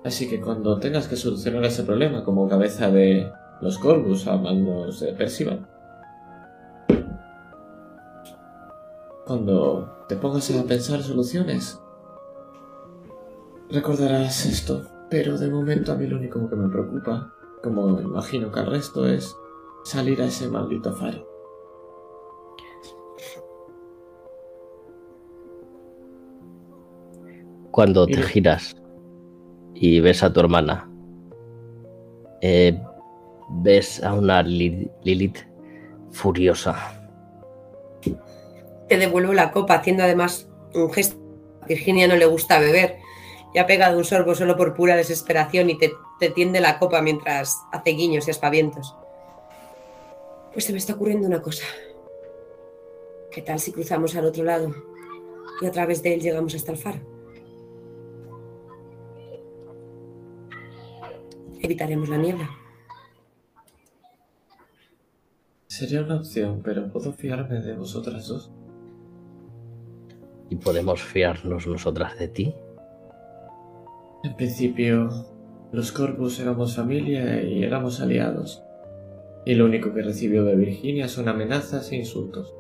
Así 0.05 0.29
que 0.29 0.39
cuando 0.39 0.79
tengas 0.79 1.09
que 1.09 1.17
solucionar 1.17 1.65
ese 1.65 1.83
problema 1.83 2.23
como 2.23 2.47
cabeza 2.47 2.89
de 2.89 3.29
los 3.59 3.77
Corvus 3.79 4.25
a 4.25 4.37
manos 4.37 5.01
de 5.01 5.11
Percival, 5.11 5.67
cuando 9.27 10.05
te 10.07 10.15
pongas 10.15 10.49
a 10.51 10.63
pensar 10.63 11.03
soluciones, 11.03 11.81
recordarás 13.69 14.45
esto. 14.45 14.98
Pero 15.09 15.37
de 15.37 15.49
momento 15.49 15.91
a 15.91 15.95
mí 15.95 16.05
lo 16.05 16.17
único 16.17 16.47
que 16.49 16.55
me 16.55 16.69
preocupa, 16.69 17.33
como 17.63 17.99
imagino 17.99 18.51
que 18.51 18.59
al 18.59 18.67
resto, 18.67 19.07
es 19.07 19.35
salir 19.83 20.21
a 20.21 20.25
ese 20.25 20.47
maldito 20.47 20.93
faro. 20.93 21.27
Cuando 27.71 28.05
te 28.05 28.21
giras 28.21 28.75
y 29.73 29.99
ves 29.99 30.21
a 30.21 30.33
tu 30.33 30.41
hermana, 30.41 30.89
eh, 32.41 32.79
ves 33.49 34.03
a 34.03 34.13
una 34.13 34.43
Lilith 34.43 35.39
furiosa. 36.11 36.75
Te 38.87 38.97
devuelvo 38.97 39.33
la 39.33 39.51
copa, 39.51 39.75
haciendo 39.75 40.03
además 40.03 40.49
un 40.73 40.91
gesto. 40.91 41.17
A 41.61 41.67
Virginia 41.67 42.07
no 42.07 42.15
le 42.15 42.25
gusta 42.25 42.59
beber 42.59 42.98
y 43.53 43.57
ha 43.57 43.65
pegado 43.65 43.97
un 43.97 44.05
sorbo 44.05 44.35
solo 44.35 44.55
por 44.55 44.73
pura 44.73 44.95
desesperación 44.95 45.69
y 45.69 45.77
te, 45.77 45.93
te 46.19 46.29
tiende 46.29 46.59
la 46.59 46.79
copa 46.79 47.01
mientras 47.01 47.57
hace 47.71 47.91
guiños 47.91 48.27
y 48.27 48.31
aspavientos. 48.31 48.95
Pues 50.53 50.65
se 50.65 50.71
me 50.71 50.77
está 50.77 50.93
ocurriendo 50.93 51.27
una 51.27 51.41
cosa. 51.41 51.63
¿Qué 53.31 53.41
tal 53.41 53.59
si 53.59 53.71
cruzamos 53.71 54.15
al 54.15 54.25
otro 54.25 54.43
lado 54.43 54.73
y 55.61 55.65
a 55.65 55.71
través 55.71 56.01
de 56.01 56.13
él 56.13 56.21
llegamos 56.21 56.55
hasta 56.55 56.71
el 56.71 56.77
faro? 56.77 56.99
Evitaremos 61.61 62.09
la 62.09 62.17
niebla. 62.17 62.49
Sería 65.67 66.01
una 66.01 66.17
opción, 66.17 66.61
pero 66.63 66.91
¿puedo 66.91 67.13
fiarme 67.13 67.61
de 67.61 67.75
vosotras 67.75 68.27
dos? 68.27 68.51
¿Y 70.49 70.55
podemos 70.55 71.03
fiarnos 71.03 71.67
nosotras 71.67 72.17
de 72.17 72.27
ti? 72.27 72.55
En 74.23 74.35
principio, 74.35 75.09
los 75.71 75.91
Corpus 75.91 76.39
éramos 76.39 76.75
familia 76.75 77.41
y 77.41 77.63
éramos 77.63 78.01
aliados. 78.01 78.63
Y 79.45 79.55
lo 79.55 79.65
único 79.65 79.93
que 79.93 80.01
recibió 80.01 80.43
de 80.43 80.55
Virginia 80.55 81.07
son 81.07 81.29
amenazas 81.29 81.91
e 81.91 81.95
insultos. 81.97 82.53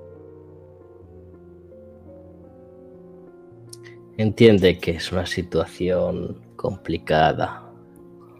Entiende 4.17 4.77
que 4.79 4.91
es 4.91 5.11
una 5.11 5.25
situación 5.25 6.41
complicada. 6.55 7.65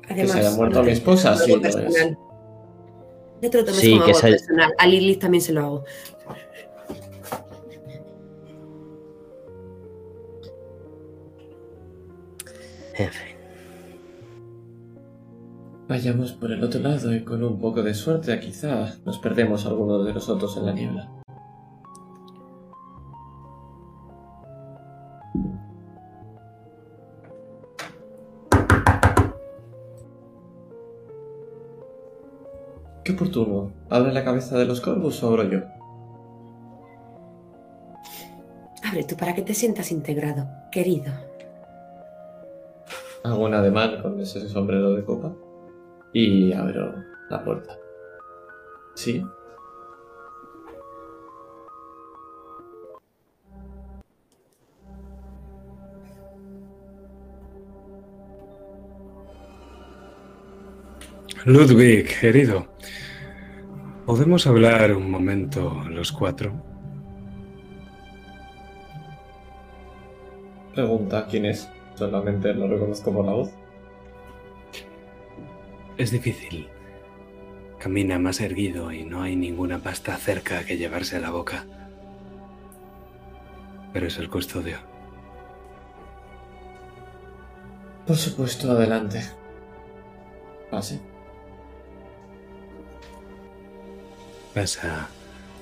Además, 0.09 0.17
que 0.35 0.41
se 0.41 0.47
haya 0.47 0.51
muerto 0.57 0.79
no 0.79 0.85
mi 0.85 0.91
esposa, 0.91 1.35
sí, 1.37 1.53
lo 1.53 1.61
personal. 1.61 1.87
es. 1.93 2.17
No 3.41 3.49
te 3.49 3.57
lo 3.57 3.63
tomes 3.65 3.79
Sí, 3.79 3.91
como 3.93 4.05
que 4.05 4.11
algo 4.11 4.19
se- 4.19 4.29
personal. 4.31 4.73
A 4.77 4.87
Lilith 4.87 5.19
también 5.21 5.41
se 5.41 5.53
lo 5.53 5.61
hago. 5.61 5.83
En 12.99 13.09
fin. 13.09 13.35
Vayamos 15.88 16.34
por 16.34 16.51
el 16.51 16.61
otro 16.61 16.81
lado 16.81 17.15
y 17.15 17.23
con 17.23 17.41
un 17.45 17.57
poco 17.57 17.81
de 17.81 17.93
suerte 17.93 18.38
quizá 18.41 18.93
nos 19.05 19.17
perdemos 19.19 19.65
algunos 19.65 20.05
de 20.05 20.13
nosotros 20.13 20.57
en 20.57 20.65
la 20.65 20.73
niebla. 20.73 21.09
Qué 33.05 33.13
oportuno. 33.13 33.71
¿Abre 33.89 34.11
la 34.11 34.26
cabeza 34.26 34.57
de 34.57 34.65
los 34.65 34.81
corvos 34.81 35.23
o 35.23 35.27
abro 35.30 35.43
yo? 35.49 35.59
Abre 38.84 39.05
tú 39.05 39.15
para 39.15 39.34
que 39.34 39.41
te 39.41 39.53
sientas 39.53 39.91
integrado, 39.93 40.49
querido. 40.69 41.28
Hago 43.23 43.45
un 43.45 43.53
ademán 43.53 44.01
con 44.01 44.19
ese 44.19 44.47
sombrero 44.47 44.93
de 44.93 45.03
copa 45.03 45.33
y 46.13 46.53
abro 46.53 46.95
la 47.29 47.43
puerta. 47.43 47.77
¿Sí? 48.95 49.23
Ludwig, 61.45 62.19
querido, 62.19 62.67
¿podemos 64.05 64.45
hablar 64.45 64.93
un 64.93 65.09
momento 65.09 65.83
los 65.89 66.11
cuatro? 66.11 66.51
Pregunta 70.73 71.25
quién 71.29 71.45
es. 71.45 71.69
Solamente 71.99 72.53
lo 72.53 72.65
reconozco 72.69 73.11
por 73.11 73.26
la 73.26 73.34
voz. 73.34 73.51
Es 75.97 76.11
difícil. 76.11 76.69
Camina 77.77 78.17
más 78.17 78.39
erguido 78.39 78.93
y 78.93 79.03
no 79.03 79.21
hay 79.21 79.35
ninguna 79.35 79.80
pasta 79.80 80.15
cerca 80.15 80.63
que 80.63 80.77
llevarse 80.77 81.17
a 81.17 81.19
la 81.19 81.31
boca. 81.31 81.65
Pero 83.91 84.07
es 84.07 84.17
el 84.17 84.30
custodio. 84.30 84.77
Por 88.07 88.15
supuesto, 88.15 88.71
adelante. 88.71 89.21
Pase. 90.71 91.01
Pasa 94.53 95.09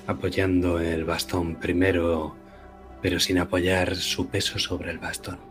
apoyando 0.06 0.78
el 0.78 1.04
bastón 1.04 1.56
primero, 1.56 2.36
pero 3.02 3.18
sin 3.18 3.38
apoyar 3.38 3.96
su 3.96 4.28
peso 4.28 4.60
sobre 4.60 4.92
el 4.92 4.98
bastón. 4.98 5.47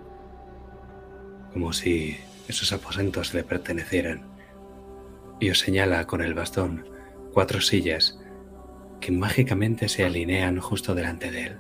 Como 1.54 1.74
si 1.74 2.18
esos 2.48 2.72
aposentos 2.74 3.34
le 3.34 3.44
pertenecieran. 3.44 4.22
Y 5.40 5.50
os 5.50 5.60
señala 5.60 6.08
con 6.08 6.22
el 6.22 6.34
bastón 6.34 6.86
cuatro 7.34 7.62
sillas 7.62 8.20
que 9.00 9.12
mágicamente 9.12 9.90
se 9.90 10.04
alinean 10.04 10.60
justo 10.60 10.96
delante 10.96 11.32
de 11.32 11.44
él. 11.44 11.58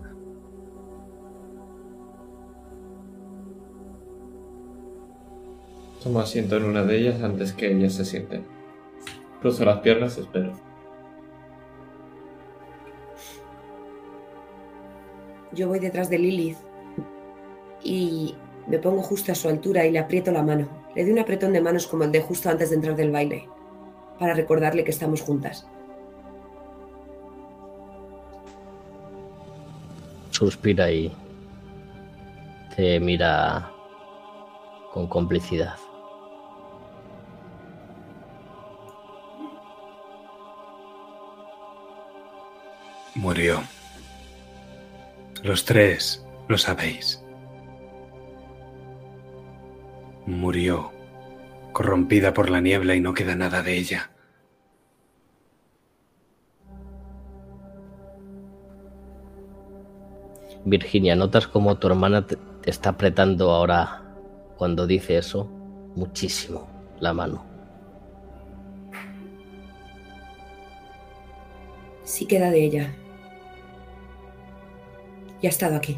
Tomo 6.03 6.19
asiento 6.19 6.57
en 6.57 6.64
una 6.65 6.84
de 6.84 6.97
ellas 6.97 7.22
antes 7.22 7.53
que 7.53 7.72
ellas 7.72 7.93
se 7.93 8.05
sienten. 8.05 8.45
Cruzo 9.41 9.65
las 9.65 9.80
piernas 9.80 10.18
y 10.18 10.22
espero. 10.22 10.53
Yo 15.53 15.68
voy 15.68 15.80
detrás 15.80 16.09
de 16.09 16.19
Lilith 16.19 16.57
y 17.84 18.35
me 18.68 18.80
pongo 18.80 19.02
justo 19.02 19.31
a 19.31 19.35
su 19.35 19.48
altura 19.48 19.85
y 19.85 19.91
le 19.91 19.99
aprieto 19.99 20.31
la 20.31 20.44
mano. 20.44 20.68
Le 20.94 21.03
doy 21.03 21.14
un 21.14 21.19
apretón 21.19 21.53
de 21.53 21.61
manos 21.61 21.88
como 21.88 22.03
el 22.03 22.11
de 22.11 22.22
justo 22.22 22.49
antes 22.49 22.69
de 22.69 22.76
entrar 22.76 22.95
del 22.95 23.11
baile, 23.11 23.48
para 24.19 24.34
recordarle 24.34 24.84
que 24.84 24.91
estamos 24.91 25.22
juntas. 25.22 25.65
Suspira 30.31 30.91
y 30.91 31.11
te 32.76 32.99
mira 32.99 33.72
con 34.91 35.07
complicidad. 35.07 35.76
Murió. 43.15 43.64
Los 45.41 45.65
tres 45.65 46.23
lo 46.48 46.57
sabéis. 46.57 47.23
Murió, 50.27 50.91
corrompida 51.71 52.33
por 52.33 52.49
la 52.49 52.59
niebla 52.59 52.95
y 52.95 52.99
no 52.99 53.13
queda 53.13 53.35
nada 53.35 53.63
de 53.63 53.77
ella. 53.77 54.11
Virginia, 60.65 61.15
¿notas 61.15 61.47
cómo 61.47 61.77
tu 61.77 61.87
hermana 61.87 62.27
te, 62.27 62.35
te 62.35 62.69
está 62.69 62.89
apretando 62.89 63.51
ahora 63.51 64.03
cuando 64.57 64.85
dice 64.85 65.17
eso? 65.17 65.49
Muchísimo 65.95 66.67
la 66.99 67.13
mano. 67.13 67.45
Sí 72.03 72.25
queda 72.25 72.51
de 72.51 72.65
ella. 72.65 72.95
Y 75.41 75.47
ha 75.47 75.49
estado 75.49 75.77
aquí. 75.77 75.97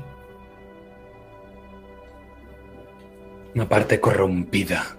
Una 3.56 3.68
parte 3.68 4.00
corrompida. 4.00 4.96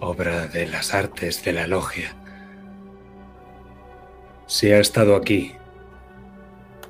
Obra 0.00 0.48
de 0.48 0.66
las 0.66 0.92
artes 0.92 1.44
de 1.44 1.52
la 1.52 1.68
logia. 1.68 2.14
Si 4.48 4.72
ha 4.72 4.80
estado 4.80 5.14
aquí, 5.14 5.54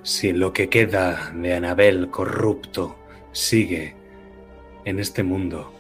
si 0.03 0.33
lo 0.33 0.55
que 0.55 0.71
queda 0.71 1.31
de 1.35 1.55
Anabel 1.55 2.11
corrupto 2.11 2.97
sigue 3.33 3.95
en 4.87 4.99
este 4.99 5.23
mundo, 5.23 5.75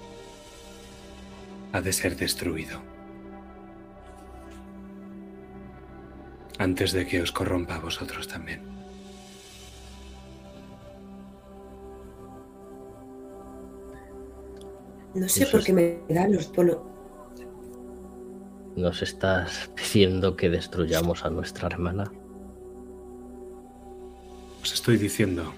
ha 1.72 1.80
de 1.80 1.92
ser 1.94 2.16
destruido. 2.16 2.82
Antes 6.58 6.92
de 6.92 7.06
que 7.06 7.22
os 7.22 7.32
corrompa 7.32 7.76
a 7.76 7.80
vosotros 7.80 8.28
también. 8.28 8.77
No 15.18 15.28
sé 15.28 15.42
Eso 15.42 15.52
por 15.52 15.64
qué 15.64 15.72
me 15.72 15.98
da 16.08 16.28
los... 16.28 16.52
Bueno, 16.52 16.80
¿Nos 18.76 19.02
estás 19.02 19.68
diciendo 19.76 20.36
que 20.36 20.48
destruyamos 20.48 21.24
a 21.24 21.30
nuestra 21.30 21.66
hermana? 21.66 22.12
Os 24.62 24.72
estoy 24.72 24.96
diciendo 24.96 25.52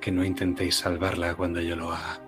que 0.00 0.10
no 0.10 0.24
intentéis 0.24 0.74
salvarla 0.74 1.36
cuando 1.36 1.60
yo 1.60 1.76
lo 1.76 1.92
haga. 1.92 2.20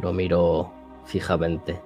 Lo 0.00 0.14
miro 0.14 0.72
fijamente. 1.04 1.82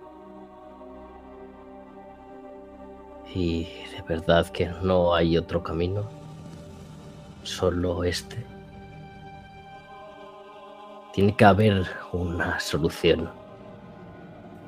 Y 3.34 3.64
de 3.92 4.02
verdad 4.08 4.46
que 4.48 4.68
no 4.82 5.14
hay 5.14 5.36
otro 5.36 5.62
camino. 5.62 6.08
Solo 7.42 8.04
este. 8.04 8.44
Tiene 11.12 11.36
que 11.36 11.44
haber 11.44 11.86
una 12.12 12.60
solución. 12.60 13.30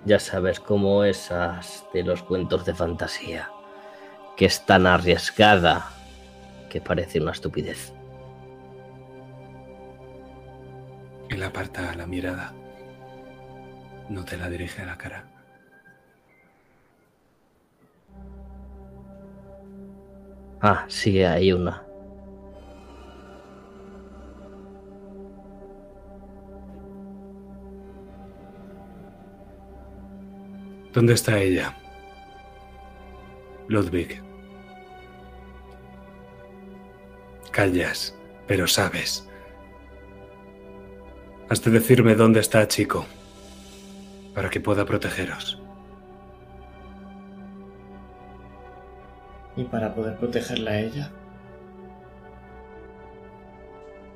Ya 0.05 0.19
sabes 0.19 0.61
cómo 0.61 1.05
esas 1.05 1.85
de 1.93 2.03
los 2.03 2.23
cuentos 2.23 2.65
de 2.65 2.74
fantasía, 2.74 3.51
que 4.37 4.47
es 4.47 4.65
tan 4.65 4.87
arriesgada 4.87 5.91
que 6.70 6.81
parece 6.81 7.20
una 7.20 7.32
estupidez. 7.32 7.93
Él 11.28 11.43
aparta 11.43 11.95
la 11.95 12.07
mirada. 12.07 12.53
No 14.09 14.24
te 14.24 14.37
la 14.37 14.49
dirige 14.49 14.82
a 14.82 14.87
la 14.87 14.99
cara. 14.99 15.30
Ah, 20.62 20.85
sí, 20.89 21.23
hay 21.23 21.53
una. 21.53 21.87
¿Dónde 30.93 31.15
está 31.15 31.39
ella? 31.39 31.77
Ludwig. 33.69 34.20
Callas, 37.53 38.15
pero 38.47 38.66
sabes. 38.66 39.27
Has 41.49 41.62
de 41.65 41.70
decirme 41.70 42.15
dónde 42.16 42.41
está, 42.41 42.66
chico, 42.69 43.07
para 44.35 44.51
que 44.51 44.61
pueda 44.61 44.85
protegeros. 44.85 45.60
Y 49.61 49.65
para 49.65 49.95
poder 49.95 50.16
protegerla 50.16 50.70
a 50.70 50.81
ella, 50.81 51.11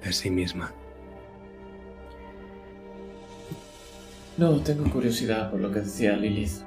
De 0.02 0.10
sí 0.10 0.30
misma. 0.30 0.72
no, 4.38 4.56
tengo 4.60 4.90
curiosidad 4.90 5.50
por 5.50 5.60
lo 5.60 5.70
que 5.70 5.80
decía 5.80 6.16
Lilith. 6.16 6.62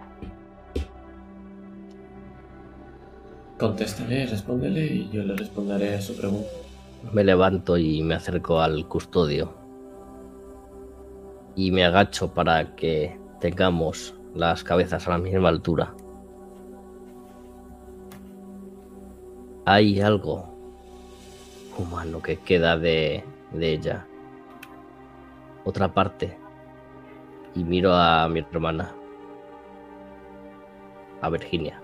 Contéstale, 3.58 4.28
respóndele 4.28 4.86
y 4.86 5.10
yo 5.10 5.24
le 5.24 5.36
responderé 5.36 5.96
a 5.96 6.02
su 6.02 6.16
pregunta. 6.16 6.48
Me 7.12 7.24
levanto 7.24 7.80
y 7.80 8.04
me 8.04 8.14
acerco 8.14 8.62
al 8.62 8.88
custodio. 8.88 9.56
Y 11.56 11.72
me 11.72 11.84
agacho 11.84 12.32
para 12.32 12.76
que 12.76 13.20
tengamos 13.42 14.14
las 14.36 14.64
cabezas 14.64 15.08
a 15.08 15.12
la 15.12 15.18
misma 15.18 15.50
altura. 15.50 15.96
Hay 19.70 20.00
algo 20.00 20.46
humano 21.78 22.22
que 22.22 22.38
queda 22.38 22.78
de, 22.78 23.22
de 23.52 23.74
ella. 23.74 24.08
Otra 25.66 25.94
parte. 25.94 26.38
Y 27.54 27.66
miro 27.66 27.94
a 27.94 28.30
mi 28.30 28.40
hermana. 28.40 28.96
A 31.22 31.30
Virginia. 31.30 31.82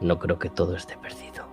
No 0.00 0.18
creo 0.18 0.36
que 0.36 0.50
todo 0.50 0.74
esté 0.74 0.96
perdido. 0.96 1.48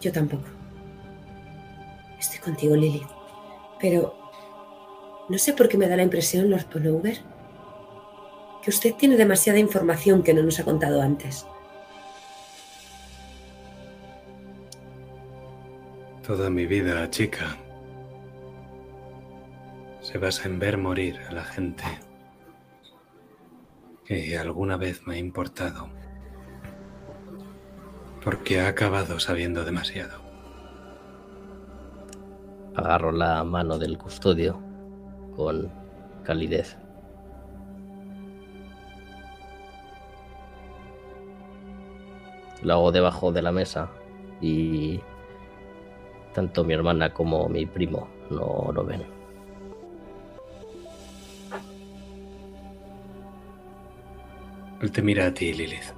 yo 0.00 0.10
tampoco. 0.10 0.48
Estoy 2.18 2.38
contigo, 2.38 2.74
Lily. 2.74 3.19
Pero... 3.80 4.16
No 5.28 5.38
sé 5.38 5.52
por 5.52 5.68
qué 5.68 5.78
me 5.78 5.86
da 5.86 5.96
la 5.96 6.02
impresión, 6.02 6.50
Lord 6.50 6.66
Ponover, 6.66 7.18
que 8.62 8.70
usted 8.70 8.94
tiene 8.94 9.16
demasiada 9.16 9.60
información 9.60 10.24
que 10.24 10.34
no 10.34 10.42
nos 10.42 10.58
ha 10.58 10.64
contado 10.64 11.00
antes. 11.00 11.46
Toda 16.26 16.50
mi 16.50 16.66
vida, 16.66 17.08
chica, 17.10 17.56
se 20.00 20.18
basa 20.18 20.48
en 20.48 20.58
ver 20.58 20.76
morir 20.76 21.20
a 21.28 21.32
la 21.32 21.44
gente 21.44 21.84
que 24.04 24.36
alguna 24.36 24.76
vez 24.76 25.06
me 25.06 25.14
ha 25.14 25.18
importado, 25.18 25.88
porque 28.24 28.60
ha 28.60 28.66
acabado 28.66 29.20
sabiendo 29.20 29.64
demasiado. 29.64 30.19
Agarro 32.74 33.12
la 33.12 33.42
mano 33.44 33.78
del 33.78 33.98
custodio 33.98 34.60
con 35.36 35.70
calidez. 36.22 36.76
Lo 42.62 42.74
hago 42.74 42.92
debajo 42.92 43.32
de 43.32 43.42
la 43.42 43.52
mesa 43.52 43.90
y 44.40 45.00
tanto 46.34 46.62
mi 46.64 46.74
hermana 46.74 47.12
como 47.12 47.48
mi 47.48 47.66
primo 47.66 48.08
no 48.30 48.70
lo 48.72 48.84
ven. 48.84 49.04
Él 54.80 54.90
te 54.92 55.02
mira 55.02 55.26
a 55.26 55.34
ti, 55.34 55.52
Lilith. 55.52 55.92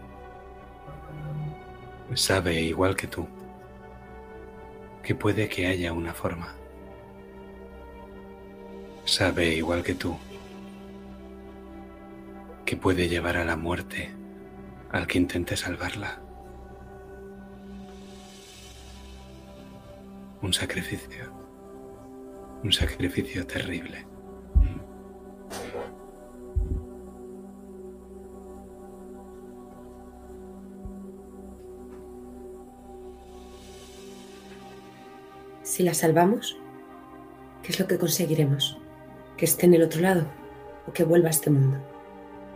Sabe, 2.14 2.60
igual 2.60 2.96
que 2.96 3.06
tú, 3.06 3.26
que 5.02 5.14
puede 5.14 5.48
que 5.48 5.66
haya 5.66 5.92
una 5.92 6.12
forma 6.12 6.61
sabe 9.04 9.54
igual 9.54 9.82
que 9.82 9.94
tú 9.94 10.16
que 12.64 12.76
puede 12.76 13.08
llevar 13.08 13.36
a 13.36 13.44
la 13.44 13.56
muerte 13.56 14.14
al 14.90 15.06
que 15.06 15.18
intente 15.18 15.56
salvarla. 15.56 16.20
Un 20.42 20.52
sacrificio, 20.52 21.32
un 22.62 22.72
sacrificio 22.72 23.46
terrible. 23.46 24.06
Si 35.62 35.82
la 35.82 35.94
salvamos, 35.94 36.58
¿qué 37.62 37.72
es 37.72 37.80
lo 37.80 37.86
que 37.86 37.98
conseguiremos? 37.98 38.81
¿Que 39.42 39.46
esté 39.46 39.66
en 39.66 39.74
el 39.74 39.82
otro 39.82 40.00
lado 40.00 40.24
o 40.86 40.92
que 40.92 41.02
vuelva 41.02 41.26
a 41.26 41.30
este 41.32 41.50
mundo? 41.50 41.76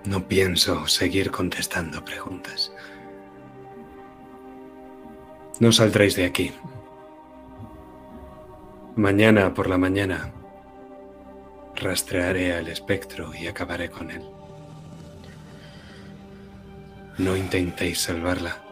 No 0.05 0.29
pienso 0.29 0.87
seguir 0.87 1.33
contestando 1.33 2.05
preguntas. 2.05 2.71
No 5.59 5.73
saldréis 5.73 6.15
de 6.15 6.27
aquí. 6.27 6.53
Mañana 8.95 9.53
por 9.53 9.69
la 9.69 9.79
mañana 9.79 10.33
rastrearé 11.75 12.55
al 12.55 12.69
espectro 12.69 13.35
y 13.35 13.49
acabaré 13.49 13.91
con 13.91 14.13
él. 14.13 14.23
No 17.19 17.37
intentéis 17.37 17.99
salvarla 17.99 18.63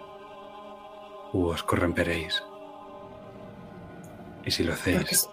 u 1.32 1.46
os 1.46 1.64
corromperéis. 1.64 2.44
Y 4.44 4.52
si 4.52 4.62
lo 4.62 4.74
hacéis, 4.74 5.28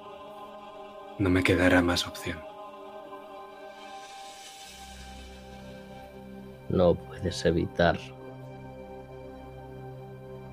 no 1.20 1.30
me 1.30 1.44
quedará 1.44 1.84
más 1.84 2.08
opción. 2.08 2.50
No 6.72 6.96
puedes 6.96 7.44
evitar 7.46 8.00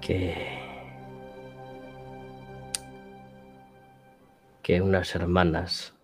que 0.01 0.59
que 4.63 4.83
unas 4.83 5.15
hermanas, 5.15 5.95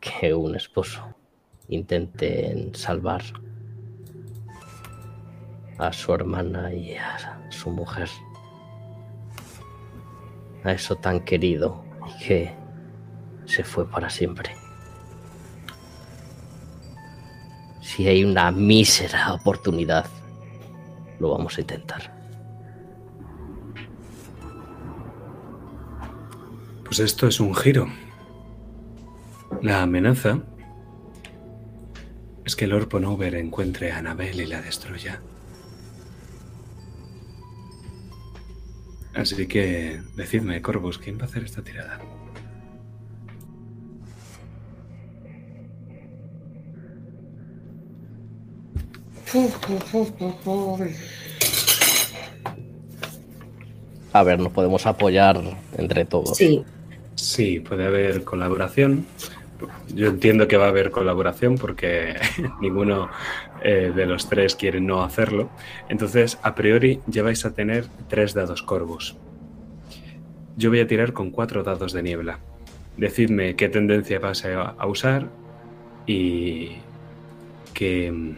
que 0.00 0.34
un 0.34 0.56
esposo 0.56 1.14
intenten 1.68 2.74
salvar 2.74 3.22
a 5.76 5.92
su 5.92 6.12
hermana 6.12 6.72
y 6.72 6.96
a 6.96 7.38
su 7.50 7.70
mujer, 7.70 8.08
a 10.64 10.72
eso 10.72 10.96
tan 10.96 11.20
querido 11.20 11.84
que 12.26 12.52
se 13.44 13.62
fue 13.62 13.88
para 13.88 14.08
siempre. 14.08 14.67
Si 17.88 18.06
hay 18.06 18.22
una 18.22 18.52
mísera 18.52 19.32
oportunidad, 19.32 20.04
lo 21.18 21.30
vamos 21.30 21.56
a 21.56 21.62
intentar. 21.62 22.14
Pues 26.84 26.98
esto 26.98 27.26
es 27.26 27.40
un 27.40 27.54
giro. 27.54 27.88
La 29.62 29.80
amenaza 29.80 30.38
es 32.44 32.54
que 32.54 32.66
Lord 32.66 32.88
Ponover 32.88 33.34
encuentre 33.36 33.90
a 33.90 33.96
Annabel 33.96 34.42
y 34.42 34.46
la 34.46 34.60
destruya. 34.60 35.22
Así 39.14 39.48
que 39.48 40.02
decidme, 40.14 40.60
Corvus, 40.60 40.98
¿quién 40.98 41.16
va 41.18 41.22
a 41.22 41.24
hacer 41.24 41.44
esta 41.44 41.64
tirada? 41.64 41.98
A 54.12 54.22
ver, 54.22 54.38
nos 54.38 54.52
podemos 54.52 54.86
apoyar 54.86 55.40
entre 55.76 56.04
todos. 56.04 56.36
Sí, 56.36 56.64
Sí, 57.18 57.58
puede 57.58 57.84
haber 57.84 58.22
colaboración. 58.22 59.04
Yo 59.92 60.06
entiendo 60.06 60.46
que 60.46 60.56
va 60.56 60.66
a 60.66 60.68
haber 60.68 60.92
colaboración 60.92 61.56
porque 61.56 62.14
ninguno 62.60 63.10
eh, 63.62 63.92
de 63.94 64.06
los 64.06 64.28
tres 64.28 64.54
quiere 64.54 64.80
no 64.80 65.02
hacerlo. 65.02 65.50
Entonces, 65.88 66.38
a 66.42 66.54
priori, 66.54 67.00
ya 67.08 67.24
vais 67.24 67.44
a 67.44 67.52
tener 67.52 67.86
tres 68.08 68.34
dados 68.34 68.62
Corvus. 68.62 69.16
Yo 70.56 70.70
voy 70.70 70.78
a 70.78 70.86
tirar 70.86 71.12
con 71.12 71.32
cuatro 71.32 71.64
dados 71.64 71.92
de 71.92 72.04
niebla. 72.04 72.38
Decidme 72.96 73.56
qué 73.56 73.68
tendencia 73.68 74.20
vas 74.20 74.44
a, 74.44 74.62
a 74.62 74.86
usar 74.86 75.28
y 76.06 76.76
qué... 77.74 78.36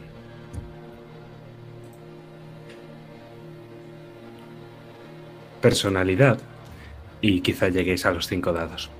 personalidad 5.60 6.38
y 7.20 7.40
quizá 7.40 7.68
lleguéis 7.68 8.06
a 8.06 8.10
los 8.12 8.26
cinco 8.26 8.52
dados. 8.52 8.90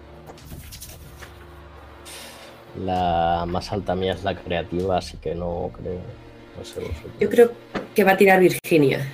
La 2.84 3.44
más 3.48 3.72
alta 3.72 3.94
mía 3.94 4.12
es 4.14 4.22
la 4.22 4.36
creativa, 4.36 4.98
así 4.98 5.16
que 5.16 5.34
no 5.34 5.70
creo. 5.76 6.00
No 6.58 6.64
sé 6.64 6.80
vosotros. 6.80 7.12
yo 7.18 7.28
creo 7.30 7.52
que 7.94 8.04
va 8.04 8.12
a 8.12 8.16
tirar 8.16 8.40
Virginia. 8.40 9.06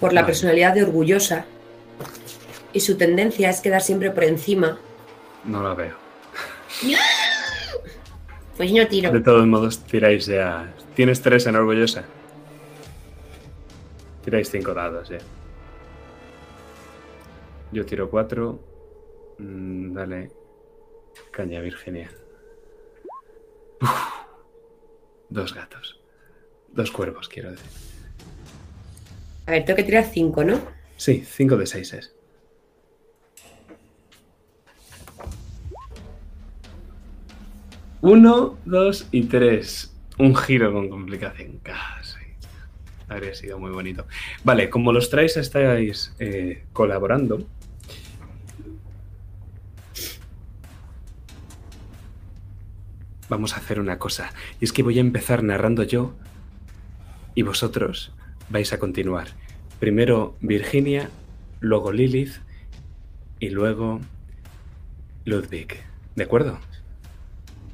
Por 0.00 0.12
la 0.12 0.22
Vale. 0.22 0.32
personalidad 0.32 0.74
de 0.74 0.82
orgullosa. 0.82 1.44
Y 2.72 2.80
su 2.80 2.96
tendencia 2.96 3.48
es 3.48 3.60
quedar 3.60 3.80
siempre 3.82 4.10
por 4.10 4.24
encima. 4.24 4.78
No 5.44 5.62
la 5.62 5.74
veo. 5.74 5.94
Pues 8.56 8.72
no 8.72 8.86
tiro. 8.86 9.10
De 9.12 9.20
todos 9.20 9.46
modos, 9.46 9.78
tiráis 9.80 10.26
ya. 10.26 10.72
Tienes 10.94 11.22
tres 11.22 11.46
en 11.46 11.56
orgullosa. 11.56 12.04
Tiráis 14.24 14.50
cinco 14.50 14.74
dados 14.74 15.08
ya. 15.08 15.18
Yo 17.72 17.84
tiro 17.84 18.10
cuatro. 18.10 18.60
Mm, 19.38 19.92
dale. 19.92 20.30
Caña, 21.30 21.60
Virginia. 21.60 22.10
Uf. 23.80 24.16
Dos 25.28 25.54
gatos. 25.54 26.00
Dos 26.68 26.90
cuervos, 26.90 27.28
quiero 27.28 27.50
decir. 27.50 27.70
A 29.46 29.52
ver, 29.52 29.64
tengo 29.64 29.76
que 29.76 29.84
tirar 29.84 30.04
5, 30.04 30.44
¿no? 30.44 30.60
Sí, 30.96 31.22
cinco 31.24 31.56
de 31.56 31.66
seis 31.66 31.92
es. 31.92 32.14
Uno, 38.00 38.58
dos 38.64 39.08
y 39.10 39.24
tres. 39.24 39.94
Un 40.18 40.34
giro 40.34 40.72
con 40.72 40.88
complicación. 40.88 41.58
Casi. 41.62 42.20
Habría 43.08 43.34
sido 43.34 43.58
muy 43.58 43.70
bonito. 43.70 44.06
Vale, 44.42 44.70
como 44.70 44.92
los 44.92 45.10
traes 45.10 45.36
estáis 45.36 46.14
eh, 46.18 46.64
colaborando. 46.72 47.46
Vamos 53.28 53.54
a 53.54 53.58
hacer 53.58 53.80
una 53.80 53.98
cosa. 53.98 54.32
Y 54.60 54.64
es 54.64 54.72
que 54.72 54.82
voy 54.82 54.98
a 54.98 55.00
empezar 55.00 55.42
narrando 55.42 55.82
yo 55.82 56.14
y 57.34 57.42
vosotros 57.42 58.12
vais 58.48 58.72
a 58.72 58.78
continuar. 58.78 59.28
Primero 59.80 60.36
Virginia, 60.40 61.10
luego 61.60 61.92
Lilith 61.92 62.36
y 63.40 63.50
luego 63.50 64.00
Ludwig. 65.24 65.76
¿De 66.14 66.24
acuerdo? 66.24 66.58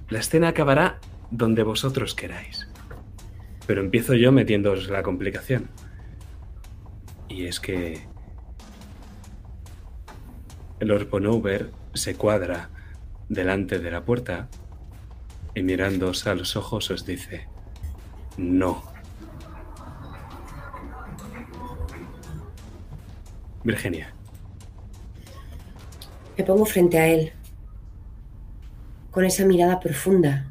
La 0.08 0.18
escena 0.18 0.48
acabará 0.48 0.98
donde 1.30 1.62
vosotros 1.62 2.14
queráis. 2.14 2.68
Pero 3.66 3.80
empiezo 3.80 4.14
yo 4.14 4.32
metiéndoos 4.32 4.88
la 4.88 5.02
complicación. 5.02 5.68
Y 7.28 7.46
es 7.46 7.60
que 7.60 8.06
Lord 10.80 11.08
Bonover 11.08 11.70
se 11.94 12.16
cuadra 12.16 12.70
delante 13.28 13.78
de 13.78 13.90
la 13.90 14.04
puerta 14.04 14.48
y 15.54 15.62
mirándoos 15.62 16.26
a 16.26 16.34
los 16.34 16.56
ojos 16.56 16.90
os 16.90 17.04
dice, 17.04 17.46
no. 18.36 18.82
Virginia, 23.64 24.12
Me 26.36 26.44
pongo 26.44 26.64
frente 26.64 26.98
a 26.98 27.06
él. 27.06 27.32
Con 29.10 29.24
esa 29.24 29.44
mirada 29.44 29.78
profunda. 29.78 30.50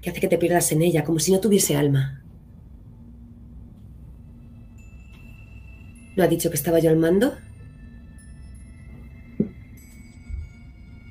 Que 0.00 0.10
hace 0.10 0.20
que 0.20 0.28
te 0.28 0.38
pierdas 0.38 0.72
en 0.72 0.82
ella, 0.82 1.04
como 1.04 1.18
si 1.18 1.30
no 1.30 1.40
tuviese 1.40 1.76
alma. 1.76 2.22
¿No 6.16 6.24
ha 6.24 6.26
dicho 6.26 6.48
que 6.48 6.56
estaba 6.56 6.78
yo 6.78 6.90
al 6.90 6.96
mando? 6.96 7.36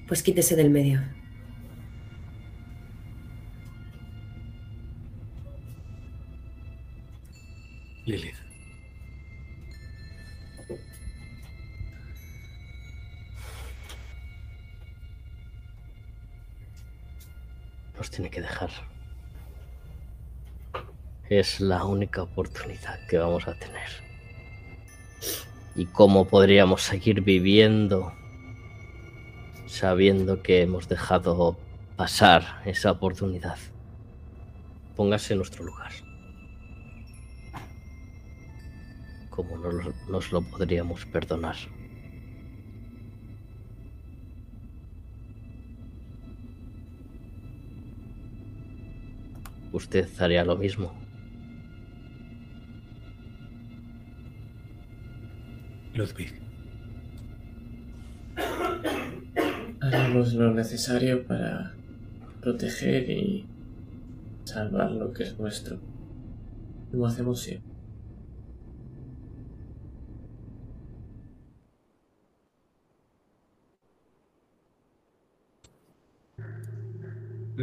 Pues 0.08 0.24
quítese 0.24 0.56
del 0.56 0.70
medio. 0.70 1.02
Lilith. 8.06 8.36
Nos 17.98 18.12
tiene 18.12 18.30
que 18.30 18.42
dejar. 18.42 18.72
Es 21.30 21.62
la 21.62 21.86
única 21.86 22.24
oportunidad 22.24 23.00
que 23.08 23.18
vamos 23.18 23.48
a 23.48 23.54
tener. 23.54 23.90
¿Y 25.76 25.86
cómo 25.86 26.28
podríamos 26.28 26.82
seguir 26.82 27.22
viviendo 27.22 28.14
sabiendo 29.66 30.44
que 30.44 30.62
hemos 30.62 30.88
dejado 30.90 31.58
pasar 31.96 32.62
esa 32.66 32.92
oportunidad? 32.92 33.58
Póngase 34.96 35.34
en 35.34 35.40
nuestro 35.40 35.64
lugar. 35.64 36.03
como 39.36 39.58
no 39.58 39.72
nos, 40.10 40.32
lo 40.32 40.42
podríamos 40.44 41.08
perdonar. 41.08 41.56
¿Usted 49.72 50.08
haría 50.20 50.46
lo 50.46 50.56
mismo? 50.56 50.94
Ludwig. 55.96 56.32
Haremos 59.82 60.34
lo 60.36 60.54
necesario 60.54 61.26
para 61.26 61.74
proteger 62.40 63.10
y 63.10 63.48
salvar 64.44 64.92
lo 64.92 65.12
que 65.12 65.24
es 65.24 65.40
nuestro, 65.40 65.80
como 66.92 67.08
hacemos 67.08 67.42
siempre. 67.42 67.73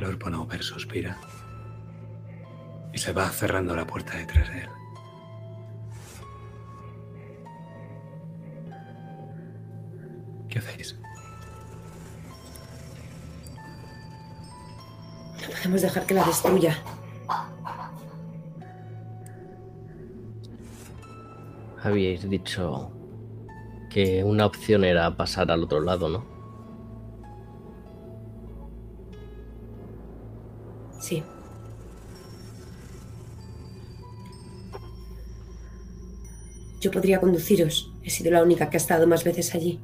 Lord 0.00 0.18
Bonover 0.18 0.62
suspira 0.62 1.18
y 2.92 2.98
se 2.98 3.12
va 3.12 3.28
cerrando 3.28 3.76
la 3.76 3.86
puerta 3.86 4.16
detrás 4.16 4.48
de 4.48 4.60
él. 4.60 4.68
¿Qué 10.48 10.58
hacéis? 10.58 10.98
No 15.42 15.54
podemos 15.54 15.82
dejar 15.82 16.06
que 16.06 16.14
la 16.14 16.24
destruya. 16.24 16.82
Habíais 21.82 22.28
dicho 22.28 22.90
que 23.90 24.24
una 24.24 24.46
opción 24.46 24.84
era 24.84 25.16
pasar 25.16 25.50
al 25.50 25.62
otro 25.62 25.80
lado, 25.80 26.08
¿no? 26.08 26.39
Yo 36.80 36.90
podría 36.90 37.20
conduciros. 37.20 37.92
He 38.02 38.10
sido 38.10 38.30
la 38.30 38.42
única 38.42 38.70
que 38.70 38.76
ha 38.76 38.78
estado 38.78 39.06
más 39.06 39.22
veces 39.22 39.54
allí. 39.54 39.78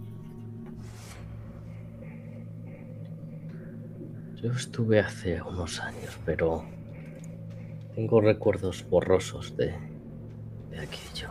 Yo 4.42 4.50
estuve 4.52 5.00
hace 5.00 5.42
unos 5.42 5.80
años, 5.80 6.18
pero 6.24 6.64
tengo 7.94 8.20
recuerdos 8.20 8.84
borrosos 8.88 9.56
de, 9.56 9.74
de 10.70 10.78
aquello. 10.78 11.30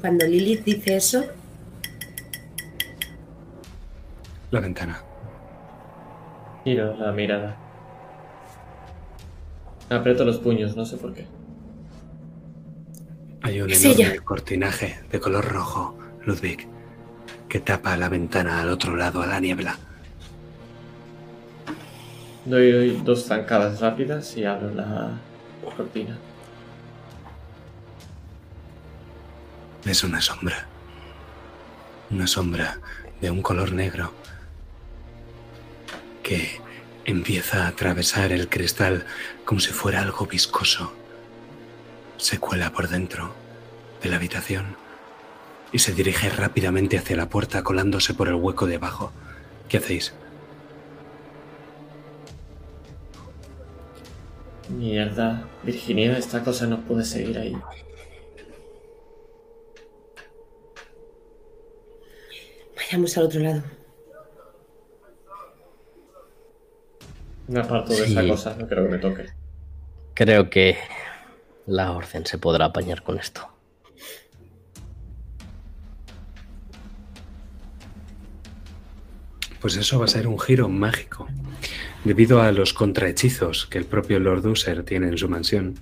Cuando 0.00 0.26
Lilith 0.26 0.64
dice 0.64 0.96
eso, 0.96 1.24
La 4.50 4.60
ventana. 4.60 5.02
Giro 6.64 6.96
la 6.96 7.12
mirada. 7.12 7.56
Aprieto 9.90 10.24
los 10.24 10.38
puños, 10.38 10.76
no 10.76 10.84
sé 10.84 10.96
por 10.96 11.12
qué. 11.12 11.26
Hay 13.46 13.60
un 13.60 13.70
Es 13.70 13.84
enorme 13.84 14.02
ella. 14.14 14.20
cortinaje 14.24 14.98
de 15.08 15.20
color 15.20 15.44
rojo, 15.44 15.96
Ludwig, 16.24 16.66
que 17.48 17.60
tapa 17.60 17.96
la 17.96 18.08
ventana 18.08 18.60
al 18.60 18.70
otro 18.70 18.96
lado 18.96 19.22
a 19.22 19.26
la 19.28 19.38
niebla. 19.38 19.78
Doy, 22.44 22.72
doy 22.72 23.00
dos 23.04 23.24
zancadas 23.24 23.78
rápidas 23.80 24.36
y 24.36 24.44
abro 24.44 24.74
la 24.74 25.20
cortina. 25.76 26.18
Es 29.84 30.02
una 30.02 30.20
sombra. 30.20 30.66
Una 32.10 32.26
sombra 32.26 32.80
de 33.20 33.30
un 33.30 33.42
color 33.42 33.70
negro 33.70 34.12
que 36.24 36.60
empieza 37.04 37.64
a 37.64 37.68
atravesar 37.68 38.32
el 38.32 38.48
cristal 38.48 39.06
como 39.44 39.60
si 39.60 39.70
fuera 39.70 40.02
algo 40.02 40.26
viscoso. 40.26 40.92
Se 42.16 42.38
cuela 42.38 42.72
por 42.72 42.88
dentro 42.88 43.34
de 44.02 44.08
la 44.08 44.16
habitación 44.16 44.76
y 45.72 45.78
se 45.78 45.92
dirige 45.92 46.30
rápidamente 46.30 46.98
hacia 46.98 47.16
la 47.16 47.28
puerta 47.28 47.62
colándose 47.62 48.14
por 48.14 48.28
el 48.28 48.34
hueco 48.34 48.66
de 48.66 48.76
abajo. 48.76 49.12
¿Qué 49.68 49.78
hacéis? 49.78 50.14
Mierda, 54.68 55.46
Virginia, 55.62 56.18
esta 56.18 56.42
cosa 56.42 56.66
no 56.66 56.80
puede 56.80 57.04
seguir 57.04 57.38
ahí. 57.38 57.56
vayamos 62.86 63.16
al 63.18 63.24
otro 63.24 63.40
lado. 63.40 63.62
Me 67.48 67.60
aparto 67.60 67.92
de 67.92 68.04
esa 68.04 68.26
cosa, 68.26 68.56
no 68.56 68.66
creo 68.66 68.84
que 68.84 68.90
me 68.90 68.98
toque. 68.98 69.26
Creo 70.14 70.50
que 70.50 70.76
la 71.66 71.92
orden 71.92 72.24
se 72.26 72.38
podrá 72.38 72.66
apañar 72.66 73.02
con 73.02 73.18
esto. 73.18 73.48
Pues 79.60 79.76
eso 79.76 79.98
va 79.98 80.04
a 80.04 80.08
ser 80.08 80.28
un 80.28 80.38
giro 80.38 80.68
mágico. 80.68 81.26
Debido 82.04 82.40
a 82.40 82.52
los 82.52 82.72
contrahechizos 82.72 83.66
que 83.66 83.78
el 83.78 83.84
propio 83.84 84.20
Lord 84.20 84.46
User 84.46 84.84
tiene 84.84 85.08
en 85.08 85.18
su 85.18 85.28
mansión, 85.28 85.74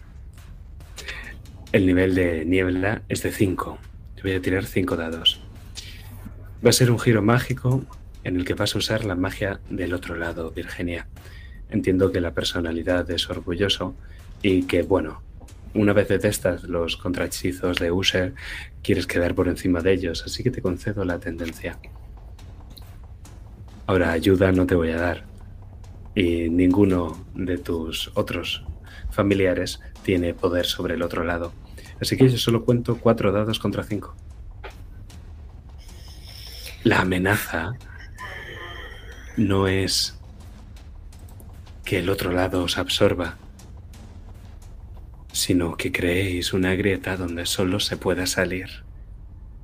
el 1.73 1.87
nivel 1.87 2.15
de 2.15 2.45
niebla 2.45 3.03
es 3.09 3.23
de 3.23 3.33
5. 3.33 3.79
Voy 4.23 4.33
a 4.33 4.41
tirar 4.41 4.65
5 4.65 4.97
dados. 4.97 5.41
Va 6.65 6.71
a 6.71 6.73
ser 6.73 6.91
un 6.91 6.99
giro 6.99 7.21
mágico 7.21 7.85
en 8.23 8.37
el 8.37 8.47
que 8.47 8.55
vas 8.55 8.75
a 8.75 8.79
usar 8.79 9.05
la 9.05 9.17
magia 9.17 9.61
del 9.69 9.93
otro 9.93 10.15
lado, 10.15 10.51
Virginia. 10.51 11.09
Entiendo 11.69 12.11
que 12.11 12.23
la 12.23 12.33
personalidad 12.33 13.11
es 13.11 13.29
orgulloso 13.29 13.95
y 14.41 14.63
que, 14.63 14.83
bueno, 14.83 15.21
una 15.75 15.93
vez 15.93 16.09
detestas 16.09 16.65
los 16.65 16.97
contrahechizos 16.97 17.79
de 17.79 17.91
User, 17.91 18.35
quieres 18.83 19.07
quedar 19.07 19.35
por 19.35 19.49
encima 19.49 19.81
de 19.81 19.93
ellos, 19.93 20.23
así 20.25 20.43
que 20.43 20.51
te 20.51 20.63
concedo 20.63 21.05
la 21.05 21.19
tendencia. 21.19 21.79
Ahora, 23.87 24.13
ayuda 24.13 24.53
no 24.53 24.67
te 24.67 24.75
voy 24.75 24.91
a 24.91 24.97
dar. 24.97 25.25
Y 26.15 26.49
ninguno 26.49 27.27
de 27.35 27.59
tus 27.59 28.11
otros 28.15 28.65
familiares 29.11 29.81
tiene 30.03 30.33
poder 30.33 30.65
sobre 30.65 30.95
el 30.95 31.03
otro 31.03 31.25
lado. 31.25 31.53
Así 32.01 32.17
que 32.17 32.29
yo 32.29 32.39
solo 32.39 32.65
cuento 32.65 32.99
cuatro 32.99 33.33
dados 33.33 33.59
contra 33.59 33.83
cinco. 33.83 34.15
La 36.83 37.01
amenaza 37.01 37.73
no 39.37 39.69
es 39.69 40.19
que 41.85 41.99
el 41.99 42.09
otro 42.09 42.33
lado 42.33 42.63
os 42.63 42.79
absorba, 42.79 43.37
sino 45.35 45.77
que 45.77 45.91
creéis 45.91 46.53
una 46.53 46.77
grieta 46.77 47.17
donde 47.17 47.45
solo 47.45 47.81
se 47.81 47.97
pueda 47.97 48.25
salir. 48.25 48.85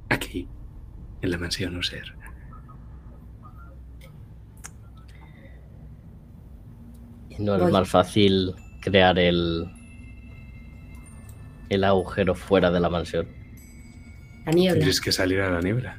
Aquí, 0.09 0.48
en 1.22 1.30
la 1.30 1.38
mansión 1.38 1.76
User. 1.76 2.12
Y 7.28 7.40
no 7.40 7.55
es 7.55 7.62
Voy. 7.62 7.72
más 7.72 7.88
fácil 7.88 8.52
crear 8.80 9.16
el, 9.20 9.70
el 11.68 11.84
agujero 11.84 12.34
fuera 12.34 12.72
de 12.72 12.80
la 12.80 12.90
mansión. 12.90 13.28
La 14.47 14.52
niebla. 14.52 14.72
Tendréis 14.72 15.01
que 15.01 15.12
salir 15.12 15.40
a 15.40 15.52
la 15.52 15.60
niebla. 15.60 15.97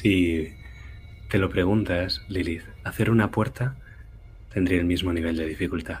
Si 0.00 0.54
te 1.28 1.36
lo 1.36 1.50
preguntas, 1.50 2.22
Lilith, 2.28 2.62
hacer 2.84 3.10
una 3.10 3.30
puerta 3.30 3.76
tendría 4.50 4.78
el 4.78 4.86
mismo 4.86 5.12
nivel 5.12 5.36
de 5.36 5.44
dificultad. 5.44 6.00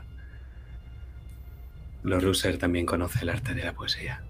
Los 2.02 2.24
Russer 2.24 2.56
también 2.56 2.86
conoce 2.86 3.18
el 3.20 3.28
arte 3.28 3.52
de 3.52 3.62
la 3.62 3.74
poesía. 3.74 4.22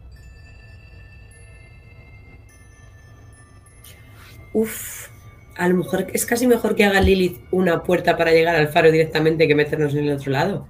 Uf. 4.54 5.08
A 5.56 5.68
lo 5.68 5.76
mejor 5.76 6.08
es 6.12 6.26
casi 6.26 6.48
mejor 6.48 6.74
que 6.74 6.84
haga 6.84 7.00
Lilith 7.00 7.38
una 7.52 7.84
puerta 7.84 8.16
para 8.16 8.32
llegar 8.32 8.56
al 8.56 8.70
faro 8.70 8.90
directamente 8.90 9.46
que 9.46 9.54
meternos 9.54 9.94
en 9.94 10.08
el 10.08 10.16
otro 10.16 10.32
lado. 10.32 10.66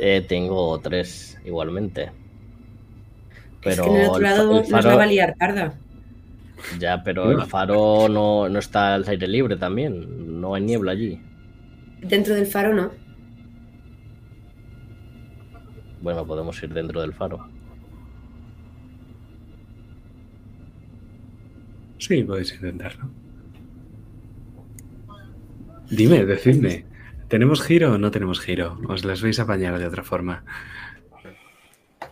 Eh, 0.00 0.24
tengo 0.26 0.80
tres 0.80 1.35
igualmente. 1.46 2.12
Pero 3.62 3.84
es 3.84 3.88
que 3.88 3.94
en 3.96 4.00
el 4.02 4.08
otro 4.08 4.22
lado 4.22 4.50
el 4.50 4.56
nos 4.58 4.70
faro- 4.70 4.96
va 4.96 5.02
a 5.02 5.06
liar 5.06 5.34
parda. 5.38 5.74
Ya, 6.78 7.02
pero 7.02 7.30
el 7.32 7.42
faro 7.46 8.08
no, 8.08 8.48
no 8.48 8.58
está 8.58 8.94
al 8.94 9.06
aire 9.08 9.28
libre 9.28 9.56
también. 9.56 10.40
No 10.40 10.54
hay 10.54 10.62
niebla 10.62 10.92
allí. 10.92 11.20
Dentro 12.00 12.34
del 12.34 12.46
faro 12.46 12.74
no. 12.74 12.90
Bueno, 16.02 16.26
podemos 16.26 16.62
ir 16.62 16.72
dentro 16.72 17.00
del 17.00 17.12
faro. 17.12 17.48
Sí, 21.98 22.22
podéis 22.24 22.52
intentarlo. 22.54 23.08
Dime, 25.90 26.24
decidme. 26.24 26.84
¿Tenemos 27.28 27.62
giro 27.62 27.94
o 27.94 27.98
no 27.98 28.10
tenemos 28.10 28.40
giro? 28.40 28.78
¿Os 28.88 29.04
las 29.04 29.22
vais 29.22 29.38
a 29.40 29.42
apañar 29.44 29.78
de 29.78 29.86
otra 29.86 30.04
forma? 30.04 30.44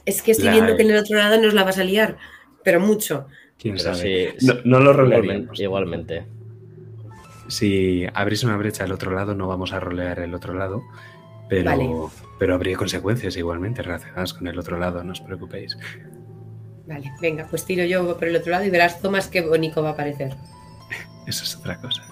Es 0.07 0.23
que 0.23 0.33
estoy 0.33 0.47
La- 0.47 0.53
viendo 0.53 0.77
que 0.77 0.83
en 0.83 0.91
el 0.91 0.97
otro 0.99 1.17
lado 1.17 1.41
nos 1.41 1.55
la 1.55 1.65
vas 1.65 1.79
a 1.79 1.85
liar, 1.85 2.17
pero 2.63 2.81
mucho. 2.81 3.27
¿Quién 3.59 3.77
Pero 3.77 3.95
sabe? 3.95 4.35
sí, 4.39 4.47
No, 4.47 4.55
no 4.65 4.81
lo 4.81 4.93
rolearíamos. 4.93 5.59
igualmente. 5.61 6.27
Si 7.49 8.07
abrís 8.15 8.43
una 8.45 8.57
brecha 8.57 8.85
al 8.85 8.93
otro 8.93 9.13
lado, 9.13 9.35
no 9.35 9.47
vamos 9.47 9.73
a 9.73 9.81
rolear 9.81 10.19
el 10.21 10.35
otro 10.35 10.55
lado. 10.55 10.83
Pero, 11.49 11.71
Vale. 11.71 11.91
pero 12.39 12.55
habría 12.55 12.77
consecuencias 12.77 13.37
igualmente 13.37 13.83
relacionadas 13.83 14.33
con 14.33 14.47
el 14.49 14.59
otro 14.59 14.79
lado, 14.79 15.05
no 15.05 15.13
os 15.13 15.21
preocupéis. 15.21 15.77
Vale, 16.87 17.13
venga, 17.21 17.47
pues 17.49 17.65
tiro 17.67 17.85
yo 17.85 18.15
por 18.19 18.29
el 18.29 18.37
otro 18.37 18.51
lado 18.51 18.65
y 18.65 18.71
verás, 18.71 19.01
Tomás, 19.01 19.29
qué 19.29 19.43
bonito 19.43 19.83
va 19.83 19.91
a 19.91 19.97
parecer. 19.97 20.35
Eso 21.27 21.45
es 21.45 21.57
otra 21.57 21.79
cosa. 21.81 22.03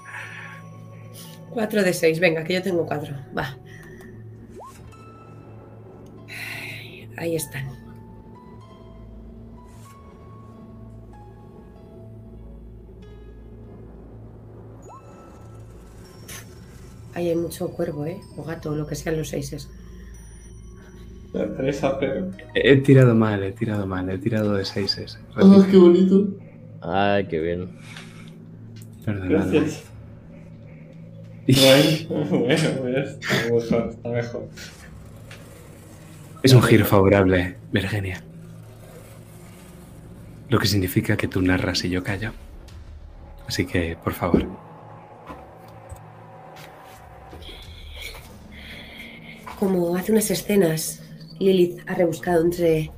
4 1.51 1.83
de 1.83 1.93
6, 1.95 2.21
venga, 2.21 2.45
que 2.45 2.55
yo 2.55 2.63
tengo 2.63 2.87
4. 2.87 3.15
Va. 3.37 3.57
Ahí 7.17 7.37
están. 7.37 7.67
Ahí 17.15 17.29
hay 17.29 17.37
mucho 17.37 17.69
cuervo, 17.69 18.07
¿eh? 18.07 18.21
O 18.37 18.45
gato, 18.45 18.71
o 18.71 18.75
lo 18.75 18.87
que 18.87 18.95
sean 18.95 19.17
los 19.19 19.29
seises. 19.29 19.69
Teresa, 21.33 21.99
pero. 21.99 22.31
He 22.55 22.77
tirado 22.77 23.15
mal, 23.15 23.43
he 23.43 23.53
tirado 23.53 23.87
mal, 23.87 24.09
he 24.11 24.19
tirado 24.19 24.55
de 24.55 24.65
seises. 24.65 25.19
¡Oh, 25.37 25.65
qué 25.71 25.77
bonito! 25.77 26.29
Ay, 26.81 27.27
qué 27.27 27.41
bien. 27.41 27.79
Perdonadme. 29.05 29.61
Gracias. 29.61 29.85
Bueno, 31.45 32.81
bueno, 32.81 32.99
está 32.99 33.53
mejor, 33.53 33.89
está 33.91 34.09
mejor. 34.09 34.49
Es 36.43 36.53
un 36.53 36.63
giro 36.63 36.85
favorable, 36.85 37.57
Virginia. 37.73 38.23
Lo 40.49 40.61
que 40.61 40.67
significa 40.69 41.17
que 41.17 41.27
tú 41.27 41.43
narras 41.43 41.85
y 41.85 41.91
yo 41.91 42.05
callo. 42.05 42.33
Así 43.49 43.67
que, 43.67 43.97
por 44.03 44.13
favor. 44.13 44.47
Como 49.63 49.95
hace 49.95 50.11
unas 50.11 50.29
escenas, 50.33 50.99
Lilith 51.39 51.83
ha 51.87 51.95
rebuscado 51.95 52.43
entre 52.43 52.91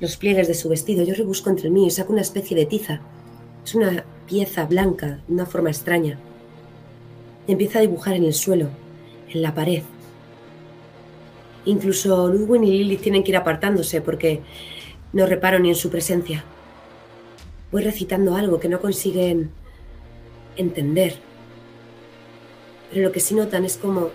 los 0.00 0.16
pliegues 0.16 0.48
de 0.48 0.54
su 0.54 0.70
vestido. 0.70 1.04
Yo 1.04 1.12
rebusco 1.12 1.50
entre 1.50 1.66
el 1.66 1.74
mío 1.74 1.88
y 1.88 1.90
saco 1.90 2.14
una 2.14 2.22
especie 2.22 2.56
de 2.56 2.64
tiza. 2.64 3.02
Es 3.62 3.74
una 3.74 4.02
pieza 4.26 4.64
blanca, 4.64 5.20
una 5.28 5.44
forma 5.44 5.68
extraña. 5.68 6.18
Empieza 7.46 7.80
a 7.80 7.82
dibujar 7.82 8.14
en 8.14 8.24
el 8.24 8.32
suelo, 8.32 8.70
en 9.28 9.42
la 9.42 9.54
pared. 9.54 9.82
Incluso 11.66 12.28
Ludwig 12.28 12.62
y 12.62 12.78
Lilith 12.78 13.02
tienen 13.02 13.22
que 13.22 13.32
ir 13.32 13.36
apartándose 13.36 14.00
porque 14.00 14.40
no 15.12 15.26
reparo 15.26 15.58
ni 15.58 15.68
en 15.68 15.74
su 15.74 15.90
presencia. 15.90 16.44
Voy 17.70 17.82
recitando 17.82 18.36
algo 18.36 18.58
que 18.58 18.70
no 18.70 18.80
consiguen 18.80 19.50
entender. 20.56 21.16
Pero 22.90 23.04
lo 23.06 23.12
que 23.12 23.20
sí 23.20 23.34
notan 23.34 23.66
es 23.66 23.76
como 23.76 24.08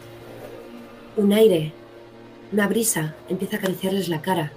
un 1.15 1.34
aire, 1.34 1.73
una 2.52 2.68
brisa 2.68 3.15
empieza 3.30 3.56
a 3.56 3.60
acariciarles 3.60 4.10
la 4.10 4.22
cara, 4.22 4.52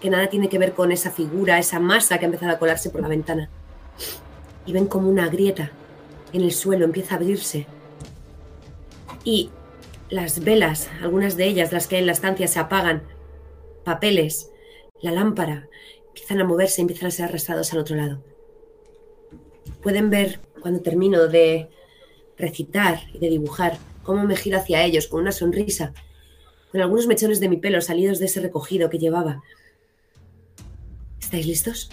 que 0.00 0.10
nada 0.10 0.28
tiene 0.28 0.48
que 0.48 0.58
ver 0.58 0.72
con 0.72 0.92
esa 0.92 1.10
figura, 1.10 1.58
esa 1.58 1.80
masa 1.80 2.18
que 2.18 2.24
ha 2.24 2.28
empezado 2.28 2.52
a 2.52 2.58
colarse 2.58 2.90
por 2.90 3.00
la 3.00 3.08
ventana. 3.08 3.48
Y 4.66 4.72
ven 4.72 4.86
como 4.86 5.08
una 5.08 5.28
grieta 5.28 5.70
en 6.32 6.42
el 6.42 6.52
suelo 6.52 6.84
empieza 6.84 7.14
a 7.14 7.18
abrirse. 7.18 7.66
Y 9.24 9.50
las 10.10 10.44
velas, 10.44 10.88
algunas 11.02 11.36
de 11.36 11.46
ellas, 11.46 11.72
las 11.72 11.86
que 11.86 11.96
hay 11.96 12.00
en 12.02 12.06
la 12.06 12.12
estancia, 12.12 12.46
se 12.48 12.58
apagan. 12.58 13.02
Papeles, 13.84 14.50
la 15.00 15.12
lámpara, 15.12 15.68
empiezan 16.08 16.40
a 16.40 16.44
moverse, 16.44 16.80
empiezan 16.80 17.08
a 17.08 17.10
ser 17.10 17.24
arrastrados 17.26 17.72
al 17.72 17.78
otro 17.78 17.96
lado. 17.96 18.22
Pueden 19.82 20.10
ver, 20.10 20.40
cuando 20.60 20.80
termino 20.80 21.28
de 21.28 21.68
recitar 22.36 23.00
y 23.14 23.18
de 23.18 23.30
dibujar, 23.30 23.78
cómo 24.02 24.24
me 24.24 24.36
giro 24.36 24.58
hacia 24.58 24.84
ellos 24.84 25.06
con 25.06 25.20
una 25.20 25.32
sonrisa, 25.32 25.92
con 26.76 26.82
algunos 26.82 27.06
mechones 27.06 27.40
de 27.40 27.48
mi 27.48 27.56
pelo 27.56 27.80
salidos 27.80 28.18
de 28.18 28.26
ese 28.26 28.38
recogido 28.38 28.90
que 28.90 28.98
llevaba. 28.98 29.42
¿Estáis 31.18 31.46
listos? 31.46 31.88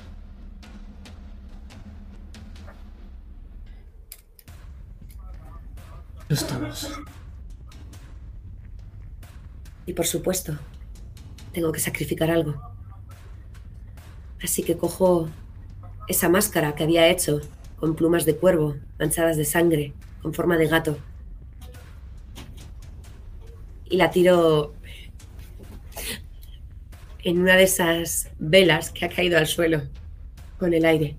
Estamos. 6.27 6.91
Y 9.85 9.93
por 9.93 10.05
supuesto, 10.05 10.59
tengo 11.53 11.71
que 11.71 11.79
sacrificar 11.79 12.29
algo. 12.29 12.61
Así 14.43 14.63
que 14.63 14.75
cojo 14.75 15.29
esa 16.09 16.27
máscara 16.27 16.75
que 16.75 16.83
había 16.83 17.07
hecho 17.07 17.39
con 17.79 17.95
plumas 17.95 18.25
de 18.25 18.35
cuervo 18.35 18.75
manchadas 18.99 19.37
de 19.37 19.45
sangre, 19.45 19.93
con 20.21 20.33
forma 20.33 20.57
de 20.57 20.67
gato. 20.67 20.97
Y 23.93 23.97
la 23.97 24.09
tiro 24.09 24.73
en 27.23 27.39
una 27.39 27.55
de 27.55 27.61
esas 27.61 28.31
velas 28.39 28.89
que 28.89 29.05
ha 29.05 29.09
caído 29.09 29.37
al 29.37 29.45
suelo 29.45 29.83
con 30.57 30.73
el 30.73 30.83
aire. 30.83 31.15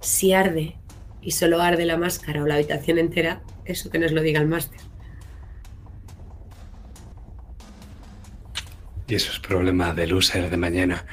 Si 0.00 0.32
arde 0.32 0.74
y 1.22 1.30
solo 1.30 1.62
arde 1.62 1.86
la 1.86 1.96
máscara 1.96 2.42
o 2.42 2.46
la 2.48 2.56
habitación 2.56 2.98
entera, 2.98 3.40
eso 3.64 3.88
que 3.88 4.00
nos 4.00 4.10
lo 4.10 4.20
diga 4.22 4.40
el 4.40 4.48
máster. 4.48 4.80
Y 9.06 9.14
eso 9.14 9.30
es 9.30 9.38
problema 9.38 9.94
del 9.94 10.12
user 10.12 10.50
de 10.50 10.56
mañana, 10.56 11.06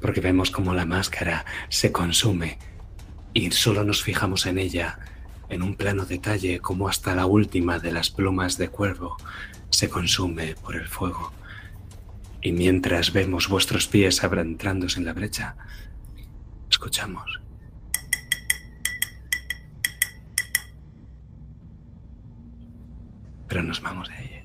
porque 0.00 0.22
vemos 0.22 0.50
como 0.50 0.72
la 0.72 0.86
máscara 0.86 1.44
se 1.68 1.92
consume 1.92 2.56
y 3.34 3.50
solo 3.50 3.84
nos 3.84 4.02
fijamos 4.02 4.46
en 4.46 4.56
ella, 4.56 4.98
en 5.50 5.60
un 5.60 5.76
plano 5.76 6.06
detalle 6.06 6.60
como 6.60 6.88
hasta 6.88 7.14
la 7.14 7.26
última 7.26 7.78
de 7.78 7.92
las 7.92 8.08
plumas 8.08 8.56
de 8.56 8.70
cuervo 8.70 9.18
se 9.70 9.88
consume 9.88 10.54
por 10.54 10.76
el 10.76 10.86
fuego. 10.86 11.32
Y 12.40 12.52
mientras 12.52 13.12
vemos 13.12 13.48
vuestros 13.48 13.88
pies 13.88 14.22
abentrándose 14.22 14.98
en 14.98 15.06
la 15.06 15.12
brecha, 15.12 15.56
escuchamos. 16.70 17.40
Pero 23.48 23.62
nos 23.62 23.80
vamos 23.80 24.08
de 24.08 24.14
ahí. 24.14 24.35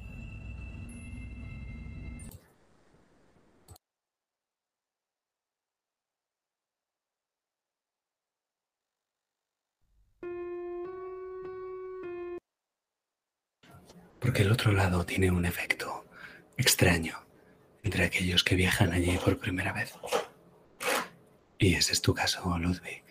Porque 14.22 14.43
el 14.43 14.52
otro 14.52 14.72
lado 14.72 15.03
tiene 15.03 15.31
un 15.31 15.45
efecto 15.45 16.06
extraño 16.56 17.18
entre 17.81 18.06
aquellos 18.06 18.43
que 18.43 18.56
viajan 18.56 18.93
allí 18.93 19.18
por 19.18 19.39
primera 19.39 19.73
vez. 19.73 19.95
Y 21.57 21.73
ese 21.73 21.93
es 21.93 22.03
tu 22.03 22.14
caso, 22.14 22.56
Ludwig. 22.60 23.03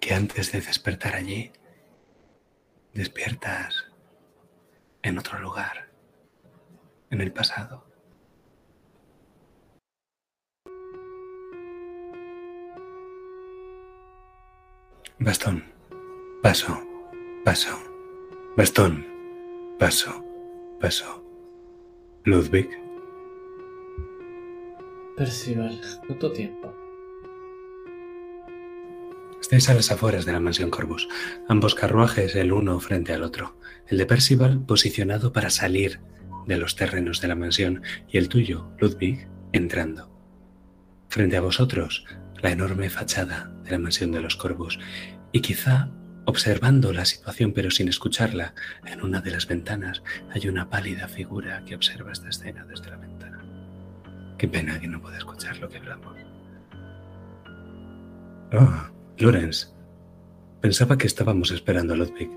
Que 0.00 0.14
antes 0.14 0.50
de 0.50 0.62
despertar 0.62 1.14
allí, 1.14 1.52
despiertas 2.94 3.84
en 5.02 5.18
otro 5.18 5.38
lugar, 5.40 5.90
en 7.10 7.20
el 7.20 7.32
pasado. 7.32 7.86
Bastón, 15.18 15.64
paso, 16.42 16.82
paso, 17.44 17.93
bastón, 18.56 19.04
paso, 19.78 20.24
paso. 20.80 21.22
Ludwig, 22.24 22.68
Percival, 25.16 25.80
¿cuánto 26.06 26.32
tiempo? 26.32 26.72
estáis 29.40 29.68
a 29.68 29.74
las 29.74 29.90
afueras 29.90 30.24
de 30.24 30.32
la 30.32 30.40
mansión 30.40 30.70
Corvus, 30.70 31.06
ambos 31.48 31.74
carruajes 31.74 32.34
el 32.34 32.50
uno 32.52 32.80
frente 32.80 33.12
al 33.12 33.22
otro, 33.22 33.58
el 33.88 33.98
de 33.98 34.06
Percival 34.06 34.64
posicionado 34.64 35.32
para 35.32 35.50
salir 35.50 36.00
de 36.46 36.56
los 36.56 36.76
terrenos 36.76 37.20
de 37.20 37.28
la 37.28 37.34
mansión 37.34 37.82
y 38.08 38.16
el 38.16 38.28
tuyo, 38.28 38.70
Ludwig, 38.78 39.28
entrando. 39.52 40.10
Frente 41.08 41.36
a 41.36 41.42
vosotros, 41.42 42.06
la 42.42 42.52
enorme 42.52 42.88
fachada 42.88 43.52
de 43.64 43.70
la 43.72 43.78
mansión 43.78 44.12
de 44.12 44.20
los 44.20 44.36
Corvus 44.36 44.78
y 45.30 45.40
quizá 45.40 45.90
observando 46.26 46.92
la 46.92 47.04
situación 47.04 47.52
pero 47.52 47.70
sin 47.70 47.88
escucharla. 47.88 48.54
En 48.86 49.02
una 49.02 49.20
de 49.20 49.30
las 49.30 49.46
ventanas 49.46 50.02
hay 50.30 50.48
una 50.48 50.68
pálida 50.68 51.08
figura 51.08 51.64
que 51.64 51.74
observa 51.74 52.12
esta 52.12 52.28
escena 52.28 52.64
desde 52.64 52.90
la 52.90 52.96
ventana. 52.96 53.44
Qué 54.38 54.48
pena 54.48 54.80
que 54.80 54.88
no 54.88 55.00
pueda 55.00 55.18
escuchar 55.18 55.58
lo 55.58 55.68
que 55.68 55.78
hablamos. 55.78 56.16
Ah, 58.52 58.90
oh, 58.90 58.94
Lawrence. 59.18 59.68
Pensaba 60.60 60.96
que 60.96 61.06
estábamos 61.06 61.50
esperando 61.50 61.94
a 61.94 61.96
Ludwig. 61.96 62.30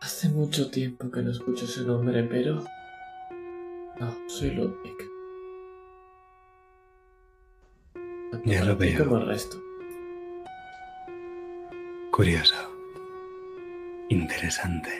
Hace 0.00 0.28
mucho 0.28 0.70
tiempo 0.70 1.10
que 1.10 1.22
no 1.22 1.30
escucho 1.30 1.64
ese 1.64 1.82
nombre, 1.82 2.22
pero... 2.24 2.64
No, 4.00 4.16
soy 4.28 4.50
Ludwig. 4.50 5.07
Ya 8.44 8.64
lo 8.64 8.76
veo. 8.76 9.04
Como 9.04 9.18
el 9.18 9.26
resto. 9.26 9.56
Curioso. 12.10 12.56
Interesante. 14.08 14.90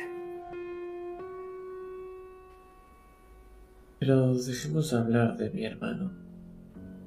Pero 3.98 4.34
dejemos 4.34 4.92
hablar 4.92 5.36
de 5.36 5.50
mi 5.50 5.64
hermano. 5.64 6.12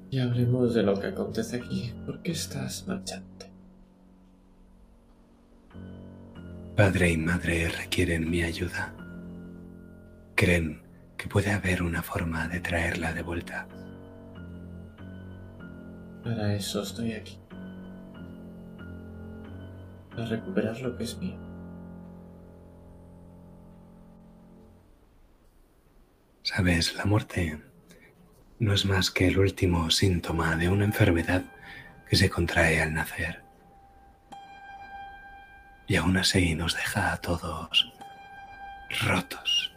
Y 0.09 0.19
hablemos 0.19 0.73
de 0.73 0.83
lo 0.83 0.99
que 0.99 1.07
acontece 1.07 1.57
aquí. 1.57 1.93
¿Por 2.05 2.21
qué 2.21 2.31
estás 2.31 2.85
marchante? 2.87 3.49
Padre 6.75 7.11
y 7.11 7.17
madre 7.17 7.69
requieren 7.69 8.29
mi 8.29 8.43
ayuda. 8.43 8.93
Creen 10.35 10.81
que 11.17 11.27
puede 11.27 11.51
haber 11.51 11.83
una 11.83 12.01
forma 12.01 12.47
de 12.47 12.59
traerla 12.59 13.13
de 13.13 13.21
vuelta. 13.21 13.67
Para 16.23 16.53
eso 16.53 16.81
estoy 16.83 17.13
aquí. 17.13 17.39
Para 20.11 20.25
recuperar 20.25 20.79
lo 20.81 20.95
que 20.95 21.03
es 21.03 21.17
mío. 21.17 21.37
Sabes, 26.43 26.95
la 26.95 27.05
muerte 27.05 27.61
no 28.59 28.73
es 28.73 28.85
más 28.85 29.09
que 29.09 29.27
el 29.27 29.39
último 29.39 29.89
síntoma 29.89 30.55
de 30.55 30.69
una 30.69 30.85
enfermedad 30.85 31.43
que 32.07 32.15
se 32.15 32.29
contrae 32.29 32.81
al 32.81 32.93
nacer. 32.93 33.41
Y 35.87 35.95
aún 35.95 36.17
así 36.17 36.53
nos 36.55 36.75
deja 36.75 37.13
a 37.13 37.17
todos 37.17 37.91
rotos. 39.07 39.73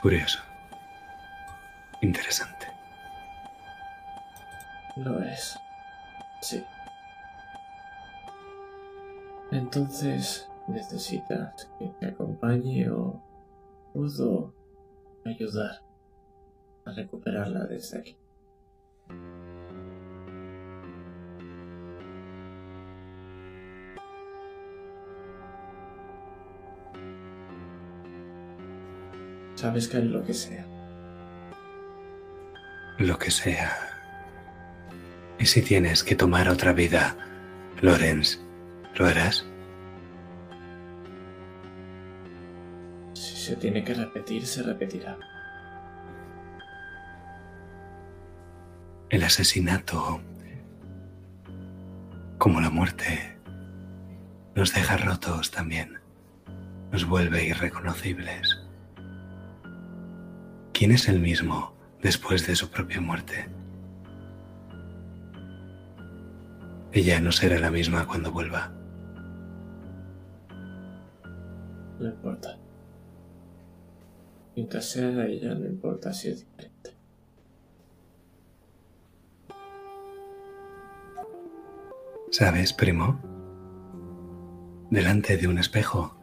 Curioso. 0.00 0.51
Interesante. 2.02 2.66
Lo 4.96 5.22
es. 5.22 5.56
Sí. 6.40 6.64
Entonces, 9.52 10.48
¿necesitas 10.66 11.70
que 11.78 11.86
te 12.00 12.06
acompañe 12.06 12.90
o 12.90 13.22
puedo 13.92 14.52
ayudar 15.24 15.80
a 16.84 16.90
recuperarla 16.90 17.66
desde 17.66 17.98
aquí? 17.98 18.16
Sabes 29.54 29.86
que 29.86 29.98
es 29.98 30.04
lo 30.04 30.24
que 30.24 30.34
sea. 30.34 30.81
Lo 33.02 33.18
que 33.18 33.32
sea. 33.32 33.76
¿Y 35.36 35.46
si 35.46 35.60
tienes 35.60 36.04
que 36.04 36.14
tomar 36.14 36.48
otra 36.48 36.72
vida, 36.72 37.16
Lorenz? 37.80 38.38
¿Lo 38.94 39.06
harás? 39.06 39.44
Si 43.12 43.36
se 43.36 43.56
tiene 43.56 43.82
que 43.82 43.94
repetir, 43.94 44.46
se 44.46 44.62
repetirá. 44.62 45.18
El 49.10 49.24
asesinato, 49.24 50.20
como 52.38 52.60
la 52.60 52.70
muerte, 52.70 53.36
nos 54.54 54.72
deja 54.72 54.96
rotos 54.96 55.50
también, 55.50 55.98
nos 56.92 57.04
vuelve 57.04 57.46
irreconocibles. 57.46 58.60
¿Quién 60.72 60.92
es 60.92 61.08
el 61.08 61.18
mismo 61.18 61.81
después 62.02 62.46
de 62.46 62.56
su 62.56 62.70
propia 62.70 63.00
muerte? 63.00 63.48
Ella 66.92 67.20
no 67.20 67.32
será 67.32 67.58
la 67.58 67.70
misma 67.70 68.06
cuando 68.06 68.30
vuelva. 68.30 68.72
No 71.98 72.08
importa. 72.08 72.58
Mientras 74.54 74.90
sea 74.90 75.24
ella, 75.24 75.54
no 75.54 75.66
importa 75.66 76.12
si 76.12 76.28
es 76.28 76.40
diferente. 76.40 76.94
¿Sabes, 82.30 82.72
primo? 82.72 83.20
Delante 84.90 85.36
de 85.38 85.48
un 85.48 85.58
espejo 85.58 86.18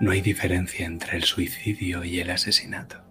no 0.00 0.10
hay 0.10 0.20
diferencia 0.20 0.86
entre 0.86 1.16
el 1.16 1.24
suicidio 1.24 2.02
y 2.02 2.20
el 2.20 2.30
asesinato. 2.30 3.07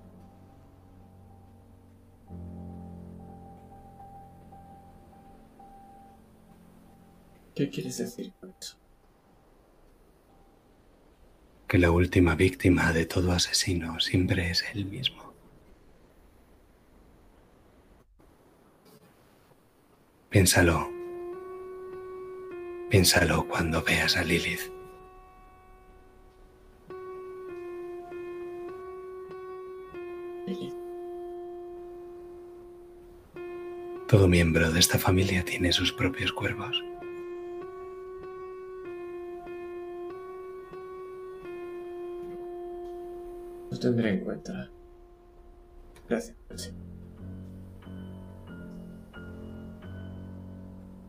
¿Qué 7.57 7.71
quieres 7.71 7.97
decir 7.97 8.31
con 8.39 8.53
eso? 8.61 8.77
que 11.67 11.79
la 11.79 11.89
última 11.89 12.35
víctima 12.35 12.93
de 12.93 13.07
todo 13.07 13.31
asesino 13.31 13.99
siempre 13.99 14.51
es 14.51 14.63
él 14.73 14.85
mismo. 14.85 15.33
Piénsalo. 20.29 20.89
Piénsalo 22.91 23.47
cuando 23.47 23.81
veas 23.81 24.15
a 24.15 24.23
Lilith. 24.23 24.71
Lilith. 30.45 30.73
Todo 34.07 34.27
miembro 34.27 34.71
de 34.71 34.79
esta 34.79 34.99
familia 34.99 35.43
tiene 35.43 35.73
sus 35.73 35.91
propios 35.91 36.31
cuervos. 36.31 36.81
Lo 43.77 43.81
tendré 43.81 44.09
en 44.15 44.19
cuenta. 44.21 44.67
Gracias, 46.09 46.35
Percy. 46.47 46.71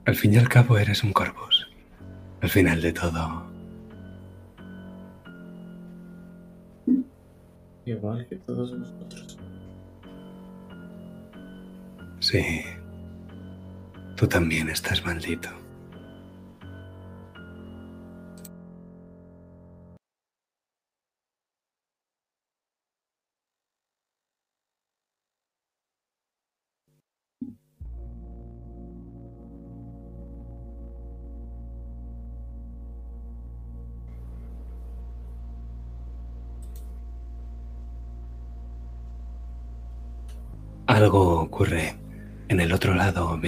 Al 0.05 0.15
fin 0.15 0.35
y 0.35 0.37
al 0.37 0.51
cabo 0.51 0.77
eres 0.77 1.03
un 1.03 1.15
corvus. 1.15 1.67
Al 2.43 2.51
final 2.51 2.83
de 2.83 2.93
todo, 2.93 3.49
Igual 7.87 8.27
que 8.29 8.37
todos 8.37 8.75
nosotros. 8.75 9.39
sí. 12.21 12.63
Tú 14.15 14.27
también 14.27 14.69
estás 14.69 15.03
maldito. 15.07 15.49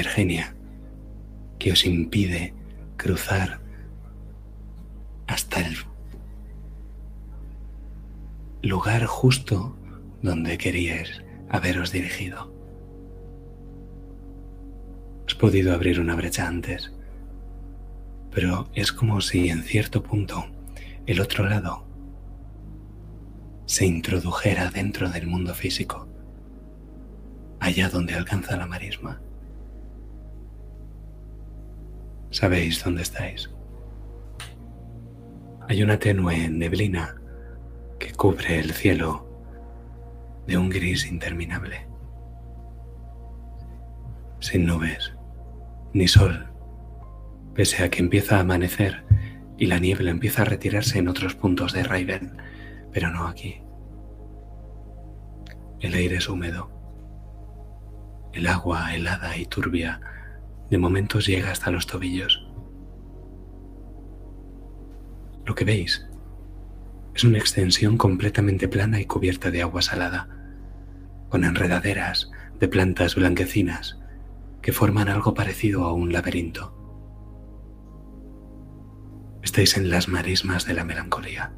Virginia, 0.03 0.55
que 1.59 1.73
os 1.73 1.85
impide 1.85 2.55
cruzar 2.97 3.61
hasta 5.27 5.61
el 5.61 5.77
lugar 8.63 9.05
justo 9.05 9.77
donde 10.23 10.57
queríais 10.57 11.23
haberos 11.51 11.93
dirigido. 11.93 12.51
Has 15.27 15.35
podido 15.35 15.75
abrir 15.75 16.01
una 16.01 16.15
brecha 16.15 16.49
antes, 16.49 16.91
pero 18.31 18.71
es 18.73 18.91
como 18.91 19.21
si 19.21 19.51
en 19.51 19.63
cierto 19.65 20.03
punto 20.03 20.47
el 21.05 21.21
otro 21.21 21.47
lado 21.47 21.85
se 23.67 23.85
introdujera 23.85 24.71
dentro 24.71 25.11
del 25.11 25.27
mundo 25.27 25.53
físico 25.55 26.09
allá 27.61 27.91
donde 27.91 28.15
alcanza 28.15 28.57
la 28.57 28.67
marisma. 28.67 29.21
¿Sabéis 32.31 32.85
dónde 32.85 33.03
estáis? 33.03 33.51
Hay 35.69 35.83
una 35.83 35.99
tenue 35.99 36.49
neblina 36.49 37.21
que 37.99 38.13
cubre 38.13 38.61
el 38.61 38.73
cielo 38.73 39.27
de 40.47 40.57
un 40.57 40.71
gris 40.71 41.07
interminable. 41.07 41.87
Sin 44.39 44.65
nubes, 44.65 45.13
ni 45.93 46.07
sol, 46.07 46.47
pese 47.55 47.83
a 47.83 47.91
que 47.91 48.01
empieza 48.01 48.37
a 48.37 48.41
amanecer 48.41 49.05
y 49.59 49.67
la 49.67 49.81
niebla 49.81 50.11
empieza 50.11 50.43
a 50.43 50.47
retirarse 50.47 50.99
en 50.99 51.09
otros 51.09 51.35
puntos 51.35 51.73
de 51.73 51.83
Raven, 51.83 52.37
pero 52.93 53.11
no 53.11 53.27
aquí. 53.27 53.61
El 55.81 55.95
aire 55.95 56.17
es 56.17 56.29
húmedo. 56.29 56.71
El 58.33 58.47
agua 58.47 58.95
helada 58.95 59.37
y 59.37 59.47
turbia 59.47 60.01
de 60.71 60.79
momentos 60.79 61.27
llega 61.27 61.51
hasta 61.51 61.71
los 61.71 61.87
tobillos. 61.87 62.47
Lo 65.45 65.55
que 65.55 65.65
veis 65.65 66.07
es 67.15 67.25
una 67.25 67.39
extensión 67.39 67.97
completamente 67.97 68.69
plana 68.69 69.01
y 69.01 69.07
cubierta 69.07 69.51
de 69.51 69.63
agua 69.63 69.83
salada, 69.83 70.29
con 71.29 71.45
enredaderas 71.45 72.31
de 72.59 72.69
plantas 72.69 73.17
blanquecinas 73.17 73.99
que 74.63 74.73
forman 74.73 75.09
algo 75.09 75.35
parecido 75.35 75.85
a 75.85 75.93
un 75.93 76.13
laberinto. 76.13 76.77
Estáis 79.43 79.77
en 79.77 79.91
las 79.91 80.09
marismas 80.09 80.67
de 80.67 80.75
la 80.75 80.85
melancolía. 80.85 81.53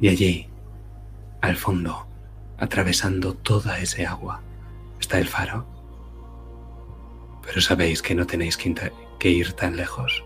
Y 0.00 0.08
allí, 0.08 0.48
al 1.40 1.56
fondo, 1.56 2.06
atravesando 2.58 3.34
toda 3.34 3.78
ese 3.78 4.06
agua, 4.06 4.42
está 5.00 5.18
el 5.18 5.26
faro. 5.26 5.75
Pero 7.46 7.60
sabéis 7.60 8.02
que 8.02 8.14
no 8.14 8.26
tenéis 8.26 8.56
que 8.56 9.30
ir 9.30 9.52
tan 9.54 9.76
lejos. 9.76 10.24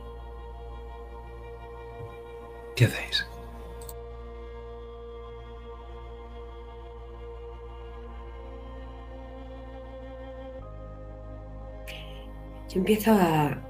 ¿Qué 2.74 2.86
hacéis? 2.86 3.26
Yo 12.70 12.78
empiezo 12.78 13.12
a, 13.12 13.60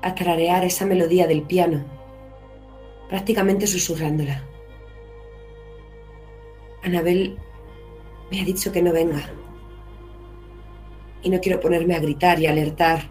a 0.00 0.14
esa 0.64 0.86
melodía 0.86 1.26
del 1.26 1.42
piano, 1.42 1.84
prácticamente 3.08 3.66
susurrándola. 3.66 4.44
Anabel 6.82 7.36
me 8.30 8.40
ha 8.40 8.44
dicho 8.44 8.70
que 8.70 8.80
no 8.80 8.92
venga. 8.92 9.28
Y 11.24 11.30
no 11.30 11.40
quiero 11.40 11.58
ponerme 11.58 11.96
a 11.96 12.00
gritar 12.00 12.38
y 12.38 12.46
alertar 12.46 13.10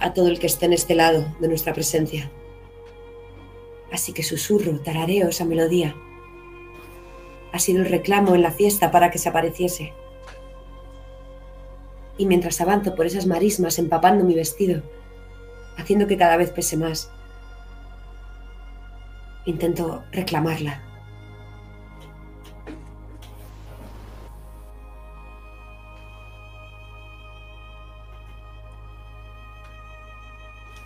a 0.00 0.12
todo 0.12 0.28
el 0.28 0.38
que 0.38 0.46
esté 0.46 0.66
en 0.66 0.74
este 0.74 0.94
lado 0.94 1.26
de 1.40 1.48
nuestra 1.48 1.72
presencia. 1.72 2.30
Así 3.90 4.12
que 4.12 4.22
susurro, 4.22 4.80
tarareo 4.80 5.28
esa 5.28 5.46
melodía. 5.46 5.94
Ha 7.52 7.58
sido 7.58 7.80
el 7.82 7.88
reclamo 7.88 8.34
en 8.34 8.42
la 8.42 8.50
fiesta 8.50 8.90
para 8.90 9.10
que 9.10 9.18
se 9.18 9.28
apareciese. 9.28 9.92
Y 12.18 12.26
mientras 12.26 12.60
avanzo 12.60 12.94
por 12.94 13.06
esas 13.06 13.26
marismas 13.26 13.78
empapando 13.78 14.24
mi 14.24 14.34
vestido, 14.34 14.82
haciendo 15.76 16.06
que 16.06 16.16
cada 16.16 16.36
vez 16.36 16.50
pese 16.50 16.76
más, 16.76 17.10
intento 19.46 20.02
reclamarla. 20.12 20.93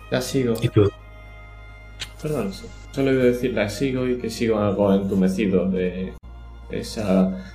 La 0.09 0.21
sigo. 0.21 0.55
¿Y 0.61 0.69
tú? 0.69 0.89
Perdón, 2.21 2.51
solo 2.91 3.13
iba 3.13 3.23
a 3.23 3.27
decir 3.27 3.53
la 3.53 3.69
sigo 3.69 4.07
y 4.07 4.17
que 4.17 4.29
sigo 4.29 4.59
algo 4.59 4.93
entumecido 4.93 5.69
de 5.69 6.13
esa, 6.69 7.53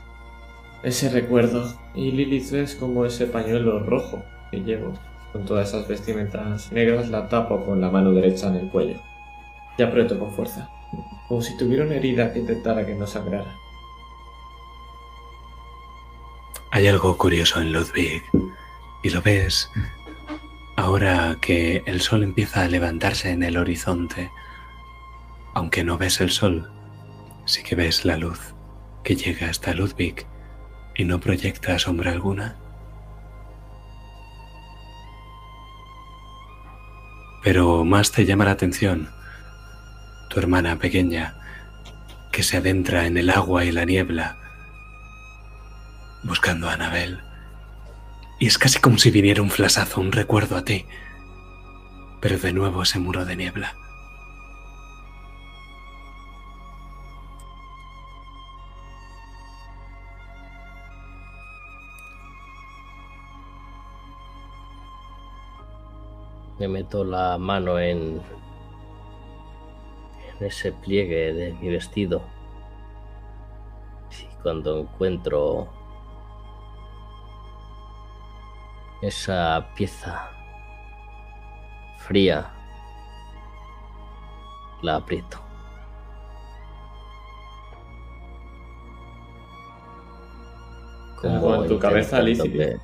ese 0.83 1.11
recuerdo. 1.11 1.75
Y 1.95 2.13
Lilith 2.13 2.53
es 2.53 2.75
como 2.75 3.05
ese 3.05 3.27
pañuelo 3.27 3.81
rojo 3.81 4.23
que 4.51 4.61
llevo. 4.61 4.93
Con 5.33 5.45
todas 5.45 5.69
esas 5.69 5.89
vestimentas 5.89 6.71
negras 6.71 7.11
la 7.11 7.29
tapo 7.29 7.65
con 7.65 7.81
la 7.81 7.91
mano 7.91 8.13
derecha 8.13 8.49
en 8.49 8.57
el 8.57 8.71
cuello. 8.71 9.01
Y 9.77 9.83
aprieto 9.83 10.17
con 10.19 10.33
fuerza, 10.33 10.71
como 11.29 11.43
si 11.43 11.57
tuviera 11.57 11.85
una 11.85 11.97
herida 11.97 12.33
que 12.33 12.39
intentara 12.39 12.87
que 12.87 12.95
no 12.95 13.07
sangrara. 13.07 13.53
Hay 16.71 16.87
algo 16.87 17.17
curioso 17.17 17.61
en 17.61 17.73
Ludwig 17.73 18.23
y 19.03 19.11
lo 19.11 19.21
ves 19.23 19.71
ahora 20.77 21.37
que 21.41 21.83
el 21.87 22.01
sol 22.01 22.23
empieza 22.23 22.63
a 22.63 22.69
levantarse 22.69 23.31
en 23.31 23.43
el 23.43 23.57
horizonte. 23.57 24.31
Aunque 25.55 25.85
no 25.85 25.99
ves 25.99 26.21
el 26.21 26.31
sol, 26.31 26.71
sí 27.45 27.63
que 27.63 27.77
ves 27.77 28.05
la 28.05 28.17
luz 28.17 28.55
que 29.03 29.17
llega 29.17 29.49
hasta 29.49 29.75
Ludwig 29.75 30.27
y 30.97 31.05
no 31.05 31.21
proyecta 31.21 31.79
sombra 31.79 32.13
alguna. 32.13 32.57
Pero 37.43 37.85
más 37.85 38.11
te 38.11 38.25
llama 38.25 38.47
la 38.47 38.53
atención 38.53 39.11
tu 40.31 40.41
hermana 40.41 40.79
pequeña 40.79 41.37
que 42.33 42.43
se 42.43 42.57
adentra 42.57 43.07
en 43.07 43.17
el 43.17 43.31
agua 43.31 43.65
y 43.65 43.71
la 43.71 43.85
niebla 43.85 44.39
buscando 46.25 46.69
a 46.69 46.73
Anabel. 46.73 47.21
Y 48.39 48.47
es 48.47 48.59
casi 48.59 48.81
como 48.81 48.99
si 48.99 49.11
viniera 49.11 49.43
un 49.43 49.51
flasazo, 49.51 50.01
un 50.01 50.13
recuerdo 50.13 50.57
a 50.57 50.65
ti. 50.65 50.87
Pero 52.21 52.39
de 52.39 52.53
nuevo 52.53 52.83
ese 52.83 52.99
muro 52.99 53.25
de 53.25 53.37
niebla. 53.37 53.75
Me 66.59 66.69
meto 66.69 67.05
la 67.05 67.37
mano 67.39 67.79
en, 67.79 68.21
en 70.39 70.47
ese 70.47 70.73
pliegue 70.73 71.33
de 71.33 71.53
mi 71.55 71.69
vestido. 71.69 72.23
Y 74.11 74.43
cuando 74.43 74.81
encuentro 74.81 75.84
esa 79.07 79.69
pieza 79.75 80.31
fría, 81.99 82.51
la 84.83 84.97
aprieto. 84.97 85.39
En 91.23 91.69
tu 91.69 91.79
cabeza, 91.79 92.21
ver- 92.21 92.81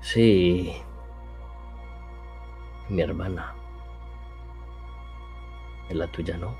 Sí. 0.00 0.72
Mi 2.88 3.02
hermana. 3.02 3.54
En 5.90 5.98
la 5.98 6.06
tuya 6.08 6.36
no. 6.38 6.54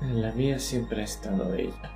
En 0.00 0.22
la 0.22 0.32
mía 0.32 0.58
siempre 0.58 1.02
ha 1.02 1.04
estado 1.04 1.54
ella. 1.54 1.90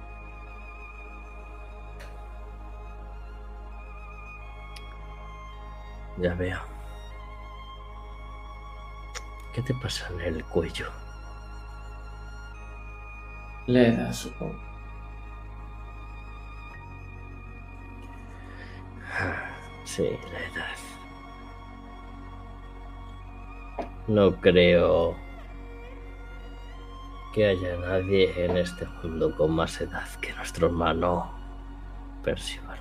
Ya 6.19 6.35
veo. 6.35 6.61
¿Qué 9.55 9.63
te 9.63 9.75
pasa 9.75 10.09
en 10.11 10.21
el 10.21 10.45
cuello? 10.45 10.91
Le 13.67 13.97
da, 13.97 14.13
supongo. 14.13 14.55
Sí, 19.85 20.11
la 20.33 20.39
edad. 20.41 20.77
No 24.09 24.41
creo 24.41 25.24
que 27.35 27.47
haya 27.47 27.77
nadie 27.79 28.45
en 28.45 28.57
este 28.57 28.87
mundo 29.03 29.35
con 29.35 29.51
más 29.51 29.81
edad 29.81 30.09
que 30.21 30.33
nuestro 30.35 30.69
hermano 30.69 31.33
Percival. 32.23 32.79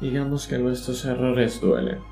Digamos 0.00 0.48
que 0.48 0.58
nuestros 0.58 1.04
errores 1.04 1.60
duelen. 1.60 2.02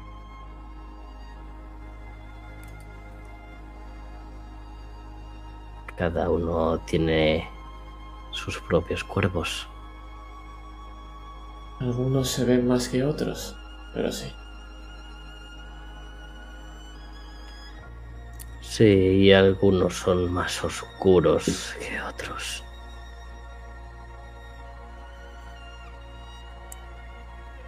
Cada 5.96 6.30
uno 6.30 6.78
tiene 6.86 7.50
sus 8.30 8.60
propios 8.60 9.02
cuervos. 9.02 9.66
Algunos 11.80 12.28
se 12.28 12.44
ven 12.44 12.68
más 12.68 12.88
que 12.88 13.02
otros, 13.02 13.56
pero 13.92 14.12
sí. 14.12 14.32
Sí, 18.78 18.84
y 18.84 19.32
algunos 19.32 19.92
son 19.92 20.32
más 20.32 20.62
oscuros 20.62 21.74
que 21.80 22.00
otros. 22.00 22.62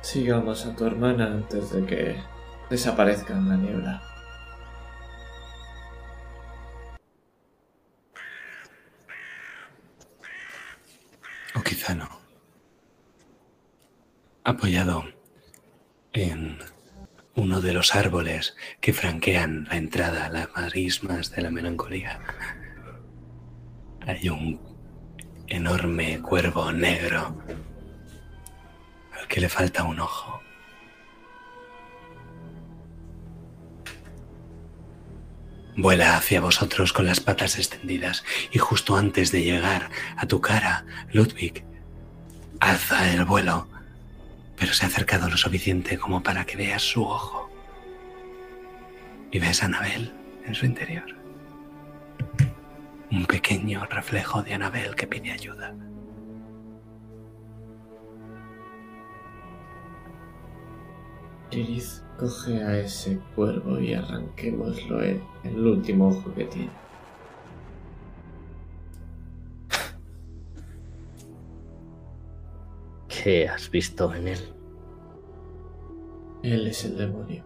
Sigamos 0.03 0.65
a 0.67 0.77
tu 0.77 0.87
hermana 0.87 1.27
antes 1.27 1.73
de 1.73 1.85
que 1.85 2.17
desaparezca 2.71 3.33
en 3.33 3.49
la 3.49 3.57
niebla. 3.57 4.03
O 11.57 11.61
quizá 11.61 11.93
no. 11.97 12.09
apoyado 14.45 15.03
en 16.13 16.70
uno 17.41 17.63
de 17.63 17.73
los 17.73 17.95
árboles 17.95 18.55
que 18.83 18.93
franquean 18.93 19.67
la 19.71 19.77
entrada 19.79 20.27
a 20.27 20.29
las 20.29 20.49
marismas 20.55 21.31
de 21.31 21.41
la 21.41 21.51
melancolía. 21.51 22.21
Hay 24.07 24.29
un 24.29 24.61
enorme 25.47 26.21
cuervo 26.21 26.71
negro 26.71 27.43
al 29.19 29.27
que 29.27 29.41
le 29.41 29.49
falta 29.49 29.85
un 29.85 30.01
ojo. 30.01 30.43
Vuela 35.77 36.17
hacia 36.19 36.43
vosotros 36.43 36.93
con 36.93 37.07
las 37.07 37.21
patas 37.21 37.57
extendidas 37.57 38.23
y 38.53 38.59
justo 38.59 38.97
antes 38.97 39.33
de 39.33 39.43
llegar 39.43 39.89
a 40.19 40.27
tu 40.27 40.43
cara, 40.43 40.85
Ludwig 41.11 41.65
alza 42.61 43.11
el 43.15 43.25
vuelo, 43.25 43.67
pero 44.61 44.75
se 44.75 44.85
ha 44.85 44.89
acercado 44.89 45.31
lo 45.31 45.39
suficiente 45.39 45.97
como 45.97 46.23
para 46.23 46.45
que 46.45 46.59
veas 46.59 46.83
su 46.83 47.03
ojo. 47.03 47.49
Y 49.31 49.39
ves 49.39 49.63
a 49.63 49.67
Anabel 49.67 50.13
en 50.45 50.55
su 50.55 50.67
interior. 50.67 51.17
Un 53.11 53.25
pequeño 53.25 53.87
reflejo 53.87 54.43
de 54.43 54.53
Anabel 54.53 54.95
que 54.95 55.07
pide 55.07 55.33
ayuda. 55.33 55.75
Lilith, 61.51 62.03
coge 62.19 62.63
a 62.63 62.81
ese 62.81 63.19
cuervo 63.35 63.81
y 63.81 63.95
arranquémoslo 63.95 65.03
en 65.03 65.23
el 65.43 65.67
último 65.67 66.09
ojo 66.09 66.35
que 66.35 66.45
tiene. 66.45 66.71
¿Qué 73.23 73.47
has 73.47 73.71
visto 73.71 74.15
en 74.15 74.29
él? 74.29 74.55
Él 76.43 76.67
es 76.69 76.85
el 76.87 76.97
demonio. 76.97 77.45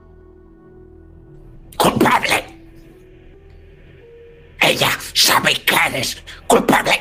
¡Culpable! 1.77 2.45
Ella 4.61 4.91
sabe 5.15 5.55
que 5.67 5.75
eres 5.89 6.23
culpable. 6.47 6.93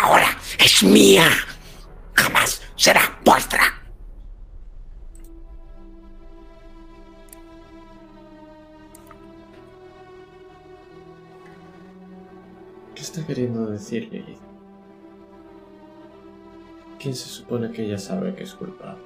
Ahora 0.00 0.38
es 0.58 0.82
mía. 0.82 1.28
Jamás 2.14 2.62
será 2.76 3.20
vuestra. 3.22 3.74
¿Qué 12.94 13.02
está 13.02 13.26
queriendo 13.26 13.66
decir 13.66 14.08
Lilith? 14.10 14.47
¿Quién 16.98 17.14
se 17.14 17.28
supone 17.28 17.70
que 17.70 17.84
ella 17.84 17.98
sabe 17.98 18.34
que 18.34 18.42
es 18.42 18.54
culpable? 18.54 19.00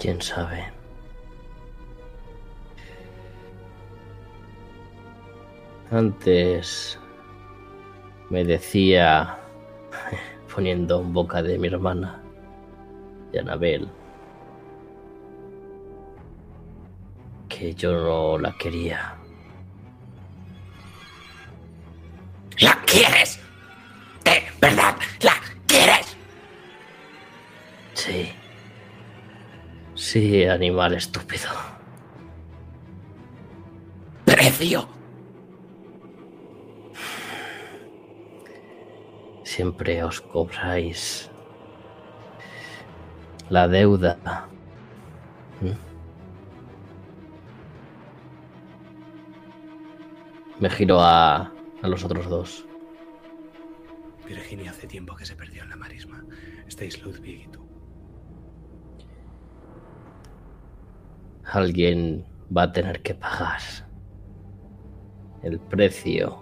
¿Quién 0.00 0.20
sabe? 0.20 0.64
Antes 5.92 6.98
me 8.28 8.42
decía, 8.42 9.38
poniendo 10.52 11.02
en 11.02 11.12
boca 11.12 11.40
de 11.40 11.56
mi 11.56 11.68
hermana, 11.68 12.20
de 13.30 13.38
Anabel, 13.38 13.88
que 17.48 17.72
yo 17.74 17.92
no 17.92 18.38
la 18.38 18.52
quería. 18.58 19.21
¿La 22.62 22.78
quieres? 22.86 23.40
¿De 24.24 24.40
verdad 24.60 24.94
la 25.20 25.32
quieres? 25.66 26.16
Sí. 27.94 28.32
Sí, 29.96 30.44
animal 30.44 30.94
estúpido. 30.94 31.50
Precio. 34.24 34.88
Siempre 39.42 40.04
os 40.04 40.20
cobráis 40.20 41.28
la 43.48 43.66
deuda. 43.66 44.46
¿Mm? 45.60 45.72
Me 50.60 50.70
giro 50.70 51.00
a, 51.00 51.52
a 51.82 51.88
los 51.88 52.04
otros 52.04 52.28
dos. 52.28 52.64
Virginia 54.26 54.70
hace 54.70 54.86
tiempo 54.86 55.16
que 55.16 55.26
se 55.26 55.34
perdió 55.34 55.62
en 55.64 55.70
la 55.70 55.76
marisma. 55.76 56.24
Estáis 56.66 57.02
Ludwig 57.02 57.44
y 57.44 57.48
tú. 57.48 57.60
Alguien 61.44 62.24
va 62.56 62.62
a 62.62 62.72
tener 62.72 63.02
que 63.02 63.14
pagar 63.14 63.60
el 65.42 65.58
precio. 65.58 66.40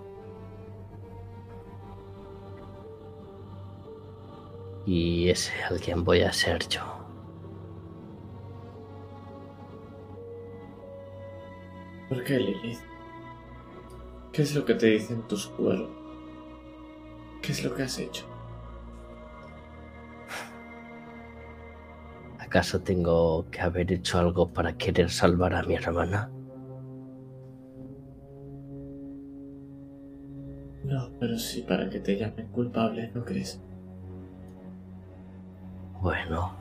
Y 4.87 5.29
ese 5.31 5.53
alguien 5.65 6.05
voy 6.05 6.21
a 6.21 6.33
ser 6.33 6.69
yo. 6.69 6.83
¿Por 12.09 12.25
qué, 12.25 12.39
Lilith? 12.39 12.90
¿Qué 14.33 14.43
es 14.43 14.55
lo 14.55 14.65
que 14.65 14.75
te 14.75 14.87
dicen 14.87 15.27
tus 15.27 15.49
cuervos? 15.49 15.91
¿Qué 17.43 17.53
es 17.53 17.65
lo 17.65 17.75
que 17.75 17.83
has 17.83 17.99
hecho? 17.99 18.27
¿Acaso 22.39 22.81
tengo 22.81 23.49
que 23.51 23.61
haber 23.61 23.93
hecho 23.93 24.19
algo 24.19 24.53
para 24.53 24.77
querer 24.77 25.11
salvar 25.11 25.55
a 25.55 25.63
mi 25.63 25.75
hermana? 25.75 26.31
No, 30.85 31.11
pero 31.19 31.39
sí 31.39 31.63
para 31.63 31.89
que 31.89 32.01
te 32.01 32.17
llamen 32.17 32.49
culpable, 32.49 33.11
¿no 33.15 33.25
crees? 33.25 33.61
Bueno, 36.01 36.53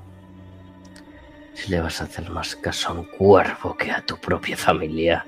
si 1.53 1.71
le 1.71 1.81
vas 1.81 2.01
a 2.01 2.03
hacer 2.05 2.29
más 2.29 2.55
caso 2.55 2.89
a 2.89 2.93
un 2.93 3.05
cuervo 3.05 3.75
que 3.75 3.91
a 3.91 4.05
tu 4.05 4.17
propia 4.17 4.57
familia. 4.57 5.25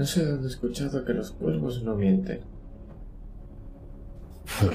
No 0.00 0.06
sé 0.06 0.24
dónde 0.24 0.46
he 0.46 0.50
escuchado 0.50 1.04
que 1.04 1.12
los 1.12 1.30
cuervos 1.32 1.82
no 1.82 1.94
mienten. 1.94 2.40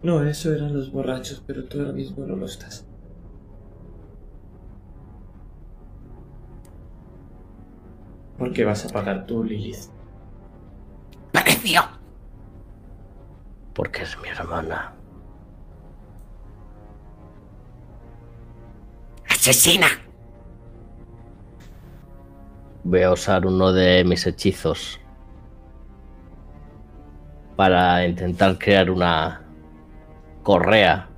No, 0.00 0.22
eso 0.24 0.54
eran 0.54 0.74
los 0.74 0.92
borrachos, 0.92 1.42
pero 1.44 1.64
tú 1.64 1.80
ahora 1.80 1.92
mismo 1.92 2.24
no 2.24 2.36
lo 2.36 2.46
estás. 2.46 2.86
¿Por 8.38 8.52
qué 8.52 8.64
vas 8.64 8.86
a 8.86 8.90
pagar 8.90 9.26
tú, 9.26 9.42
Lilith? 9.42 9.90
Precio. 11.32 11.82
Porque 13.74 14.02
es 14.02 14.16
mi 14.22 14.28
hermana. 14.28 14.94
Asesina. 19.28 20.07
Voy 22.90 23.02
a 23.02 23.12
usar 23.12 23.44
uno 23.44 23.70
de 23.70 24.02
mis 24.02 24.26
hechizos 24.26 24.98
para 27.54 28.06
intentar 28.06 28.58
crear 28.58 28.90
una 28.90 29.42
correa 30.42 31.10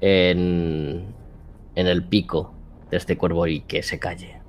en, 0.00 1.12
en 1.74 1.86
el 1.88 2.06
pico 2.06 2.54
de 2.88 2.98
este 2.98 3.18
cuervo 3.18 3.48
y 3.48 3.62
que 3.62 3.82
se 3.82 3.98
calle. 3.98 4.40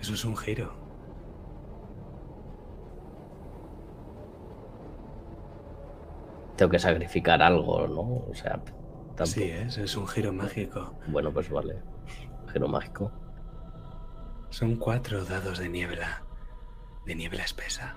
Eso 0.00 0.14
es 0.14 0.24
un 0.24 0.36
giro. 0.36 0.72
Tengo 6.54 6.70
que 6.70 6.78
sacrificar 6.78 7.42
algo, 7.42 7.88
¿no? 7.88 8.30
O 8.30 8.32
sea, 8.32 8.62
tampoco. 9.16 9.26
Sí, 9.26 9.42
es, 9.42 9.76
es 9.76 9.96
un 9.96 10.06
giro 10.06 10.32
mágico. 10.32 10.94
Bueno, 11.08 11.32
pues 11.32 11.50
vale. 11.50 11.82
Giro 12.52 12.68
mágico. 12.68 13.12
Son 14.50 14.76
cuatro 14.76 15.24
dados 15.24 15.58
de 15.58 15.68
niebla. 15.68 16.22
De 17.06 17.14
niebla 17.14 17.44
espesa. 17.44 17.96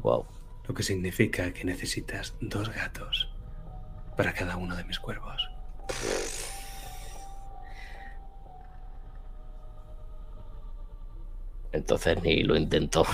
Wow. 0.00 0.26
Lo 0.66 0.74
que 0.74 0.82
significa 0.82 1.52
que 1.52 1.64
necesitas 1.64 2.34
dos 2.40 2.68
gatos 2.68 3.34
para 4.16 4.32
cada 4.32 4.56
uno 4.56 4.76
de 4.76 4.84
mis 4.84 4.98
cuervos. 5.00 5.50
Entonces 11.72 12.22
ni 12.22 12.42
lo 12.42 12.56
intento. 12.56 13.04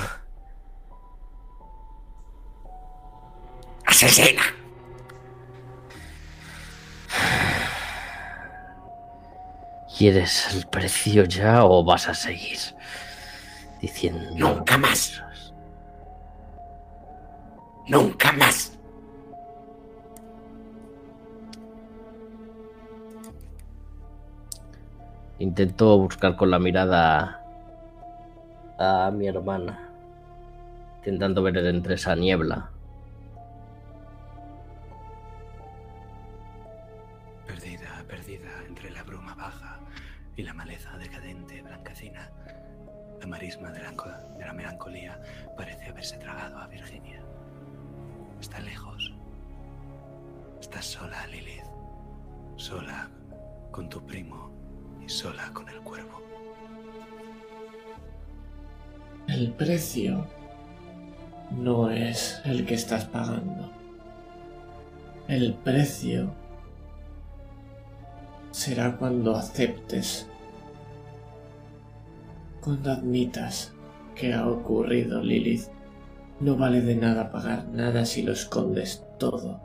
Asesina. 3.87 4.43
¿Quieres 9.97 10.55
el 10.55 10.67
precio 10.67 11.25
ya 11.25 11.65
o 11.65 11.83
vas 11.83 12.07
a 12.07 12.13
seguir 12.13 12.59
diciendo 13.81 14.29
Nunca 14.37 14.77
más. 14.77 15.23
Nunca 17.89 18.33
más. 18.33 18.79
Intento 25.39 25.97
buscar 25.99 26.37
con 26.37 26.51
la 26.51 26.59
mirada 26.59 27.43
a 28.79 29.11
mi 29.11 29.29
hermana, 29.29 29.89
intentando 30.99 31.43
ver 31.43 31.57
entre 31.57 31.95
esa 31.95 32.15
niebla. 32.15 32.71
El 59.37 59.53
precio 59.53 60.25
no 61.51 61.91
es 61.91 62.41
el 62.47 62.65
que 62.65 62.73
estás 62.73 63.05
pagando. 63.05 63.71
El 65.29 65.53
precio 65.53 66.33
será 68.51 68.97
cuando 68.97 69.37
aceptes, 69.37 70.27
cuando 72.63 72.93
admitas 72.93 73.75
que 74.15 74.33
ha 74.33 74.49
ocurrido, 74.49 75.23
Lilith. 75.23 75.69
No 76.41 76.57
vale 76.57 76.81
de 76.81 76.97
nada 76.97 77.31
pagar 77.31 77.69
nada 77.69 78.07
si 78.07 78.23
lo 78.23 78.33
escondes 78.33 79.05
todo. 79.19 79.61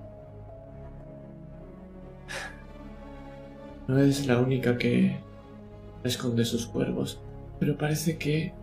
No 3.88 4.00
es 4.00 4.28
la 4.28 4.38
única 4.38 4.78
que 4.78 5.22
esconde 6.04 6.44
sus 6.44 6.66
cuervos, 6.66 7.22
pero 7.58 7.78
parece 7.78 8.18
que 8.18 8.60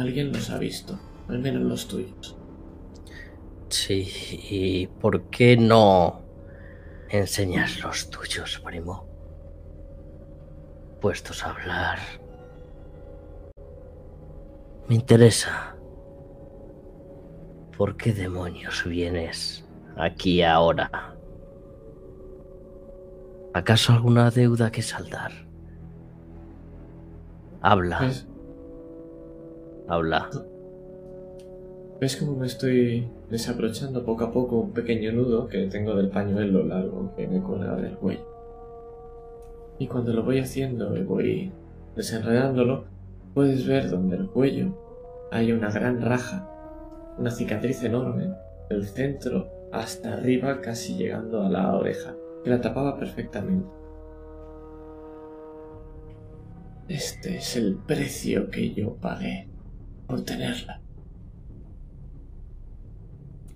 alguien 0.00 0.32
los 0.32 0.50
ha 0.50 0.58
visto, 0.58 0.98
al 1.28 1.38
menos 1.38 1.62
los 1.62 1.88
tuyos. 1.88 2.36
Sí, 3.68 4.08
¿y 4.50 4.86
por 4.86 5.24
qué 5.24 5.56
no 5.56 6.22
enseñas 7.10 7.80
los 7.80 8.08
tuyos, 8.10 8.60
primo? 8.64 9.06
Puestos 11.00 11.44
a 11.44 11.50
hablar. 11.50 11.98
Me 14.88 14.94
interesa. 14.94 15.76
¿Por 17.76 17.96
qué 17.96 18.12
demonios 18.12 18.84
vienes 18.84 19.64
aquí 19.96 20.42
ahora? 20.42 21.14
¿Acaso 23.54 23.92
alguna 23.92 24.30
deuda 24.30 24.70
que 24.70 24.82
saldar? 24.82 25.32
Habla, 27.60 28.00
¿Ves? 28.00 28.27
Habla. 29.88 30.30
¿Ves 32.00 32.16
cómo 32.16 32.36
me 32.36 32.46
estoy 32.46 33.08
desabrochando 33.28 34.04
poco 34.04 34.24
a 34.24 34.32
poco 34.32 34.60
un 34.60 34.72
pequeño 34.72 35.12
nudo 35.12 35.48
que 35.48 35.66
tengo 35.66 35.96
del 35.96 36.10
pañuelo 36.10 36.64
largo 36.64 37.12
que 37.16 37.26
me 37.26 37.40
cuelga 37.40 37.74
del 37.76 37.96
cuello? 37.96 38.26
Y 39.78 39.86
cuando 39.88 40.12
lo 40.12 40.22
voy 40.22 40.38
haciendo 40.38 40.96
y 40.96 41.02
voy 41.02 41.52
desenredándolo, 41.96 42.84
puedes 43.34 43.66
ver 43.66 43.90
donde 43.90 44.16
el 44.16 44.28
cuello 44.28 44.76
hay 45.32 45.52
una 45.52 45.70
gran 45.70 46.00
raja, 46.00 46.48
una 47.18 47.30
cicatriz 47.30 47.82
enorme, 47.82 48.32
del 48.68 48.86
centro 48.86 49.48
hasta 49.72 50.14
arriba 50.14 50.60
casi 50.60 50.96
llegando 50.96 51.42
a 51.42 51.48
la 51.48 51.74
oreja, 51.74 52.14
que 52.44 52.50
la 52.50 52.60
tapaba 52.60 52.96
perfectamente. 52.98 53.68
Este 56.88 57.36
es 57.36 57.56
el 57.56 57.76
precio 57.76 58.50
que 58.50 58.72
yo 58.72 58.94
pagué 58.94 59.47
por 60.08 60.24
tenerla. 60.24 60.80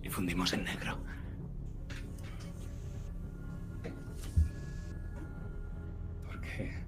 Y 0.03 0.09
fundimos 0.11 0.53
en 0.53 0.65
negro. 0.65 0.99
Porque 6.27 6.85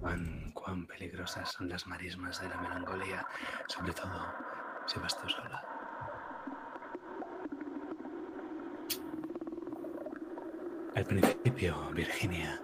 cuán, 0.00 0.50
cuán 0.52 0.86
peligrosas 0.86 1.52
son 1.52 1.68
las 1.68 1.86
marismas 1.86 2.40
de 2.42 2.48
la 2.48 2.56
melancolía, 2.60 3.26
sobre 3.68 3.92
todo 3.92 4.26
si 4.86 4.98
vas 4.98 5.18
tú 5.20 5.28
sola. 5.28 5.64
Al 10.96 11.04
principio, 11.04 11.90
Virginia, 11.92 12.60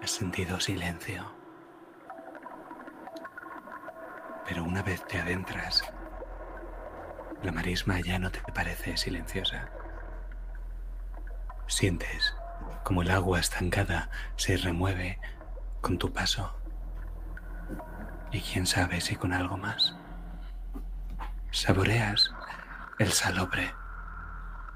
has 0.00 0.10
sentido 0.10 0.58
silencio. 0.58 1.41
Pero 4.46 4.64
una 4.64 4.82
vez 4.82 5.06
te 5.06 5.20
adentras, 5.20 5.82
la 7.42 7.52
marisma 7.52 8.00
ya 8.00 8.18
no 8.18 8.30
te 8.30 8.40
parece 8.52 8.96
silenciosa. 8.96 9.68
Sientes 11.66 12.34
como 12.84 13.02
el 13.02 13.10
agua 13.10 13.40
estancada 13.40 14.10
se 14.36 14.56
remueve 14.56 15.18
con 15.80 15.98
tu 15.98 16.12
paso. 16.12 16.54
Y 18.30 18.40
quién 18.40 18.66
sabe 18.66 19.00
si 19.00 19.16
con 19.16 19.32
algo 19.32 19.56
más. 19.56 19.94
Saboreas 21.50 22.32
el 22.98 23.12
salobre, 23.12 23.74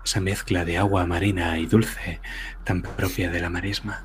esa 0.04 0.20
mezcla 0.20 0.64
de 0.64 0.78
agua 0.78 1.06
marina 1.06 1.58
y 1.58 1.66
dulce 1.66 2.20
tan 2.64 2.82
propia 2.82 3.30
de 3.30 3.40
la 3.40 3.50
marisma. 3.50 4.04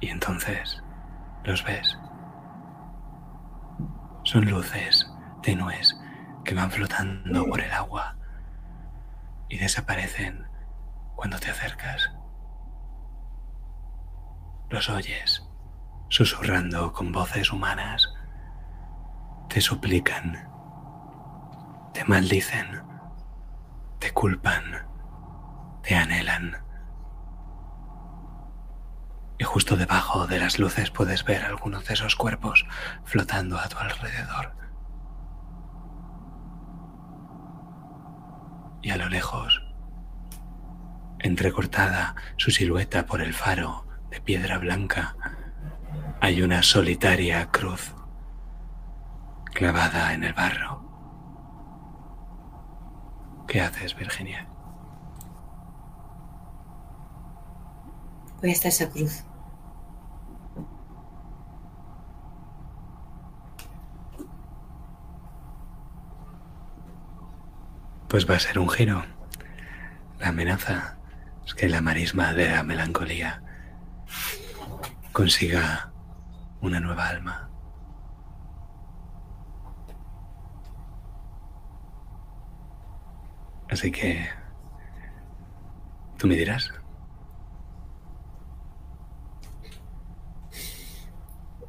Y 0.00 0.08
entonces 0.08 0.82
los 1.44 1.64
ves. 1.64 1.98
Son 4.24 4.44
luces 4.44 5.10
tenues 5.42 5.98
que 6.44 6.54
van 6.54 6.70
flotando 6.70 7.46
por 7.46 7.60
el 7.60 7.72
agua 7.72 8.16
y 9.48 9.58
desaparecen 9.58 10.46
cuando 11.14 11.38
te 11.38 11.50
acercas. 11.50 12.10
Los 14.70 14.90
oyes 14.90 15.46
susurrando 16.08 16.92
con 16.92 17.12
voces 17.12 17.50
humanas. 17.50 18.12
Te 19.48 19.60
suplican, 19.60 20.48
te 21.92 22.04
maldicen, 22.04 22.82
te 23.98 24.12
culpan, 24.12 24.86
te 25.82 25.94
anhelan. 25.96 26.63
Y 29.38 29.44
justo 29.44 29.76
debajo 29.76 30.26
de 30.26 30.38
las 30.38 30.58
luces 30.58 30.90
puedes 30.90 31.24
ver 31.24 31.44
algunos 31.44 31.86
de 31.86 31.94
esos 31.94 32.16
cuerpos 32.16 32.66
flotando 33.04 33.58
a 33.58 33.68
tu 33.68 33.78
alrededor. 33.78 34.64
y 38.84 38.90
a 38.90 38.98
lo 38.98 39.08
lejos, 39.08 39.62
entrecortada 41.18 42.14
su 42.36 42.50
silueta 42.50 43.06
por 43.06 43.22
el 43.22 43.32
faro 43.32 43.86
de 44.10 44.20
piedra 44.20 44.58
blanca, 44.58 45.16
hay 46.20 46.42
una 46.42 46.62
solitaria 46.62 47.46
cruz 47.46 47.94
clavada 49.54 50.12
en 50.12 50.24
el 50.24 50.34
barro. 50.34 50.84
¿Qué 53.48 53.62
haces, 53.62 53.96
Virginia? 53.96 54.48
Voy 58.44 58.52
hasta 58.52 58.68
esa 58.68 58.90
cruz. 58.90 59.24
Pues 68.06 68.28
va 68.28 68.34
a 68.34 68.38
ser 68.38 68.58
un 68.58 68.68
giro. 68.68 69.02
La 70.18 70.28
amenaza 70.28 70.98
es 71.46 71.54
que 71.54 71.70
la 71.70 71.80
marisma 71.80 72.34
de 72.34 72.50
la 72.50 72.62
melancolía 72.62 73.42
consiga 75.14 75.94
una 76.60 76.80
nueva 76.80 77.08
alma. 77.08 77.48
Así 83.70 83.90
que... 83.90 84.28
¿Tú 86.18 86.26
me 86.26 86.36
dirás? 86.36 86.83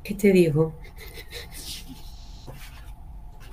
¿Qué 0.06 0.16
te 0.16 0.32
digo? 0.32 0.74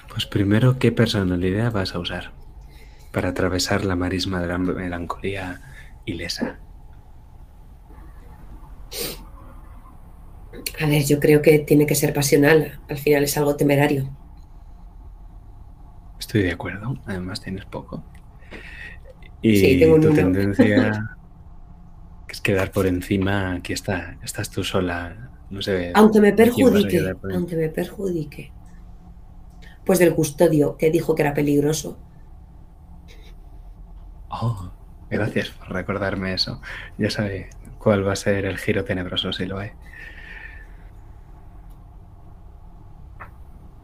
Pues 0.08 0.26
primero, 0.26 0.78
¿qué 0.78 0.92
personalidad 0.92 1.72
vas 1.72 1.96
a 1.96 1.98
usar 1.98 2.34
para 3.12 3.30
atravesar 3.30 3.84
la 3.84 3.96
marisma 3.96 4.40
de 4.40 4.48
la 4.48 4.58
melancolía 4.58 5.62
ilesa? 6.06 6.60
A 10.80 10.86
ver, 10.86 11.04
yo 11.06 11.18
creo 11.18 11.40
que 11.40 11.60
tiene 11.60 11.86
que 11.86 11.94
ser 11.94 12.12
pasional. 12.12 12.82
Al 12.88 12.98
final 12.98 13.24
es 13.24 13.38
algo 13.38 13.56
temerario. 13.56 14.10
Estoy 16.18 16.42
de 16.44 16.52
acuerdo. 16.52 17.02
Además 17.04 17.42
tienes 17.42 17.66
poco. 17.66 18.02
Y 19.42 19.54
Sí, 19.56 19.76
tengo 19.78 20.00
tu 20.00 20.08
uno. 20.08 20.14
tendencia 20.14 21.16
es 22.28 22.40
quedar 22.40 22.72
por 22.72 22.86
encima. 22.86 23.52
Aquí 23.54 23.72
está. 23.72 24.18
Estás 24.22 24.50
tú 24.50 24.64
sola. 24.64 25.32
No 25.52 25.60
sé. 25.60 25.92
Aunque 25.94 26.18
me 26.18 26.32
¿de 26.32 26.50
quién 26.50 26.72
vas 26.72 26.82
a 26.82 26.88
perjudique, 26.88 27.14
aunque 27.34 27.56
me 27.56 27.68
perjudique. 27.68 28.52
Pues 29.84 29.98
del 29.98 30.14
custodio 30.14 30.78
que 30.78 30.90
dijo 30.90 31.14
que 31.14 31.22
era 31.22 31.34
peligroso. 31.34 31.98
Oh, 34.30 34.70
gracias 35.10 35.50
por 35.50 35.70
recordarme 35.70 36.32
eso. 36.32 36.62
Ya 36.96 37.10
sabe 37.10 37.50
cuál 37.78 38.06
va 38.06 38.14
a 38.14 38.16
ser 38.16 38.46
el 38.46 38.56
giro 38.56 38.82
tenebroso 38.84 39.30
si 39.34 39.44
lo 39.44 39.58
hay. 39.58 39.72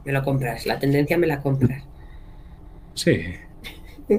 Me 0.07 0.13
lo 0.13 0.25
compras, 0.25 0.65
la 0.65 0.79
tendencia 0.79 1.19
me 1.19 1.27
la 1.27 1.43
compras. 1.43 1.85
Sí. 2.95 3.35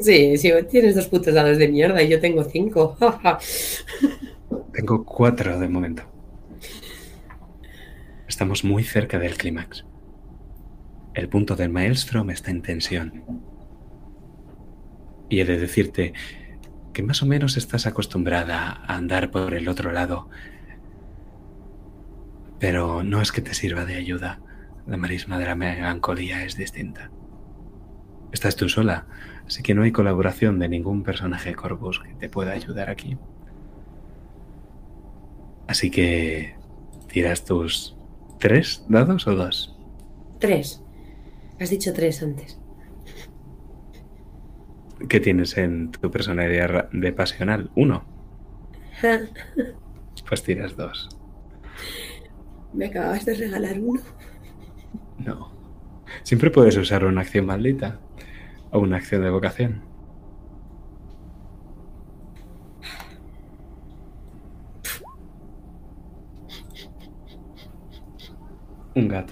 Sí, 0.01 0.37
sí, 0.37 0.51
tienes 0.69 0.93
dos 0.93 1.07
putos 1.07 1.33
dados 1.33 1.57
de 1.57 1.67
mierda 1.67 2.03
y 2.03 2.09
yo 2.09 2.19
tengo 2.19 2.43
cinco. 2.43 2.95
Tengo 4.71 5.03
cuatro 5.03 5.59
de 5.59 5.67
momento. 5.67 6.03
Estamos 8.29 8.63
muy 8.63 8.83
cerca 8.83 9.17
del 9.17 9.37
clímax. 9.37 9.85
El 11.15 11.29
punto 11.29 11.55
del 11.55 11.71
maelstrom 11.71 12.29
está 12.29 12.51
en 12.51 12.61
tensión. 12.61 13.23
Y 15.29 15.39
he 15.39 15.45
de 15.45 15.57
decirte 15.57 16.13
que 16.93 17.01
más 17.01 17.23
o 17.23 17.25
menos 17.25 17.57
estás 17.57 17.87
acostumbrada 17.87 18.83
a 18.85 18.95
andar 18.95 19.31
por 19.31 19.55
el 19.55 19.67
otro 19.67 19.91
lado. 19.91 20.29
Pero 22.59 23.01
no 23.03 23.19
es 23.19 23.31
que 23.31 23.41
te 23.41 23.55
sirva 23.55 23.83
de 23.85 23.95
ayuda. 23.95 24.39
La 24.85 24.97
marisma 24.97 25.39
de 25.39 25.45
la 25.47 25.55
melancolía 25.55 26.45
es 26.45 26.55
distinta. 26.55 27.09
Estás 28.31 28.55
tú 28.55 28.69
sola, 28.69 29.07
así 29.47 29.63
que 29.63 29.73
no 29.73 29.81
hay 29.81 29.91
colaboración 29.91 30.59
de 30.59 30.69
ningún 30.69 31.01
personaje 31.01 31.55
Corvus 31.55 31.99
que 31.99 32.13
te 32.13 32.29
pueda 32.29 32.51
ayudar 32.51 32.91
aquí. 32.91 33.17
Así 35.65 35.89
que 35.89 36.55
tiras 37.07 37.43
tus 37.43 37.98
tres 38.39 38.85
dados 38.89 39.27
o 39.27 39.35
dos. 39.35 39.77
Tres. 40.39 40.81
Has 41.59 41.69
dicho 41.69 41.93
tres 41.93 42.23
antes. 42.23 42.59
¿Qué 45.07 45.19
tienes 45.19 45.57
en 45.57 45.91
tu 45.91 46.09
personalidad 46.11 46.89
de 46.91 47.13
pasional? 47.13 47.69
Uno. 47.75 48.05
Pues 50.27 50.43
tiras 50.43 50.75
dos. 50.75 51.09
Me 52.71 52.85
acababas 52.85 53.25
de 53.25 53.33
regalar 53.33 53.79
uno. 53.79 54.01
No. 55.17 55.51
Siempre 56.21 56.51
puedes 56.51 56.77
usar 56.77 57.03
una 57.03 57.21
acción 57.21 57.47
maldita 57.47 57.99
o 58.69 58.79
una 58.79 58.97
acción 58.97 59.23
de 59.23 59.31
vocación. 59.31 59.81
Un 68.99 69.07
gato. 69.07 69.31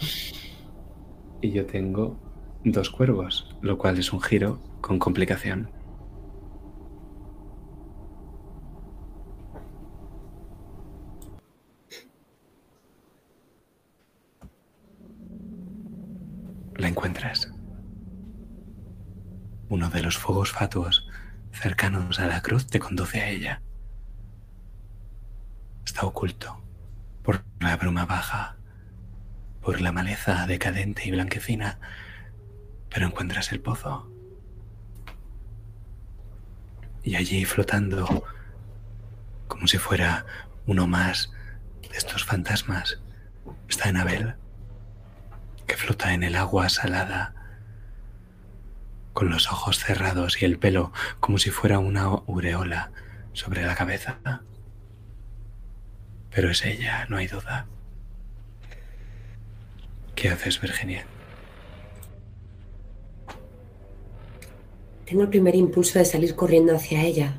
Y 1.41 1.51
yo 1.51 1.65
tengo 1.65 2.17
dos 2.63 2.89
cuervos, 2.89 3.53
lo 3.61 3.77
cual 3.77 3.99
es 3.99 4.13
un 4.13 4.21
giro 4.21 4.61
con 4.79 4.97
complicación. 4.97 5.69
La 16.77 16.87
encuentras. 16.87 17.51
Uno 19.67 19.89
de 19.89 20.01
los 20.01 20.17
fuegos 20.17 20.53
fatuos 20.53 21.09
cercanos 21.51 22.21
a 22.21 22.27
la 22.27 22.41
cruz 22.41 22.67
te 22.67 22.79
conduce 22.79 23.19
a 23.19 23.29
ella. 23.29 23.61
Está 25.85 26.05
oculto 26.05 26.63
por 27.21 27.43
la 27.59 27.75
bruma 27.75 28.05
baja, 28.05 28.56
por 29.67 29.81
la 29.81 29.91
maleza 29.91 30.47
decadente 30.47 31.05
y 31.05 31.11
blanquecina, 31.11 31.77
pero 32.89 33.05
encuentras 33.05 33.51
el 33.51 33.59
pozo. 33.59 34.09
Y 37.03 37.17
allí 37.17 37.43
flotando, 37.43 38.23
como 39.49 39.67
si 39.67 39.77
fuera 39.77 40.25
uno 40.67 40.87
más 40.87 41.33
de 41.81 41.97
estos 41.97 42.23
fantasmas, 42.23 43.01
está 43.67 43.89
Anabel 43.89 44.35
que 45.65 45.75
flota 45.75 46.13
en 46.13 46.23
el 46.23 46.37
agua 46.37 46.69
salada, 46.69 47.35
con 49.11 49.29
los 49.29 49.51
ojos 49.51 49.79
cerrados 49.79 50.41
y 50.41 50.45
el 50.45 50.59
pelo 50.59 50.93
como 51.19 51.39
si 51.39 51.51
fuera 51.51 51.79
una 51.79 52.03
aureola 52.03 52.93
sobre 53.33 53.65
la 53.65 53.75
cabeza. 53.75 54.19
Pero 56.29 56.51
es 56.51 56.63
ella, 56.63 57.05
no 57.09 57.17
hay 57.17 57.27
duda. 57.27 57.67
¿Qué 60.17 60.29
haces, 60.29 60.59
Virginia? 60.59 61.05
Tengo 65.05 65.21
el 65.21 65.29
primer 65.29 65.53
impulso 65.53 65.99
de 65.99 66.05
salir 66.05 66.35
corriendo 66.35 66.75
hacia 66.75 67.03
ella. 67.03 67.35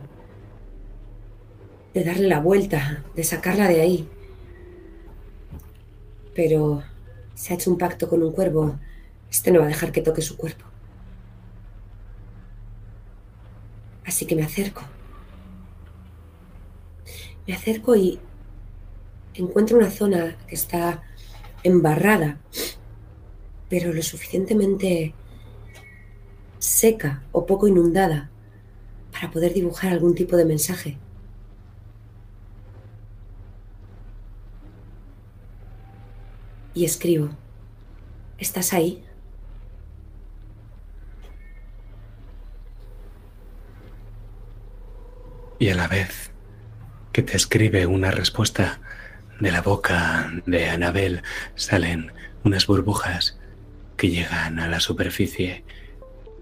De 1.92 2.04
darle 2.04 2.28
la 2.28 2.38
vuelta, 2.38 3.04
de 3.16 3.24
sacarla 3.24 3.66
de 3.66 3.80
ahí. 3.80 4.08
Pero 6.36 6.84
se 7.34 7.52
ha 7.52 7.56
hecho 7.56 7.72
un 7.72 7.78
pacto 7.78 8.08
con 8.08 8.22
un 8.22 8.30
cuervo. 8.30 8.78
Este 9.28 9.50
no 9.50 9.58
va 9.58 9.64
a 9.64 9.68
dejar 9.70 9.90
que 9.90 10.00
toque 10.00 10.22
su 10.22 10.36
cuerpo. 10.36 10.64
Así 14.06 14.24
que 14.24 14.36
me 14.36 14.44
acerco. 14.44 14.82
Me 17.44 17.54
acerco 17.54 17.96
y 17.96 18.20
encuentro 19.34 19.78
una 19.78 19.90
zona 19.90 20.36
que 20.46 20.54
está 20.54 21.02
embarrada, 21.62 22.38
pero 23.68 23.92
lo 23.92 24.02
suficientemente 24.02 25.14
seca 26.58 27.22
o 27.32 27.46
poco 27.46 27.68
inundada 27.68 28.30
para 29.12 29.30
poder 29.30 29.52
dibujar 29.52 29.92
algún 29.92 30.14
tipo 30.14 30.36
de 30.36 30.44
mensaje. 30.44 30.98
Y 36.74 36.84
escribo, 36.84 37.30
¿estás 38.38 38.72
ahí? 38.72 39.04
Y 45.58 45.70
a 45.70 45.74
la 45.74 45.88
vez 45.88 46.30
que 47.12 47.22
te 47.22 47.36
escribe 47.36 47.86
una 47.86 48.12
respuesta 48.12 48.80
de 49.40 49.52
la 49.52 49.62
boca 49.62 50.32
de 50.46 50.68
Anabel 50.68 51.22
salen 51.54 52.12
unas 52.42 52.66
burbujas 52.66 53.38
que 53.96 54.10
llegan 54.10 54.58
a 54.58 54.68
la 54.68 54.80
superficie 54.80 55.64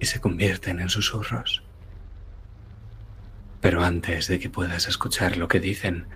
y 0.00 0.06
se 0.06 0.20
convierten 0.20 0.80
en 0.80 0.88
susurros. 0.88 1.62
Pero 3.60 3.84
antes 3.84 4.28
de 4.28 4.38
que 4.38 4.50
puedas 4.50 4.88
escuchar 4.88 5.36
lo 5.36 5.48
que 5.48 5.60
dicen, 5.60 6.06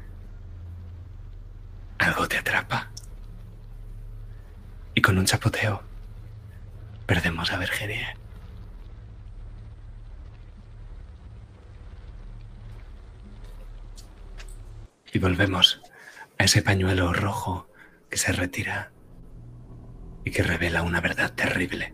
algo 1.99 2.29
te 2.29 2.39
atrapa. 2.39 2.91
Y 4.95 5.03
con 5.03 5.19
un 5.19 5.27
chapoteo, 5.27 5.83
perdemos 7.07 7.53
a 7.53 7.59
Virginia. 7.59 8.17
Y 15.13 15.19
volvemos 15.19 15.81
a 16.41 16.45
ese 16.45 16.63
pañuelo 16.63 17.13
rojo 17.13 17.69
que 18.09 18.17
se 18.17 18.33
retira 18.33 18.93
y 20.25 20.31
que 20.31 20.43
revela 20.43 20.83
una 20.83 21.03
verdad 21.03 21.35
terrible. 21.35 21.93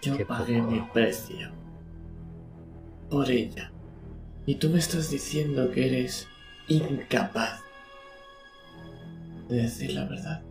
Yo 0.00 0.16
Qué 0.16 0.24
pagué 0.24 0.58
poco. 0.60 0.70
mi 0.70 0.80
precio 0.94 1.52
por 3.10 3.30
ella. 3.30 3.70
Y 4.46 4.54
tú 4.54 4.70
me 4.70 4.78
estás 4.78 5.10
diciendo 5.10 5.70
que 5.70 5.86
eres 5.86 6.26
incapaz 6.68 7.60
de 9.50 9.56
decir 9.64 9.92
la 9.92 10.06
verdad, 10.06 10.42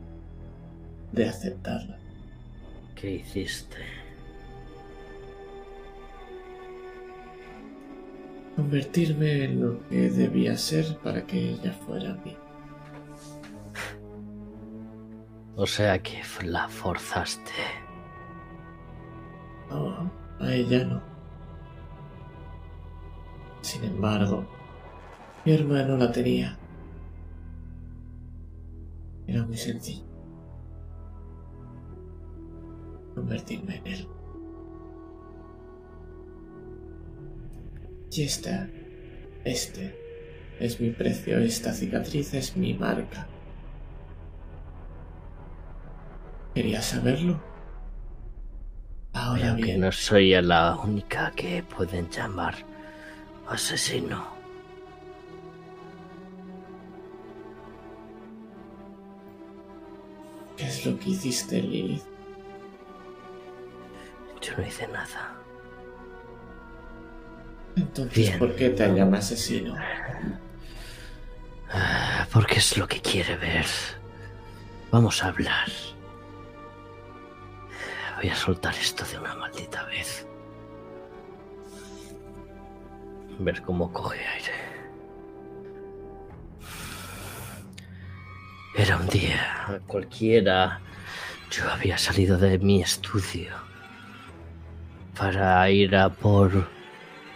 de 1.11 1.27
aceptarla. 1.27 1.97
¿Qué 2.93 3.13
hiciste? 3.13 4.02
Convertirme 8.55 9.45
en 9.45 9.61
lo 9.61 9.87
que 9.89 10.09
debía 10.09 10.55
ser 10.57 10.97
para 10.99 11.25
que 11.25 11.51
ella 11.51 11.71
fuera 11.71 12.13
mí. 12.23 12.35
O 15.55 15.65
sea 15.65 16.01
que 16.01 16.21
la 16.43 16.67
forzaste. 16.67 17.51
No, 19.69 20.11
a 20.39 20.53
ella 20.53 20.83
no. 20.85 21.01
Sin 23.61 23.83
embargo, 23.83 24.45
mi 25.45 25.53
hermano 25.53 25.97
la 25.97 26.11
tenía. 26.11 26.57
Era 29.25 29.43
muy 29.45 29.57
sencillo. 29.57 30.05
Convertirme 33.15 33.77
en 33.77 33.87
él. 33.87 34.12
Y 38.15 38.21
esta, 38.21 38.69
este, 39.43 39.97
es 40.59 40.79
mi 40.79 40.91
precio, 40.91 41.39
esta 41.39 41.73
cicatriz 41.73 42.35
es 42.35 42.55
mi 42.55 42.75
marca. 42.75 43.27
¿Querías 46.53 46.85
saberlo? 46.85 47.41
Ahora 49.13 49.41
Pero 49.41 49.55
que 49.55 49.63
bien, 49.63 49.81
no 49.81 49.91
soy 49.91 50.39
la 50.43 50.75
única 50.75 51.31
que 51.31 51.63
pueden 51.63 52.07
llamar 52.11 52.53
asesino. 53.47 54.31
¿qué 60.55 60.67
es 60.67 60.85
lo 60.85 60.99
que 60.99 61.09
hiciste, 61.09 61.61
Lilith? 61.63 62.03
Yo 64.39 64.55
no 64.55 64.67
hice 64.67 64.87
nada. 64.89 65.42
Entonces, 67.75 68.15
Bien. 68.15 68.39
¿por 68.39 68.55
qué 68.55 68.69
te 68.69 68.87
llama 68.93 69.17
asesino? 69.17 69.75
Ah, 71.71 72.27
Porque 72.31 72.55
es 72.59 72.77
lo 72.77 72.87
que 72.87 73.01
quiere 73.01 73.35
ver. 73.35 73.65
Vamos 74.91 75.23
a 75.23 75.27
hablar. 75.29 75.69
Voy 78.17 78.29
a 78.29 78.35
soltar 78.35 78.75
esto 78.75 79.03
de 79.05 79.17
una 79.17 79.33
maldita 79.35 79.83
vez. 79.85 80.27
Ver 83.39 83.61
cómo 83.63 83.91
coge 83.91 84.19
aire. 84.25 84.51
Era 88.75 88.97
un 88.97 89.07
día 89.07 89.81
cualquiera. 89.87 90.79
Yo 91.49 91.69
había 91.69 91.97
salido 91.97 92.37
de 92.37 92.57
mi 92.59 92.81
estudio 92.81 93.51
para 95.17 95.69
ir 95.69 95.95
a 95.95 96.09
por 96.09 96.67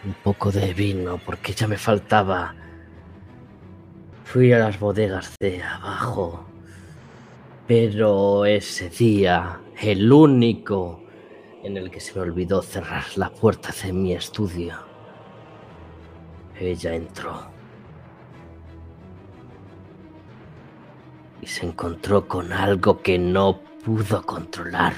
un 0.07 0.13
poco 0.23 0.51
de 0.51 0.73
vino 0.73 1.19
porque 1.25 1.51
ya 1.51 1.67
me 1.67 1.77
faltaba. 1.77 2.55
Fui 4.23 4.53
a 4.53 4.59
las 4.59 4.79
bodegas 4.79 5.35
de 5.39 5.61
abajo, 5.61 6.45
pero 7.67 8.45
ese 8.45 8.89
día, 8.89 9.59
el 9.81 10.11
único 10.11 11.03
en 11.61 11.75
el 11.75 11.91
que 11.91 11.99
se 11.99 12.13
me 12.15 12.21
olvidó 12.21 12.61
cerrar 12.61 13.03
la 13.17 13.29
puerta 13.29 13.73
de 13.83 13.91
mi 13.91 14.13
estudio, 14.13 14.75
ella 16.57 16.95
entró. 16.95 17.51
Y 21.41 21.47
se 21.47 21.65
encontró 21.65 22.27
con 22.27 22.53
algo 22.53 23.01
que 23.01 23.19
no 23.19 23.59
pudo 23.83 24.25
controlar. 24.25 24.93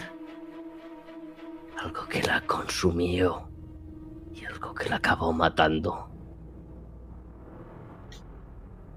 Algo 1.82 2.08
que 2.08 2.22
la 2.22 2.42
consumió 2.42 3.49
algo 4.62 4.74
que 4.74 4.90
la 4.90 4.98
acabó 4.98 5.32
matando. 5.34 6.10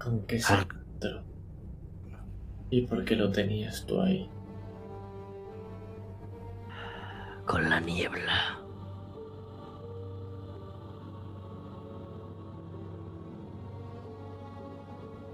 ¿Con 0.01 0.25
qué 0.25 0.39
se 0.39 0.53
Ah. 0.53 0.61
encontró? 0.63 1.23
¿Y 2.69 2.81
por 2.87 3.05
qué 3.05 3.15
lo 3.15 3.31
tenías 3.31 3.85
tú 3.85 4.01
ahí? 4.01 4.29
con 7.45 7.69
la 7.69 7.77
niebla. 7.81 8.57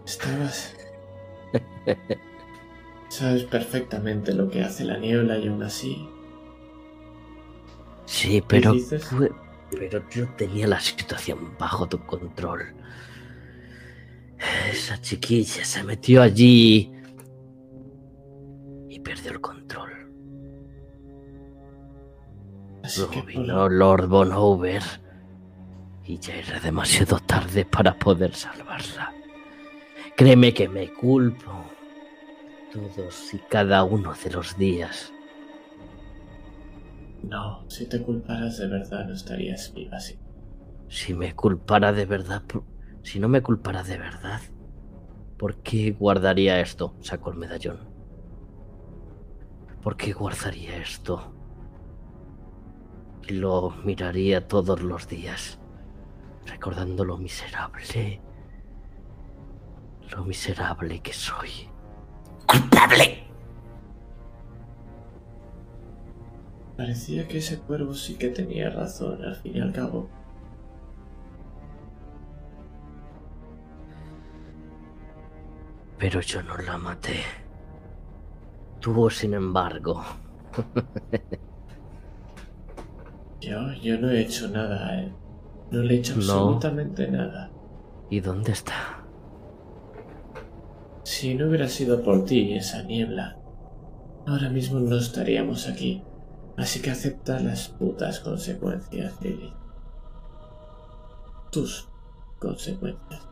Estabas... 0.06 0.76
Sabes 3.10 3.44
perfectamente 3.44 4.34
lo 4.34 4.50
que 4.50 4.64
hace 4.64 4.84
la 4.86 4.98
niebla 4.98 5.38
y 5.38 5.48
aún 5.48 5.64
así... 5.64 6.08
Sí, 8.06 8.44
pero, 8.48 8.74
pero 9.72 10.08
yo 10.10 10.28
tenía 10.36 10.68
la 10.68 10.80
situación 10.80 11.56
bajo 11.58 11.88
tu 11.88 12.00
control. 12.06 12.74
Esa 14.72 15.00
chiquilla 15.02 15.66
se 15.66 15.84
metió 15.84 16.22
allí 16.22 16.92
y 18.90 19.00
perdió 19.00 19.32
el 19.32 19.42
control. 19.42 19.90
Así 22.84 23.00
Luego 23.02 23.14
que 23.14 23.22
vino 23.22 23.70
Lord 23.70 24.08
Bonover 24.08 24.84
y 26.06 26.18
ya 26.18 26.36
era 26.36 26.60
demasiado 26.60 27.20
tarde 27.20 27.66
para 27.66 27.94
poder 27.94 28.34
salvarla. 28.34 29.14
Créeme 30.16 30.54
que 30.54 30.68
me 30.68 30.92
culpo 30.94 31.66
todos 32.72 33.34
y 33.34 33.40
cada 33.50 33.84
uno 33.84 34.14
de 34.24 34.32
los 34.32 34.58
días. 34.58 35.14
No, 37.24 37.70
si 37.70 37.86
te 37.88 38.02
culparas 38.02 38.58
de 38.58 38.68
verdad 38.68 39.06
no 39.06 39.14
estarías 39.14 39.74
viva 39.74 39.98
así. 39.98 40.18
Si 40.88 41.14
me 41.14 41.36
culpara 41.36 41.94
de 41.94 42.06
verdad, 42.06 42.44
si 43.04 43.20
no 43.20 43.28
me 43.28 43.42
culpara 43.42 43.84
de 43.84 43.98
verdad, 43.98 44.42
¿por 45.38 45.58
qué 45.58 45.92
guardaría 45.92 46.60
esto? 46.60 46.96
Sacó 47.02 47.32
el 47.32 47.38
medallón. 47.38 47.80
¿Por 49.84 49.96
qué 49.96 50.14
guardaría 50.14 50.78
esto? 50.78 51.34
Y 53.28 53.34
lo 53.34 53.72
miraría 53.84 54.48
todos 54.48 54.82
los 54.82 55.08
días, 55.08 55.60
recordando 56.48 57.06
lo 57.06 57.18
miserable, 57.18 58.22
lo 60.10 60.26
miserable 60.26 61.02
que 61.02 61.14
soy. 61.14 61.70
¡Culpable! 62.48 63.29
Parecía 66.80 67.28
que 67.28 67.40
ese 67.40 67.60
cuervo 67.60 67.94
sí 67.94 68.16
que 68.16 68.30
tenía 68.30 68.70
razón 68.70 69.22
al 69.26 69.36
fin 69.36 69.58
y 69.58 69.60
al 69.60 69.74
cabo. 69.74 70.08
Pero 75.98 76.22
yo 76.22 76.42
no 76.44 76.58
la 76.58 76.78
maté. 76.78 77.18
Tuvo, 78.80 79.10
sin 79.10 79.34
embargo, 79.34 80.02
Yo, 83.42 83.74
yo 83.82 83.98
no 84.00 84.10
he 84.10 84.22
hecho 84.22 84.48
nada 84.50 84.88
a 84.88 85.00
él. 85.02 85.14
No 85.72 85.82
le 85.82 85.96
he 85.96 85.98
hecho 86.00 86.14
No. 86.16 86.22
absolutamente 86.22 87.08
nada. 87.10 87.52
¿y 88.10 88.20
dónde 88.22 88.52
está? 88.54 89.04
Si 91.04 91.36
no 91.36 91.48
hubiera 91.48 91.68
sido 91.68 92.02
por 92.04 92.26
ti 92.26 92.54
esa 92.54 92.84
niebla, 92.84 93.38
ahora 94.26 94.50
mismo 94.50 94.80
no 94.80 94.98
estaríamos 94.98 95.68
aquí. 95.68 96.04
Así 96.60 96.82
que 96.82 96.92
acepta 96.92 97.40
las 97.40 97.70
putas 97.70 98.20
consecuencias, 98.20 99.14
Lily. 99.22 99.54
Tus 101.52 101.88
consecuencias. 102.38 103.28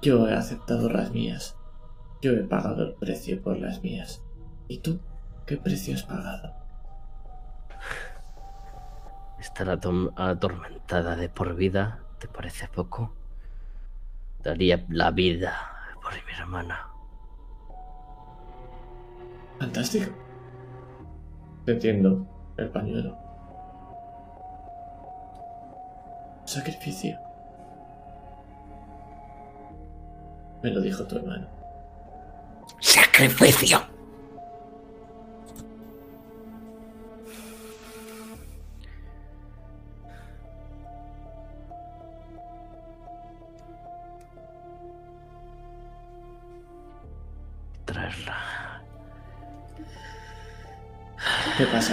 Yo 0.00 0.28
he 0.28 0.34
aceptado 0.34 0.88
las 0.88 1.10
mías. 1.10 1.56
Yo 2.22 2.30
he 2.32 2.44
pagado 2.44 2.84
el 2.84 2.94
precio 2.94 3.42
por 3.42 3.58
las 3.58 3.82
mías. 3.82 4.22
¿Y 4.68 4.78
tú? 4.78 5.00
¿Qué 5.46 5.56
precio 5.56 5.94
has 5.94 6.04
pagado? 6.04 6.54
Estar 9.40 9.66
atom- 9.68 10.12
atormentada 10.16 11.16
de 11.16 11.28
por 11.28 11.54
vida, 11.56 12.04
¿te 12.18 12.28
parece 12.28 12.68
poco? 12.68 13.12
Daría 14.42 14.86
la 14.88 15.10
vida 15.10 15.54
por 16.02 16.12
mi 16.12 16.32
hermana. 16.38 16.88
Fantástico. 19.58 20.12
Te 21.64 21.72
entiendo 21.72 22.26
el 22.56 22.70
pañuelo. 22.70 23.16
Sacrificio. 26.44 27.18
Me 30.62 30.70
lo 30.70 30.80
dijo 30.80 31.04
tu 31.06 31.16
hermano. 31.16 31.46
¡Sacrificio! 32.80 33.93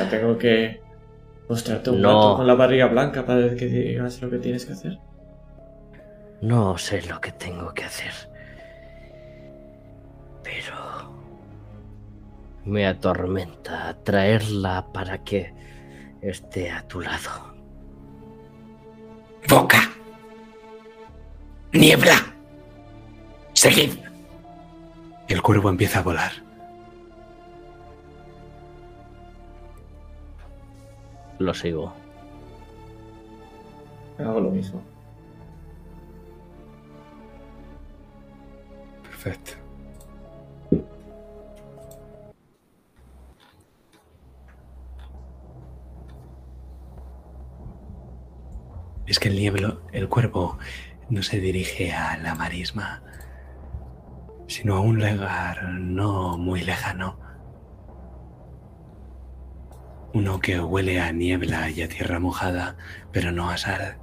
¿Tengo 0.09 0.37
que 0.37 0.81
mostrarte 1.49 1.89
un 1.89 2.01
No. 2.01 2.07
gato 2.09 2.37
con 2.37 2.47
la 2.47 2.55
barriga 2.55 2.87
blanca 2.87 3.25
para 3.25 3.55
que 3.55 3.65
digas 3.65 4.21
lo 4.21 4.29
que 4.29 4.37
tienes 4.39 4.65
que 4.65 4.73
hacer? 4.73 4.97
No 6.41 6.77
sé 6.77 7.01
lo 7.03 7.19
que 7.19 7.31
tengo 7.31 7.73
que 7.73 7.83
hacer. 7.83 8.11
Pero... 10.43 11.11
Me 12.63 12.85
atormenta 12.85 13.95
traerla 14.03 14.85
para 14.93 15.23
que 15.23 15.53
esté 16.21 16.69
a 16.71 16.83
tu 16.87 17.01
lado. 17.01 17.53
¡Boca! 19.49 19.79
Niebla. 21.73 22.15
Seguid. 23.53 23.93
El 25.27 25.41
cuervo 25.41 25.69
empieza 25.69 25.99
a 25.99 26.03
volar. 26.03 26.31
Lo 31.41 31.55
sigo. 31.55 31.91
Hago 34.19 34.39
lo 34.39 34.51
mismo. 34.51 34.79
Perfecto. 39.01 39.53
Es 49.07 49.19
que 49.19 49.29
el 49.29 49.35
nieblo, 49.35 49.81
el 49.91 50.07
cuervo, 50.07 50.59
no 51.09 51.23
se 51.23 51.39
dirige 51.39 51.91
a 51.91 52.17
la 52.17 52.35
marisma, 52.35 53.01
sino 54.47 54.75
a 54.75 54.81
un 54.81 54.99
lugar 54.99 55.63
no 55.69 56.37
muy 56.37 56.61
lejano. 56.61 57.20
Uno 60.21 60.39
que 60.39 60.59
huele 60.59 61.01
a 61.01 61.11
niebla 61.11 61.71
y 61.71 61.81
a 61.81 61.89
tierra 61.89 62.19
mojada, 62.19 62.75
pero 63.11 63.31
no 63.31 63.49
a 63.49 63.57
sal. 63.57 63.97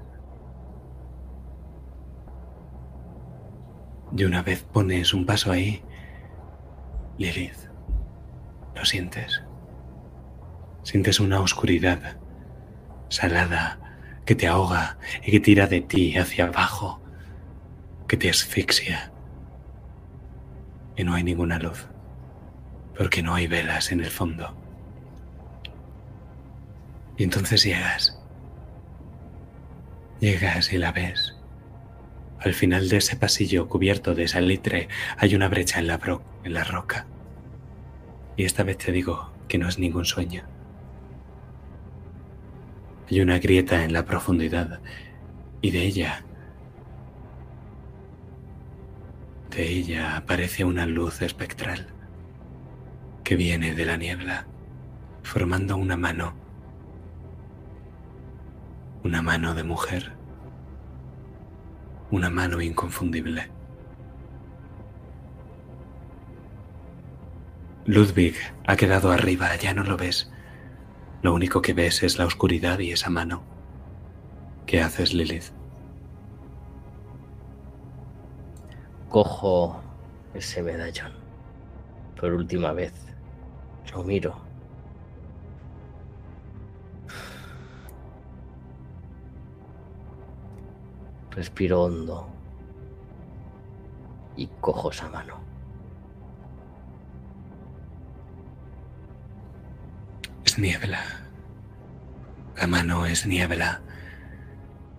Y 4.16 4.24
una 4.24 4.42
vez 4.42 4.64
pones 4.64 5.14
un 5.14 5.26
paso 5.26 5.52
ahí, 5.52 5.80
Lilith, 7.18 7.70
lo 8.74 8.84
sientes. 8.84 9.44
Sientes 10.82 11.20
una 11.20 11.38
oscuridad 11.38 12.16
salada 13.10 13.78
que 14.24 14.34
te 14.34 14.48
ahoga 14.48 14.98
y 15.22 15.30
que 15.30 15.38
tira 15.38 15.68
de 15.68 15.82
ti 15.82 16.16
hacia 16.16 16.46
abajo, 16.46 17.00
que 18.08 18.16
te 18.16 18.28
asfixia. 18.28 19.12
Y 20.96 21.04
no 21.04 21.14
hay 21.14 21.22
ninguna 21.22 21.60
luz, 21.60 21.86
porque 22.96 23.22
no 23.22 23.36
hay 23.36 23.46
velas 23.46 23.92
en 23.92 24.00
el 24.00 24.10
fondo. 24.10 24.57
Y 27.18 27.24
entonces 27.24 27.64
llegas. 27.64 28.16
Llegas 30.20 30.72
y 30.72 30.78
la 30.78 30.92
ves. 30.92 31.34
Al 32.38 32.54
final 32.54 32.88
de 32.88 32.98
ese 32.98 33.16
pasillo 33.16 33.68
cubierto 33.68 34.14
de 34.14 34.28
salitre 34.28 34.88
hay 35.16 35.34
una 35.34 35.48
brecha 35.48 35.80
en 35.80 35.88
la, 35.88 36.00
en 36.44 36.54
la 36.54 36.62
roca. 36.62 37.06
Y 38.36 38.44
esta 38.44 38.62
vez 38.62 38.78
te 38.78 38.92
digo 38.92 39.32
que 39.48 39.58
no 39.58 39.68
es 39.68 39.80
ningún 39.80 40.04
sueño. 40.04 40.44
Hay 43.10 43.20
una 43.20 43.40
grieta 43.40 43.84
en 43.84 43.92
la 43.92 44.04
profundidad 44.04 44.80
y 45.60 45.72
de 45.72 45.82
ella, 45.82 46.24
de 49.50 49.68
ella 49.68 50.16
aparece 50.16 50.64
una 50.64 50.86
luz 50.86 51.20
espectral 51.22 51.88
que 53.24 53.34
viene 53.34 53.74
de 53.74 53.86
la 53.86 53.96
niebla, 53.96 54.46
formando 55.22 55.76
una 55.76 55.96
mano, 55.96 56.47
una 59.04 59.22
mano 59.22 59.54
de 59.54 59.62
mujer, 59.62 60.12
una 62.10 62.30
mano 62.30 62.60
inconfundible. 62.60 63.50
Ludwig 67.86 68.34
ha 68.66 68.76
quedado 68.76 69.10
arriba, 69.12 69.54
ya 69.56 69.72
no 69.72 69.82
lo 69.82 69.96
ves. 69.96 70.30
Lo 71.22 71.32
único 71.32 71.62
que 71.62 71.72
ves 71.72 72.02
es 72.02 72.18
la 72.18 72.26
oscuridad 72.26 72.78
y 72.80 72.92
esa 72.92 73.08
mano. 73.10 73.42
¿Qué 74.66 74.82
haces, 74.82 75.14
Lilith? 75.14 75.52
Cojo 79.08 79.80
ese 80.34 80.62
medallón. 80.62 81.12
Por 82.20 82.34
última 82.34 82.72
vez. 82.72 82.92
Lo 83.92 84.04
miro. 84.04 84.47
Respiro 91.38 91.84
hondo. 91.84 92.28
Y 94.36 94.48
cojo 94.60 94.90
esa 94.90 95.08
mano. 95.08 95.38
Es 100.44 100.58
niebla. 100.58 101.00
La 102.56 102.66
mano 102.66 103.06
es 103.06 103.24
niebla. 103.24 103.82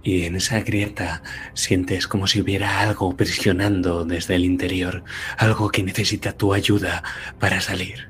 Y 0.02 0.24
en 0.24 0.38
esa 0.38 0.62
grieta 0.62 1.24
sientes 1.56 2.08
como 2.08 2.26
si 2.26 2.40
hubiera 2.40 2.80
algo 2.80 3.18
presionando 3.18 4.06
desde 4.06 4.36
el 4.36 4.46
interior, 4.46 5.04
algo 5.38 5.68
que 5.68 5.84
necesita 5.84 6.32
tu 6.32 6.54
ayuda 6.54 7.04
para 7.38 7.60
salir, 7.60 8.08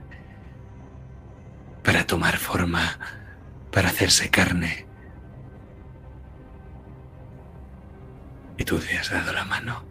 para 1.84 2.06
tomar 2.06 2.38
forma, 2.38 3.00
para 3.72 3.90
hacerse 3.90 4.30
carne. 4.30 4.89
Y 8.60 8.66
tú 8.66 8.78
te 8.78 8.98
has 8.98 9.10
dado 9.10 9.32
la 9.32 9.46
mano. 9.46 9.82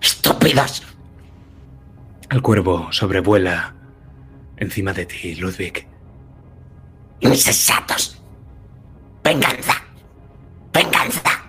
Estúpidos. 0.00 0.82
El 2.30 2.42
cuervo 2.42 2.92
sobrevuela 2.92 3.74
encima 4.58 4.92
de 4.92 5.06
ti, 5.06 5.34
Ludwig. 5.36 5.88
Insensatos. 7.20 8.22
Venganza. 9.22 9.82
Venganza. 10.70 11.44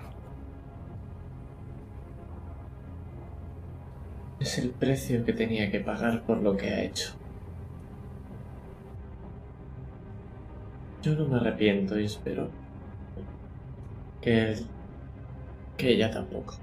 Es 4.40 4.58
el 4.58 4.70
precio 4.70 5.26
que 5.26 5.34
tenía 5.34 5.70
que 5.70 5.80
pagar 5.80 6.24
por 6.24 6.38
lo 6.38 6.56
que 6.56 6.70
ha 6.70 6.82
hecho. 6.84 7.14
Yo 11.02 11.14
no 11.14 11.26
me 11.28 11.36
arrepiento 11.36 11.98
y 11.98 12.06
espero 12.06 12.50
que 14.20 14.50
él, 14.50 14.66
que 15.76 15.90
ella 15.90 16.10
tampoco. 16.10 16.56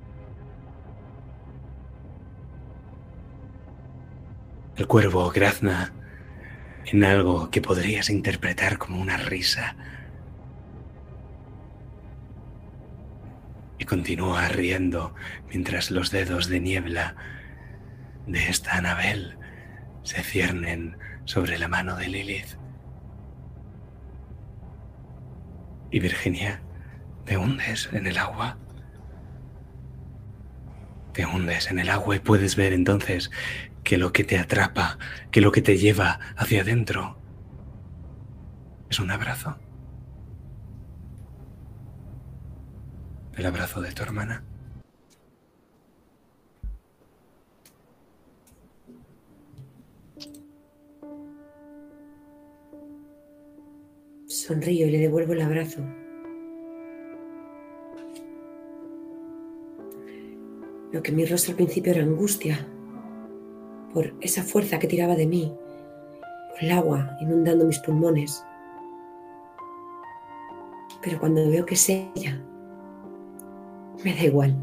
El 4.75 4.87
cuervo 4.87 5.29
grazna 5.29 5.93
en 6.85 7.03
algo 7.03 7.49
que 7.49 7.61
podrías 7.61 8.09
interpretar 8.09 8.77
como 8.77 8.99
una 8.99 9.17
risa. 9.17 9.75
Y 13.77 13.85
continúa 13.85 14.47
riendo 14.49 15.13
mientras 15.47 15.91
los 15.91 16.11
dedos 16.11 16.47
de 16.47 16.59
niebla 16.59 17.15
de 18.27 18.49
esta 18.49 18.77
Anabel 18.77 19.37
se 20.03 20.23
ciernen 20.23 20.97
sobre 21.25 21.57
la 21.57 21.67
mano 21.67 21.95
de 21.95 22.07
Lilith. 22.07 22.62
Y 25.93 25.99
Virginia, 25.99 26.59
te 27.23 27.37
hundes 27.37 27.87
en 27.93 28.07
el 28.07 28.17
agua. 28.17 28.57
Te 31.13 31.23
hundes 31.23 31.69
en 31.69 31.77
el 31.77 31.91
agua 31.91 32.15
y 32.15 32.19
puedes 32.19 32.55
ver 32.55 32.73
entonces 32.73 33.29
que 33.83 33.99
lo 33.99 34.11
que 34.11 34.23
te 34.23 34.39
atrapa, 34.39 34.97
que 35.29 35.39
lo 35.39 35.51
que 35.51 35.61
te 35.61 35.77
lleva 35.77 36.19
hacia 36.35 36.61
adentro 36.61 37.21
es 38.89 38.99
un 38.99 39.11
abrazo. 39.11 39.59
El 43.35 43.45
abrazo 43.45 43.79
de 43.79 43.91
tu 43.91 44.01
hermana. 44.01 44.43
Sonrío 54.33 54.87
y 54.87 54.91
le 54.91 54.97
devuelvo 54.97 55.33
el 55.33 55.41
abrazo. 55.41 55.81
Lo 60.91 61.01
que 61.01 61.11
mi 61.11 61.25
rostro 61.25 61.51
al 61.51 61.57
principio 61.57 61.93
era 61.93 62.03
angustia, 62.03 62.67
por 63.93 64.13
esa 64.21 64.43
fuerza 64.43 64.79
que 64.79 64.87
tiraba 64.87 65.15
de 65.15 65.27
mí, 65.27 65.53
por 66.49 66.63
el 66.63 66.71
agua 66.71 67.15
inundando 67.21 67.65
mis 67.65 67.79
pulmones. 67.79 68.43
Pero 71.03 71.19
cuando 71.19 71.47
veo 71.49 71.65
que 71.65 71.75
es 71.75 71.89
ella, 71.89 72.41
me 74.03 74.15
da 74.15 74.23
igual. 74.23 74.55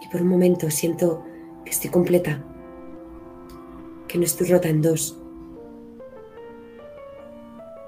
Y 0.00 0.08
por 0.08 0.22
un 0.22 0.28
momento 0.28 0.70
siento 0.70 1.24
que 1.64 1.70
estoy 1.70 1.90
completa, 1.90 2.44
que 4.12 4.18
no 4.18 4.24
estoy 4.24 4.46
rota 4.48 4.68
en 4.68 4.82
dos. 4.82 5.18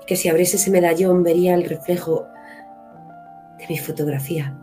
Y 0.03 0.07
que 0.07 0.17
si 0.17 0.31
abriese 0.31 0.57
ese 0.57 0.71
medallón 0.71 1.23
vería 1.23 1.55
el 1.55 1.69
reflejo 1.69 2.27
de 3.59 3.67
mi 3.69 3.77
fotografía, 3.77 4.59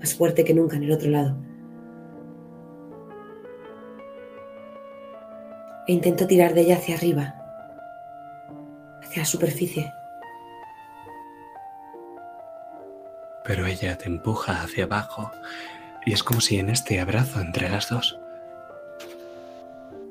más 0.00 0.12
fuerte 0.12 0.44
que 0.44 0.54
nunca 0.54 0.76
en 0.76 0.82
el 0.82 0.90
otro 0.90 1.10
lado. 1.10 1.36
E 5.86 5.92
intento 5.92 6.26
tirar 6.26 6.52
de 6.52 6.62
ella 6.62 6.78
hacia 6.78 6.96
arriba. 6.96 7.36
hacia 9.04 9.22
la 9.22 9.26
superficie. 9.26 9.92
Pero 13.44 13.66
ella 13.66 13.96
te 13.98 14.06
empuja 14.06 14.62
hacia 14.62 14.84
abajo 14.84 15.30
y 16.04 16.12
es 16.12 16.24
como 16.24 16.40
si 16.40 16.58
en 16.58 16.70
este 16.70 16.98
abrazo 16.98 17.40
entre 17.40 17.68
las 17.68 17.90
dos 17.90 18.18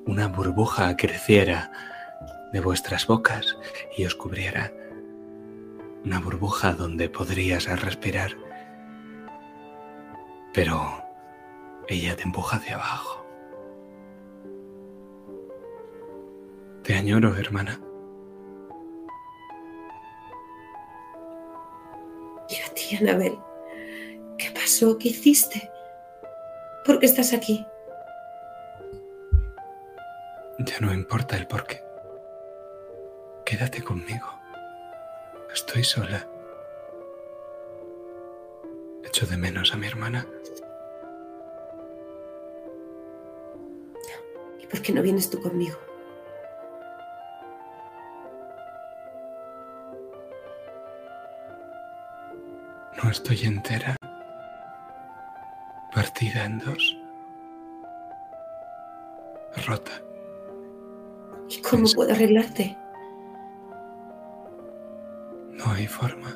una 0.06 0.28
burbuja 0.28 0.96
creciera 0.98 1.72
de 2.52 2.60
vuestras 2.60 3.08
bocas 3.08 3.58
y 3.98 4.06
os 4.06 4.16
cubriera. 4.16 4.72
Una 6.06 6.20
burbuja 6.20 6.74
donde 6.74 7.10
podrías 7.10 7.66
respirar. 7.82 8.32
Pero 10.54 11.04
ella 11.88 12.16
te 12.16 12.24
empuja 12.24 12.58
hacia 12.58 12.76
abajo. 12.76 13.26
Te 16.84 16.96
añoro, 16.96 17.36
hermana. 17.38 17.80
Y 22.50 22.56
a 22.56 22.74
ti, 22.74 22.98
Anabel, 22.98 23.38
¿qué 24.38 24.52
pasó? 24.52 24.98
¿Qué 24.98 25.10
hiciste? 25.10 25.72
¿Por 26.86 27.00
qué 27.00 27.06
estás 27.06 27.32
aquí? 27.34 27.66
Ya 30.66 30.80
no 30.80 30.94
importa 30.94 31.36
el 31.36 31.46
por 31.46 31.66
qué. 31.66 31.84
Quédate 33.46 33.84
conmigo. 33.84 34.28
Estoy 35.54 35.84
sola. 35.84 36.26
Echo 39.04 39.26
de 39.26 39.36
menos 39.36 39.74
a 39.74 39.78
mi 39.78 39.88
hermana. 39.88 40.26
¿Y 44.62 44.68
por 44.68 44.82
qué 44.82 44.94
no 44.94 45.02
vienes 45.02 45.30
tú 45.30 45.42
conmigo? 45.42 45.78
No 53.04 53.10
estoy 53.10 53.42
entera. 53.44 53.98
Partida 55.94 56.46
en 56.46 56.60
dos. 56.60 56.98
Rota. 59.68 59.92
¿Y 61.56 61.62
cómo 61.62 61.88
puedo 61.94 62.12
arreglarte? 62.12 62.76
No 65.52 65.72
hay 65.72 65.88
forma. 65.88 66.30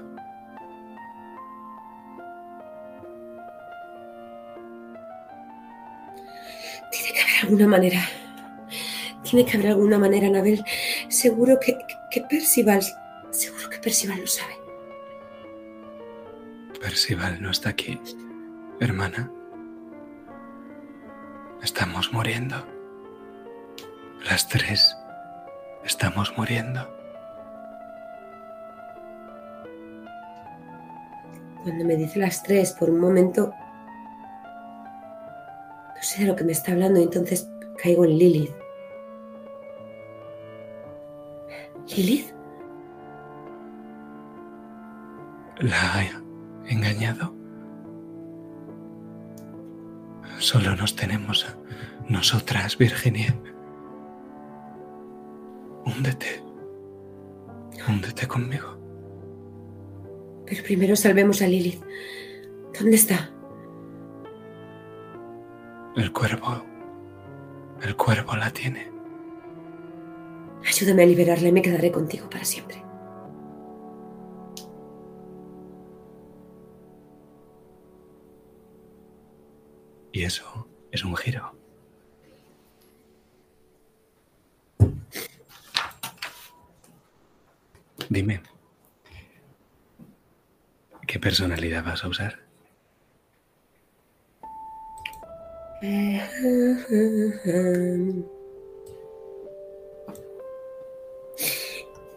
Tiene 6.91 7.13
que 7.13 7.21
haber 7.21 7.43
alguna 7.43 7.67
manera. 7.67 7.99
Tiene 9.23 9.45
que 9.45 9.57
haber 9.57 9.71
alguna 9.71 9.97
manera, 9.97 10.27
Anabel. 10.27 10.63
Seguro 11.09 11.59
que, 11.59 11.77
que 12.11 12.21
Percival. 12.21 12.83
Seguro 13.31 13.69
que 13.69 13.79
Percival 13.79 14.21
lo 14.21 14.27
sabe. 14.27 14.53
Percival 16.79 17.41
no 17.41 17.49
está 17.49 17.69
aquí. 17.69 17.99
Hermana. 18.79 19.31
Estamos 21.63 22.13
muriendo. 22.13 22.65
Las 24.29 24.47
tres 24.47 24.95
estamos 25.87 26.37
muriendo. 26.37 26.87
Cuando 31.63 31.85
me 31.85 31.95
dice 31.95 32.19
las 32.19 32.43
tres, 32.43 32.73
por 32.73 32.89
un 32.89 32.99
momento. 32.99 33.53
No 35.95 36.03
sé 36.03 36.21
de 36.21 36.27
lo 36.27 36.35
que 36.35 36.43
me 36.43 36.51
está 36.51 36.73
hablando, 36.73 36.99
y 36.99 37.03
entonces 37.03 37.49
caigo 37.81 38.05
en 38.05 38.17
Lilith. 38.17 38.55
¿Lilith? 41.95 42.33
¿La 45.59 45.95
ha 45.95 46.05
engañado? 46.67 47.33
Solo 50.37 50.75
nos 50.75 50.95
tenemos 50.95 51.45
a 51.45 51.57
nosotras, 52.07 52.77
Virginia. 52.77 53.35
Húndete. 55.97 56.43
Húndete 57.89 58.27
conmigo. 58.27 58.77
Pero 60.45 60.63
primero 60.63 60.95
salvemos 60.95 61.41
a 61.41 61.47
Lilith. 61.47 61.81
¿Dónde 62.79 62.95
está? 62.95 63.31
El 65.95 66.13
cuervo. 66.13 66.63
El 67.81 67.95
cuervo 67.95 68.35
la 68.35 68.51
tiene. 68.51 68.91
Ayúdame 70.67 71.01
a 71.01 71.05
liberarla 71.07 71.47
y 71.47 71.51
me 71.51 71.63
quedaré 71.63 71.91
contigo 71.91 72.29
para 72.29 72.45
siempre. 72.45 72.83
Y 80.11 80.23
eso 80.23 80.67
es 80.91 81.03
un 81.03 81.15
giro. 81.15 81.66
Dime, 88.09 88.41
¿qué 91.05 91.19
personalidad 91.19 91.83
vas 91.83 92.03
a 92.03 92.07
usar? 92.07 92.39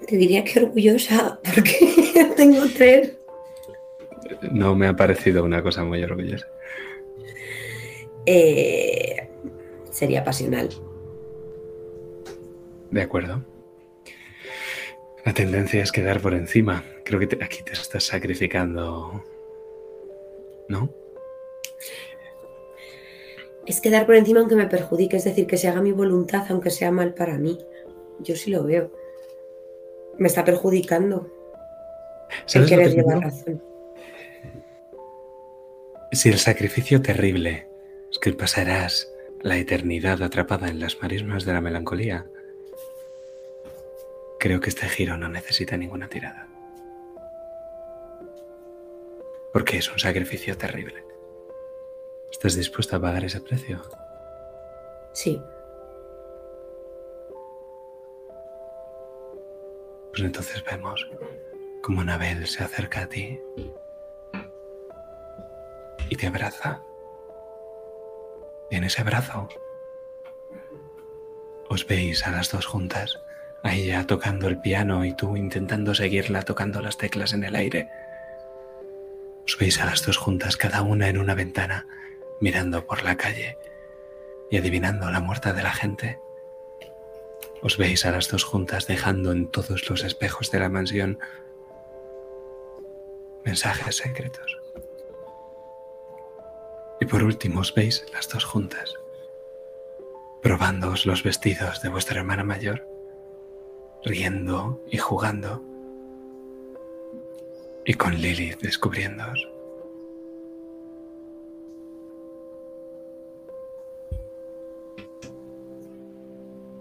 Te 0.07 0.17
diría 0.17 0.45
que 0.45 0.61
orgullosa 0.61 1.41
porque 1.43 2.33
tengo 2.37 2.63
tres. 2.77 3.17
No 4.53 4.75
me 4.75 4.87
ha 4.87 4.95
parecido 4.95 5.45
una 5.45 5.63
cosa 5.63 5.85
muy 5.85 6.03
orgullosa. 6.03 6.47
Eh, 8.27 9.29
sería 9.91 10.25
pasional. 10.25 10.69
De 12.91 13.03
acuerdo. 13.03 13.45
La 15.25 15.35
tendencia 15.35 15.83
es 15.83 15.93
quedar 15.93 16.21
por 16.21 16.35
encima. 16.35 16.85
Creo 17.05 17.21
que 17.21 17.27
te- 17.27 17.45
aquí 17.45 17.63
te 17.63 17.73
estás 17.73 18.05
sacrificando. 18.05 19.25
¿No? 20.69 20.93
Es 23.67 23.81
quedar 23.81 24.07
por 24.07 24.17
encima 24.17 24.41
aunque 24.41 24.57
me 24.57 24.67
perjudique, 24.67 25.17
es 25.17 25.25
decir, 25.25 25.47
que 25.47 25.57
se 25.57 25.69
haga 25.69 25.83
mi 25.83 25.93
voluntad 25.93 26.45
aunque 26.49 26.71
sea 26.71 26.91
mal 26.91 27.15
para 27.15 27.39
mí. 27.39 27.59
Yo 28.21 28.35
sí 28.37 28.51
lo 28.51 28.65
veo. 28.65 28.91
Me 30.19 30.29
está 30.29 30.45
perjudicando 30.45 31.31
el 32.31 32.43
¿Sabes 32.47 32.71
lo 32.71 32.77
querer 32.77 32.91
que 32.91 32.97
llevar 32.97 33.21
razón. 33.21 33.63
Si 36.13 36.29
el 36.29 36.39
sacrificio 36.39 37.01
terrible 37.03 37.69
es 38.11 38.19
que 38.19 38.33
pasarás 38.33 39.13
la 39.43 39.57
eternidad 39.57 40.23
atrapada 40.23 40.69
en 40.69 40.81
las 40.81 41.01
marismas 41.01 41.45
de 41.45 41.53
la 41.53 41.61
melancolía, 41.61 42.27
creo 44.41 44.59
que 44.59 44.71
este 44.71 44.89
giro 44.89 45.19
no 45.19 45.29
necesita 45.29 45.77
ninguna 45.77 46.09
tirada. 46.09 46.49
Porque 49.53 49.77
es 49.77 49.93
un 49.93 49.99
sacrificio 49.99 50.57
terrible. 50.57 51.05
¿Estás 52.33 52.55
dispuesta 52.55 52.97
a 52.97 53.01
pagar 53.01 53.23
ese 53.25 53.41
precio? 53.41 53.83
Sí. 55.13 55.41
Pues 60.11 60.23
entonces 60.23 60.65
vemos 60.65 61.07
cómo 61.83 62.01
Anabel 62.01 62.47
se 62.47 62.65
acerca 62.65 63.03
a 63.03 63.09
ti 63.09 63.39
y 66.09 66.17
te 66.17 66.27
abraza. 66.27 66.83
Y 68.71 68.77
en 68.77 68.85
ese 68.85 69.03
abrazo 69.03 69.49
os 71.69 71.87
veis 71.87 72.27
a 72.27 72.31
las 72.31 72.51
dos 72.51 72.65
juntas, 72.67 73.21
a 73.63 73.75
ella 73.75 74.07
tocando 74.07 74.49
el 74.49 74.61
piano 74.61 75.05
y 75.05 75.15
tú 75.15 75.37
intentando 75.37 75.95
seguirla 75.95 76.43
tocando 76.43 76.81
las 76.81 76.97
teclas 76.97 77.33
en 77.33 77.45
el 77.45 77.57
aire. 77.57 77.89
Os 79.45 79.59
veis 79.59 79.81
a 79.81 79.87
las 79.87 80.05
dos 80.05 80.17
juntas, 80.17 80.57
cada 80.57 80.83
una 80.83 81.09
en 81.09 81.19
una 81.19 81.35
ventana, 81.35 81.87
mirando 82.41 82.87
por 82.87 83.03
la 83.03 83.17
calle 83.17 83.59
y 84.51 84.57
adivinando 84.57 85.11
la 85.11 85.21
muerte 85.21 85.53
de 85.53 85.63
la 85.63 85.73
gente. 85.73 86.19
Os 87.63 87.77
veis 87.77 88.07
a 88.07 88.11
las 88.11 88.31
dos 88.31 88.45
juntas 88.45 88.87
dejando 88.87 89.33
en 89.33 89.49
todos 89.49 89.89
los 89.91 90.05
espejos 90.05 90.51
de 90.51 90.61
la 90.61 90.69
mansión 90.69 91.19
mensajes 93.45 93.97
secretos. 93.97 94.59
Y 97.01 97.07
por 97.07 97.23
último 97.23 97.61
os 97.61 97.75
veis 97.75 98.05
las 98.13 98.29
dos 98.29 98.45
juntas, 98.45 98.95
probándoos 100.43 101.07
los 101.07 101.23
vestidos 101.23 101.83
de 101.83 101.89
vuestra 101.89 102.21
hermana 102.21 102.45
mayor, 102.45 102.87
riendo 104.05 104.83
y 104.91 104.99
jugando, 104.99 105.63
y 107.85 107.95
con 107.95 108.15
Lilith 108.15 108.61
descubriéndoos. 108.61 109.49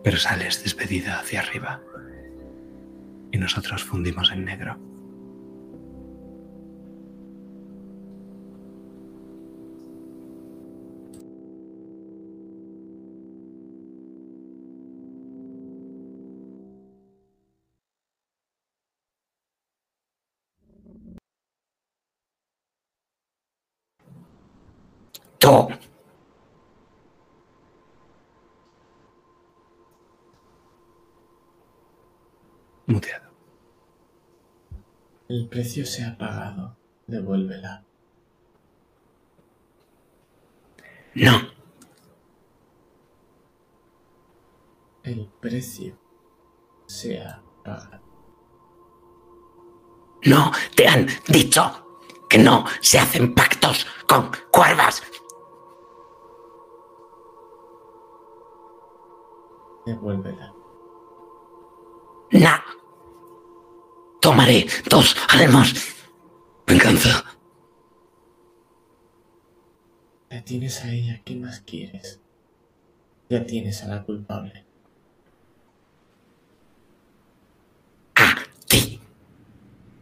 Pero 0.03 0.17
sales 0.17 0.64
despedida 0.64 1.19
hacia 1.19 1.41
arriba 1.41 1.81
y 3.31 3.38
nosotros 3.38 3.83
fundimos 3.83 4.31
en 4.31 4.45
negro. 4.45 4.89
Muteado. 32.88 33.30
El 35.30 35.48
precio 35.48 35.85
se 35.85 36.03
ha 36.03 36.18
pagado. 36.18 36.76
Devuélvela. 37.08 37.85
No. 41.16 41.51
El 45.03 45.27
precio 45.40 45.98
se 46.88 47.22
ha 47.22 47.42
pagado. 47.64 48.03
No 50.24 50.51
te 50.76 50.88
han 50.88 51.08
dicho 51.27 52.01
que 52.30 52.38
no 52.38 52.66
se 52.82 53.00
hacen 53.00 53.34
pactos 53.34 53.88
con 54.08 54.32
cuervas. 54.51 55.01
Devuélvela. 59.90 60.53
Na. 62.32 62.64
Tomaré 64.22 64.68
dos 64.88 65.16
almas. 65.30 65.74
Venganza. 66.68 67.26
Ya 70.30 70.43
tienes 70.43 70.85
a 70.85 70.92
ella. 70.92 71.22
¿Qué 71.26 71.35
más 71.35 71.61
quieres? 71.61 72.22
Ya 73.30 73.43
tienes 73.48 73.84
a 73.84 73.88
la 73.88 74.03
culpable. 74.03 74.64
A 78.16 78.35
ti. 78.68 79.00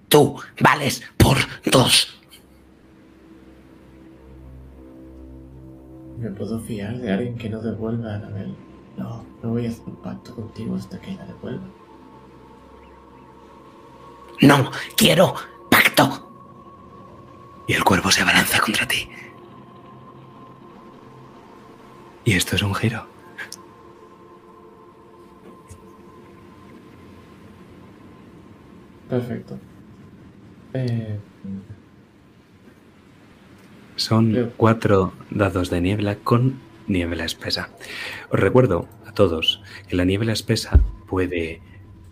Tú 0.09 0.37
vales 0.59 1.01
por 1.15 1.37
dos. 1.71 2.13
¿Me 6.17 6.29
puedo 6.31 6.59
fiar 6.59 6.97
de 6.97 7.09
alguien 7.09 7.37
que 7.37 7.49
no 7.49 7.61
devuelva 7.61 8.11
a 8.11 8.15
Anabel? 8.15 8.66
No, 8.97 9.23
no 9.43 9.49
voy 9.49 9.65
a 9.67 9.69
hacer 9.69 9.83
un 9.85 9.95
pacto 9.97 10.33
contigo 10.35 10.75
hasta 10.75 10.99
que 10.99 11.13
la 11.13 11.25
devuelva. 11.25 11.65
No 14.41 14.71
quiero 14.95 15.33
pacto. 15.69 16.27
Y 17.67 17.73
el 17.73 17.83
cuervo 17.83 18.11
se 18.11 18.21
abalanza 18.21 18.59
contra 18.59 18.87
ti. 18.87 19.09
Y 22.25 22.33
esto 22.33 22.55
es 22.55 22.61
un 22.61 22.73
giro. 22.75 23.05
Perfecto. 29.09 29.57
Eh, 30.73 31.17
Son 33.95 34.51
cuatro 34.57 35.13
dados 35.31 35.69
de 35.69 35.81
niebla 35.81 36.15
con 36.17 36.59
niebla 36.87 37.25
espesa. 37.25 37.69
Os 38.29 38.39
recuerdo 38.39 38.87
a 39.05 39.11
todos 39.11 39.61
que 39.87 39.95
la 39.95 40.05
niebla 40.05 40.33
espesa 40.33 40.79
puede 41.07 41.61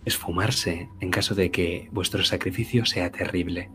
esfumarse 0.04 0.88
en 1.00 1.10
caso 1.10 1.34
de 1.34 1.50
que 1.50 1.88
vuestro 1.90 2.22
sacrificio 2.24 2.86
sea 2.86 3.10
terrible. 3.10 3.70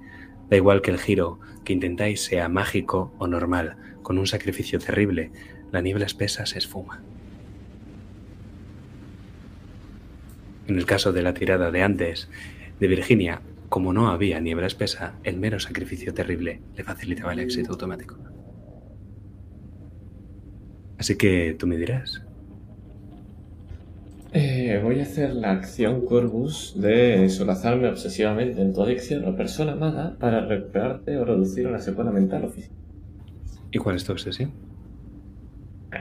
Da 0.49 0.57
igual 0.57 0.81
que 0.81 0.91
el 0.91 0.99
giro 0.99 1.39
que 1.63 1.73
intentáis 1.73 2.23
sea 2.23 2.49
mágico 2.49 3.13
o 3.19 3.27
normal. 3.27 3.77
Con 4.01 4.17
un 4.17 4.27
sacrificio 4.27 4.80
terrible, 4.80 5.31
la 5.71 5.81
niebla 5.81 6.05
espesa 6.05 6.45
se 6.45 6.57
esfuma. 6.57 7.01
En 10.67 10.77
el 10.77 10.85
caso 10.85 11.11
de 11.11 11.21
la 11.21 11.33
tirada 11.33 11.71
de 11.71 11.83
antes 11.83 12.30
de 12.80 12.88
Virginia, 12.88 13.41
como 13.69 13.93
no 13.93 14.09
había 14.09 14.39
niebla 14.39 14.67
espesa, 14.67 15.15
el 15.23 15.38
mero 15.38 15.59
sacrificio 15.59 16.13
terrible 16.13 16.61
le 16.75 16.83
facilitaba 16.83 17.33
el 17.33 17.39
éxito 17.39 17.71
automático. 17.71 18.30
Así 21.01 21.17
que 21.17 21.55
tú 21.59 21.65
me 21.67 21.77
dirás. 21.77 22.23
eh, 24.31 24.80
voy 24.83 24.99
a 24.99 25.03
hacer 25.03 25.33
la 25.35 25.51
acción 25.51 26.05
Corvus 26.05 26.73
de 26.75 27.30
solazarme 27.30 27.88
obsesivamente 27.89 28.61
en 28.61 28.73
tu 28.73 28.81
adicción 28.83 29.25
o 29.25 29.35
persona 29.35 29.73
amada 29.73 30.17
para 30.19 30.45
recuperarte 30.45 31.17
o 31.17 31.25
reducir 31.25 31.67
una 31.67 31.80
secuela 31.80 32.11
mental 32.11 32.45
o 32.45 32.49
física. 32.49 32.75
¿Y 33.71 33.77
cuál 33.80 33.95
es 33.97 34.03
tu 34.05 34.11
obsesión? 34.13 34.57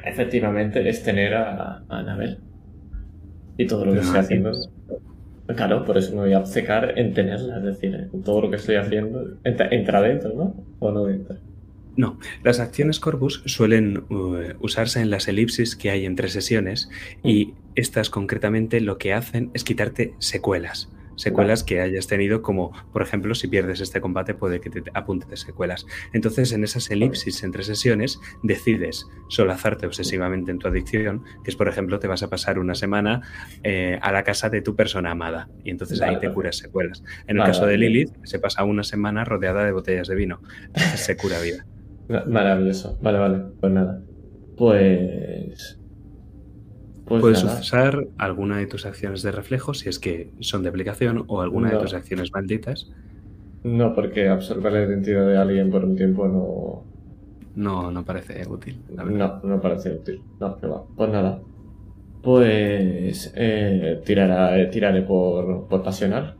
Efectivamente, 0.04 0.88
es 0.88 1.02
tener 1.04 1.34
a, 1.34 1.84
a 1.88 1.98
Anabel. 2.00 2.44
Y 3.56 3.66
todo 3.66 3.84
lo 3.86 3.94
que 3.94 3.98
Pero 3.98 4.00
estoy 4.00 4.20
no 4.20 4.20
haciendo. 4.20 4.50
Claro, 5.56 5.84
por 5.84 5.98
eso 5.98 6.14
me 6.14 6.22
voy 6.22 6.32
a 6.32 6.40
obcecar 6.40 6.98
en 6.98 7.12
tenerla. 7.14 7.58
Es 7.58 7.64
decir, 7.64 7.94
en 8.12 8.22
todo 8.22 8.42
lo 8.42 8.50
que 8.50 8.56
estoy 8.56 8.76
haciendo 8.76 9.38
entra, 9.44 9.68
entra 9.70 10.00
dentro, 10.02 10.32
¿no? 10.34 10.68
O 10.78 10.92
no 10.92 11.08
entra. 11.08 11.42
No, 12.00 12.18
las 12.42 12.60
acciones 12.60 12.98
Corvus 12.98 13.42
suelen 13.44 14.04
uh, 14.08 14.54
usarse 14.58 15.02
en 15.02 15.10
las 15.10 15.28
elipsis 15.28 15.76
que 15.76 15.90
hay 15.90 16.06
entre 16.06 16.30
sesiones 16.30 16.88
y 17.22 17.52
estas 17.74 18.08
concretamente 18.08 18.80
lo 18.80 18.96
que 18.96 19.12
hacen 19.12 19.50
es 19.52 19.64
quitarte 19.64 20.14
secuelas. 20.18 20.88
Secuelas 21.16 21.62
que 21.62 21.82
hayas 21.82 22.06
tenido 22.06 22.40
como, 22.40 22.72
por 22.94 23.02
ejemplo, 23.02 23.34
si 23.34 23.48
pierdes 23.48 23.82
este 23.82 24.00
combate 24.00 24.32
puede 24.32 24.62
que 24.62 24.70
te 24.70 24.82
apuntes 24.94 25.40
secuelas. 25.40 25.84
Entonces, 26.14 26.52
en 26.52 26.64
esas 26.64 26.90
elipsis 26.90 27.42
entre 27.42 27.64
sesiones 27.64 28.18
decides 28.42 29.06
solazarte 29.28 29.84
obsesivamente 29.84 30.50
en 30.50 30.58
tu 30.58 30.68
adicción, 30.68 31.22
que 31.44 31.50
es, 31.50 31.56
por 31.56 31.68
ejemplo, 31.68 31.98
te 31.98 32.08
vas 32.08 32.22
a 32.22 32.30
pasar 32.30 32.58
una 32.58 32.74
semana 32.74 33.20
eh, 33.62 33.98
a 34.00 34.10
la 34.10 34.24
casa 34.24 34.48
de 34.48 34.62
tu 34.62 34.74
persona 34.74 35.10
amada 35.10 35.50
y 35.62 35.68
entonces 35.68 36.00
ahí 36.00 36.18
te 36.18 36.32
curas 36.32 36.56
secuelas. 36.56 37.04
En 37.26 37.36
el 37.36 37.44
caso 37.44 37.66
de. 37.66 37.76
Lilith, 37.76 38.14
se 38.24 38.38
pasa 38.38 38.64
una 38.64 38.84
semana 38.84 39.26
rodeada 39.26 39.66
de 39.66 39.72
botellas 39.72 40.08
de 40.08 40.14
vino. 40.14 40.40
Se 40.96 41.18
cura 41.18 41.38
vida. 41.42 41.66
Ma- 42.10 42.24
Maravilloso. 42.26 42.98
Vale, 43.02 43.18
vale. 43.18 43.38
Pues 43.60 43.72
nada. 43.72 44.02
Pues. 44.56 45.78
Pues 47.06 47.20
Puedes 47.22 47.44
nada. 47.44 47.58
usar 47.60 48.06
alguna 48.18 48.58
de 48.58 48.66
tus 48.66 48.86
acciones 48.86 49.22
de 49.22 49.32
reflejo 49.32 49.74
si 49.74 49.88
es 49.88 49.98
que 49.98 50.30
son 50.40 50.62
de 50.62 50.68
aplicación 50.68 51.24
o 51.26 51.40
alguna 51.40 51.68
No. 51.70 51.76
de 51.78 51.82
tus 51.82 51.94
acciones 51.94 52.30
malditas. 52.32 52.90
No, 53.64 53.94
porque 53.94 54.28
absorber 54.28 54.72
la 54.72 54.84
identidad 54.84 55.26
de 55.26 55.36
alguien 55.36 55.70
por 55.70 55.84
un 55.84 55.96
tiempo 55.96 56.28
no. 56.28 56.84
No, 57.56 57.90
no 57.90 58.04
parece 58.04 58.46
útil. 58.48 58.80
la. 58.94 59.04
No, 59.04 59.40
no 59.42 59.60
parece 59.60 59.92
útil. 59.92 60.22
No, 60.38 60.56
que 60.56 60.66
va. 60.68 60.84
Pues 60.96 61.10
nada. 61.10 61.40
Pues. 62.22 63.32
Eh, 63.34 64.00
tirará- 64.04 64.56
eh, 64.58 64.66
tiraré 64.66 65.02
por, 65.02 65.66
por 65.68 65.82
pasional. 65.82 66.36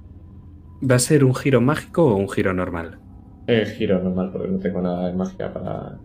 ¿Va 0.88 0.94
a 0.94 0.98
ser 1.00 1.24
un 1.24 1.34
giro 1.34 1.60
mágico 1.60 2.06
o 2.06 2.16
un 2.16 2.28
giro 2.28 2.54
normal? 2.54 2.98
El 3.46 3.66
giro 3.66 4.02
normal, 4.02 4.30
porque 4.32 4.48
no 4.48 4.58
tengo 4.58 4.80
nada 4.80 5.08
de 5.08 5.12
magia 5.14 5.52
para, 5.52 6.02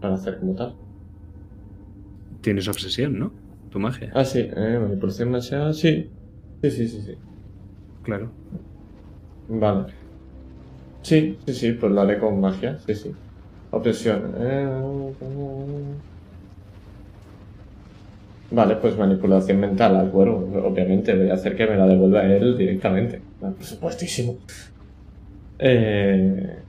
para 0.00 0.14
hacer 0.14 0.38
como 0.40 0.54
tal. 0.54 0.78
Tienes 2.40 2.68
obsesión, 2.68 3.18
¿no? 3.18 3.34
Tu 3.70 3.78
magia. 3.78 4.12
Ah, 4.14 4.24
sí, 4.24 4.40
eh, 4.40 4.78
manipulación 4.80 5.30
mágica, 5.30 5.72
sí. 5.72 6.14
Sí, 6.62 6.70
sí, 6.70 6.88
sí, 6.88 7.02
sí. 7.02 7.22
Claro. 8.02 8.36
Vale. 9.46 9.94
Sí, 11.02 11.38
sí, 11.46 11.54
sí, 11.54 11.72
pues 11.72 11.92
lo 11.92 12.00
haré 12.00 12.18
con 12.18 12.40
magia, 12.40 12.78
sí, 12.78 12.94
sí. 12.94 13.16
Obsesión. 13.70 14.34
eh, 14.38 16.02
Vale, 18.50 18.76
pues 18.76 18.96
manipulación 18.96 19.58
mental 19.60 19.96
al 19.96 20.10
cuervo. 20.12 20.36
Obviamente, 20.68 21.14
voy 21.16 21.30
a 21.30 21.34
hacer 21.34 21.56
que 21.56 21.66
me 21.66 21.76
la 21.76 21.86
devuelva 21.86 22.24
él 22.24 22.56
directamente. 22.56 23.26
Por 23.38 23.64
supuestísimo. 23.64 24.38
Eh... 25.58 26.61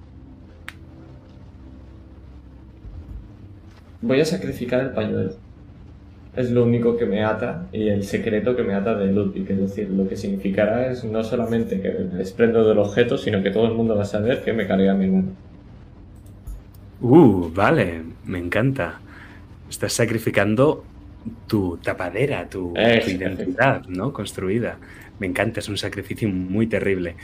Voy 4.04 4.20
a 4.20 4.26
sacrificar 4.26 4.82
el 4.82 4.90
pañuelo. 4.90 5.32
Es 6.36 6.52
lo 6.52 6.66
único 6.66 6.98
que 6.98 7.06
me 7.06 7.24
ata 7.24 7.68
y 7.72 7.88
el 7.88 8.04
secreto 8.04 8.54
que 8.54 8.64
me 8.64 8.74
ata 8.74 8.96
de 8.96 9.06
Ludwig. 9.06 9.50
Es 9.50 9.60
decir, 9.60 9.90
lo 9.90 10.10
que 10.10 10.18
significará 10.18 10.92
es 10.92 11.06
no 11.06 11.24
solamente 11.24 11.80
que 11.80 11.90
me 11.90 12.18
desprendo 12.18 12.68
del 12.68 12.80
objeto, 12.80 13.18
sino 13.18 13.42
que 13.42 13.50
todo 13.50 13.66
el 13.66 13.76
mundo 13.76 13.96
va 13.96 14.02
a 14.02 14.06
saber 14.06 14.44
que 14.44 14.52
me 14.52 14.68
cargué 14.68 14.90
a 14.90 14.94
mi 14.94 15.06
hermano. 15.06 15.30
Uh, 17.00 17.50
vale, 17.54 18.02
me 18.26 18.40
encanta. 18.40 19.00
Estás 19.70 19.94
sacrificando 19.94 20.84
tu 21.48 21.78
tapadera, 21.78 22.50
tu, 22.50 22.74
tu 22.74 23.10
identidad, 23.10 23.86
¿no? 23.88 24.12
Construida. 24.12 24.80
Me 25.18 25.28
encanta, 25.28 25.62
es 25.62 25.70
un 25.70 25.78
sacrificio 25.78 26.28
muy 26.28 26.68
terrible. 26.68 27.16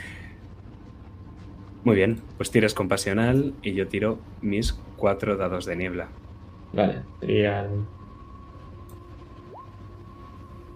Muy 1.84 1.96
bien, 1.96 2.22
pues 2.38 2.50
tiras 2.50 2.72
con 2.72 2.88
pasional 2.88 3.52
y 3.62 3.74
yo 3.74 3.86
tiro 3.86 4.18
mis 4.40 4.72
cuatro 4.96 5.36
dados 5.36 5.66
de 5.66 5.76
niebla. 5.76 6.08
Vale, 6.72 7.02
serían. 7.20 7.86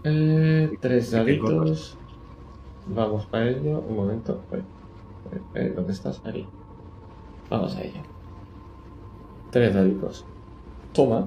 Eh, 0.05 0.71
tres 0.81 1.09
¿Y 1.09 1.11
qué 1.11 1.17
daditos. 1.17 1.99
Vamos 2.87 3.27
para 3.27 3.49
ello. 3.49 3.81
Un 3.81 3.97
momento. 3.97 4.43
Eh, 4.53 4.63
eh, 5.33 5.41
eh, 5.55 5.73
¿Dónde 5.75 5.93
estás? 5.93 6.21
Aquí. 6.25 6.47
Vamos 7.49 7.77
a 7.77 7.83
ello. 7.83 8.01
Tres 9.51 9.75
daditos. 9.75 10.27
Toma. 10.93 11.27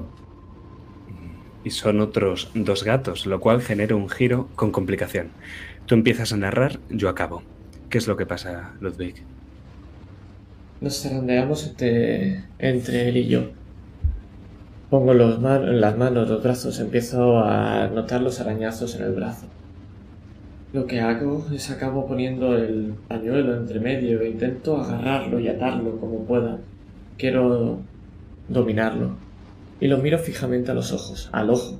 Y 1.64 1.72
son 1.72 2.00
otros 2.02 2.52
dos 2.54 2.84
gatos, 2.84 3.26
lo 3.26 3.40
cual 3.40 3.62
genera 3.62 3.96
un 3.96 4.10
giro 4.10 4.48
con 4.56 4.72
complicación. 4.72 5.32
Tú 5.86 5.96
empiezas 5.96 6.32
a 6.34 6.38
narrar, 6.38 6.80
yo 6.90 7.10
acabo. 7.10 7.42
¿Qué 7.90 7.98
es 7.98 8.08
lo 8.08 8.16
que 8.16 8.26
pasa, 8.26 8.76
Ludwig? 8.80 9.24
Nos 10.82 11.02
zarandeamos 11.02 11.66
entre, 11.68 12.46
entre 12.60 13.10
él 13.10 13.18
y 13.18 13.28
yo. 13.28 13.57
Pongo 14.90 15.14
los 15.14 15.41
las 15.41 15.98
manos, 15.98 16.30
los 16.30 16.41
brazos, 16.41 16.80
empiezo 16.80 17.40
a 17.40 17.88
notar 17.88 18.22
los 18.22 18.40
arañazos 18.40 18.95
en 18.95 19.03
el 19.03 19.11
brazo. 19.11 19.48
Lo 20.72 20.85
que 20.85 21.01
hago 21.01 21.45
es 21.53 21.69
acabo 21.69 22.07
poniendo 22.07 22.56
el 22.56 22.93
pañuelo 23.07 23.57
entre 23.57 23.82
medio 23.82 24.22
e 24.22 24.30
intento 24.30 24.77
agarrarlo 24.77 25.40
y 25.40 25.49
atarlo 25.49 25.99
como 25.99 26.24
pueda. 26.24 26.59
Quiero 27.17 27.80
dominarlo. 28.48 29.11
Y 29.82 29.88
lo 29.88 29.98
miro 29.98 30.19
fijamente 30.19 30.72
a 30.72 30.74
los 30.74 30.93
ojos, 30.93 31.30
al 31.33 31.49
ojo. 31.49 31.80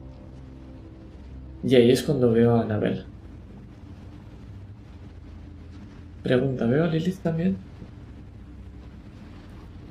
Y 1.64 1.76
ahí 1.76 1.92
es 1.92 2.04
cuando 2.04 2.32
veo 2.32 2.56
a 2.56 2.64
Anabel. 2.64 3.06
Pregunta, 6.24 6.66
¿veo 6.66 6.84
a 6.84 6.88
Lilith 6.88 7.20
también? 7.20 7.58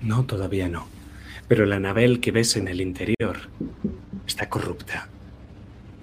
No, 0.02 0.24
todavía 0.24 0.68
no. 0.68 0.95
Pero 1.48 1.66
la 1.66 1.76
Anabel 1.76 2.20
que 2.20 2.32
ves 2.32 2.56
en 2.56 2.68
el 2.68 2.80
interior 2.80 3.36
está 4.26 4.48
corrupta. 4.48 5.08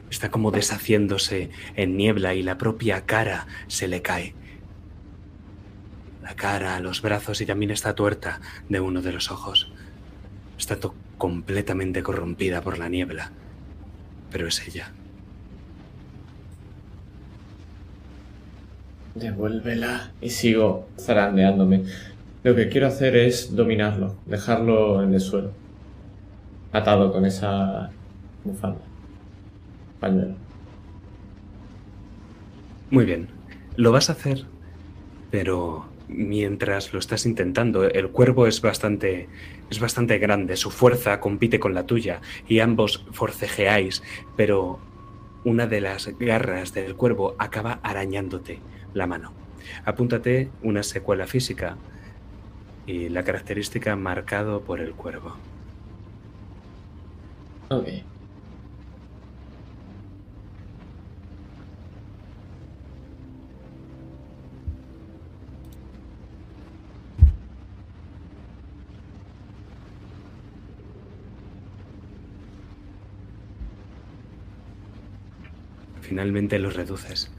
Está 0.10 0.30
como 0.30 0.52
deshaciéndose 0.52 1.50
en 1.76 1.98
niebla 1.98 2.36
y 2.36 2.44
la 2.44 2.58
propia 2.58 3.06
cara 3.06 3.48
se 3.68 3.88
le 3.88 4.02
cae. 4.02 4.36
La 6.22 6.36
cara, 6.36 6.80
los 6.80 7.02
brazos 7.02 7.42
y 7.42 7.46
también 7.46 7.72
está 7.72 7.96
tuerta 7.96 8.40
de 8.70 8.80
uno 8.80 9.02
de 9.02 9.12
los 9.12 9.32
ojos. 9.32 9.72
Está 10.58 10.78
completamente 11.18 12.04
corrompida 12.04 12.62
por 12.62 12.78
la 12.78 12.88
niebla. 12.88 13.32
Pero 14.32 14.48
es 14.48 14.66
ella. 14.66 14.92
Devuélvela. 19.16 20.12
Y 20.22 20.30
sigo 20.30 20.88
zarandeándome. 21.00 21.84
Lo 22.44 22.56
que 22.56 22.68
quiero 22.68 22.88
hacer 22.88 23.16
es 23.16 23.56
dominarlo, 23.56 24.18
dejarlo 24.26 25.02
en 25.02 25.14
el 25.14 25.22
suelo. 25.22 25.52
Atado 26.74 27.14
con 27.14 27.26
esa 27.26 27.90
bufanda. 28.44 28.82
Pañuelo. 30.02 30.36
Muy 32.90 33.06
bien, 33.06 33.30
lo 33.78 33.94
vas 33.94 34.10
a 34.10 34.14
hacer, 34.14 34.44
pero 35.32 35.86
mientras 36.10 36.92
lo 36.92 37.00
estás 37.00 37.26
intentando, 37.26 37.86
el 37.86 38.10
cuervo 38.10 38.46
es 38.46 38.62
bastante, 38.62 39.30
es 39.70 39.80
bastante 39.80 40.18
grande, 40.18 40.58
su 40.58 40.70
fuerza 40.70 41.22
compite 41.22 41.62
con 41.62 41.74
la 41.74 41.86
tuya 41.86 42.20
y 42.48 42.60
ambos 42.60 43.06
forcejeáis, 43.14 44.04
pero 44.36 44.80
una 45.46 45.66
de 45.66 45.80
las 45.80 46.10
garras 46.20 46.74
del 46.74 46.96
cuervo 46.96 47.36
acaba 47.40 47.80
arañándote 47.84 48.60
la 48.94 49.08
mano. 49.08 49.32
Apúntate 49.86 50.50
una 50.62 50.84
secuela 50.84 51.26
física 51.26 51.78
y 52.86 53.10
la 53.10 53.24
característica 53.24 53.96
marcado 53.96 54.64
por 54.64 54.80
el 54.82 54.94
cuervo. 54.94 55.38
Ok. 57.70 57.88
Finalmente 76.02 76.60
lo 76.60 76.70
reduces. 76.70 77.32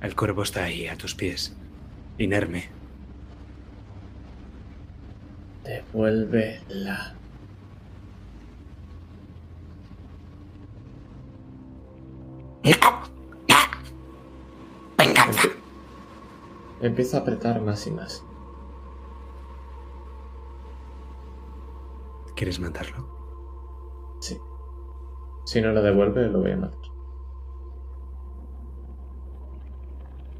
El 0.00 0.14
cuervo 0.14 0.42
está 0.42 0.64
ahí, 0.64 0.86
a 0.86 0.96
tus 0.96 1.14
pies, 1.14 1.56
inerme. 2.18 2.83
Devuélvela. 5.64 7.14
Venganza. 14.98 15.48
Empieza 16.80 17.16
a 17.16 17.20
apretar 17.20 17.60
más 17.60 17.86
y 17.86 17.90
más. 17.90 18.22
¿Quieres 22.36 22.60
matarlo? 22.60 23.08
Sí. 24.20 24.38
Si 25.46 25.60
no 25.60 25.72
lo 25.72 25.82
devuelve, 25.82 26.28
lo 26.28 26.40
voy 26.40 26.52
a 26.52 26.56
matar. 26.56 26.80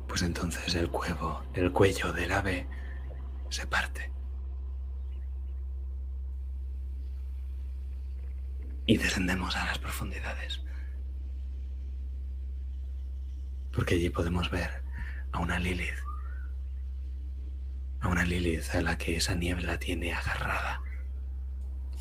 Pues 0.08 0.22
entonces 0.22 0.74
el 0.74 0.90
cuervo, 0.90 1.40
el 1.54 1.72
cuello 1.72 2.12
del 2.12 2.32
ave, 2.32 2.66
se 3.48 3.66
parte. 3.66 4.12
Y 8.86 8.98
descendemos 8.98 9.56
a 9.56 9.64
las 9.64 9.78
profundidades. 9.78 10.60
Porque 13.72 13.94
allí 13.94 14.10
podemos 14.10 14.50
ver 14.50 14.84
a 15.32 15.38
una 15.40 15.58
Lilith. 15.58 15.98
A 18.00 18.08
una 18.08 18.24
Lilith 18.24 18.74
a 18.74 18.82
la 18.82 18.98
que 18.98 19.16
esa 19.16 19.34
niebla 19.34 19.78
tiene 19.78 20.12
agarrada. 20.12 20.82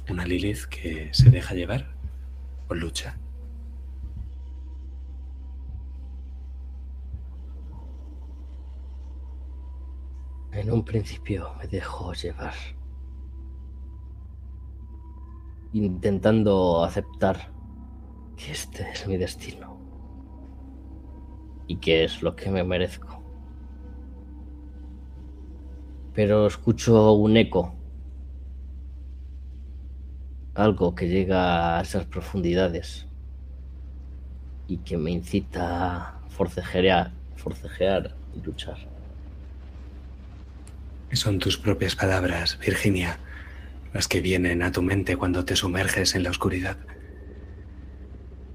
Una 0.10 0.26
Lilith 0.26 0.66
que 0.66 1.14
se 1.14 1.30
deja 1.30 1.56
llevar 1.56 1.96
o 2.68 2.76
lucha. 2.76 3.18
En 10.52 10.70
un 10.70 10.86
principio 10.86 11.56
me 11.58 11.68
dejó 11.68 12.14
llevar. 12.14 12.54
Intentando 15.74 16.84
aceptar 16.84 17.52
que 18.38 18.52
este 18.52 18.90
es 18.92 19.08
mi 19.08 19.18
destino. 19.18 19.78
Y 21.68 21.78
que 21.78 22.04
es 22.04 22.22
lo 22.22 22.36
que 22.36 22.52
me 22.52 22.64
merezco. 22.64 23.24
Pero 26.14 26.46
escucho 26.46 27.14
un 27.14 27.38
eco. 27.38 27.74
Algo 30.54 30.94
que 30.94 31.08
llega 31.08 31.80
a 31.80 31.82
esas 31.82 32.06
profundidades. 32.06 33.08
Y 34.68 34.78
que 34.78 34.98
me 34.98 35.10
incita 35.10 35.98
a 35.98 36.30
forcejear, 36.30 37.12
forcejear 37.36 38.16
y 38.36 38.42
luchar. 38.42 38.78
Son 41.14 41.38
tus 41.38 41.58
propias 41.58 41.96
palabras, 41.96 42.58
Virginia, 42.60 43.20
las 43.94 44.08
que 44.08 44.22
vienen 44.22 44.64
a 44.64 44.72
tu 44.72 44.82
mente 44.82 45.16
cuando 45.16 45.46
te 45.46 45.56
sumerges 45.56 46.16
en 46.16 46.24
la 46.24 46.32
oscuridad. 46.32 46.78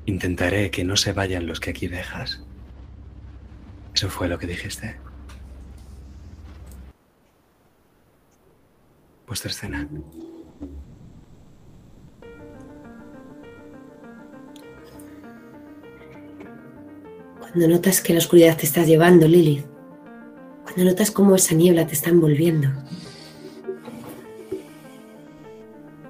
Intentaré 0.07 0.71
que 0.71 0.85
no 0.85 0.97
se 0.97 1.13
vayan 1.13 1.47
los 1.47 1.61
que 1.61 1.71
aquí 1.71 1.87
dejas. 1.87 2.43
Eso 3.95 4.09
fue 4.09 4.29
lo 4.29 4.39
que 4.39 4.47
dijiste. 4.47 4.97
Vuestra 9.27 9.51
escena. 9.51 9.87
Cuando 17.39 17.69
notas 17.69 18.01
que 18.01 18.13
la 18.13 18.19
oscuridad 18.19 18.57
te 18.57 18.67
está 18.67 18.85
llevando, 18.85 19.29
Lilith. 19.29 19.67
Cuando 20.65 20.85
notas 20.85 21.11
cómo 21.11 21.35
esa 21.35 21.55
niebla 21.55 21.87
te 21.87 21.95
está 21.95 22.11
envolviendo. 22.11 22.69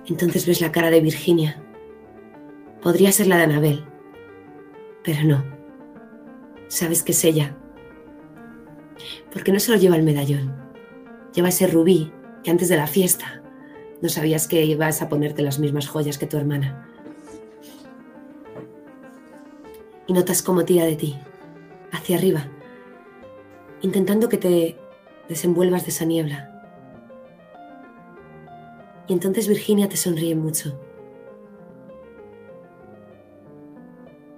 Entonces 0.08 0.46
ves 0.46 0.60
la 0.60 0.72
cara 0.72 0.90
de 0.90 1.00
Virginia. 1.00 1.62
Podría 2.82 3.12
ser 3.12 3.26
la 3.26 3.36
de 3.36 3.42
Anabel. 3.44 3.84
Pero 5.04 5.24
no. 5.24 5.44
Sabes 6.68 7.02
que 7.02 7.12
es 7.12 7.24
ella. 7.24 7.56
Porque 9.32 9.52
no 9.52 9.60
solo 9.60 9.78
lleva 9.78 9.96
el 9.96 10.02
medallón. 10.02 10.54
Lleva 11.34 11.50
ese 11.50 11.66
rubí 11.66 12.12
que 12.42 12.50
antes 12.50 12.68
de 12.68 12.76
la 12.76 12.86
fiesta 12.86 13.42
no 14.00 14.08
sabías 14.08 14.46
que 14.48 14.64
ibas 14.64 15.02
a 15.02 15.08
ponerte 15.08 15.42
las 15.42 15.58
mismas 15.58 15.88
joyas 15.88 16.18
que 16.18 16.26
tu 16.26 16.36
hermana. 16.36 16.88
Y 20.06 20.12
notas 20.12 20.42
cómo 20.42 20.64
tira 20.64 20.84
de 20.84 20.96
ti, 20.96 21.18
hacia 21.92 22.16
arriba, 22.16 22.48
intentando 23.82 24.28
que 24.28 24.38
te 24.38 24.78
desenvuelvas 25.28 25.84
de 25.84 25.90
esa 25.90 26.06
niebla. 26.06 26.57
Y 29.08 29.12
entonces 29.12 29.48
Virginia 29.48 29.88
te 29.88 29.96
sonríe 29.96 30.34
mucho. 30.34 30.78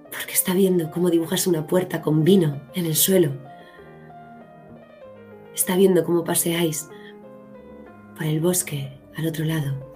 Porque 0.05 0.33
está 0.33 0.53
viendo 0.53 0.89
cómo 0.91 1.09
dibujas 1.09 1.45
una 1.47 1.67
puerta 1.67 2.01
con 2.01 2.23
vino 2.23 2.61
en 2.73 2.85
el 2.85 2.95
suelo 2.95 3.31
está 5.53 5.75
viendo 5.75 6.03
cómo 6.03 6.23
paseáis 6.23 6.89
por 8.15 8.25
el 8.25 8.39
bosque 8.39 8.99
al 9.15 9.27
otro 9.27 9.45
lado 9.45 9.91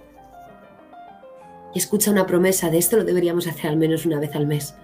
y 1.74 1.78
escucha 1.78 2.10
una 2.10 2.26
promesa 2.26 2.70
de 2.70 2.78
esto 2.78 2.96
lo 2.96 3.04
deberíamos 3.04 3.46
hacer 3.46 3.66
al 3.70 3.76
menos 3.76 4.06
una 4.06 4.18
vez 4.18 4.34
al 4.34 4.46
mes. 4.46 4.74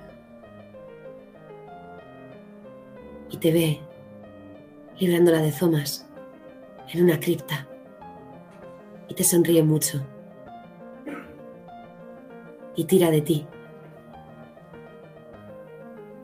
Y 3.30 3.38
te 3.38 3.50
ve 3.50 3.80
librándola 4.98 5.40
de 5.40 5.52
zomas 5.52 6.06
en 6.92 7.04
una 7.04 7.18
cripta 7.18 7.66
y 9.12 9.14
te 9.14 9.24
sonríe 9.24 9.62
mucho. 9.62 10.00
Y 12.74 12.84
tira 12.84 13.10
de 13.10 13.20
ti. 13.20 13.46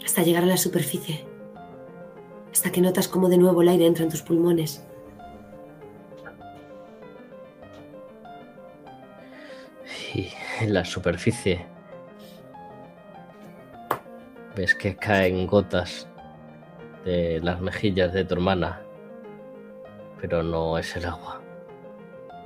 Hasta 0.02 0.22
llegar 0.22 0.44
a 0.44 0.46
la 0.46 0.56
superficie, 0.56 1.26
hasta 2.50 2.72
que 2.72 2.80
notas 2.80 3.06
cómo 3.06 3.28
de 3.28 3.36
nuevo 3.36 3.60
el 3.60 3.68
aire 3.68 3.84
entra 3.84 4.04
en 4.04 4.10
tus 4.10 4.22
pulmones. 4.22 4.82
Y 10.14 10.30
en 10.62 10.72
la 10.72 10.86
superficie. 10.86 11.66
Ves 14.56 14.74
que 14.74 14.96
caen 14.96 15.46
gotas 15.46 16.08
de 17.04 17.38
las 17.42 17.60
mejillas 17.60 18.14
de 18.14 18.24
tu 18.24 18.32
hermana, 18.32 18.80
pero 20.22 20.42
no 20.42 20.78
es 20.78 20.96
el 20.96 21.04
agua, 21.04 21.37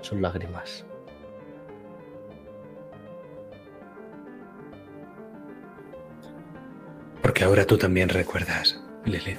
son 0.02 0.20
lágrimas. 0.20 0.84
Porque 7.22 7.44
ahora 7.44 7.64
tú 7.66 7.78
también 7.78 8.08
recuerdas, 8.08 8.82
Lilith. 9.04 9.38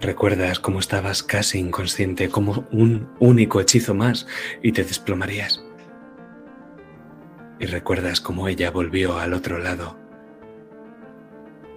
Recuerdas 0.00 0.58
cómo 0.58 0.80
estabas 0.80 1.22
casi 1.22 1.58
inconsciente, 1.58 2.28
como 2.28 2.66
un 2.70 3.08
único 3.18 3.60
hechizo 3.60 3.94
más 3.94 4.26
y 4.62 4.72
te 4.72 4.84
desplomarías. 4.84 5.64
Y 7.58 7.66
recuerdas 7.66 8.20
cómo 8.20 8.48
ella 8.48 8.70
volvió 8.70 9.16
al 9.18 9.32
otro 9.32 9.58
lado, 9.58 9.96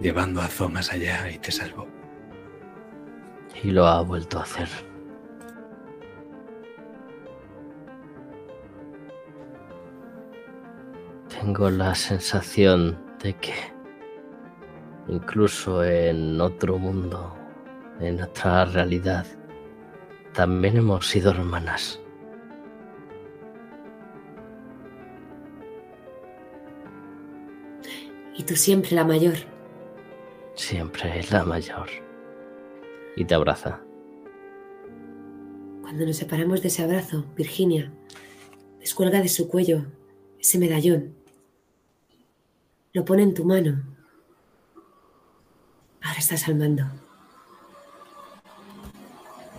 llevando 0.00 0.42
a 0.42 0.48
Zo 0.48 0.68
más 0.68 0.92
allá 0.92 1.30
y 1.30 1.38
te 1.38 1.50
salvó. 1.50 1.88
Y 3.62 3.70
lo 3.70 3.86
ha 3.86 4.02
vuelto 4.02 4.38
a 4.38 4.42
hacer. 4.42 4.89
Tengo 11.40 11.70
la 11.70 11.94
sensación 11.94 12.98
de 13.22 13.34
que 13.34 13.54
incluso 15.08 15.82
en 15.82 16.38
otro 16.38 16.78
mundo, 16.78 17.34
en 17.98 18.20
otra 18.20 18.66
realidad, 18.66 19.24
también 20.34 20.76
hemos 20.76 21.08
sido 21.08 21.30
hermanas. 21.30 21.98
Y 28.36 28.42
tú 28.42 28.54
siempre 28.54 28.90
la 28.90 29.04
mayor. 29.04 29.36
Siempre 30.54 31.20
es 31.20 31.32
la 31.32 31.44
mayor. 31.44 31.88
Y 33.16 33.24
te 33.24 33.34
abraza. 33.34 33.80
Cuando 35.80 36.04
nos 36.04 36.16
separamos 36.16 36.60
de 36.60 36.68
ese 36.68 36.82
abrazo, 36.82 37.24
Virginia 37.34 37.90
descuelga 38.78 39.22
de 39.22 39.28
su 39.28 39.48
cuello 39.48 39.86
ese 40.38 40.58
medallón. 40.58 41.19
Lo 42.92 43.04
pone 43.04 43.22
en 43.22 43.34
tu 43.34 43.44
mano. 43.44 43.82
Ahora 46.02 46.18
estás 46.18 46.48
al 46.48 46.56
mando. 46.56 46.84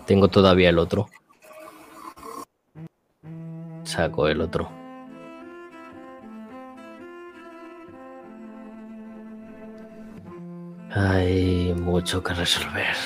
Tengo 0.06 0.28
todavía 0.28 0.68
el 0.68 0.78
otro. 0.78 1.08
Saco 3.84 4.28
el 4.28 4.42
otro. 4.42 4.70
Hay 10.90 11.72
mucho 11.74 12.22
que 12.22 12.34
resolver. 12.34 12.96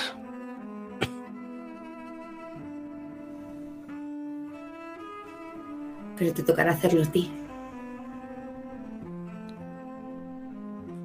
Pero 6.17 6.33
te 6.33 6.43
tocará 6.43 6.71
hacerlo 6.71 7.03
a 7.03 7.05
ti. 7.05 7.46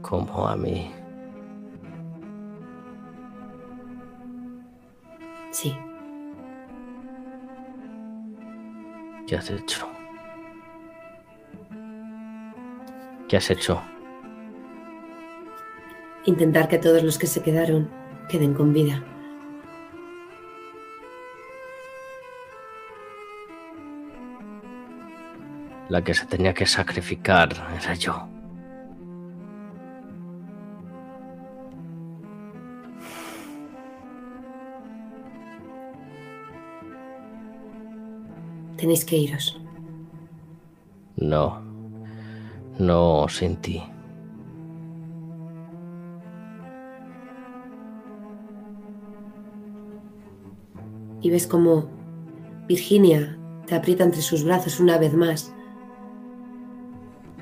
Como 0.03 0.47
a 0.47 0.57
mí. 0.57 0.93
Sí. 5.51 5.75
¿Qué 9.27 9.37
has 9.37 9.51
hecho? 9.51 9.89
¿Qué 13.29 13.37
has 13.37 13.51
hecho? 13.51 13.81
Intentar 16.27 16.69
que 16.69 16.79
todos 16.79 17.03
los 17.03 17.19
que 17.19 17.27
se 17.27 17.43
quedaron 17.43 17.89
queden 18.29 18.55
con 18.55 18.73
vida. 18.73 19.03
La 25.89 26.03
que 26.03 26.15
se 26.15 26.27
tenía 26.27 26.55
que 26.55 26.67
sacrificar 26.67 27.51
era 27.79 27.95
yo. 27.95 28.32
Tenéis 38.83 39.05
que 39.05 39.17
iros. 39.17 39.61
No. 41.17 41.63
No 42.81 43.29
sin 43.29 43.55
ti. 43.59 43.81
Y 51.21 51.31
ves 51.31 51.47
como 51.47 51.89
Virginia 52.67 53.39
te 53.69 53.77
aprieta 53.77 54.03
entre 54.03 54.21
sus 54.21 54.43
brazos 54.43 54.81
una 54.81 54.99
vez 54.99 55.15
más 55.15 55.55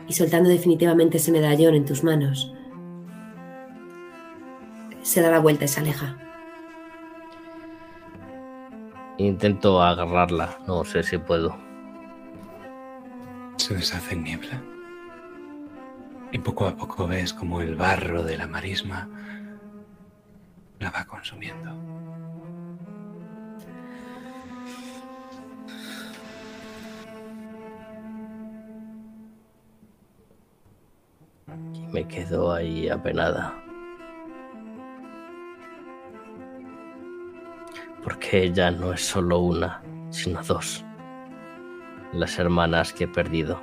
y 0.09 0.12
soltando 0.12 0.51
definitivamente 0.51 1.17
ese 1.17 1.33
medallón 1.33 1.75
en 1.75 1.86
tus 1.86 2.05
manos, 2.05 2.52
se 5.01 5.23
da 5.23 5.31
la 5.31 5.39
vuelta 5.39 5.65
y 5.65 5.69
se 5.69 5.81
aleja. 5.81 6.30
Intento 9.20 9.82
agarrarla. 9.82 10.58
No 10.66 10.82
sé 10.82 11.02
si 11.02 11.18
puedo. 11.18 11.55
Se 13.57 13.74
deshace 13.74 14.15
en 14.15 14.24
niebla. 14.24 14.62
Y 16.32 16.39
poco 16.39 16.66
a 16.66 16.74
poco 16.74 17.07
ves 17.07 17.34
como 17.34 17.60
el 17.60 17.74
barro 17.74 18.23
de 18.23 18.39
la 18.39 18.47
marisma 18.47 19.10
la 20.78 20.90
va 20.90 21.05
consumiendo. 21.05 21.70
Y 31.74 31.86
me 31.92 32.08
quedo 32.08 32.55
ahí 32.55 32.89
apenada. 32.89 33.59
Porque 38.31 38.47
ella 38.47 38.70
no 38.70 38.92
es 38.92 39.00
solo 39.00 39.41
una, 39.41 39.83
sino 40.10 40.41
dos. 40.44 40.84
Las 42.12 42.39
hermanas 42.39 42.92
que 42.92 43.02
he 43.02 43.09
perdido. 43.09 43.60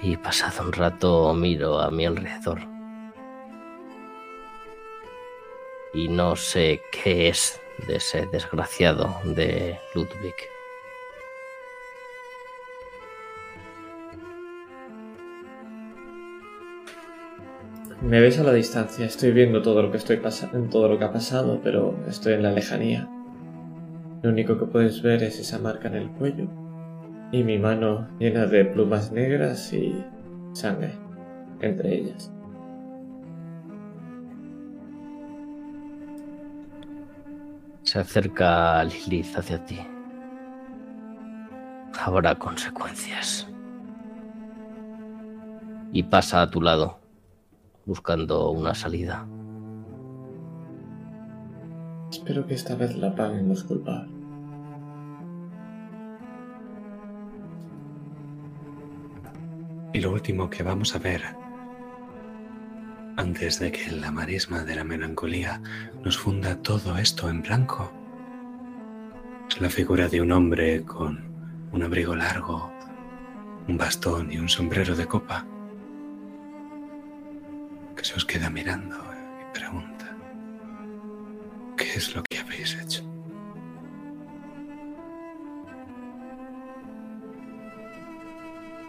Y 0.00 0.16
pasado 0.16 0.62
un 0.62 0.72
rato 0.72 1.34
miro 1.34 1.78
a 1.78 1.90
mi 1.90 2.06
alrededor. 2.06 2.60
Y 5.92 6.08
no 6.08 6.34
sé 6.34 6.80
qué 6.90 7.28
es 7.28 7.60
de 7.86 7.96
ese 7.96 8.24
desgraciado 8.24 9.14
de 9.24 9.78
Ludwig. 9.94 10.61
Me 18.02 18.20
ves 18.20 18.40
a 18.40 18.42
la 18.42 18.52
distancia, 18.52 19.06
estoy 19.06 19.30
viendo 19.30 19.62
todo 19.62 19.80
lo 19.80 19.92
que 19.92 19.98
estoy 19.98 20.16
pasando, 20.16 20.68
todo 20.68 20.88
lo 20.88 20.98
que 20.98 21.04
ha 21.04 21.12
pasado, 21.12 21.60
pero 21.62 21.94
estoy 22.08 22.32
en 22.32 22.42
la 22.42 22.50
lejanía. 22.50 23.08
Lo 24.22 24.30
único 24.30 24.58
que 24.58 24.66
puedes 24.66 25.02
ver 25.02 25.22
es 25.22 25.38
esa 25.38 25.60
marca 25.60 25.86
en 25.86 25.94
el 25.94 26.10
cuello 26.10 26.48
y 27.30 27.44
mi 27.44 27.58
mano 27.58 28.08
llena 28.18 28.46
de 28.46 28.64
plumas 28.64 29.12
negras 29.12 29.72
y 29.72 30.04
sangre 30.52 30.90
entre 31.60 31.94
ellas. 31.94 32.32
Se 37.84 38.00
acerca 38.00 38.82
Lilith 38.82 39.36
hacia 39.36 39.64
ti. 39.64 39.78
habrá 42.04 42.34
consecuencias. 42.34 43.46
Y 45.92 46.02
pasa 46.02 46.42
a 46.42 46.50
tu 46.50 46.60
lado, 46.60 47.01
buscando 47.86 48.50
una 48.50 48.74
salida. 48.74 49.26
Espero 52.10 52.46
que 52.46 52.54
esta 52.54 52.74
vez 52.74 52.96
la 52.96 53.14
paguen 53.14 53.48
los 53.48 53.64
culpables. 53.64 54.10
Y 59.94 60.00
lo 60.00 60.12
último 60.12 60.48
que 60.48 60.62
vamos 60.62 60.94
a 60.94 60.98
ver 60.98 61.22
antes 63.16 63.60
de 63.60 63.70
que 63.70 63.90
la 63.92 64.10
marisma 64.10 64.64
de 64.64 64.74
la 64.74 64.84
melancolía 64.84 65.60
nos 66.02 66.16
funda 66.16 66.56
todo 66.56 66.96
esto 66.96 67.28
en 67.28 67.42
blanco 67.42 67.92
es 69.48 69.60
la 69.60 69.68
figura 69.68 70.08
de 70.08 70.22
un 70.22 70.32
hombre 70.32 70.82
con 70.82 71.22
un 71.72 71.82
abrigo 71.82 72.16
largo, 72.16 72.72
un 73.68 73.76
bastón 73.76 74.32
y 74.32 74.38
un 74.38 74.48
sombrero 74.48 74.96
de 74.96 75.06
copa 75.06 75.46
que 77.96 78.04
se 78.04 78.14
os 78.14 78.24
queda 78.24 78.50
mirando 78.50 78.96
y 79.40 79.54
pregunta, 79.54 80.16
¿qué 81.76 81.94
es 81.94 82.14
lo 82.14 82.22
que 82.24 82.38
habéis 82.38 82.74
hecho? 82.80 83.02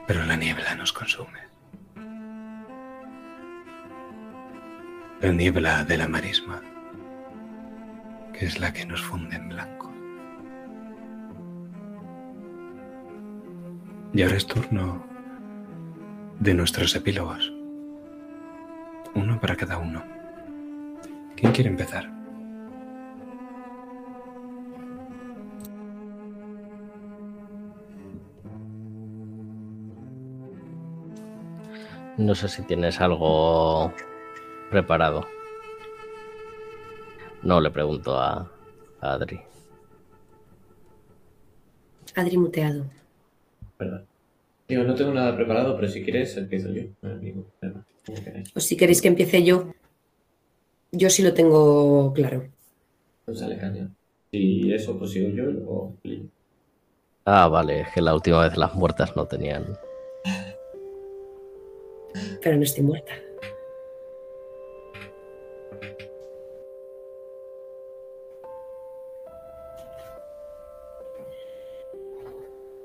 Pero 0.07 0.25
la 0.25 0.35
niebla 0.35 0.75
nos 0.75 0.91
consume. 0.91 1.40
La 5.22 5.32
niebla 5.32 5.85
de 5.85 5.98
la 5.98 6.07
marisma, 6.09 6.61
que 8.33 8.45
es 8.45 8.59
la 8.59 8.73
que 8.73 8.85
nos 8.85 9.01
funde 9.01 9.38
en 9.38 9.48
blanco. 9.48 9.93
Y 14.14 14.22
ahora 14.22 14.35
es 14.35 14.45
turno 14.45 15.03
de 16.40 16.53
nuestros 16.53 16.93
epílogos. 16.95 17.52
Uno 19.16 19.40
para 19.40 19.56
cada 19.56 19.77
uno. 19.77 20.03
¿Quién 21.35 21.51
quiere 21.51 21.69
empezar? 21.69 22.09
No 32.17 32.35
sé 32.35 32.48
si 32.48 32.61
tienes 32.64 33.01
algo 33.01 33.92
preparado. 34.69 35.25
No 37.42 37.59
le 37.59 37.72
pregunto 37.72 38.17
a, 38.19 38.51
a 39.01 39.14
Adri. 39.14 39.42
Adri 42.16 42.38
muteado. 42.38 42.85
Perdón. 43.77 44.06
Digo, 44.67 44.83
no 44.83 44.95
tengo 44.95 45.14
nada 45.14 45.35
preparado, 45.35 45.75
pero 45.75 45.88
si 45.88 46.03
quieres 46.03 46.38
empiezo 46.38 46.69
yo. 46.69 46.83
No 47.01 47.09
hay 47.09 47.16
ningún 47.17 47.45
problema. 47.59 47.85
O 48.56 48.59
si 48.59 48.75
queréis 48.75 49.01
que 49.01 49.07
empiece 49.07 49.43
yo, 49.43 49.73
yo 50.91 51.09
sí 51.09 51.23
lo 51.23 51.33
tengo 51.33 52.14
claro. 52.14 52.49
Pues 53.25 53.40
sale 53.40 53.57
caña. 53.57 53.90
Si 54.32 54.72
eso, 54.73 54.98
pues 54.98 55.11
sigo 55.11 55.30
yo 55.30 55.93
y. 56.03 56.30
Ah, 57.25 57.48
vale, 57.48 57.82
es 57.82 57.88
que 57.93 58.01
la 58.01 58.14
última 58.14 58.41
vez 58.41 58.57
las 58.57 58.75
muertas 58.75 59.15
no 59.15 59.25
tenían. 59.25 59.77
Pero 62.41 62.57
no 62.57 62.64
estoy 62.64 62.83
muerta. 62.83 63.14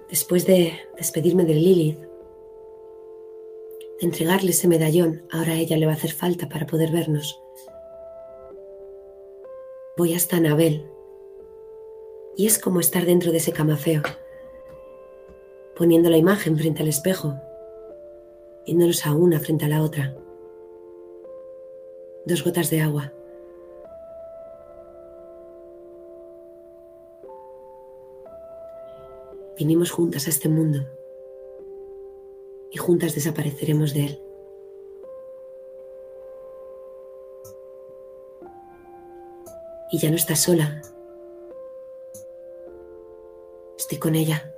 Después 0.08 0.46
de 0.46 0.72
despedirme 0.96 1.44
de 1.44 1.54
Lilith, 1.54 2.07
entregarle 4.00 4.50
ese 4.50 4.68
medallón, 4.68 5.22
ahora 5.30 5.52
a 5.52 5.56
ella 5.56 5.76
le 5.76 5.86
va 5.86 5.92
a 5.92 5.96
hacer 5.96 6.12
falta 6.12 6.48
para 6.48 6.66
poder 6.66 6.92
vernos. 6.92 7.40
Voy 9.96 10.14
hasta 10.14 10.36
Anabel. 10.36 10.86
Y 12.36 12.46
es 12.46 12.58
como 12.60 12.78
estar 12.78 13.04
dentro 13.04 13.32
de 13.32 13.38
ese 13.38 13.52
camafeo, 13.52 14.02
poniendo 15.74 16.08
la 16.08 16.16
imagen 16.16 16.56
frente 16.56 16.82
al 16.82 16.88
espejo, 16.88 17.34
yéndonos 18.64 19.04
a 19.06 19.14
una 19.14 19.40
frente 19.40 19.64
a 19.64 19.68
la 19.68 19.82
otra. 19.82 20.16
Dos 22.24 22.44
gotas 22.44 22.70
de 22.70 22.80
agua. 22.80 23.12
Vinimos 29.56 29.90
juntas 29.90 30.28
a 30.28 30.30
este 30.30 30.48
mundo 30.48 30.97
y 32.70 32.78
juntas 32.78 33.14
desapareceremos 33.14 33.94
de 33.94 34.06
él. 34.06 34.22
Y 39.90 39.98
ya 39.98 40.10
no 40.10 40.16
estás 40.16 40.40
sola. 40.40 40.82
Estoy 43.78 43.98
con 43.98 44.14
ella. 44.14 44.52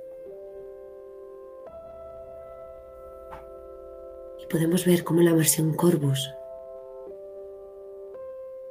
Y 4.39 4.45
podemos 4.47 4.85
ver 4.85 5.03
cómo 5.05 5.21
la 5.21 5.33
versión 5.33 5.73
Corvus, 5.73 6.29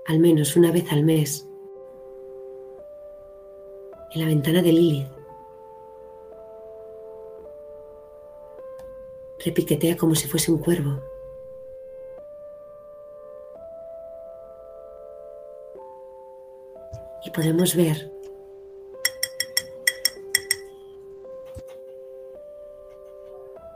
al 0.07 0.19
menos 0.19 0.57
una 0.57 0.71
vez 0.71 0.93
al 0.93 1.03
mes, 1.03 1.47
en 4.13 4.21
la 4.21 4.27
ventana 4.27 4.61
de 4.61 4.73
Lilith, 4.73 5.20
repiquetea 9.45 9.97
como 9.97 10.15
si 10.15 10.29
fuese 10.29 10.51
un 10.53 10.59
cuervo. 10.59 11.01
Y 17.25 17.31
podemos 17.31 17.75
ver 17.77 18.11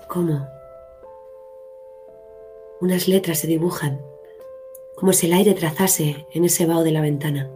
cómo 0.08 0.48
unas 2.80 3.08
letras 3.08 3.38
se 3.38 3.46
dibujan, 3.46 4.00
como 4.94 5.12
si 5.12 5.26
el 5.26 5.32
aire 5.32 5.54
trazase 5.54 6.26
en 6.32 6.44
ese 6.44 6.66
vaho 6.66 6.84
de 6.84 6.92
la 6.92 7.00
ventana. 7.00 7.50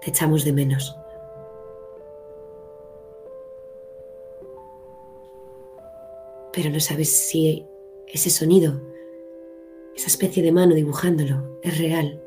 Te 0.00 0.10
echamos 0.10 0.44
de 0.44 0.52
menos. 0.52 0.99
Pero 6.52 6.70
no 6.70 6.80
sabes 6.80 7.10
si 7.10 7.64
ese 8.06 8.30
sonido, 8.30 8.80
esa 9.94 10.08
especie 10.08 10.42
de 10.42 10.52
mano 10.52 10.74
dibujándolo, 10.74 11.58
es 11.62 11.78
real 11.78 12.22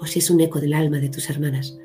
o 0.00 0.06
si 0.06 0.18
es 0.18 0.30
un 0.30 0.40
eco 0.40 0.60
del 0.60 0.74
alma 0.74 0.98
de 0.98 1.08
tus 1.08 1.30
hermanas. 1.30 1.78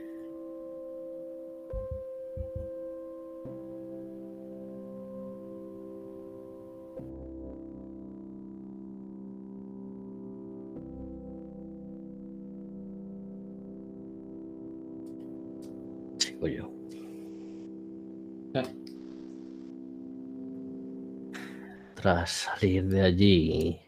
Salir 22.25 22.85
de 22.85 23.01
allí, 23.03 23.79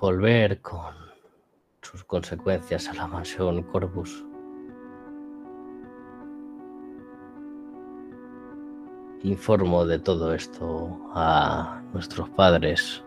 volver 0.00 0.60
con 0.60 0.94
sus 1.80 2.02
consecuencias 2.02 2.88
a 2.88 2.94
la 2.94 3.06
mansión 3.06 3.62
Corvus. 3.62 4.24
Informo 9.22 9.86
de 9.86 10.00
todo 10.00 10.34
esto 10.34 10.98
a 11.14 11.82
nuestros 11.92 12.28
padres 12.30 13.04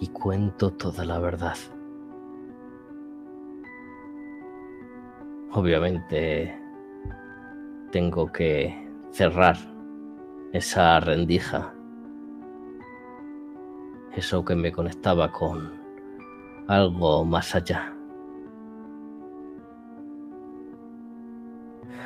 y 0.00 0.06
cuento 0.08 0.70
toda 0.70 1.04
la 1.06 1.18
verdad. 1.18 1.56
Obviamente 5.52 6.60
tengo 7.90 8.30
que 8.30 8.87
cerrar 9.10 9.56
esa 10.52 11.00
rendija, 11.00 11.74
eso 14.14 14.44
que 14.44 14.54
me 14.54 14.72
conectaba 14.72 15.30
con 15.30 15.72
algo 16.66 17.24
más 17.24 17.54
allá. 17.54 17.94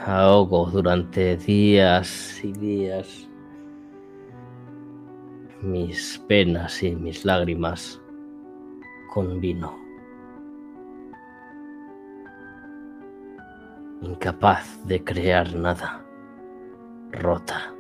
Ahogo 0.06 0.66
durante 0.66 1.36
días 1.36 2.42
y 2.42 2.52
días 2.52 3.28
mis 5.60 6.18
penas 6.26 6.82
y 6.82 6.97
mis 6.97 7.24
lágrimas 7.24 8.00
con 9.14 9.40
vino. 9.40 9.82
incapaz 14.02 14.84
de 14.86 15.02
crear 15.02 15.55
nada, 15.55 16.05
rota. 17.12 17.74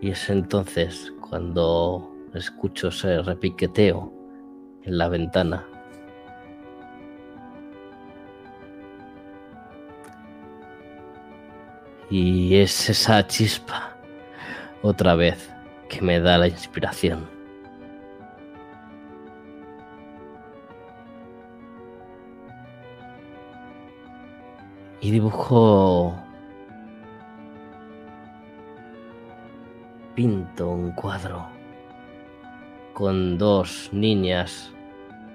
Y 0.00 0.10
es 0.10 0.30
entonces 0.30 1.12
cuando 1.20 2.10
escucho 2.34 2.88
ese 2.88 3.22
repiqueteo 3.22 4.12
en 4.82 4.98
la 4.98 5.08
ventana. 5.08 5.66
Y 12.08 12.56
es 12.56 12.90
esa 12.90 13.24
chispa, 13.26 13.96
otra 14.82 15.14
vez, 15.14 15.52
que 15.88 16.00
me 16.00 16.18
da 16.18 16.38
la 16.38 16.48
inspiración. 16.48 17.39
Y 25.00 25.10
dibujo... 25.10 26.14
Pinto 30.14 30.68
un 30.68 30.92
cuadro 30.92 31.46
con 32.92 33.38
dos 33.38 33.88
niñas 33.92 34.70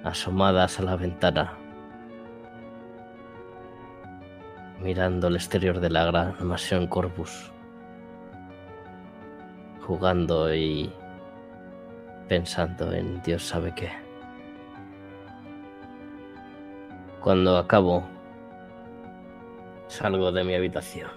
asomadas 0.04 0.80
a 0.80 0.84
la 0.84 0.96
ventana, 0.96 1.58
mirando 4.80 5.30
el 5.30 5.36
exterior 5.36 5.80
de 5.80 5.90
la 5.90 6.06
gran 6.06 6.36
mansión 6.46 6.86
Corpus, 6.86 7.52
jugando 9.88 10.54
y 10.54 10.94
pensando 12.28 12.94
en 12.94 13.20
Dios 13.24 13.42
sabe 13.42 13.74
qué. 13.74 13.90
Cuando 17.22 17.58
acabo, 17.58 18.04
salgo 19.96 20.30
de 20.32 20.44
mi 20.44 20.54
habitación. 20.54 21.10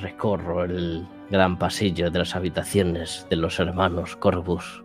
Recorro 0.00 0.64
el 0.64 1.06
gran 1.30 1.58
pasillo 1.58 2.10
de 2.10 2.20
las 2.20 2.36
habitaciones 2.36 3.26
de 3.28 3.36
los 3.36 3.58
hermanos 3.58 4.14
Corvus 4.16 4.84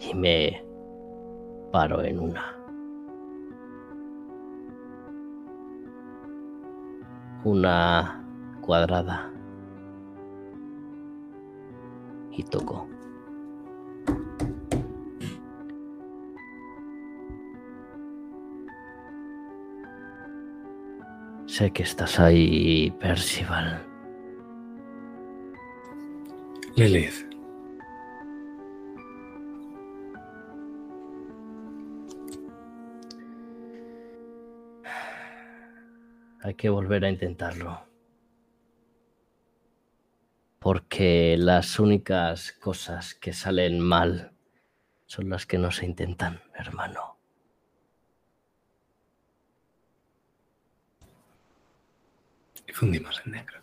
y 0.00 0.14
me 0.14 0.62
paro 1.72 2.02
en 2.02 2.20
una. 2.20 2.56
Una 7.44 8.24
cuadrada. 8.60 9.30
Y 12.32 12.42
toco. 12.42 12.93
Sé 21.56 21.70
que 21.70 21.84
estás 21.84 22.18
ahí, 22.18 22.90
Percival. 22.98 23.86
Lilith. 26.74 27.30
Hay 36.42 36.54
que 36.54 36.68
volver 36.70 37.04
a 37.04 37.10
intentarlo. 37.10 37.86
Porque 40.58 41.36
las 41.38 41.78
únicas 41.78 42.50
cosas 42.50 43.14
que 43.14 43.32
salen 43.32 43.78
mal 43.78 44.32
son 45.06 45.28
las 45.28 45.46
que 45.46 45.58
no 45.58 45.70
se 45.70 45.86
intentan, 45.86 46.40
hermano. 46.52 47.13
Fundimos 52.74 53.22
en 53.24 53.30
negro. 53.30 53.60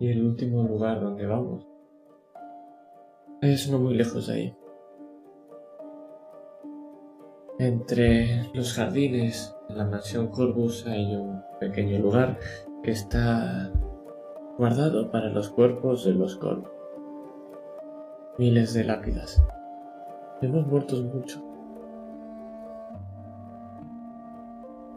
Y 0.00 0.08
el 0.08 0.26
último 0.26 0.64
lugar 0.64 1.00
donde 1.00 1.26
vamos 1.26 1.64
es 3.40 3.70
no 3.70 3.78
muy 3.78 3.94
lejos 3.94 4.26
de 4.26 4.34
ahí. 4.34 4.56
Entre 7.60 8.50
los 8.52 8.72
jardines 8.72 9.54
de 9.68 9.76
la 9.76 9.84
mansión 9.84 10.26
Corvus 10.26 10.84
hay 10.88 11.14
un 11.14 11.40
pequeño 11.60 12.00
lugar 12.00 12.40
que 12.82 12.90
está 12.90 13.70
guardado 14.58 15.12
para 15.12 15.28
los 15.28 15.50
cuerpos 15.50 16.04
de 16.04 16.14
los 16.14 16.34
Corvus. 16.34 16.68
Miles 18.38 18.74
de 18.74 18.82
lápidas. 18.82 19.40
Hemos 20.42 20.66
muerto 20.66 20.96
mucho. 20.96 21.55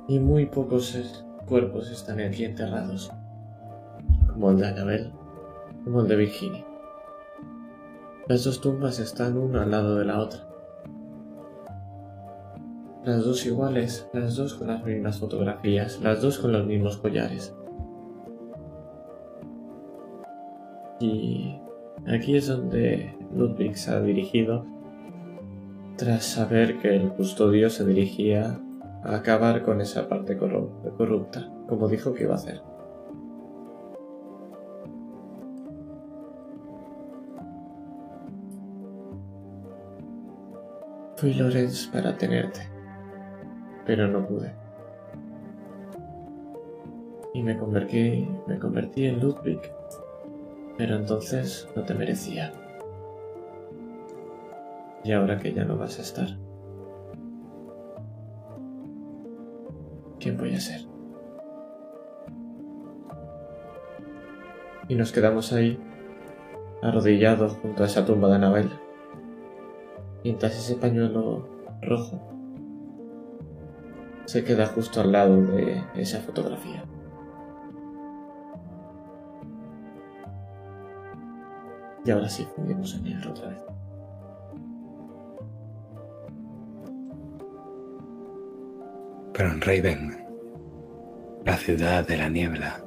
Y 0.10 0.18
muy 0.18 0.48
pocos 0.48 1.24
cuerpos 1.46 1.92
están 1.92 2.20
aquí 2.20 2.44
enterrados. 2.44 3.12
Como 4.28 4.50
el 4.50 4.58
de 4.58 4.68
Annabel, 4.68 5.12
como 5.84 6.02
el 6.02 6.08
de 6.08 6.16
Virginia. 6.16 6.66
Las 8.28 8.44
dos 8.44 8.60
tumbas 8.60 8.98
están 8.98 9.38
una 9.38 9.62
al 9.62 9.70
lado 9.70 9.98
de 9.98 10.06
la 10.06 10.20
otra. 10.20 10.50
Las 13.06 13.24
dos 13.24 13.46
iguales, 13.46 14.10
las 14.12 14.36
dos 14.36 14.56
con 14.56 14.70
las 14.70 14.84
mismas 14.84 15.20
fotografías, 15.20 16.02
las 16.02 16.24
dos 16.24 16.40
con 16.40 16.54
los 16.54 16.66
mismos 16.66 16.98
collares. 16.98 17.56
Y 21.00 21.56
aquí 22.08 22.36
es 22.36 22.48
donde 22.48 23.16
Ludwig 23.32 23.78
se 23.78 23.92
ha 23.92 24.02
dirigido 24.02 24.66
tras 25.98 26.26
saber 26.26 26.80
que 26.80 26.96
el 26.96 27.10
custodio 27.10 27.70
se 27.70 27.86
dirigía 27.86 28.60
a 29.03 29.16
acabar 29.16 29.64
con 29.64 29.82
esa 29.82 30.08
parte 30.08 30.38
corru- 30.38 30.95
corrupta, 30.98 31.50
como 31.68 31.88
dijo 31.88 32.14
que 32.14 32.24
iba 32.24 32.34
a 32.34 32.38
hacer. 32.38 32.61
Fui 41.16 41.34
Lorenz 41.34 41.88
para 41.88 42.18
tenerte, 42.18 42.61
pero 43.86 44.08
no 44.08 44.26
pude. 44.26 44.53
Y 47.34 47.44
me 47.44 47.58
convertí, 47.58 48.28
me 48.48 48.58
convertí 48.58 49.06
en 49.06 49.19
Ludwig, 49.19 49.60
pero 50.78 50.95
entonces 50.95 51.68
no 51.76 51.84
te 51.84 51.94
merecía. 51.94 52.53
Y 55.03 55.11
ahora 55.11 55.38
que 55.38 55.53
ya 55.53 55.66
no 55.66 55.78
vas 55.78 56.00
a 56.00 56.02
estar, 56.02 56.28
¿quién 60.20 60.38
voy 60.38 60.54
a 60.54 60.60
ser? 60.60 60.82
Y 64.88 64.96
nos 64.96 65.12
quedamos 65.12 65.54
ahí, 65.54 65.80
arrodillados 66.82 67.54
junto 67.54 67.84
a 67.84 67.86
esa 67.86 68.06
tumba 68.06 68.28
de 68.30 68.36
Anabel, 68.36 68.70
mientras 70.24 70.58
ese 70.58 70.76
pañuelo 70.76 71.48
rojo 71.82 72.20
se 74.26 74.44
queda 74.44 74.68
justo 74.68 75.02
al 75.02 75.12
lado 75.12 75.42
de 75.42 75.84
esa 75.96 76.20
fotografía. 76.20 76.84
Y 82.06 82.12
ahora 82.12 82.30
sí 82.30 82.48
en 82.58 83.04
negro 83.04 83.32
otra 83.32 83.50
vez. 83.50 83.60
Pero 89.40 89.51
en 89.53 89.61
Raven, 89.61 90.27
la 91.45 91.56
ciudad 91.56 92.06
de 92.06 92.18
la 92.18 92.27
niebla, 92.27 92.84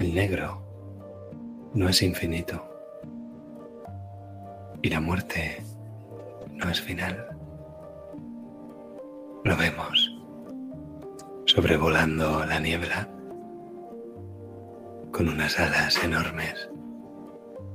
el 0.00 0.16
negro, 0.16 0.60
no 1.74 1.88
es 1.88 2.02
infinito. 2.02 2.60
Y 4.82 4.90
la 4.90 4.98
muerte 4.98 5.62
no 6.54 6.68
es 6.68 6.80
final. 6.80 7.28
Lo 9.44 9.56
vemos 9.56 10.12
sobrevolando 11.44 12.44
la 12.44 12.58
niebla 12.58 13.08
con 15.12 15.28
unas 15.28 15.56
alas 15.60 16.02
enormes, 16.02 16.68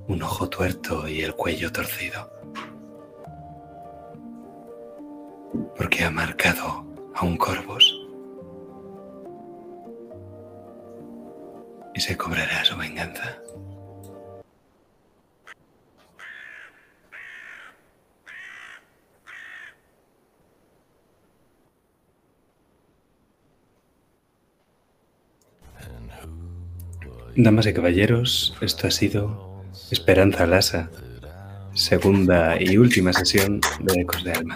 un 0.10 0.22
ojo 0.22 0.50
tuerto 0.50 1.08
y 1.08 1.22
el 1.22 1.34
cuello 1.34 1.72
torcido. 1.72 2.30
Porque 5.78 6.04
ha 6.04 6.12
marcado 6.12 6.86
a 7.16 7.26
un 7.26 7.38
corvus 7.38 8.01
y 11.94 12.00
se 12.00 12.18
cobrará 12.18 12.64
su 12.64 12.78
venganza. 12.78 13.38
Damas 27.36 27.66
y 27.66 27.74
caballeros, 27.74 28.56
esto 28.62 28.88
ha 28.88 28.92
sido 28.92 29.64
Esperanza 29.90 30.46
Lasa, 30.46 30.92
segunda 31.74 32.62
y 32.62 32.78
última 32.78 33.14
sesión 33.14 33.62
de 33.80 34.02
Ecos 34.02 34.24
de 34.24 34.34
Alma. 34.34 34.56